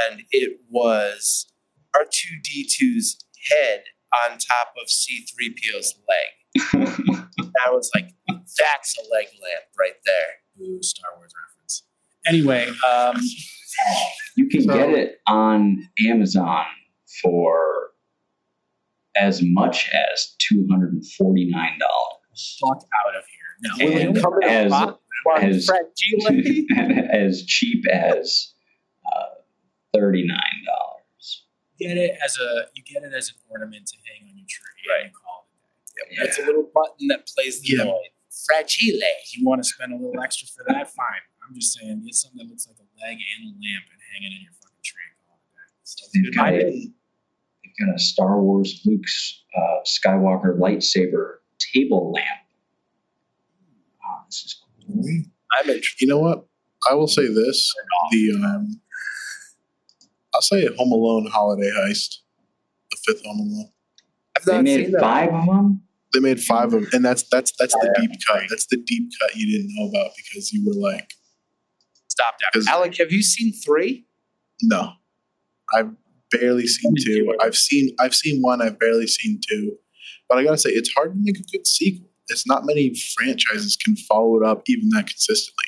and 0.06 0.22
it 0.30 0.60
was 0.70 1.52
R2D2's 1.96 3.24
head 3.50 3.82
on 4.30 4.38
top 4.38 4.74
of 4.80 4.88
C3PO's 4.88 5.94
leg. 6.08 6.72
And 6.72 7.26
I 7.66 7.70
was 7.70 7.90
like, 7.94 8.10
that's 8.28 8.96
a 8.98 9.02
leg 9.12 9.26
lamp 9.42 9.64
right 9.78 9.94
there. 10.04 10.64
Ooh, 10.66 10.82
Star 10.82 11.10
Wars 11.16 11.32
reference. 11.48 11.82
Anyway, 12.26 12.68
um, 12.88 13.16
you 14.36 14.48
can 14.48 14.62
So- 14.62 14.74
get 14.74 14.90
it 14.90 15.18
on 15.26 15.88
Amazon 16.06 16.64
for 17.22 17.90
as 19.20 19.40
much 19.42 19.88
as 19.92 20.34
$249. 20.52 21.02
fuck 22.60 22.78
out 22.78 23.16
of 23.16 23.24
here. 23.26 23.50
No. 23.60 24.00
And 24.00 24.20
come 24.22 24.34
in 24.42 24.48
a 24.48 24.52
as, 24.52 24.72
as- 25.42 25.66
fragile? 25.66 27.06
as 27.12 27.44
cheap 27.44 27.84
as 27.88 28.52
uh, 29.06 29.40
$39. 29.96 30.28
get 31.78 31.96
it 31.96 32.18
as 32.24 32.36
a 32.38 32.66
you 32.74 32.82
get 32.84 33.02
it 33.04 33.12
as 33.14 33.28
an 33.30 33.36
ornament 33.48 33.86
to 33.86 33.96
hang 34.06 34.28
on 34.28 34.36
your 34.36 34.46
tree. 34.48 34.82
Right. 34.90 35.04
And 35.06 35.12
call 35.14 35.46
it. 35.46 36.16
Yeah. 36.16 36.24
It's 36.24 36.38
a 36.38 36.42
little 36.42 36.68
button 36.74 37.08
that 37.08 37.26
plays 37.34 37.60
the 37.62 37.76
Yeah. 37.76 37.84
noise. 37.84 38.14
Fragile. 38.46 39.00
You 39.34 39.46
want 39.46 39.62
to 39.62 39.68
spend 39.68 39.92
a 39.92 39.96
little 39.96 40.20
extra 40.22 40.46
for 40.48 40.64
that, 40.68 40.86
fine. 40.94 41.22
I'm 41.46 41.54
just 41.54 41.76
saying, 41.78 42.02
get 42.04 42.14
something 42.14 42.38
that 42.38 42.48
looks 42.50 42.68
like 42.68 42.76
a 42.78 42.86
leg 43.02 43.18
and 43.18 43.40
a 43.46 43.50
lamp 43.50 43.84
and 43.90 44.00
hang 44.12 44.22
it 44.22 44.34
in 44.36 44.42
your 44.46 44.52
fucking 44.62 44.84
tree. 44.84 45.02
and 45.10 45.18
call 45.26 45.38
it 45.42 45.48
a 45.50 45.50
day. 45.58 45.66
So, 45.82 46.06
They've 46.14 46.34
got, 46.34 46.46
I 46.46 46.50
a, 46.52 46.58
didn't- 46.70 46.94
they've 47.78 47.86
got 47.88 47.94
a 47.94 47.98
Star 47.98 48.40
Wars 48.40 48.80
Luke's 48.84 49.42
uh, 49.56 49.78
Skywalker 49.86 50.58
lightsaber 50.58 51.36
table 51.74 52.12
lamp. 52.12 52.26
Wow, 54.02 54.22
this 54.26 54.42
is 54.44 54.60
cool. 54.86 55.02
I'm 55.58 55.68
interested. 55.68 56.00
You 56.00 56.08
know 56.08 56.18
what? 56.18 56.46
I 56.88 56.94
will 56.94 57.08
say 57.08 57.26
this: 57.26 57.72
the 58.10 58.32
um, 58.44 58.80
I'll 60.34 60.42
say 60.42 60.64
a 60.66 60.72
Home 60.74 60.92
Alone 60.92 61.26
holiday 61.30 61.70
heist, 61.70 62.16
the 62.90 62.96
fifth 63.06 63.24
Home 63.24 63.40
Alone. 63.40 63.70
I've 64.36 64.44
They 64.44 64.62
made 64.62 64.84
seen 64.84 64.92
that. 64.92 65.00
five 65.00 65.32
of 65.34 65.46
them? 65.46 65.82
They 66.14 66.20
made 66.20 66.40
five 66.40 66.72
of, 66.72 66.82
them, 66.82 66.86
and 66.92 67.04
that's 67.04 67.24
that's 67.24 67.52
that's 67.58 67.74
the 67.74 67.94
deep 68.00 68.12
cut. 68.26 68.42
That's 68.48 68.66
the 68.66 68.76
deep 68.78 69.10
cut 69.20 69.34
you 69.34 69.58
didn't 69.58 69.74
know 69.76 69.88
about 69.88 70.12
because 70.16 70.52
you 70.52 70.64
were 70.66 70.74
like, 70.80 71.10
Stop 72.08 72.38
that. 72.40 72.50
because 72.52 72.66
Alec, 72.68 72.96
have 72.98 73.12
you 73.12 73.22
seen 73.22 73.52
three? 73.52 74.06
no, 74.62 74.92
I've 75.74 75.90
barely 76.30 76.66
seen 76.66 76.94
two. 76.96 77.24
two. 77.24 77.36
I've 77.42 77.56
seen 77.56 77.94
I've 78.00 78.14
seen 78.14 78.40
one. 78.42 78.62
I've 78.62 78.78
barely 78.78 79.06
seen 79.06 79.40
two, 79.48 79.76
but 80.28 80.38
I 80.38 80.44
gotta 80.44 80.58
say 80.58 80.70
it's 80.70 80.92
hard 80.92 81.12
to 81.12 81.18
make 81.20 81.38
a 81.38 81.42
good 81.52 81.66
sequel. 81.66 82.08
It's 82.28 82.46
not 82.46 82.66
many 82.66 82.94
franchises 83.16 83.76
can 83.76 83.96
follow 83.96 84.36
it 84.40 84.46
up 84.46 84.62
even 84.66 84.90
that 84.90 85.06
consistently. 85.06 85.64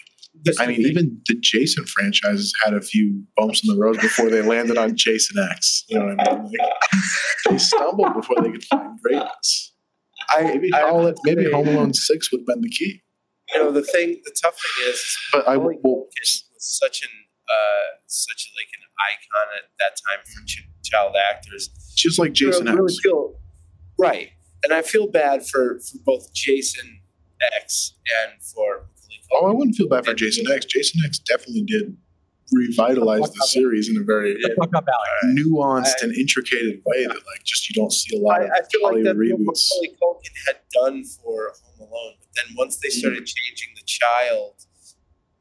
I 0.58 0.66
mean, 0.66 0.80
even 0.86 1.20
the 1.26 1.34
Jason 1.40 1.84
franchises 1.84 2.54
had 2.64 2.72
a 2.72 2.80
few 2.80 3.24
bumps 3.36 3.66
in 3.66 3.74
the 3.74 3.80
road 3.80 4.00
before 4.00 4.30
they 4.30 4.42
landed 4.42 4.78
on 4.78 4.96
Jason 4.96 5.36
X. 5.50 5.84
You 5.88 5.98
know 5.98 6.14
what 6.14 6.28
I 6.28 6.34
mean? 6.36 6.44
Like, 6.44 6.60
they 7.48 7.58
stumbled 7.58 8.14
before 8.14 8.36
they 8.42 8.50
could 8.50 8.64
find 8.64 8.98
greatness. 9.02 9.72
I, 10.30 10.42
Maybe 10.44 10.72
I 10.72 10.88
Home, 10.88 11.14
maybe. 11.24 11.50
Home 11.50 11.68
Alone 11.68 11.94
Six 11.94 12.30
would 12.30 12.42
have 12.42 12.46
been 12.46 12.60
the 12.60 12.70
key. 12.70 13.02
You 13.52 13.64
know, 13.64 13.72
the 13.72 13.82
thing, 13.82 14.20
the 14.24 14.34
tough 14.40 14.54
thing 14.54 14.88
is, 14.88 15.18
But 15.32 15.48
I 15.48 15.56
will. 15.56 15.74
Culkin 15.74 16.06
was 16.20 16.44
such 16.58 17.02
an, 17.02 17.08
uh, 17.50 17.98
such 18.06 18.52
like 18.56 18.68
an 18.74 18.84
icon 19.10 19.48
at 19.58 19.70
that 19.78 19.96
time 20.08 20.24
for 20.24 20.44
ch- 20.46 20.68
child 20.84 21.14
actors. 21.30 21.68
Just 21.96 22.18
like 22.18 22.32
Jason 22.32 22.68
I 22.68 22.72
really 22.72 22.92
X. 22.92 23.00
feel 23.02 23.34
right, 23.98 24.30
and 24.64 24.72
I 24.72 24.82
feel 24.82 25.06
bad 25.06 25.46
for 25.46 25.80
for 25.80 25.98
both 26.04 26.32
Jason 26.32 27.00
X 27.60 27.94
and 28.22 28.42
for 28.42 28.86
Macaulay 29.08 29.42
Oh, 29.42 29.50
I 29.50 29.54
wouldn't 29.54 29.76
feel 29.76 29.88
bad 29.88 30.04
for 30.04 30.14
Jason 30.14 30.44
X. 30.52 30.64
Jason 30.66 31.00
X 31.04 31.18
definitely 31.18 31.62
did 31.62 31.96
revitalize 32.52 33.30
the 33.32 33.46
series 33.46 33.88
in 33.88 33.96
a 33.96 34.02
very 34.04 34.36
Fuck 34.58 34.74
up, 34.74 34.84
Alex. 34.88 35.38
nuanced 35.40 36.02
and 36.02 36.12
intricate 36.16 36.82
way 36.84 37.04
that 37.06 37.14
like 37.14 37.44
just 37.44 37.68
you 37.70 37.74
don't 37.80 37.92
see 37.92 38.16
a 38.16 38.20
lot 38.20 38.40
I, 38.40 38.44
of 38.44 38.50
I 38.50 38.56
feel 38.70 38.82
like 38.82 38.92
Hollywood 39.04 39.06
that's 39.06 39.16
what 39.16 39.38
reboots. 39.40 39.68
Macaulay 39.70 39.96
Culkin 40.02 40.46
had 40.48 40.56
done 40.72 41.04
for 41.04 41.52
Home 41.62 41.88
Alone, 41.88 42.14
but 42.18 42.28
then 42.34 42.56
once 42.56 42.78
they 42.78 42.88
started 42.88 43.24
changing 43.24 43.68
the 43.76 43.82
child, 43.86 44.54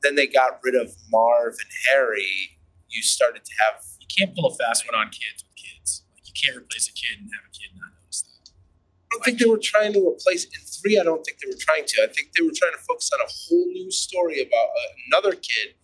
then 0.03 0.15
they 0.15 0.27
got 0.27 0.59
rid 0.63 0.75
of 0.75 0.93
Marv 1.11 1.53
and 1.53 1.71
Harry. 1.91 2.57
You 2.89 3.01
started 3.03 3.43
to 3.45 3.51
have 3.63 3.83
You 3.99 4.07
can't 4.17 4.35
pull 4.35 4.45
a 4.47 4.55
fast 4.55 4.85
one 4.85 4.95
on 4.99 5.09
kids 5.09 5.43
with 5.43 5.55
kids. 5.55 6.03
Like 6.15 6.25
you 6.27 6.33
can't 6.33 6.57
replace 6.57 6.87
a 6.89 6.93
kid 6.93 7.19
and 7.19 7.29
have 7.35 7.45
a 7.47 7.51
kid 7.53 7.69
not 7.77 7.91
notice 8.01 8.21
that. 8.23 8.51
I 8.51 9.07
don't 9.11 9.23
think 9.25 9.39
they 9.39 9.45
were 9.49 9.59
trying 9.61 9.93
to 9.93 9.99
replace 10.07 10.45
in 10.45 10.61
three. 10.65 10.99
I 10.99 11.03
don't 11.03 11.23
think 11.23 11.37
they 11.39 11.47
were 11.47 11.59
trying 11.59 11.85
to. 11.85 12.03
I 12.03 12.07
think 12.07 12.29
they 12.37 12.43
were 12.43 12.53
trying 12.55 12.71
to 12.73 12.77
focus 12.79 13.09
on 13.13 13.19
a 13.21 13.29
whole 13.29 13.65
new 13.67 13.91
story 13.91 14.41
about 14.41 14.69
uh, 14.69 15.07
another 15.11 15.33
kid 15.35 15.75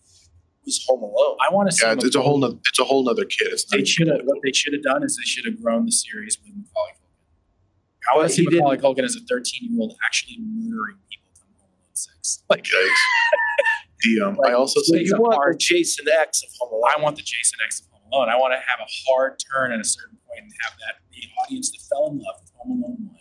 who's 0.64 0.84
home 0.88 1.04
alone. 1.04 1.38
I 1.48 1.54
want 1.54 1.70
to 1.70 1.76
see. 1.76 1.86
Yeah, 1.86 1.94
it's, 1.94 2.06
it's 2.06 2.16
a 2.16 2.22
whole 2.22 2.38
Macaulay- 2.40 2.54
nother, 2.56 2.70
it's 2.70 2.80
a 2.80 2.84
whole 2.86 3.04
nother 3.04 3.26
kid. 3.26 3.48
It's 3.52 3.66
They 3.66 3.84
should 3.86 4.08
have. 4.08 4.22
What 4.24 4.40
they 4.44 4.52
should 4.52 4.74
have 4.74 4.84
done 4.84 5.04
is 5.04 5.18
they 5.18 5.24
should 5.28 5.46
have 5.46 5.62
grown 5.62 5.86
the 5.86 5.92
series 5.92 6.38
with 6.42 6.54
Macaulay 6.56 6.92
Culkin. 6.94 8.12
I 8.14 8.18
want 8.18 8.30
to 8.30 8.34
see 8.36 8.44
he 8.44 8.50
didn't- 8.50 8.82
Culkin 8.82 9.04
as 9.04 9.16
a 9.16 9.20
13 9.22 9.72
year 9.72 9.82
old 9.82 9.98
actually 10.06 10.38
murdering 10.40 10.98
people 11.10 11.30
from 11.34 11.50
Home 11.60 11.70
Alone 11.70 11.94
Six. 11.94 12.44
Like 12.50 12.66
Yikes. 14.06 14.16
The 14.18 14.26
um, 14.26 14.38
I 14.46 14.54
also 14.54 14.80
So 14.82 14.94
think 14.94 15.08
you 15.08 15.16
a 15.16 15.20
want 15.22 15.36
hard- 15.36 15.54
the 15.56 15.58
Jason 15.58 16.06
X 16.22 16.44
of 16.44 16.50
Home 16.60 16.74
Alone. 16.74 16.92
I 16.98 17.02
want 17.02 17.16
the 17.16 17.24
Jason 17.24 17.60
X 17.66 17.82
of 17.82 17.88
Home 17.92 18.02
Alone. 18.12 18.30
I 18.30 18.38
want 18.38 18.54
to 18.54 18.60
have 18.60 18.80
a 18.80 18.90
hard 19.08 19.38
turn 19.52 19.72
at 19.72 19.80
a 19.80 19.84
certain 19.84 20.18
point 20.28 20.44
and 20.44 20.52
have 20.64 20.74
that 20.80 20.96
the 21.12 21.22
audience 21.44 21.72
that 21.72 21.82
fell 21.90 22.08
in 22.12 22.18
love 22.20 22.36
with 22.42 22.52
Home 22.58 22.84
Alone 22.84 22.98
one 23.08 23.20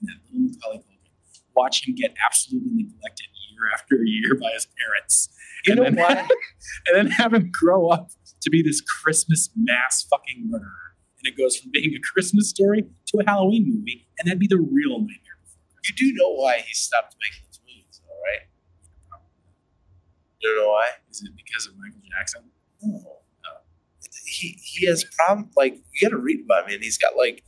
and 0.00 0.08
that 0.08 0.18
little 0.32 0.50
Macaulay 0.52 0.78
Culkin 0.78 0.92
watch 1.54 1.86
him 1.88 1.94
get 1.94 2.14
absolutely 2.26 2.72
neglected 2.74 3.26
year 3.50 3.70
after 3.72 3.96
year 4.04 4.34
by 4.34 4.50
his 4.52 4.66
parents. 4.76 5.28
You 5.64 5.72
and 5.72 5.78
know 5.78 5.84
then, 5.84 5.96
why? 5.96 6.28
and 6.86 6.92
then 6.94 7.06
have 7.06 7.32
him 7.32 7.50
grow 7.50 7.88
up 7.88 8.10
to 8.42 8.50
be 8.50 8.60
this 8.62 8.80
Christmas 8.82 9.48
mass 9.56 10.04
fucking 10.10 10.44
murderer. 10.50 10.68
And 11.18 11.32
it 11.32 11.36
goes 11.40 11.56
from 11.56 11.70
being 11.72 11.94
a 11.94 12.00
Christmas 12.12 12.50
story 12.50 12.84
to 13.06 13.18
a 13.20 13.24
Halloween 13.24 13.64
movie, 13.66 14.06
and 14.18 14.28
that'd 14.28 14.38
be 14.38 14.46
the 14.46 14.58
real 14.60 14.98
nightmare 15.00 15.40
You 15.82 15.94
do 15.96 16.12
know 16.14 16.34
why 16.34 16.58
he 16.58 16.74
stopped 16.74 17.16
making 17.22 17.46
those 17.48 17.60
movies, 17.66 18.02
though, 18.04 18.20
right? 18.22 18.44
You 20.35 20.35
don't 20.46 20.64
know 20.64 20.70
why? 20.70 20.86
Is 21.10 21.22
it 21.22 21.32
because 21.36 21.66
of 21.66 21.74
Michael 21.76 22.00
Jackson? 22.10 22.42
No. 22.82 23.00
He 24.26 24.58
he 24.62 24.86
has 24.86 25.04
problem 25.04 25.50
like 25.56 25.78
you 25.94 26.08
got 26.08 26.16
to 26.16 26.20
read 26.20 26.40
about 26.44 26.66
him, 26.66 26.74
and 26.74 26.82
he's 26.82 26.98
got 26.98 27.16
like 27.16 27.44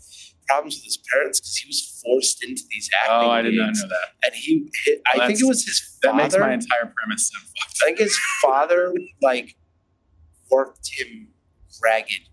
problems 0.48 0.76
with 0.76 0.84
his 0.84 0.98
parents 1.12 1.40
because 1.40 1.56
he 1.56 1.68
was 1.68 2.02
forced 2.04 2.42
into 2.42 2.62
these 2.70 2.88
oh, 2.92 2.98
acting. 3.12 3.28
Oh, 3.28 3.32
I 3.32 3.42
did 3.42 3.54
not 3.54 3.74
know 3.74 3.88
that. 3.88 4.24
And 4.24 4.34
he, 4.34 4.68
hit, 4.84 5.02
I 5.06 5.26
think 5.26 5.40
it 5.40 5.44
was 5.44 5.64
his 5.64 5.98
That 6.02 6.12
father. 6.12 6.22
makes 6.22 6.36
my 6.38 6.52
entire 6.52 6.92
premise 6.96 7.30
sound 7.30 7.44
fucked. 7.44 7.78
I 7.82 7.86
think 7.86 7.98
his 7.98 8.18
father 8.40 8.94
like 9.22 9.56
worked 10.50 10.88
him 10.92 11.28
ragged 11.82 12.28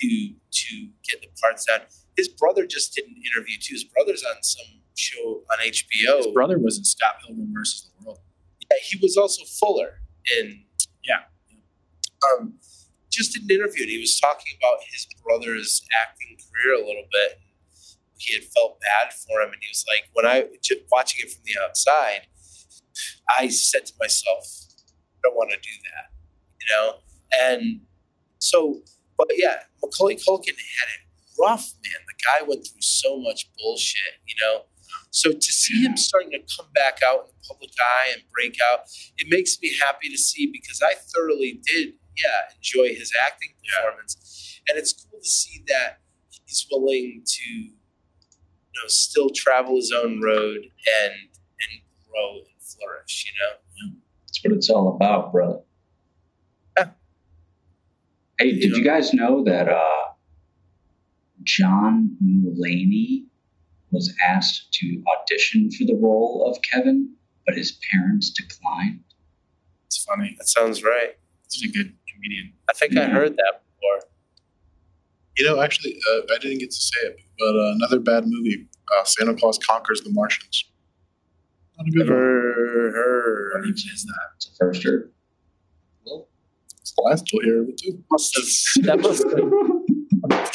to 0.00 0.34
to 0.50 0.88
get 1.08 1.20
the 1.20 1.28
parts 1.40 1.66
down. 1.66 1.80
His 2.16 2.28
brother 2.28 2.66
just 2.66 2.94
did 2.94 3.04
an 3.04 3.14
interview 3.16 3.56
too. 3.60 3.74
His 3.74 3.84
brother's 3.84 4.24
on 4.24 4.42
some 4.42 4.80
show 4.96 5.42
on 5.52 5.58
HBO. 5.58 6.18
His 6.18 6.26
brother 6.28 6.58
was 6.58 6.78
in 6.78 6.84
Scott 6.84 7.16
Pilgrim 7.24 7.52
versus 7.54 7.88
the 7.98 8.06
World. 8.06 8.20
He 8.82 8.98
was 9.00 9.16
also 9.16 9.44
Fuller 9.44 10.00
in. 10.38 10.64
Yeah. 11.04 11.24
Um, 12.32 12.58
just 13.10 13.32
did 13.32 13.42
an 13.44 13.50
interview 13.50 13.82
and 13.82 13.90
he 13.90 13.98
was 13.98 14.18
talking 14.20 14.54
about 14.58 14.78
his 14.90 15.06
brother's 15.24 15.82
acting 16.02 16.36
career 16.36 16.74
a 16.74 16.86
little 16.86 17.06
bit. 17.10 17.40
He 18.18 18.34
had 18.34 18.44
felt 18.44 18.80
bad 18.80 19.12
for 19.12 19.40
him, 19.40 19.52
and 19.52 19.62
he 19.62 19.68
was 19.70 19.84
like, 19.86 20.10
when 20.12 20.26
I 20.26 20.46
just 20.60 20.80
watching 20.90 21.24
it 21.24 21.30
from 21.30 21.42
the 21.44 21.54
outside, 21.62 22.26
I 23.28 23.48
said 23.48 23.86
to 23.86 23.92
myself, 24.00 24.44
I 25.14 25.18
don't 25.22 25.36
want 25.36 25.50
to 25.50 25.56
do 25.56 25.70
that, 25.84 26.10
you 26.60 26.66
know. 26.74 26.94
And 27.40 27.80
so, 28.40 28.82
but 29.16 29.28
yeah, 29.36 29.62
Macaulay 29.82 30.16
Culkin 30.16 30.48
had 30.48 30.88
it 30.96 31.06
rough, 31.38 31.72
man. 31.84 32.00
The 32.08 32.14
guy 32.24 32.46
went 32.46 32.66
through 32.66 32.80
so 32.80 33.20
much 33.20 33.48
bullshit, 33.56 34.14
you 34.26 34.34
know. 34.42 34.62
So 35.10 35.32
to 35.32 35.40
see 35.40 35.82
him 35.82 35.96
starting 35.96 36.30
to 36.32 36.38
come 36.56 36.66
back 36.74 37.00
out 37.06 37.20
in 37.20 37.26
the 37.26 37.48
public 37.48 37.70
eye 37.80 38.12
and 38.12 38.22
break 38.32 38.56
out, 38.70 38.80
it 39.16 39.28
makes 39.30 39.58
me 39.60 39.72
happy 39.80 40.08
to 40.10 40.18
see 40.18 40.50
because 40.52 40.82
I 40.82 40.94
thoroughly 40.94 41.60
did, 41.64 41.94
yeah, 42.16 42.54
enjoy 42.56 42.94
his 42.94 43.12
acting 43.26 43.50
performance, 43.64 44.60
and 44.68 44.78
it's 44.78 44.92
cool 44.92 45.20
to 45.20 45.28
see 45.28 45.64
that 45.68 46.00
he's 46.46 46.66
willing 46.70 47.22
to, 47.24 47.50
you 47.52 47.72
know, 48.74 48.88
still 48.88 49.30
travel 49.30 49.76
his 49.76 49.92
own 49.92 50.20
road 50.20 50.58
and 51.02 51.12
and 51.12 51.80
grow 52.08 52.36
and 52.36 52.60
flourish. 52.60 53.26
You 53.26 53.32
know, 53.40 53.96
That's 54.26 54.44
what 54.44 54.52
it's 54.54 54.70
all 54.70 54.94
about, 54.94 55.32
brother. 55.32 55.60
Yeah. 56.76 56.90
Hey, 58.38 58.52
did 58.58 58.76
you 58.76 58.84
guys 58.84 59.12
know 59.12 59.42
that 59.44 59.68
uh, 59.68 60.12
John 61.42 62.16
Mulaney 62.22 63.24
was 63.90 64.14
asked 64.26 64.72
to 64.74 65.02
audition 65.20 65.70
for 65.70 65.84
the 65.84 65.94
role 66.00 66.50
of 66.50 66.58
Kevin, 66.62 67.14
but 67.46 67.54
his 67.56 67.78
parents 67.90 68.30
declined? 68.30 69.00
It's 69.86 70.02
funny. 70.04 70.34
that 70.38 70.46
sounds 70.48 70.82
right. 70.84 71.16
He's 71.50 71.70
a 71.70 71.72
good 71.72 71.94
comedian. 72.14 72.52
I 72.68 72.72
think 72.74 72.96
I 72.96 73.06
heard 73.06 73.36
that 73.36 73.62
before. 73.76 74.10
You 75.38 75.44
know, 75.46 75.60
actually, 75.60 75.98
uh, 76.10 76.20
I 76.34 76.38
didn't 76.38 76.58
get 76.58 76.70
to 76.70 76.76
say 76.80 77.00
it, 77.04 77.16
but 77.38 77.56
uh, 77.56 77.72
another 77.76 78.00
bad 78.00 78.24
movie, 78.26 78.68
uh, 78.98 79.04
Santa 79.04 79.34
Claus 79.34 79.58
Conquers 79.58 80.02
the 80.02 80.10
Martians. 80.10 80.64
Not 81.78 81.86
a 81.86 81.90
good 81.90 82.08
one. 82.10 82.18
Never 82.18 83.50
What 83.54 83.60
heard. 83.60 83.64
even 83.66 83.74
is 83.94 84.04
that? 84.04 84.28
It's 84.36 84.46
a 84.48 84.50
first 84.58 84.84
Well, 86.04 86.28
It's 86.80 86.92
the 86.92 87.02
last 87.02 87.32
you'll 87.32 87.42
hear 87.44 87.62
of 87.62 87.68
it 87.68 87.78
too. 87.78 88.02
That 88.82 89.00
must 89.00 89.22
have 89.24 89.77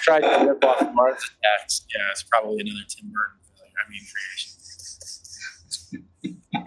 tried 0.03 0.21
to 0.21 0.45
rip 0.45 0.63
off 0.63 0.93
Mars 0.93 1.15
Attacks. 1.17 1.85
Yeah, 1.93 2.01
it's 2.11 2.23
probably 2.23 2.59
another 2.61 2.85
Tim 2.88 3.11
Burton 3.11 3.39
failure. 3.55 3.73
I 3.80 3.89
mean, 3.89 4.01
creation. 4.13 4.49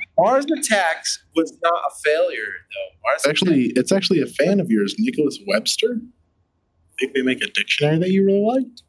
Mars 0.19 0.47
Attacks 0.59 1.23
was 1.35 1.53
not 1.63 1.75
a 1.87 1.91
failure, 2.05 2.39
though. 2.73 2.91
Mars 3.05 3.21
It's 3.25 3.27
actually, 3.27 3.73
it's 3.77 3.93
actually 3.93 4.21
a 4.23 4.27
fan 4.27 4.59
of 4.61 4.71
yours, 4.71 4.95
Nicholas 4.99 5.39
Webster. 5.47 6.01
I 6.01 6.95
think 6.99 7.15
they 7.15 7.23
make 7.23 7.43
a 7.43 7.47
dictionary 7.51 7.99
that 7.99 8.11
you 8.11 8.25
really 8.25 8.41
liked. 8.43 8.83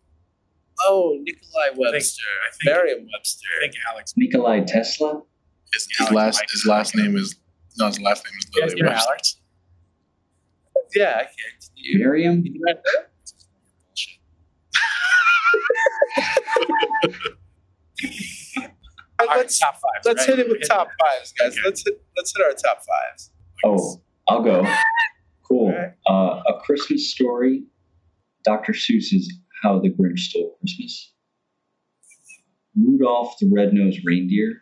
Oh, 0.86 1.18
Nikolai 1.22 1.70
Webster. 1.76 2.24
I 2.48 2.52
think- 2.56 2.66
Merriam 2.78 3.08
Webster. 3.14 3.48
I 3.58 3.62
think 3.62 3.74
Alex. 3.92 4.14
Nikolai 4.16 4.62
Tesla? 4.62 5.22
His, 5.74 5.88
his 5.98 6.12
last 6.12 6.42
his 6.50 6.66
last 6.66 6.96
name 6.96 7.18
is 7.18 7.36
no, 7.78 7.88
his 7.88 8.00
last 8.00 8.24
name 8.26 8.34
is 8.40 8.46
You 8.56 8.62
literally 8.62 8.84
Webster. 8.84 9.10
Alex? 9.10 9.38
Yeah, 10.96 11.14
I 11.18 11.24
can't. 11.24 11.70
You, 11.76 12.00
Miriam? 12.00 12.42
you 12.46 12.62
read 12.66 12.78
that? 12.78 13.10
Bullshit. 13.86 14.20
All 14.76 14.82
All 14.82 15.34
right, 19.20 19.38
let's 19.38 19.60
top 19.60 19.76
five. 19.76 20.02
let's 20.06 20.28
right? 20.28 20.38
hit 20.38 20.40
it 20.40 20.50
with 20.50 20.68
top 20.68 20.88
fives, 21.00 21.34
guys. 21.34 21.54
Okay. 21.54 21.62
Let's 21.66 21.84
hit 21.84 22.02
let's 22.16 22.34
hit 22.36 22.46
our 22.46 22.54
top 22.54 22.84
fives. 22.84 23.32
Oh, 23.66 24.02
I'll 24.28 24.44
go. 24.44 24.66
Cool. 25.48 25.68
Alright. 25.68 25.94
Uh, 26.10 26.42
a 26.54 26.60
Christmas 26.62 27.10
story. 27.10 27.64
Dr. 28.44 28.74
Seuss's 28.74 29.34
How 29.64 29.80
the 29.80 29.90
Grinch 29.90 30.20
Stole 30.20 30.58
Christmas. 30.60 31.14
Rudolph 32.76 33.36
the 33.40 33.50
Red-Nosed 33.52 34.02
Reindeer. 34.06 34.62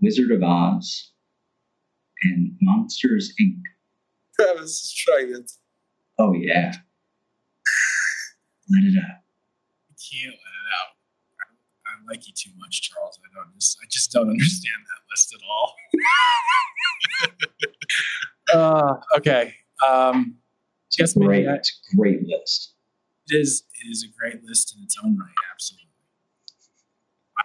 Wizard 0.00 0.30
of 0.30 0.42
Oz. 0.42 1.12
And 2.22 2.52
Monsters 2.60 3.32
Inc. 3.40 3.60
Travis 4.38 4.70
is 4.70 4.94
trying 4.94 5.34
it. 5.34 5.52
Oh 6.18 6.32
yeah. 6.32 6.72
Let 8.70 8.84
it 8.84 8.96
out. 8.98 9.22
I 9.90 9.94
can't 9.96 10.32
let 10.32 10.54
it 10.60 10.68
out. 10.78 10.90
I, 11.40 11.44
I 11.88 11.92
like 12.12 12.26
you 12.26 12.32
too 12.36 12.50
much, 12.58 12.82
Charles. 12.90 13.18
I 13.24 13.28
don't 13.34 13.54
just 13.54 13.78
I 13.82 13.86
just 13.88 14.12
don't 14.12 14.28
understand 14.30 14.76
that 14.86 15.00
list 15.10 15.34
at 15.34 15.40
all. 15.48 15.74
uh, 18.54 18.94
okay. 19.16 19.54
Um, 19.86 20.36
It's 20.88 20.96
Guess 20.96 21.16
a 21.16 21.18
maybe 21.20 21.26
great, 21.28 21.48
I- 21.48 21.54
it's 21.56 21.80
a 21.92 21.96
great 21.96 22.22
list. 22.26 22.74
it 23.30 23.36
is 23.36 23.64
it 23.82 23.88
is 23.90 24.04
a 24.04 24.08
great 24.18 24.42
list 24.44 24.74
in 24.76 24.82
its 24.84 24.96
own 25.02 25.16
right. 25.18 25.28
Absolutely. 25.52 25.86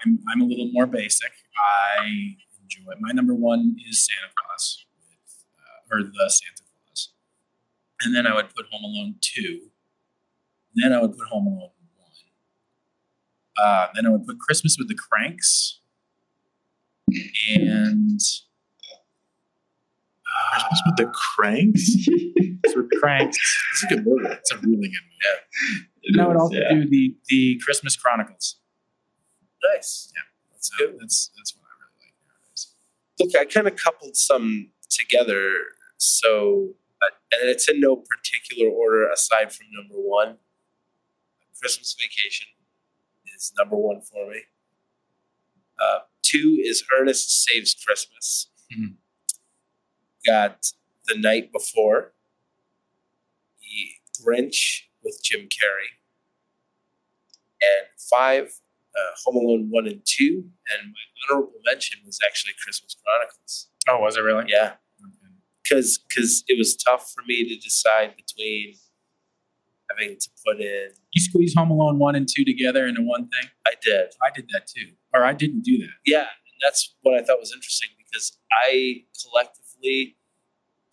I'm 0.04 0.20
I'm 0.32 0.42
a 0.42 0.46
little 0.46 0.70
more 0.74 0.88
basic. 0.88 1.32
I 1.58 2.36
enjoy 2.62 2.92
it. 2.92 2.98
My 3.00 3.12
number 3.12 3.34
one 3.36 3.76
is 3.88 4.06
Santa 4.06 4.32
Claus, 4.36 4.86
with, 4.98 5.46
uh, 5.60 5.96
or 5.96 6.04
the 6.04 6.30
Santa 6.30 6.64
Claus, 6.86 7.10
and 8.02 8.16
then 8.16 8.26
I 8.26 8.34
would 8.34 8.54
put 8.56 8.66
Home 8.72 8.84
Alone 8.84 9.16
two. 9.22 9.70
Then 10.76 10.94
I 10.94 11.02
would 11.02 11.18
put 11.18 11.28
Home 11.28 11.48
Alone 11.48 11.60
one. 11.60 12.10
Uh, 13.58 13.88
then 13.96 14.06
I 14.06 14.10
would 14.10 14.26
put 14.26 14.40
Christmas 14.40 14.78
with 14.78 14.88
the 14.88 14.96
Kranks, 14.96 15.80
and 17.50 18.20
uh, 20.28 20.52
Christmas 20.52 20.82
with 20.86 20.98
the 20.98 21.12
Kranks. 21.14 21.96
With 22.76 22.90
Kranks. 23.00 23.38
It's 23.74 23.84
a 23.84 23.88
good 23.88 24.04
movie. 24.04 24.34
It's 24.34 24.52
a 24.52 24.56
really 24.56 24.72
good 24.72 24.80
movie. 24.80 25.78
It 26.02 26.14
And 26.14 26.22
I 26.22 26.28
would 26.28 26.38
also 26.38 26.56
yeah. 26.56 26.74
do 26.74 26.90
the 26.90 27.16
the 27.28 27.62
Christmas 27.64 27.96
Chronicles. 27.96 28.56
Nice. 29.76 30.12
Yeah, 30.16 30.22
that's 30.52 30.72
good. 30.72 30.96
That's 31.00 31.30
that's 31.38 31.54
what 31.56 31.66
I 31.66 31.74
really 31.78 32.08
like 32.08 32.16
nowadays. 32.26 32.74
Look, 33.20 33.36
I 33.40 33.46
kind 33.46 33.68
of 33.68 33.76
coupled 33.76 34.16
some 34.16 34.72
together 34.90 35.52
so 35.98 36.74
and 37.42 37.50
it's 37.50 37.70
in 37.70 37.80
no 37.80 37.96
particular 37.96 38.70
order 38.72 39.10
aside 39.10 39.52
from 39.52 39.68
number 39.72 39.96
one. 39.96 40.38
Christmas 41.64 41.96
Vacation 41.98 42.48
is 43.34 43.54
number 43.58 43.78
one 43.78 44.02
for 44.02 44.30
me. 44.30 44.42
Uh, 45.80 46.00
two 46.22 46.60
is 46.62 46.84
Ernest 47.00 47.46
Saves 47.46 47.74
Christmas. 47.74 48.50
Mhm. 48.70 48.98
Got 50.26 50.74
The 51.06 51.18
Night 51.18 51.54
Before, 51.54 52.14
The 53.62 53.96
Grinch 54.22 54.90
with 55.02 55.22
Jim 55.24 55.48
Carrey, 55.48 56.00
and 57.62 57.88
five, 57.98 58.60
uh, 58.94 59.16
Home 59.24 59.38
Alone 59.38 59.70
1 59.70 59.88
and 59.88 60.06
2. 60.06 60.52
And 60.70 60.92
my 60.92 61.00
honorable 61.30 61.62
mention 61.66 62.00
was 62.06 62.20
actually 62.28 62.56
Christmas 62.62 62.94
Chronicles. 62.96 63.70
Oh, 63.88 64.00
was 64.02 64.18
it 64.18 64.22
really? 64.22 64.46
Yeah 64.50 64.76
Okay. 65.02 65.34
because 65.64 65.98
because 65.98 66.44
it 66.50 66.58
was 66.58 66.76
tough 66.76 67.10
for 67.14 67.24
me 67.24 67.48
to 67.48 67.56
decide 67.56 68.18
between 68.18 68.76
having 69.90 70.18
to 70.20 70.30
put 70.46 70.60
in. 70.60 70.94
You 71.14 71.22
squeeze 71.22 71.54
Home 71.56 71.70
Alone 71.72 72.00
one 72.00 72.16
and 72.16 72.28
two 72.28 72.44
together 72.44 72.88
into 72.88 73.02
one 73.02 73.30
thing. 73.30 73.50
I 73.68 73.74
did, 73.82 74.14
I 74.22 74.30
did 74.34 74.48
that 74.52 74.66
too, 74.68 74.94
or 75.14 75.24
I 75.24 75.34
didn't 75.34 75.62
do 75.64 75.78
that. 75.80 75.94
yeah, 76.06 76.22
and 76.22 76.58
that's 76.64 76.96
what 77.02 77.14
I 77.16 77.24
thought 77.24 77.40
was 77.40 77.54
interesting 77.54 77.90
because 77.98 78.38
I 78.52 79.04
collectively 79.22 80.18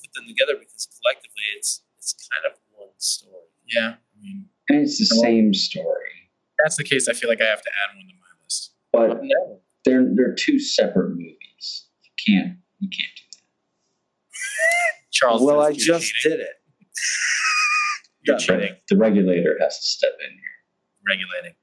put 0.01 0.13
them 0.15 0.27
together 0.29 0.55
because 0.59 0.87
collectively 1.01 1.45
it's 1.57 1.83
it's 1.99 2.15
kind 2.33 2.53
of 2.53 2.59
one 2.77 2.89
story. 2.99 3.35
Yeah, 3.67 3.95
I 3.97 4.21
mean, 4.23 4.47
And 4.69 4.81
it's 4.83 4.99
the 4.99 5.15
Well- 5.15 5.23
same 5.23 5.55
story, 5.55 6.31
if 6.33 6.57
that's 6.63 6.77
the 6.77 6.85
case. 6.85 7.09
I 7.09 7.13
feel 7.15 7.29
like 7.31 7.41
I 7.41 7.47
have 7.47 7.63
to 7.63 7.71
add 7.71 7.97
one 7.97 8.07
to 8.09 8.15
my 8.15 8.43
list. 8.45 8.73
but 8.93 9.21
No, 9.25 9.63
they're 9.85 10.07
they're 10.15 10.35
two 10.35 10.59
separate 10.59 11.11
movies. 11.11 11.87
You 12.03 12.11
can't 12.27 12.59
you 12.79 12.89
can't 12.89 13.15
do 13.17 13.25
that. 13.33 13.43
Charles. 15.13 15.43
well, 15.43 15.61
I 15.61 15.73
just 15.73 16.13
cheating. 16.15 16.39
did 16.39 16.41
it. 16.47 16.57
You're 18.23 18.37
done. 18.37 18.45
cheating, 18.61 18.77
The 18.89 18.97
regulator 18.97 19.57
has 19.61 19.79
to 19.79 19.85
step 19.87 20.13
in 20.25 20.31
here. 20.33 20.59
regulating. 21.07 21.55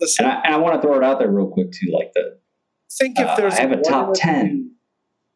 Listen, 0.00 0.24
And 0.24 0.32
I, 0.32 0.40
and 0.44 0.54
I 0.54 0.58
want 0.58 0.76
to 0.76 0.80
throw 0.86 0.96
it 0.96 1.04
out 1.04 1.18
there 1.18 1.30
real 1.30 1.48
quick 1.48 1.72
too, 1.72 1.90
like 1.92 2.12
the 2.14 2.38
think 2.98 3.18
if 3.18 3.26
uh, 3.26 3.36
there's 3.36 3.54
I 3.54 3.60
have 3.62 3.72
a 3.72 3.80
top 3.82 4.12
10. 4.14 4.48
two- 4.48 4.66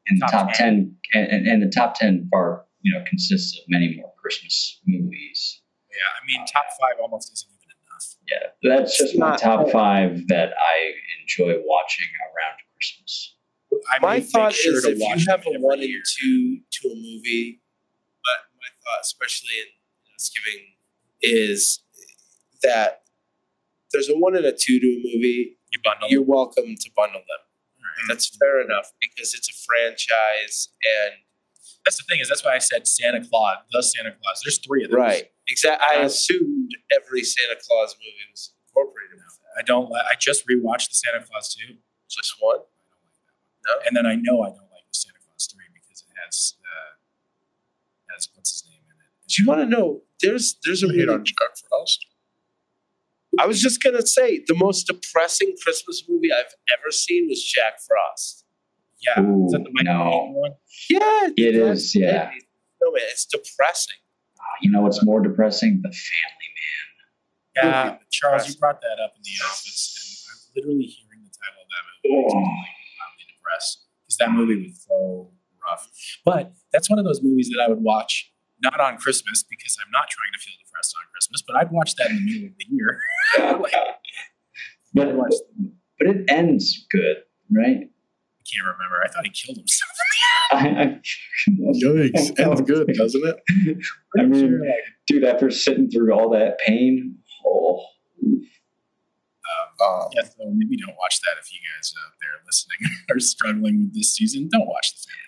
and 0.06 0.20
the 0.20 0.26
Top 0.26 0.48
top 0.48 0.52
ten, 0.52 0.96
and, 1.14 1.26
and, 1.28 1.46
and 1.46 1.62
the 1.62 1.70
top 1.74 1.94
ten 1.94 2.28
far 2.30 2.66
you 2.82 2.92
know 2.92 3.02
consists 3.08 3.56
of 3.58 3.64
many 3.68 3.96
more 3.96 4.12
Christmas 4.20 4.80
movies. 4.86 5.62
Yeah, 5.90 5.96
I 6.20 6.26
mean, 6.26 6.44
top 6.46 6.66
five 6.78 7.00
almost 7.00 7.32
isn't 7.32 7.48
even 7.48 7.72
enough. 7.88 8.16
Yeah, 8.28 8.70
that's 8.76 8.98
just 8.98 9.10
It's 9.14 9.18
my 9.18 9.36
top 9.36 9.70
five 9.70 10.28
that 10.28 10.50
I 10.50 10.92
enjoy 11.22 11.58
watching 11.64 12.06
around 12.20 12.58
Christmas. 12.76 13.34
I 13.90 13.98
my 14.00 14.20
thought 14.20 14.52
sure 14.52 14.76
is 14.76 14.84
if 14.84 14.98
watch 15.00 15.20
you 15.24 15.26
have 15.30 15.40
a 15.46 15.52
one 15.58 15.80
year. 15.80 15.96
and 15.96 16.04
two 16.20 16.58
to 16.70 16.88
a 16.88 16.94
movie, 16.94 17.62
but 18.22 18.38
my 18.60 18.68
thought, 18.84 19.00
especially 19.02 19.56
in 19.60 19.66
Thanksgiving, 20.24 20.66
is 21.22 21.80
that 22.62 23.02
there's 23.92 24.08
a 24.08 24.14
one 24.16 24.36
and 24.36 24.44
a 24.44 24.52
two 24.52 24.80
to 24.80 24.86
a 24.86 24.96
movie. 24.96 25.58
you 25.70 25.78
bundle. 25.82 26.08
You're 26.08 26.22
welcome 26.22 26.74
to 26.78 26.90
bundle 26.96 27.20
them. 27.20 27.38
Right. 27.78 28.08
That's 28.08 28.34
fair 28.36 28.60
enough 28.60 28.92
because 29.00 29.34
it's 29.34 29.48
a 29.48 29.54
franchise 29.66 30.68
and 30.84 31.14
That's 31.84 31.96
the 31.98 32.04
thing 32.08 32.20
is 32.20 32.28
that's 32.28 32.44
why 32.44 32.54
I 32.54 32.58
said 32.58 32.86
Santa 32.86 33.20
Claus, 33.28 33.58
the 33.70 33.82
Santa 33.82 34.12
Claus. 34.12 34.40
There's 34.44 34.58
three 34.58 34.84
of 34.84 34.90
them. 34.90 35.00
right. 35.00 35.30
Exactly. 35.46 35.86
I 35.92 36.02
assumed 36.02 36.70
every 36.94 37.22
Santa 37.22 37.56
Claus 37.60 37.94
movie 38.00 38.26
was 38.32 38.52
incorporated 38.68 39.18
that. 39.18 39.30
I 39.58 39.62
don't. 39.62 39.90
li- 39.90 40.02
I 40.10 40.14
just 40.18 40.48
rewatched 40.48 40.88
the 40.88 40.94
Santa 40.96 41.24
Claus 41.24 41.54
two. 41.54 41.74
Just 42.08 42.34
one. 42.40 42.58
No. 43.66 43.72
And 43.86 43.96
then 43.96 44.06
I 44.06 44.14
know 44.16 44.42
I 44.42 44.48
don't 44.48 44.72
like 44.72 44.88
the 44.90 44.96
Santa 44.98 45.18
Claus 45.24 45.46
three 45.52 45.68
because 45.72 46.02
it 46.02 46.14
has 46.24 46.54
uh, 46.64 46.90
has 48.12 48.28
what's 48.34 48.50
his 48.52 48.64
name 48.66 48.80
in 48.88 48.96
it. 48.98 49.12
Do 49.34 49.42
you 49.42 49.48
want 49.48 49.60
to 49.62 49.66
know? 49.66 50.02
There's 50.22 50.56
there's 50.64 50.82
a 50.82 50.86
You 50.86 50.92
hate 50.92 50.98
really 51.00 51.14
on 51.14 51.24
Jack 51.24 51.56
Frost. 51.68 52.06
I 53.38 53.46
was 53.46 53.60
just 53.60 53.82
gonna 53.82 54.06
say 54.06 54.44
the 54.46 54.54
most 54.54 54.86
depressing 54.86 55.54
Christmas 55.62 56.04
movie 56.08 56.32
I've 56.32 56.54
ever 56.78 56.92
seen 56.92 57.26
was 57.28 57.42
Jack 57.42 57.80
Frost. 57.86 58.44
Yeah, 59.04 59.20
Ooh, 59.22 59.46
is 59.46 59.52
that 59.52 59.64
the 59.64 59.70
Michael 59.72 60.32
no. 60.32 60.40
One? 60.40 60.52
Yeah, 60.88 61.28
It 61.36 61.56
is, 61.56 61.94
yeah. 61.94 62.30
No 62.80 62.92
man, 62.92 63.02
it's 63.10 63.26
depressing. 63.26 63.96
Uh, 64.38 64.42
you 64.62 64.70
know 64.70 64.82
what's 64.82 65.04
more 65.04 65.20
depressing? 65.20 65.80
The 65.82 65.88
Family 65.88 66.50
Man. 66.54 67.72
Yeah, 67.72 67.84
Movie. 67.84 67.98
Charles, 68.10 68.48
you 68.48 68.54
brought 68.58 68.80
that 68.80 69.02
up 69.02 69.14
in 69.16 69.22
the 69.22 69.44
office, 69.46 70.24
and 70.28 70.32
I'm 70.32 70.62
literally 70.62 70.86
hearing 70.86 71.24
the 71.24 71.30
title 71.34 71.62
of 71.62 71.68
that 71.74 71.84
movie. 72.08 72.14
Man. 72.14 72.22
makes 72.22 72.34
me 72.34 72.84
mildly 73.00 73.26
depressed 73.34 73.84
because 74.06 74.16
that 74.18 74.30
movie 74.30 74.62
was 74.68 74.86
so 74.88 75.32
rough. 75.68 75.90
But 76.24 76.52
that's 76.72 76.88
one 76.88 76.98
of 77.00 77.04
those 77.04 77.20
movies 77.22 77.50
that 77.50 77.60
I 77.60 77.68
would 77.68 77.82
watch 77.82 78.30
not 78.64 78.80
on 78.80 78.96
Christmas 78.96 79.44
because 79.44 79.76
I'm 79.84 79.90
not 79.92 80.08
trying 80.08 80.32
to 80.32 80.40
feel 80.40 80.54
depressed 80.64 80.94
on 80.96 81.04
Christmas, 81.12 81.42
but 81.46 81.56
I'd 81.56 81.70
watch 81.70 81.94
that 81.96 82.10
in 82.10 82.16
the 82.16 82.22
middle 82.24 82.48
of 82.48 82.54
the 82.58 82.66
year. 82.68 83.00
like, 83.60 83.74
I 83.74 83.94
But 84.94 85.14
but 85.98 86.08
it 86.08 86.24
ends 86.28 86.86
good, 86.90 87.18
right? 87.50 87.86
I 87.86 88.42
can't 88.50 88.66
remember. 88.66 89.00
I 89.04 89.08
thought 89.08 89.24
he 89.24 89.30
killed 89.30 89.58
himself. 89.58 89.92
I, 90.52 90.56
I, 90.68 91.00
Yikes. 91.48 92.38
Ends 92.38 92.60
good, 92.62 92.86
doesn't 92.96 93.26
it? 93.26 93.36
I 94.18 94.22
mean, 94.22 94.48
Sure, 94.48 94.60
dude, 95.06 95.24
after 95.24 95.50
sitting 95.50 95.90
through 95.90 96.12
all 96.12 96.30
that 96.30 96.58
pain, 96.64 97.18
oh, 97.46 97.84
Um, 99.80 100.08
yeah, 100.14 100.22
so 100.22 100.44
maybe 100.54 100.76
don't 100.76 100.96
watch 100.96 101.20
that 101.22 101.36
if 101.40 101.52
you 101.52 101.58
guys 101.60 101.92
out 102.04 102.12
there 102.20 102.30
listening 102.46 102.78
are 103.10 103.20
struggling 103.20 103.80
with 103.80 103.94
this 103.94 104.14
season. 104.14 104.48
Don't 104.50 104.66
watch 104.66 104.94
the 104.94 105.10
family. 105.10 105.23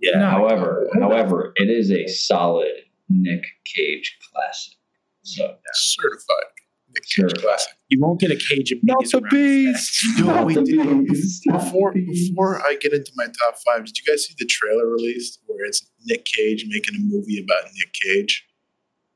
Yeah. 0.00 0.18
No. 0.18 0.30
however, 0.30 0.88
however, 0.94 1.52
it 1.56 1.68
is 1.70 1.90
a 1.90 2.06
solid 2.06 2.72
Nick 3.08 3.44
Cage 3.66 4.18
classic. 4.32 4.74
So 5.22 5.56
certified. 5.72 6.44
Nick 6.94 7.04
Cage 7.04 7.12
Certified. 7.30 7.42
classic. 7.42 7.72
You 7.88 8.00
won't 8.00 8.18
get 8.20 8.30
a 8.32 8.36
cage 8.36 8.72
of 8.72 8.78
Not 8.82 9.04
the 9.04 9.18
around 9.18 9.32
his 9.32 10.00
bees. 10.00 10.14
neck. 10.16 10.26
No, 10.26 10.34
Not 10.34 10.46
we 10.46 10.54
the 10.54 10.62
bees, 11.08 11.40
Before 11.46 11.92
before 11.92 12.60
I 12.66 12.76
get 12.80 12.92
into 12.92 13.12
my 13.16 13.26
top 13.26 13.56
five, 13.64 13.84
did 13.84 13.96
you 13.98 14.04
guys 14.10 14.26
see 14.26 14.34
the 14.38 14.46
trailer 14.46 14.88
released 14.88 15.38
where 15.46 15.64
it's 15.66 15.86
Nick 16.06 16.24
Cage 16.24 16.64
making 16.68 16.94
a 16.96 16.98
movie 17.00 17.38
about 17.44 17.64
Nick 17.76 17.92
Cage? 17.92 18.46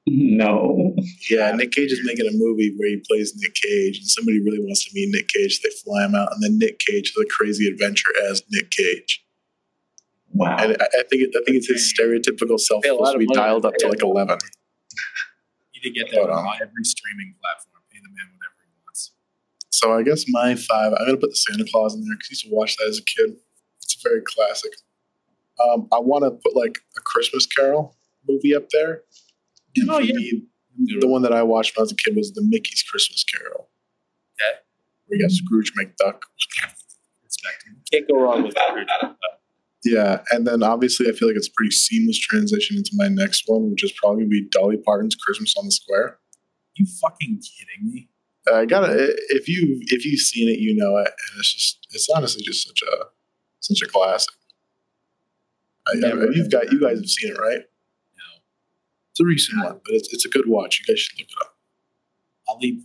no, 0.06 0.94
Yeah, 1.30 1.50
Nick 1.52 1.72
Cage 1.72 1.90
is 1.90 2.00
making 2.04 2.26
a 2.26 2.32
movie 2.32 2.74
where 2.76 2.88
he 2.90 3.02
plays 3.08 3.34
Nick 3.36 3.54
Cage, 3.54 3.98
and 3.98 4.06
somebody 4.06 4.38
really 4.40 4.60
wants 4.60 4.84
to 4.84 4.90
meet 4.94 5.08
Nick 5.10 5.28
Cage. 5.28 5.60
They 5.62 5.70
fly 5.82 6.04
him 6.04 6.14
out, 6.14 6.28
and 6.32 6.42
then 6.42 6.58
Nick 6.58 6.78
Cage 6.78 7.12
has 7.16 7.22
a 7.24 7.26
crazy 7.28 7.66
adventure 7.68 8.10
as 8.30 8.42
Nick 8.50 8.70
Cage. 8.70 9.24
Wow. 10.34 10.56
And 10.58 10.76
I, 10.80 10.84
I 10.84 11.02
think 11.08 11.22
it, 11.22 11.30
I 11.34 11.42
think 11.44 11.56
it's 11.56 11.68
his 11.68 11.92
stereotypical 11.94 12.58
self 12.60 12.82
Pay 12.82 12.90
a 12.90 12.94
lot 12.94 13.12
supposed 13.12 13.14
to 13.14 13.18
be 13.18 13.26
money 13.26 13.36
dialed 13.36 13.64
up 13.64 13.74
to 13.78 13.88
like 13.88 14.02
eleven. 14.02 14.38
You 15.72 15.80
need 15.82 15.94
to 15.94 16.00
get 16.00 16.10
that 16.10 16.18
Hold 16.18 16.30
on 16.30 16.46
on. 16.46 16.54
every 16.60 16.84
streaming 16.84 17.34
platform. 17.40 17.82
Pay 17.90 17.98
the 18.02 18.08
man 18.08 18.26
whatever 18.36 18.60
he 18.60 18.70
wants. 18.84 19.12
So 19.70 19.96
I 19.96 20.02
guess 20.02 20.24
my 20.28 20.54
five, 20.54 20.92
I'm 20.98 21.06
gonna 21.06 21.16
put 21.16 21.30
the 21.30 21.36
Santa 21.36 21.64
Claus 21.70 21.94
in 21.94 22.04
there 22.04 22.14
because 22.14 22.28
I 22.28 22.32
used 22.32 22.44
to 22.44 22.50
watch 22.50 22.76
that 22.76 22.88
as 22.88 22.98
a 22.98 23.04
kid. 23.04 23.36
It's 23.80 23.96
a 23.96 24.08
very 24.08 24.22
classic. 24.22 24.72
Um, 25.62 25.88
I 25.92 25.98
want 26.00 26.24
to 26.24 26.32
put 26.32 26.56
like 26.56 26.78
a 26.96 27.00
Christmas 27.00 27.46
Carol 27.46 27.96
movie 28.28 28.54
up 28.56 28.70
there. 28.70 29.02
Oh, 29.88 29.98
yeah. 29.98 30.14
The, 30.76 30.98
the 31.00 31.08
one 31.08 31.22
that 31.22 31.32
I 31.32 31.42
watched 31.42 31.76
when 31.76 31.82
I 31.82 31.84
was 31.84 31.92
a 31.92 31.96
kid 31.96 32.16
was 32.16 32.32
the 32.32 32.42
Mickey's 32.42 32.82
Christmas 32.82 33.22
Carol. 33.24 33.68
Okay. 34.34 34.58
Where 35.06 35.18
you 35.18 35.24
got 35.24 35.30
Scrooge 35.30 35.72
McDuck. 35.74 36.22
Can't 37.92 38.08
go 38.08 38.20
wrong 38.20 38.42
with 38.42 38.54
that. 38.54 39.16
Yeah, 39.84 40.22
and 40.30 40.46
then 40.46 40.62
obviously 40.62 41.08
I 41.08 41.12
feel 41.12 41.28
like 41.28 41.36
it's 41.36 41.48
a 41.48 41.52
pretty 41.54 41.70
seamless 41.72 42.18
transition 42.18 42.76
into 42.78 42.92
my 42.94 43.08
next 43.08 43.44
one, 43.46 43.70
which 43.70 43.84
is 43.84 43.92
probably 43.92 44.24
be 44.24 44.48
Dolly 44.50 44.78
Parton's 44.78 45.14
Christmas 45.14 45.54
on 45.58 45.66
the 45.66 45.72
Square. 45.72 46.18
You 46.76 46.86
fucking 47.00 47.40
kidding 47.40 47.92
me? 47.92 48.08
I 48.52 48.64
gotta 48.66 49.14
if 49.30 49.48
you 49.48 49.78
if 49.88 50.04
you've 50.04 50.20
seen 50.20 50.48
it, 50.48 50.58
you 50.58 50.74
know 50.74 50.96
it, 50.98 51.06
and 51.08 51.38
it's 51.38 51.52
just 51.52 51.86
it's 51.90 52.08
honestly 52.14 52.42
just 52.42 52.66
such 52.66 52.80
a 52.82 53.04
such 53.60 53.80
a 53.82 53.86
classic. 53.90 54.34
I, 55.86 55.92
I- 55.92 56.12
you've 56.32 56.50
got 56.50 56.72
you 56.72 56.80
guys 56.80 56.98
have 56.98 57.08
seen 57.08 57.32
it, 57.32 57.38
right? 57.38 57.58
No. 57.60 58.42
It's 59.10 59.20
a 59.20 59.24
recent 59.24 59.62
one, 59.64 59.80
but 59.84 59.94
it's 59.94 60.12
it's 60.12 60.24
a 60.24 60.28
good 60.30 60.48
watch. 60.48 60.80
You 60.80 60.92
guys 60.92 61.00
should 61.00 61.18
look 61.18 61.28
it 61.28 61.34
up. 61.40 61.56
I'll 62.48 62.58
leave. 62.58 62.82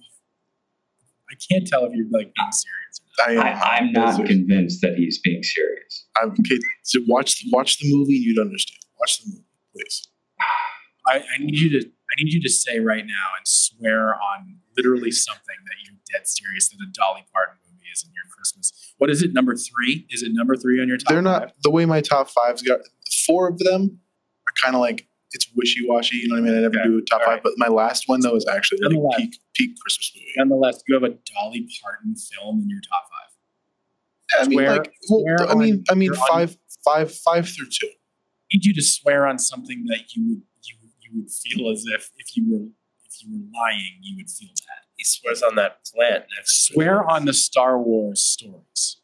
I 1.32 1.36
can't 1.50 1.66
tell 1.68 1.86
if 1.86 1.94
you're 1.94 2.06
like 2.12 2.34
being 2.36 2.52
serious. 2.52 2.89
I, 3.26 3.32
am- 3.34 3.40
I, 3.40 3.78
I'm 3.78 3.92
not 3.92 4.16
it's- 4.20 4.28
convinced 4.30 4.82
that 4.82 4.96
he's 4.96 5.20
being 5.20 5.44
serious. 5.44 6.06
I'm 6.22 6.32
okay. 6.32 6.60
So 6.84 7.00
watch 7.08 7.44
watch 7.52 7.80
the 7.80 7.94
movie, 7.94 8.16
and 8.16 8.24
you'd 8.26 8.40
understand. 8.40 8.80
Watch 9.00 9.22
the 9.24 9.30
movie, 9.32 9.46
please. 9.76 10.08
I, 11.08 11.18
I 11.20 11.38
need 11.40 11.58
you 11.58 11.70
to 11.80 11.88
I 11.88 12.24
need 12.24 12.34
you 12.34 12.42
to 12.42 12.50
say 12.50 12.80
right 12.80 13.06
now 13.06 13.28
and 13.38 13.46
swear 13.48 14.16
on 14.16 14.58
literally 14.76 15.12
something 15.12 15.56
that 15.66 15.76
you're 15.86 15.98
dead 16.12 16.28
serious 16.28 16.70
that 16.70 16.78
a 16.78 16.92
Dolly 16.92 17.26
Parton 17.34 17.56
movie 17.68 17.86
is 17.94 18.04
in 18.04 18.10
your 18.14 18.24
Christmas. 18.36 18.72
What 18.98 19.10
is 19.10 19.22
it? 19.22 19.34
Number 19.34 19.56
three? 19.56 20.06
Is 20.10 20.24
it 20.24 20.32
number 20.34 20.56
three 20.56 20.82
on 20.82 20.88
your 20.88 20.98
top? 20.98 21.10
They're 21.10 21.22
not 21.22 21.42
five? 21.44 21.52
the 21.64 21.70
way 21.72 21.86
my 21.86 22.02
top 22.02 22.30
fives 22.30 22.62
got. 22.62 22.80
Four 23.26 23.48
of 23.50 23.60
them 23.60 24.00
are 24.48 24.54
kind 24.62 24.76
of 24.76 24.82
like 24.82 25.08
it's 25.32 25.48
wishy 25.56 25.82
washy. 25.88 26.18
You 26.18 26.28
know 26.30 26.36
what 26.36 26.42
I 26.42 26.46
mean? 26.46 26.58
I 26.58 26.62
never 26.62 26.80
Okay, 26.80 26.88
do 26.90 26.98
a 26.98 27.02
top 27.04 27.20
all 27.22 27.26
five, 27.28 27.34
right. 27.36 27.44
but 27.44 27.54
my 27.58 27.68
last 27.68 28.08
one 28.08 28.22
though 28.22 28.36
is 28.36 28.48
actually 28.48 28.80
like 28.82 29.18
peak 29.18 29.40
peak 29.56 29.72
Christmas 29.82 30.12
movie. 30.16 30.26
Nonetheless, 30.38 30.82
you 30.88 30.96
have 30.96 31.04
a 31.04 31.10
Dolly 31.34 31.68
Parton 31.82 32.16
film 32.16 32.60
in 32.62 32.70
your 32.70 32.82
top 32.82 33.09
five. 34.38 34.46
I 34.46 34.48
mean, 34.50 34.58
Swear- 34.60 34.72
like, 34.78 34.94
well, 35.10 35.20
swear 35.22 35.50
I 35.52 35.56
mean, 35.56 35.74
on- 35.76 35.84
I 35.90 35.94
mean, 35.96 36.06
you're 36.08 36.18
on- 36.18 36.28
five, 36.30 36.58
five, 36.86 37.14
five 37.14 37.48
through 37.50 37.68
two. 37.70 37.88
I 37.88 38.56
need 38.56 38.66
you 38.66 38.74
to 38.74 38.82
swear 38.82 39.26
on 39.28 39.38
something 39.40 39.86
that 39.88 40.16
you 40.16 40.24
would 40.30 40.42
you 40.64 40.76
you 40.82 40.90
you 41.02 41.22
would 41.22 41.32
feel 41.32 41.72
as 41.72 41.86
if 41.88 42.12
if 42.18 42.36
you 42.36 42.46
were 42.52 42.68
if 43.06 43.24
you 43.24 43.32
were 43.32 43.46
lying, 43.60 43.98
you 44.02 44.16
would 44.18 44.30
feel 44.30 44.50
that. 44.50 44.86
He 44.96 45.04
swears 45.04 45.42
on 45.44 45.56
that 45.56 45.80
plant 45.86 46.26
next. 46.38 46.68
Swear 46.68 47.00
him. 47.02 47.08
on 47.10 47.26
the 47.26 47.34
Star 47.34 47.82
Wars 47.82 48.22
stories. 48.22 48.98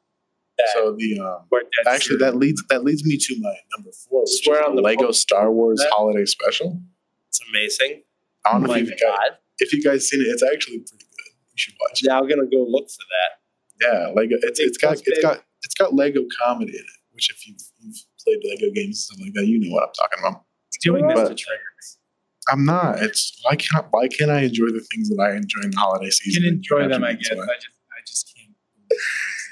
that. 0.57 0.67
So 0.73 0.95
the 0.97 1.19
um, 1.19 1.47
actually 1.87 1.99
serious. 2.17 2.21
that 2.21 2.35
leads 2.37 2.63
that 2.69 2.83
leads 2.83 3.03
me 3.05 3.17
to 3.17 3.35
my 3.39 3.55
number 3.75 3.91
four, 3.91 4.21
which 4.21 4.43
Swear 4.43 4.61
is 4.61 4.67
on 4.67 4.75
the 4.75 4.81
the 4.81 4.85
Lego 4.87 5.03
phone. 5.05 5.13
Star 5.13 5.51
Wars 5.51 5.79
That- 5.79 5.91
Holiday 5.91 6.25
Special. 6.25 6.81
it's 7.29 7.39
amazing. 7.49 8.03
I 8.45 8.51
don't 8.53 8.63
know 8.63 8.71
Oh 8.73 8.75
if 8.75 8.83
you 8.87 8.91
guys 8.91 8.99
God. 9.01 9.37
if 9.59 9.73
you 9.73 9.81
guys 9.83 10.07
seen 10.09 10.21
it. 10.21 10.25
It's 10.27 10.43
actually 10.43 10.79
pretty 10.79 11.05
good. 11.05 11.31
You 11.51 11.55
should 11.57 11.73
watch 11.81 12.01
it. 12.03 12.07
Now 12.07 12.19
I'm 12.21 12.27
gonna 12.27 12.45
go 12.45 12.65
look 12.67 12.89
for 12.89 13.03
that. 13.09 13.39
Yeah, 13.81 14.11
Lego. 14.15 14.35
It's 14.41 14.59
it's 14.59 14.77
got 14.77 15.01
it's 15.05 15.21
got 15.21 15.43
it's 15.63 15.73
got 15.73 15.93
Lego 15.93 16.21
comedy 16.41 16.71
in 16.71 16.79
it. 16.79 16.99
Which 17.11 17.29
if 17.29 17.47
you've, 17.47 17.61
you've 17.79 17.95
played 18.23 18.39
Lego 18.43 18.73
games 18.73 18.87
and 18.87 18.95
stuff 18.97 19.19
like 19.21 19.33
that, 19.35 19.47
you 19.47 19.59
know 19.59 19.73
what 19.73 19.83
I'm 19.83 19.93
talking 19.93 20.19
about. 20.19 20.43
Doing 20.81 21.07
this 21.07 21.29
to 21.29 21.35
triggers. 21.35 21.97
I'm 22.49 22.65
not. 22.65 23.01
It's 23.01 23.39
why 23.43 23.55
can't 23.55 23.85
why 23.91 24.07
can't 24.07 24.29
I 24.29 24.41
enjoy 24.41 24.67
the 24.67 24.85
things 24.91 25.09
that 25.09 25.19
I 25.21 25.35
enjoy 25.35 25.61
in 25.63 25.71
the 25.71 25.77
holiday 25.77 26.09
season? 26.09 26.43
You 26.43 26.49
can 26.49 26.57
enjoy 26.57 26.87
them, 26.89 27.01
to 27.01 27.07
I 27.07 27.13
guess. 27.13 27.31
I 27.31 27.35
just 27.35 27.67
I 27.89 28.01
just 28.05 28.33
can't 28.35 28.51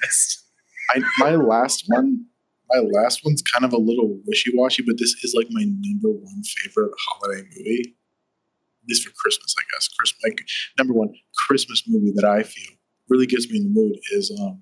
exist. 0.02 0.40
I, 0.90 1.02
my 1.18 1.36
last 1.36 1.86
one, 1.88 2.26
my 2.70 2.80
last 2.80 3.22
one's 3.24 3.41
kind 3.41 3.66
of 3.66 3.74
a 3.74 3.78
little 3.78 4.20
wishy 4.28 4.52
washy, 4.54 4.84
but 4.84 4.98
this 5.00 5.16
is 5.24 5.34
like 5.36 5.48
my 5.50 5.64
number 5.66 6.10
one 6.10 6.44
favorite 6.44 6.91
holiday 7.00 7.41
movie, 7.56 7.95
at 8.84 8.90
least 8.90 9.08
for 9.08 9.14
Christmas, 9.16 9.56
I 9.58 9.64
guess. 9.74 9.88
Christmas, 9.88 10.22
like 10.24 10.45
number 10.78 10.94
one 10.94 11.14
Christmas 11.48 11.84
movie 11.88 12.12
that 12.16 12.26
I 12.26 12.44
feel 12.44 12.74
really 13.09 13.25
gets 13.25 13.49
me 13.49 13.57
in 13.57 13.63
the 13.73 13.81
mood 13.81 13.97
is 14.11 14.31
um, 14.41 14.61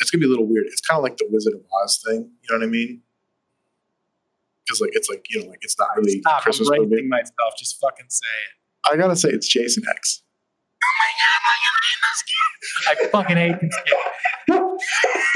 it's 0.00 0.10
gonna 0.10 0.20
be 0.20 0.26
a 0.26 0.30
little 0.30 0.46
weird. 0.46 0.66
It's 0.66 0.80
kind 0.80 0.98
of 0.98 1.02
like 1.02 1.16
the 1.16 1.26
Wizard 1.30 1.54
of 1.54 1.60
Oz 1.82 2.02
thing. 2.06 2.30
You 2.42 2.48
know 2.50 2.58
what 2.58 2.64
I 2.64 2.70
mean? 2.70 3.02
Because 4.64 4.80
like 4.80 4.90
it's 4.94 5.08
like 5.08 5.24
you 5.30 5.40
know 5.42 5.48
like 5.50 5.58
it's 5.62 5.78
not 5.78 5.88
really 5.96 6.20
Stop, 6.20 6.42
Christmas 6.42 6.68
I'm 6.70 6.78
movie. 6.78 6.90
bracing 6.90 7.08
myself. 7.08 7.54
Just 7.58 7.80
fucking 7.80 8.06
say 8.08 8.26
it. 8.26 8.92
I 8.92 8.96
gotta 8.96 9.16
say 9.16 9.28
it's 9.30 9.48
Jason 9.48 9.82
X. 9.88 10.22
Oh 10.82 10.94
my 10.98 11.10
god! 11.18 11.26
I 12.88 12.94
fucking 13.08 13.36
hate 13.36 13.56
this 13.60 13.76
game. 13.86 14.76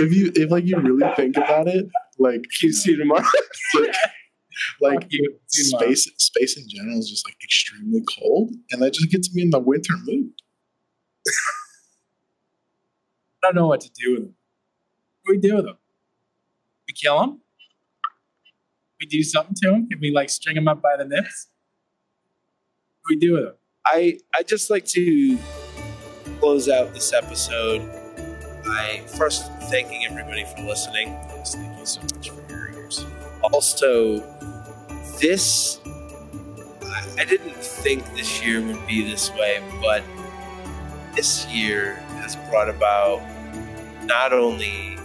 If 0.00 0.12
you 0.12 0.32
if 0.34 0.50
like 0.50 0.64
you 0.66 0.78
really 0.78 1.14
think 1.14 1.36
about 1.36 1.68
it, 1.68 1.86
like 2.18 2.42
You 2.62 2.72
see 2.72 2.96
tomorrow. 2.96 3.22
like, 3.74 3.94
like 4.80 5.06
you. 5.10 5.36
See 5.48 5.70
tomorrow. 5.70 5.92
space 5.92 6.10
space 6.18 6.56
in 6.56 6.64
general 6.68 6.98
is 6.98 7.10
just 7.10 7.26
like 7.26 7.36
extremely 7.42 8.02
cold 8.18 8.50
and 8.70 8.82
that 8.82 8.94
just 8.94 9.10
gets 9.10 9.34
me 9.34 9.42
in 9.42 9.50
the 9.50 9.58
winter 9.60 9.94
mood 10.04 10.30
I 13.44 13.48
don't 13.48 13.56
know 13.56 13.66
what 13.66 13.82
to 13.82 13.90
do 13.90 14.12
with 14.12 14.20
them. 14.20 14.34
What 15.22 15.32
do 15.32 15.36
we 15.36 15.48
do 15.48 15.56
with 15.56 15.64
them? 15.66 15.76
We 16.88 16.94
kill 16.94 17.20
them? 17.20 17.40
We 18.98 19.06
do 19.06 19.22
something 19.22 19.54
to 19.56 19.70
them? 19.70 19.86
Can 19.86 20.00
we 20.00 20.12
like 20.12 20.30
string 20.30 20.54
them 20.54 20.66
up 20.66 20.80
by 20.80 20.96
the 20.96 21.04
nips? 21.04 21.48
What 23.02 23.10
do 23.10 23.14
we 23.16 23.20
do 23.20 23.32
with 23.34 23.44
them? 23.44 23.54
I 23.84 24.18
I 24.34 24.42
just 24.44 24.70
like 24.70 24.86
to 24.86 25.38
close 26.40 26.70
out 26.70 26.94
this 26.94 27.12
episode 27.12 27.82
by 28.64 29.02
first 29.18 29.52
thanking 29.64 30.06
everybody 30.06 30.46
for 30.56 30.62
listening. 30.62 31.14
Thank 31.28 31.78
you 31.78 31.84
so 31.84 32.00
much 32.00 32.30
for 32.30 32.50
your 32.50 32.70
ears. 32.70 33.04
Also, 33.42 34.20
this 35.20 35.80
I, 36.82 37.06
I 37.18 37.24
didn't 37.26 37.56
think 37.56 38.10
this 38.14 38.42
year 38.42 38.62
would 38.62 38.86
be 38.86 39.04
this 39.04 39.30
way, 39.32 39.62
but 39.82 40.02
this 41.14 41.46
year 41.46 41.94
has 42.20 42.36
brought 42.48 42.68
about 42.68 43.22
not 44.04 44.32
only 44.32 44.98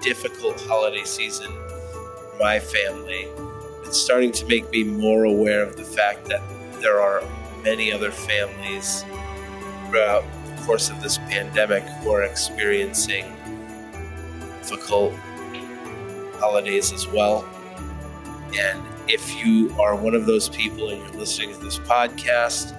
difficult 0.00 0.60
holiday 0.62 1.04
season 1.04 1.50
for 1.92 2.36
my 2.40 2.58
family, 2.58 3.26
it's 3.84 4.00
starting 4.00 4.32
to 4.32 4.46
make 4.46 4.68
me 4.70 4.84
more 4.84 5.24
aware 5.24 5.62
of 5.62 5.76
the 5.76 5.84
fact 5.84 6.24
that 6.26 6.42
there 6.80 7.00
are 7.00 7.22
many 7.62 7.92
other 7.92 8.10
families 8.10 9.04
throughout 9.88 10.24
the 10.56 10.62
course 10.62 10.90
of 10.90 11.00
this 11.00 11.18
pandemic 11.18 11.82
who 11.84 12.10
are 12.10 12.22
experiencing 12.22 13.24
difficult 14.60 15.14
holidays 16.38 16.92
as 16.92 17.06
well. 17.06 17.44
And 18.58 18.82
if 19.08 19.44
you 19.44 19.74
are 19.80 19.94
one 19.94 20.14
of 20.14 20.26
those 20.26 20.48
people 20.48 20.88
and 20.88 20.98
you're 21.00 21.20
listening 21.20 21.52
to 21.52 21.58
this 21.58 21.78
podcast, 21.78 22.72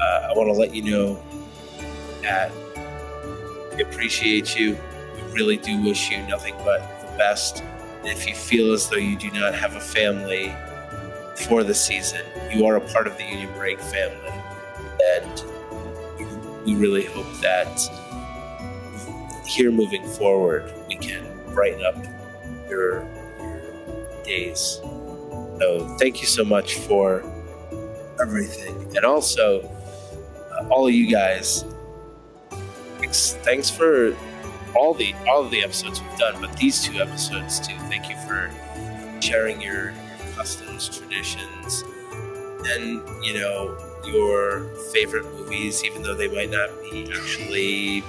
uh, 0.00 0.28
I 0.30 0.32
want 0.36 0.48
to 0.48 0.52
let 0.52 0.74
you 0.74 0.82
know 0.82 1.22
that 2.22 2.52
we 3.74 3.82
appreciate 3.82 4.56
you. 4.58 4.78
We 5.14 5.32
really 5.32 5.56
do 5.56 5.82
wish 5.82 6.10
you 6.10 6.18
nothing 6.26 6.54
but 6.64 6.80
the 7.00 7.16
best. 7.18 7.62
And 8.00 8.08
if 8.08 8.26
you 8.26 8.34
feel 8.34 8.72
as 8.72 8.88
though 8.88 8.96
you 8.96 9.16
do 9.16 9.30
not 9.30 9.54
have 9.54 9.76
a 9.76 9.80
family 9.80 10.54
for 11.48 11.62
the 11.62 11.74
season, 11.74 12.22
you 12.52 12.66
are 12.66 12.76
a 12.76 12.80
part 12.80 13.06
of 13.06 13.16
the 13.16 13.24
Union 13.24 13.52
Break 13.54 13.78
family. 13.80 14.32
And 15.16 15.44
we 16.64 16.74
really 16.74 17.04
hope 17.04 17.26
that 17.42 17.80
here 19.46 19.70
moving 19.70 20.06
forward, 20.06 20.72
we 20.88 20.96
can 20.96 21.24
brighten 21.54 21.84
up 21.84 21.96
your, 22.68 23.06
your 23.38 24.24
days. 24.24 24.80
So 25.58 25.96
thank 25.98 26.20
you 26.20 26.26
so 26.26 26.44
much 26.44 26.74
for 26.74 27.24
everything. 28.20 28.74
And 28.96 29.04
also, 29.04 29.62
uh, 30.52 30.68
all 30.68 30.86
of 30.86 30.94
you 30.94 31.10
guys, 31.10 31.64
thanks, 32.98 33.34
thanks 33.42 33.70
for 33.70 34.16
all 34.74 34.94
the 34.94 35.14
all 35.28 35.44
of 35.44 35.50
the 35.50 35.62
episodes 35.62 36.00
we've 36.00 36.18
done, 36.18 36.40
but 36.40 36.56
these 36.56 36.82
two 36.82 37.00
episodes 37.00 37.60
too. 37.60 37.76
Thank 37.88 38.08
you 38.10 38.16
for 38.26 38.50
sharing 39.20 39.60
your, 39.60 39.90
your 39.90 39.94
customs, 40.34 40.88
traditions, 40.88 41.82
and 42.66 43.00
you 43.24 43.34
know 43.40 43.76
your 44.06 44.64
favorite 44.92 45.24
movies, 45.34 45.82
even 45.84 46.02
though 46.02 46.14
they 46.14 46.28
might 46.28 46.50
not 46.50 46.70
be 46.82 47.10
actually 47.12 48.04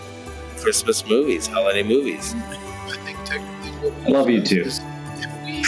Christmas 0.59 1.05
movies, 1.07 1.47
holiday 1.47 1.83
movies. 1.83 2.33
i 2.35 2.97
think 3.05 3.17
technically 3.25 3.71
what 3.89 3.93
I 4.07 4.09
love 4.19 4.29
you 4.29 4.41
too. 4.41 4.61
is 4.61 4.81
if 5.15 5.31
we- 5.43 5.63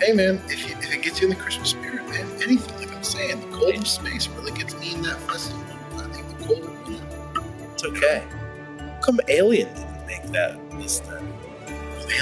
hey 0.06 0.12
man 0.12 0.40
if, 0.48 0.68
you, 0.68 0.76
if 0.76 0.92
it 0.94 1.02
gets 1.02 1.20
you 1.20 1.28
in 1.28 1.34
the 1.34 1.40
christmas 1.42 1.70
spirit 1.70 2.06
man 2.08 2.26
anything 2.42 2.76
like 2.78 2.92
i'm 2.94 3.02
saying 3.02 3.40
the 3.40 3.56
colder 3.56 3.84
space 3.84 4.28
really 4.28 4.52
gets 4.52 4.78
me 4.78 4.94
in 4.94 5.02
that 5.02 5.18
festive 5.22 5.56
mood. 5.56 6.04
i 6.04 6.12
think 6.12 6.28
the 6.38 6.44
colder 6.44 6.60
you 6.60 6.66
know, 6.68 6.75
It's 7.76 7.84
okay. 7.84 8.24
How 8.78 9.00
come 9.04 9.20
Alien 9.28 9.68
didn't 9.74 10.06
make 10.06 10.22
that 10.32 10.58
list 10.78 11.04
then? 11.04 11.30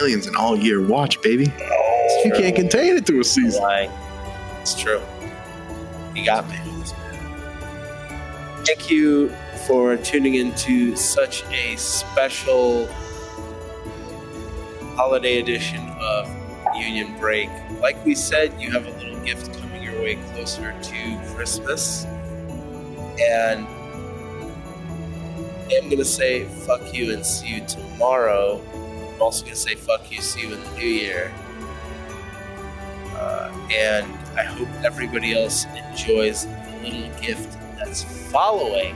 aliens 0.00 0.26
an 0.26 0.34
all 0.34 0.56
year 0.56 0.84
watch 0.84 1.22
baby 1.22 1.46
oh, 1.60 2.22
you 2.24 2.32
can't 2.32 2.56
contain 2.56 2.96
it 2.96 3.06
through 3.06 3.20
a 3.20 3.24
season 3.24 3.62
Lying. 3.62 3.90
It's 4.60 4.74
true. 4.74 5.00
You 6.16 6.24
got 6.24 6.48
me. 6.48 6.56
Thank 8.64 8.90
you 8.90 9.28
for 9.68 9.96
tuning 9.98 10.34
into 10.34 10.96
such 10.96 11.44
a 11.52 11.76
special 11.76 12.88
holiday 14.96 15.38
edition 15.38 15.86
of 16.00 16.28
Union 16.74 17.16
Break. 17.20 17.50
Like 17.78 18.02
we 18.04 18.16
said, 18.16 18.58
you 18.60 18.72
have 18.72 18.86
a 18.86 18.90
little 18.90 19.20
gift 19.22 19.56
coming 19.60 19.82
your 19.82 20.02
way 20.02 20.16
closer 20.32 20.74
to 20.80 21.20
Christmas. 21.34 22.04
And 23.20 23.68
I'm 25.72 25.88
going 25.88 25.96
to 25.96 26.04
say 26.04 26.44
fuck 26.44 26.92
you 26.92 27.14
and 27.14 27.24
see 27.24 27.56
you 27.56 27.66
tomorrow. 27.66 28.60
I'm 29.14 29.22
also 29.22 29.44
going 29.44 29.54
to 29.54 29.60
say 29.60 29.74
fuck 29.74 30.10
you, 30.10 30.20
see 30.20 30.42
you 30.42 30.54
in 30.54 30.62
the 30.62 30.70
new 30.72 30.86
year. 30.86 31.32
Uh, 33.14 33.50
and 33.72 34.06
I 34.36 34.42
hope 34.42 34.68
everybody 34.84 35.32
else 35.40 35.64
enjoys 35.64 36.44
the 36.44 36.80
little 36.82 37.20
gift 37.20 37.56
that's 37.78 38.02
following 38.30 38.94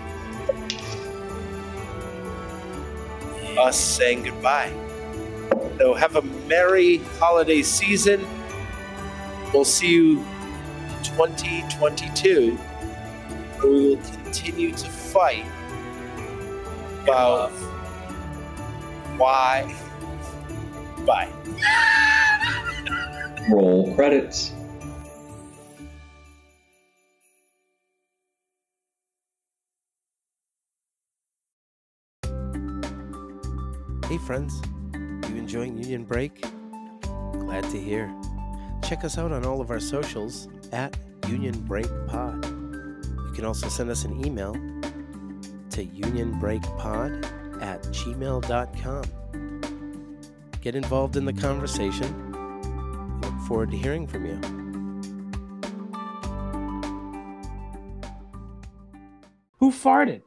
us 3.59 3.78
saying 3.78 4.24
goodbye. 4.24 4.73
So 5.78 5.95
have 5.95 6.16
a 6.16 6.23
merry 6.23 6.99
holiday 7.19 7.62
season. 7.62 8.27
We'll 9.55 9.65
see 9.65 9.90
you 9.90 10.19
in 10.19 11.03
2022, 11.03 12.57
where 12.57 13.73
we 13.73 13.89
will 13.89 14.03
continue 14.24 14.73
to 14.73 14.86
fight 14.86 15.47
about 17.09 17.51
why. 19.16 19.74
Bye. 21.06 21.30
Roll 23.51 23.94
credits. 23.94 24.52
Hey, 34.06 34.18
friends. 34.26 34.60
You 34.94 35.36
enjoying 35.36 35.78
Union 35.78 36.05
Break? 36.05 36.44
Glad 37.32 37.64
to 37.70 37.80
hear. 37.80 38.14
Check 38.82 39.05
us 39.05 39.16
out 39.16 39.32
on 39.32 39.47
all 39.47 39.62
of 39.62 39.70
our 39.70 39.80
socials 39.80 40.48
at 40.72 40.97
Union 41.28 41.59
Break 41.62 41.89
Pod. 42.06 42.44
You 42.47 43.32
can 43.35 43.44
also 43.47 43.68
send 43.68 43.90
us 43.90 44.05
an 44.05 44.24
email 44.24 44.55
to 45.78 45.86
unionbreakpod 45.86 47.62
at 47.62 47.82
gmail.com. 47.84 49.05
Get 50.60 50.74
involved 50.74 51.16
in 51.16 51.24
the 51.24 51.32
conversation. 51.32 53.20
Look 53.22 53.38
forward 53.46 53.70
to 53.70 53.76
hearing 53.76 54.09
from 54.09 54.26
you. 54.26 54.40
Who 59.60 59.70
farted? 59.70 60.22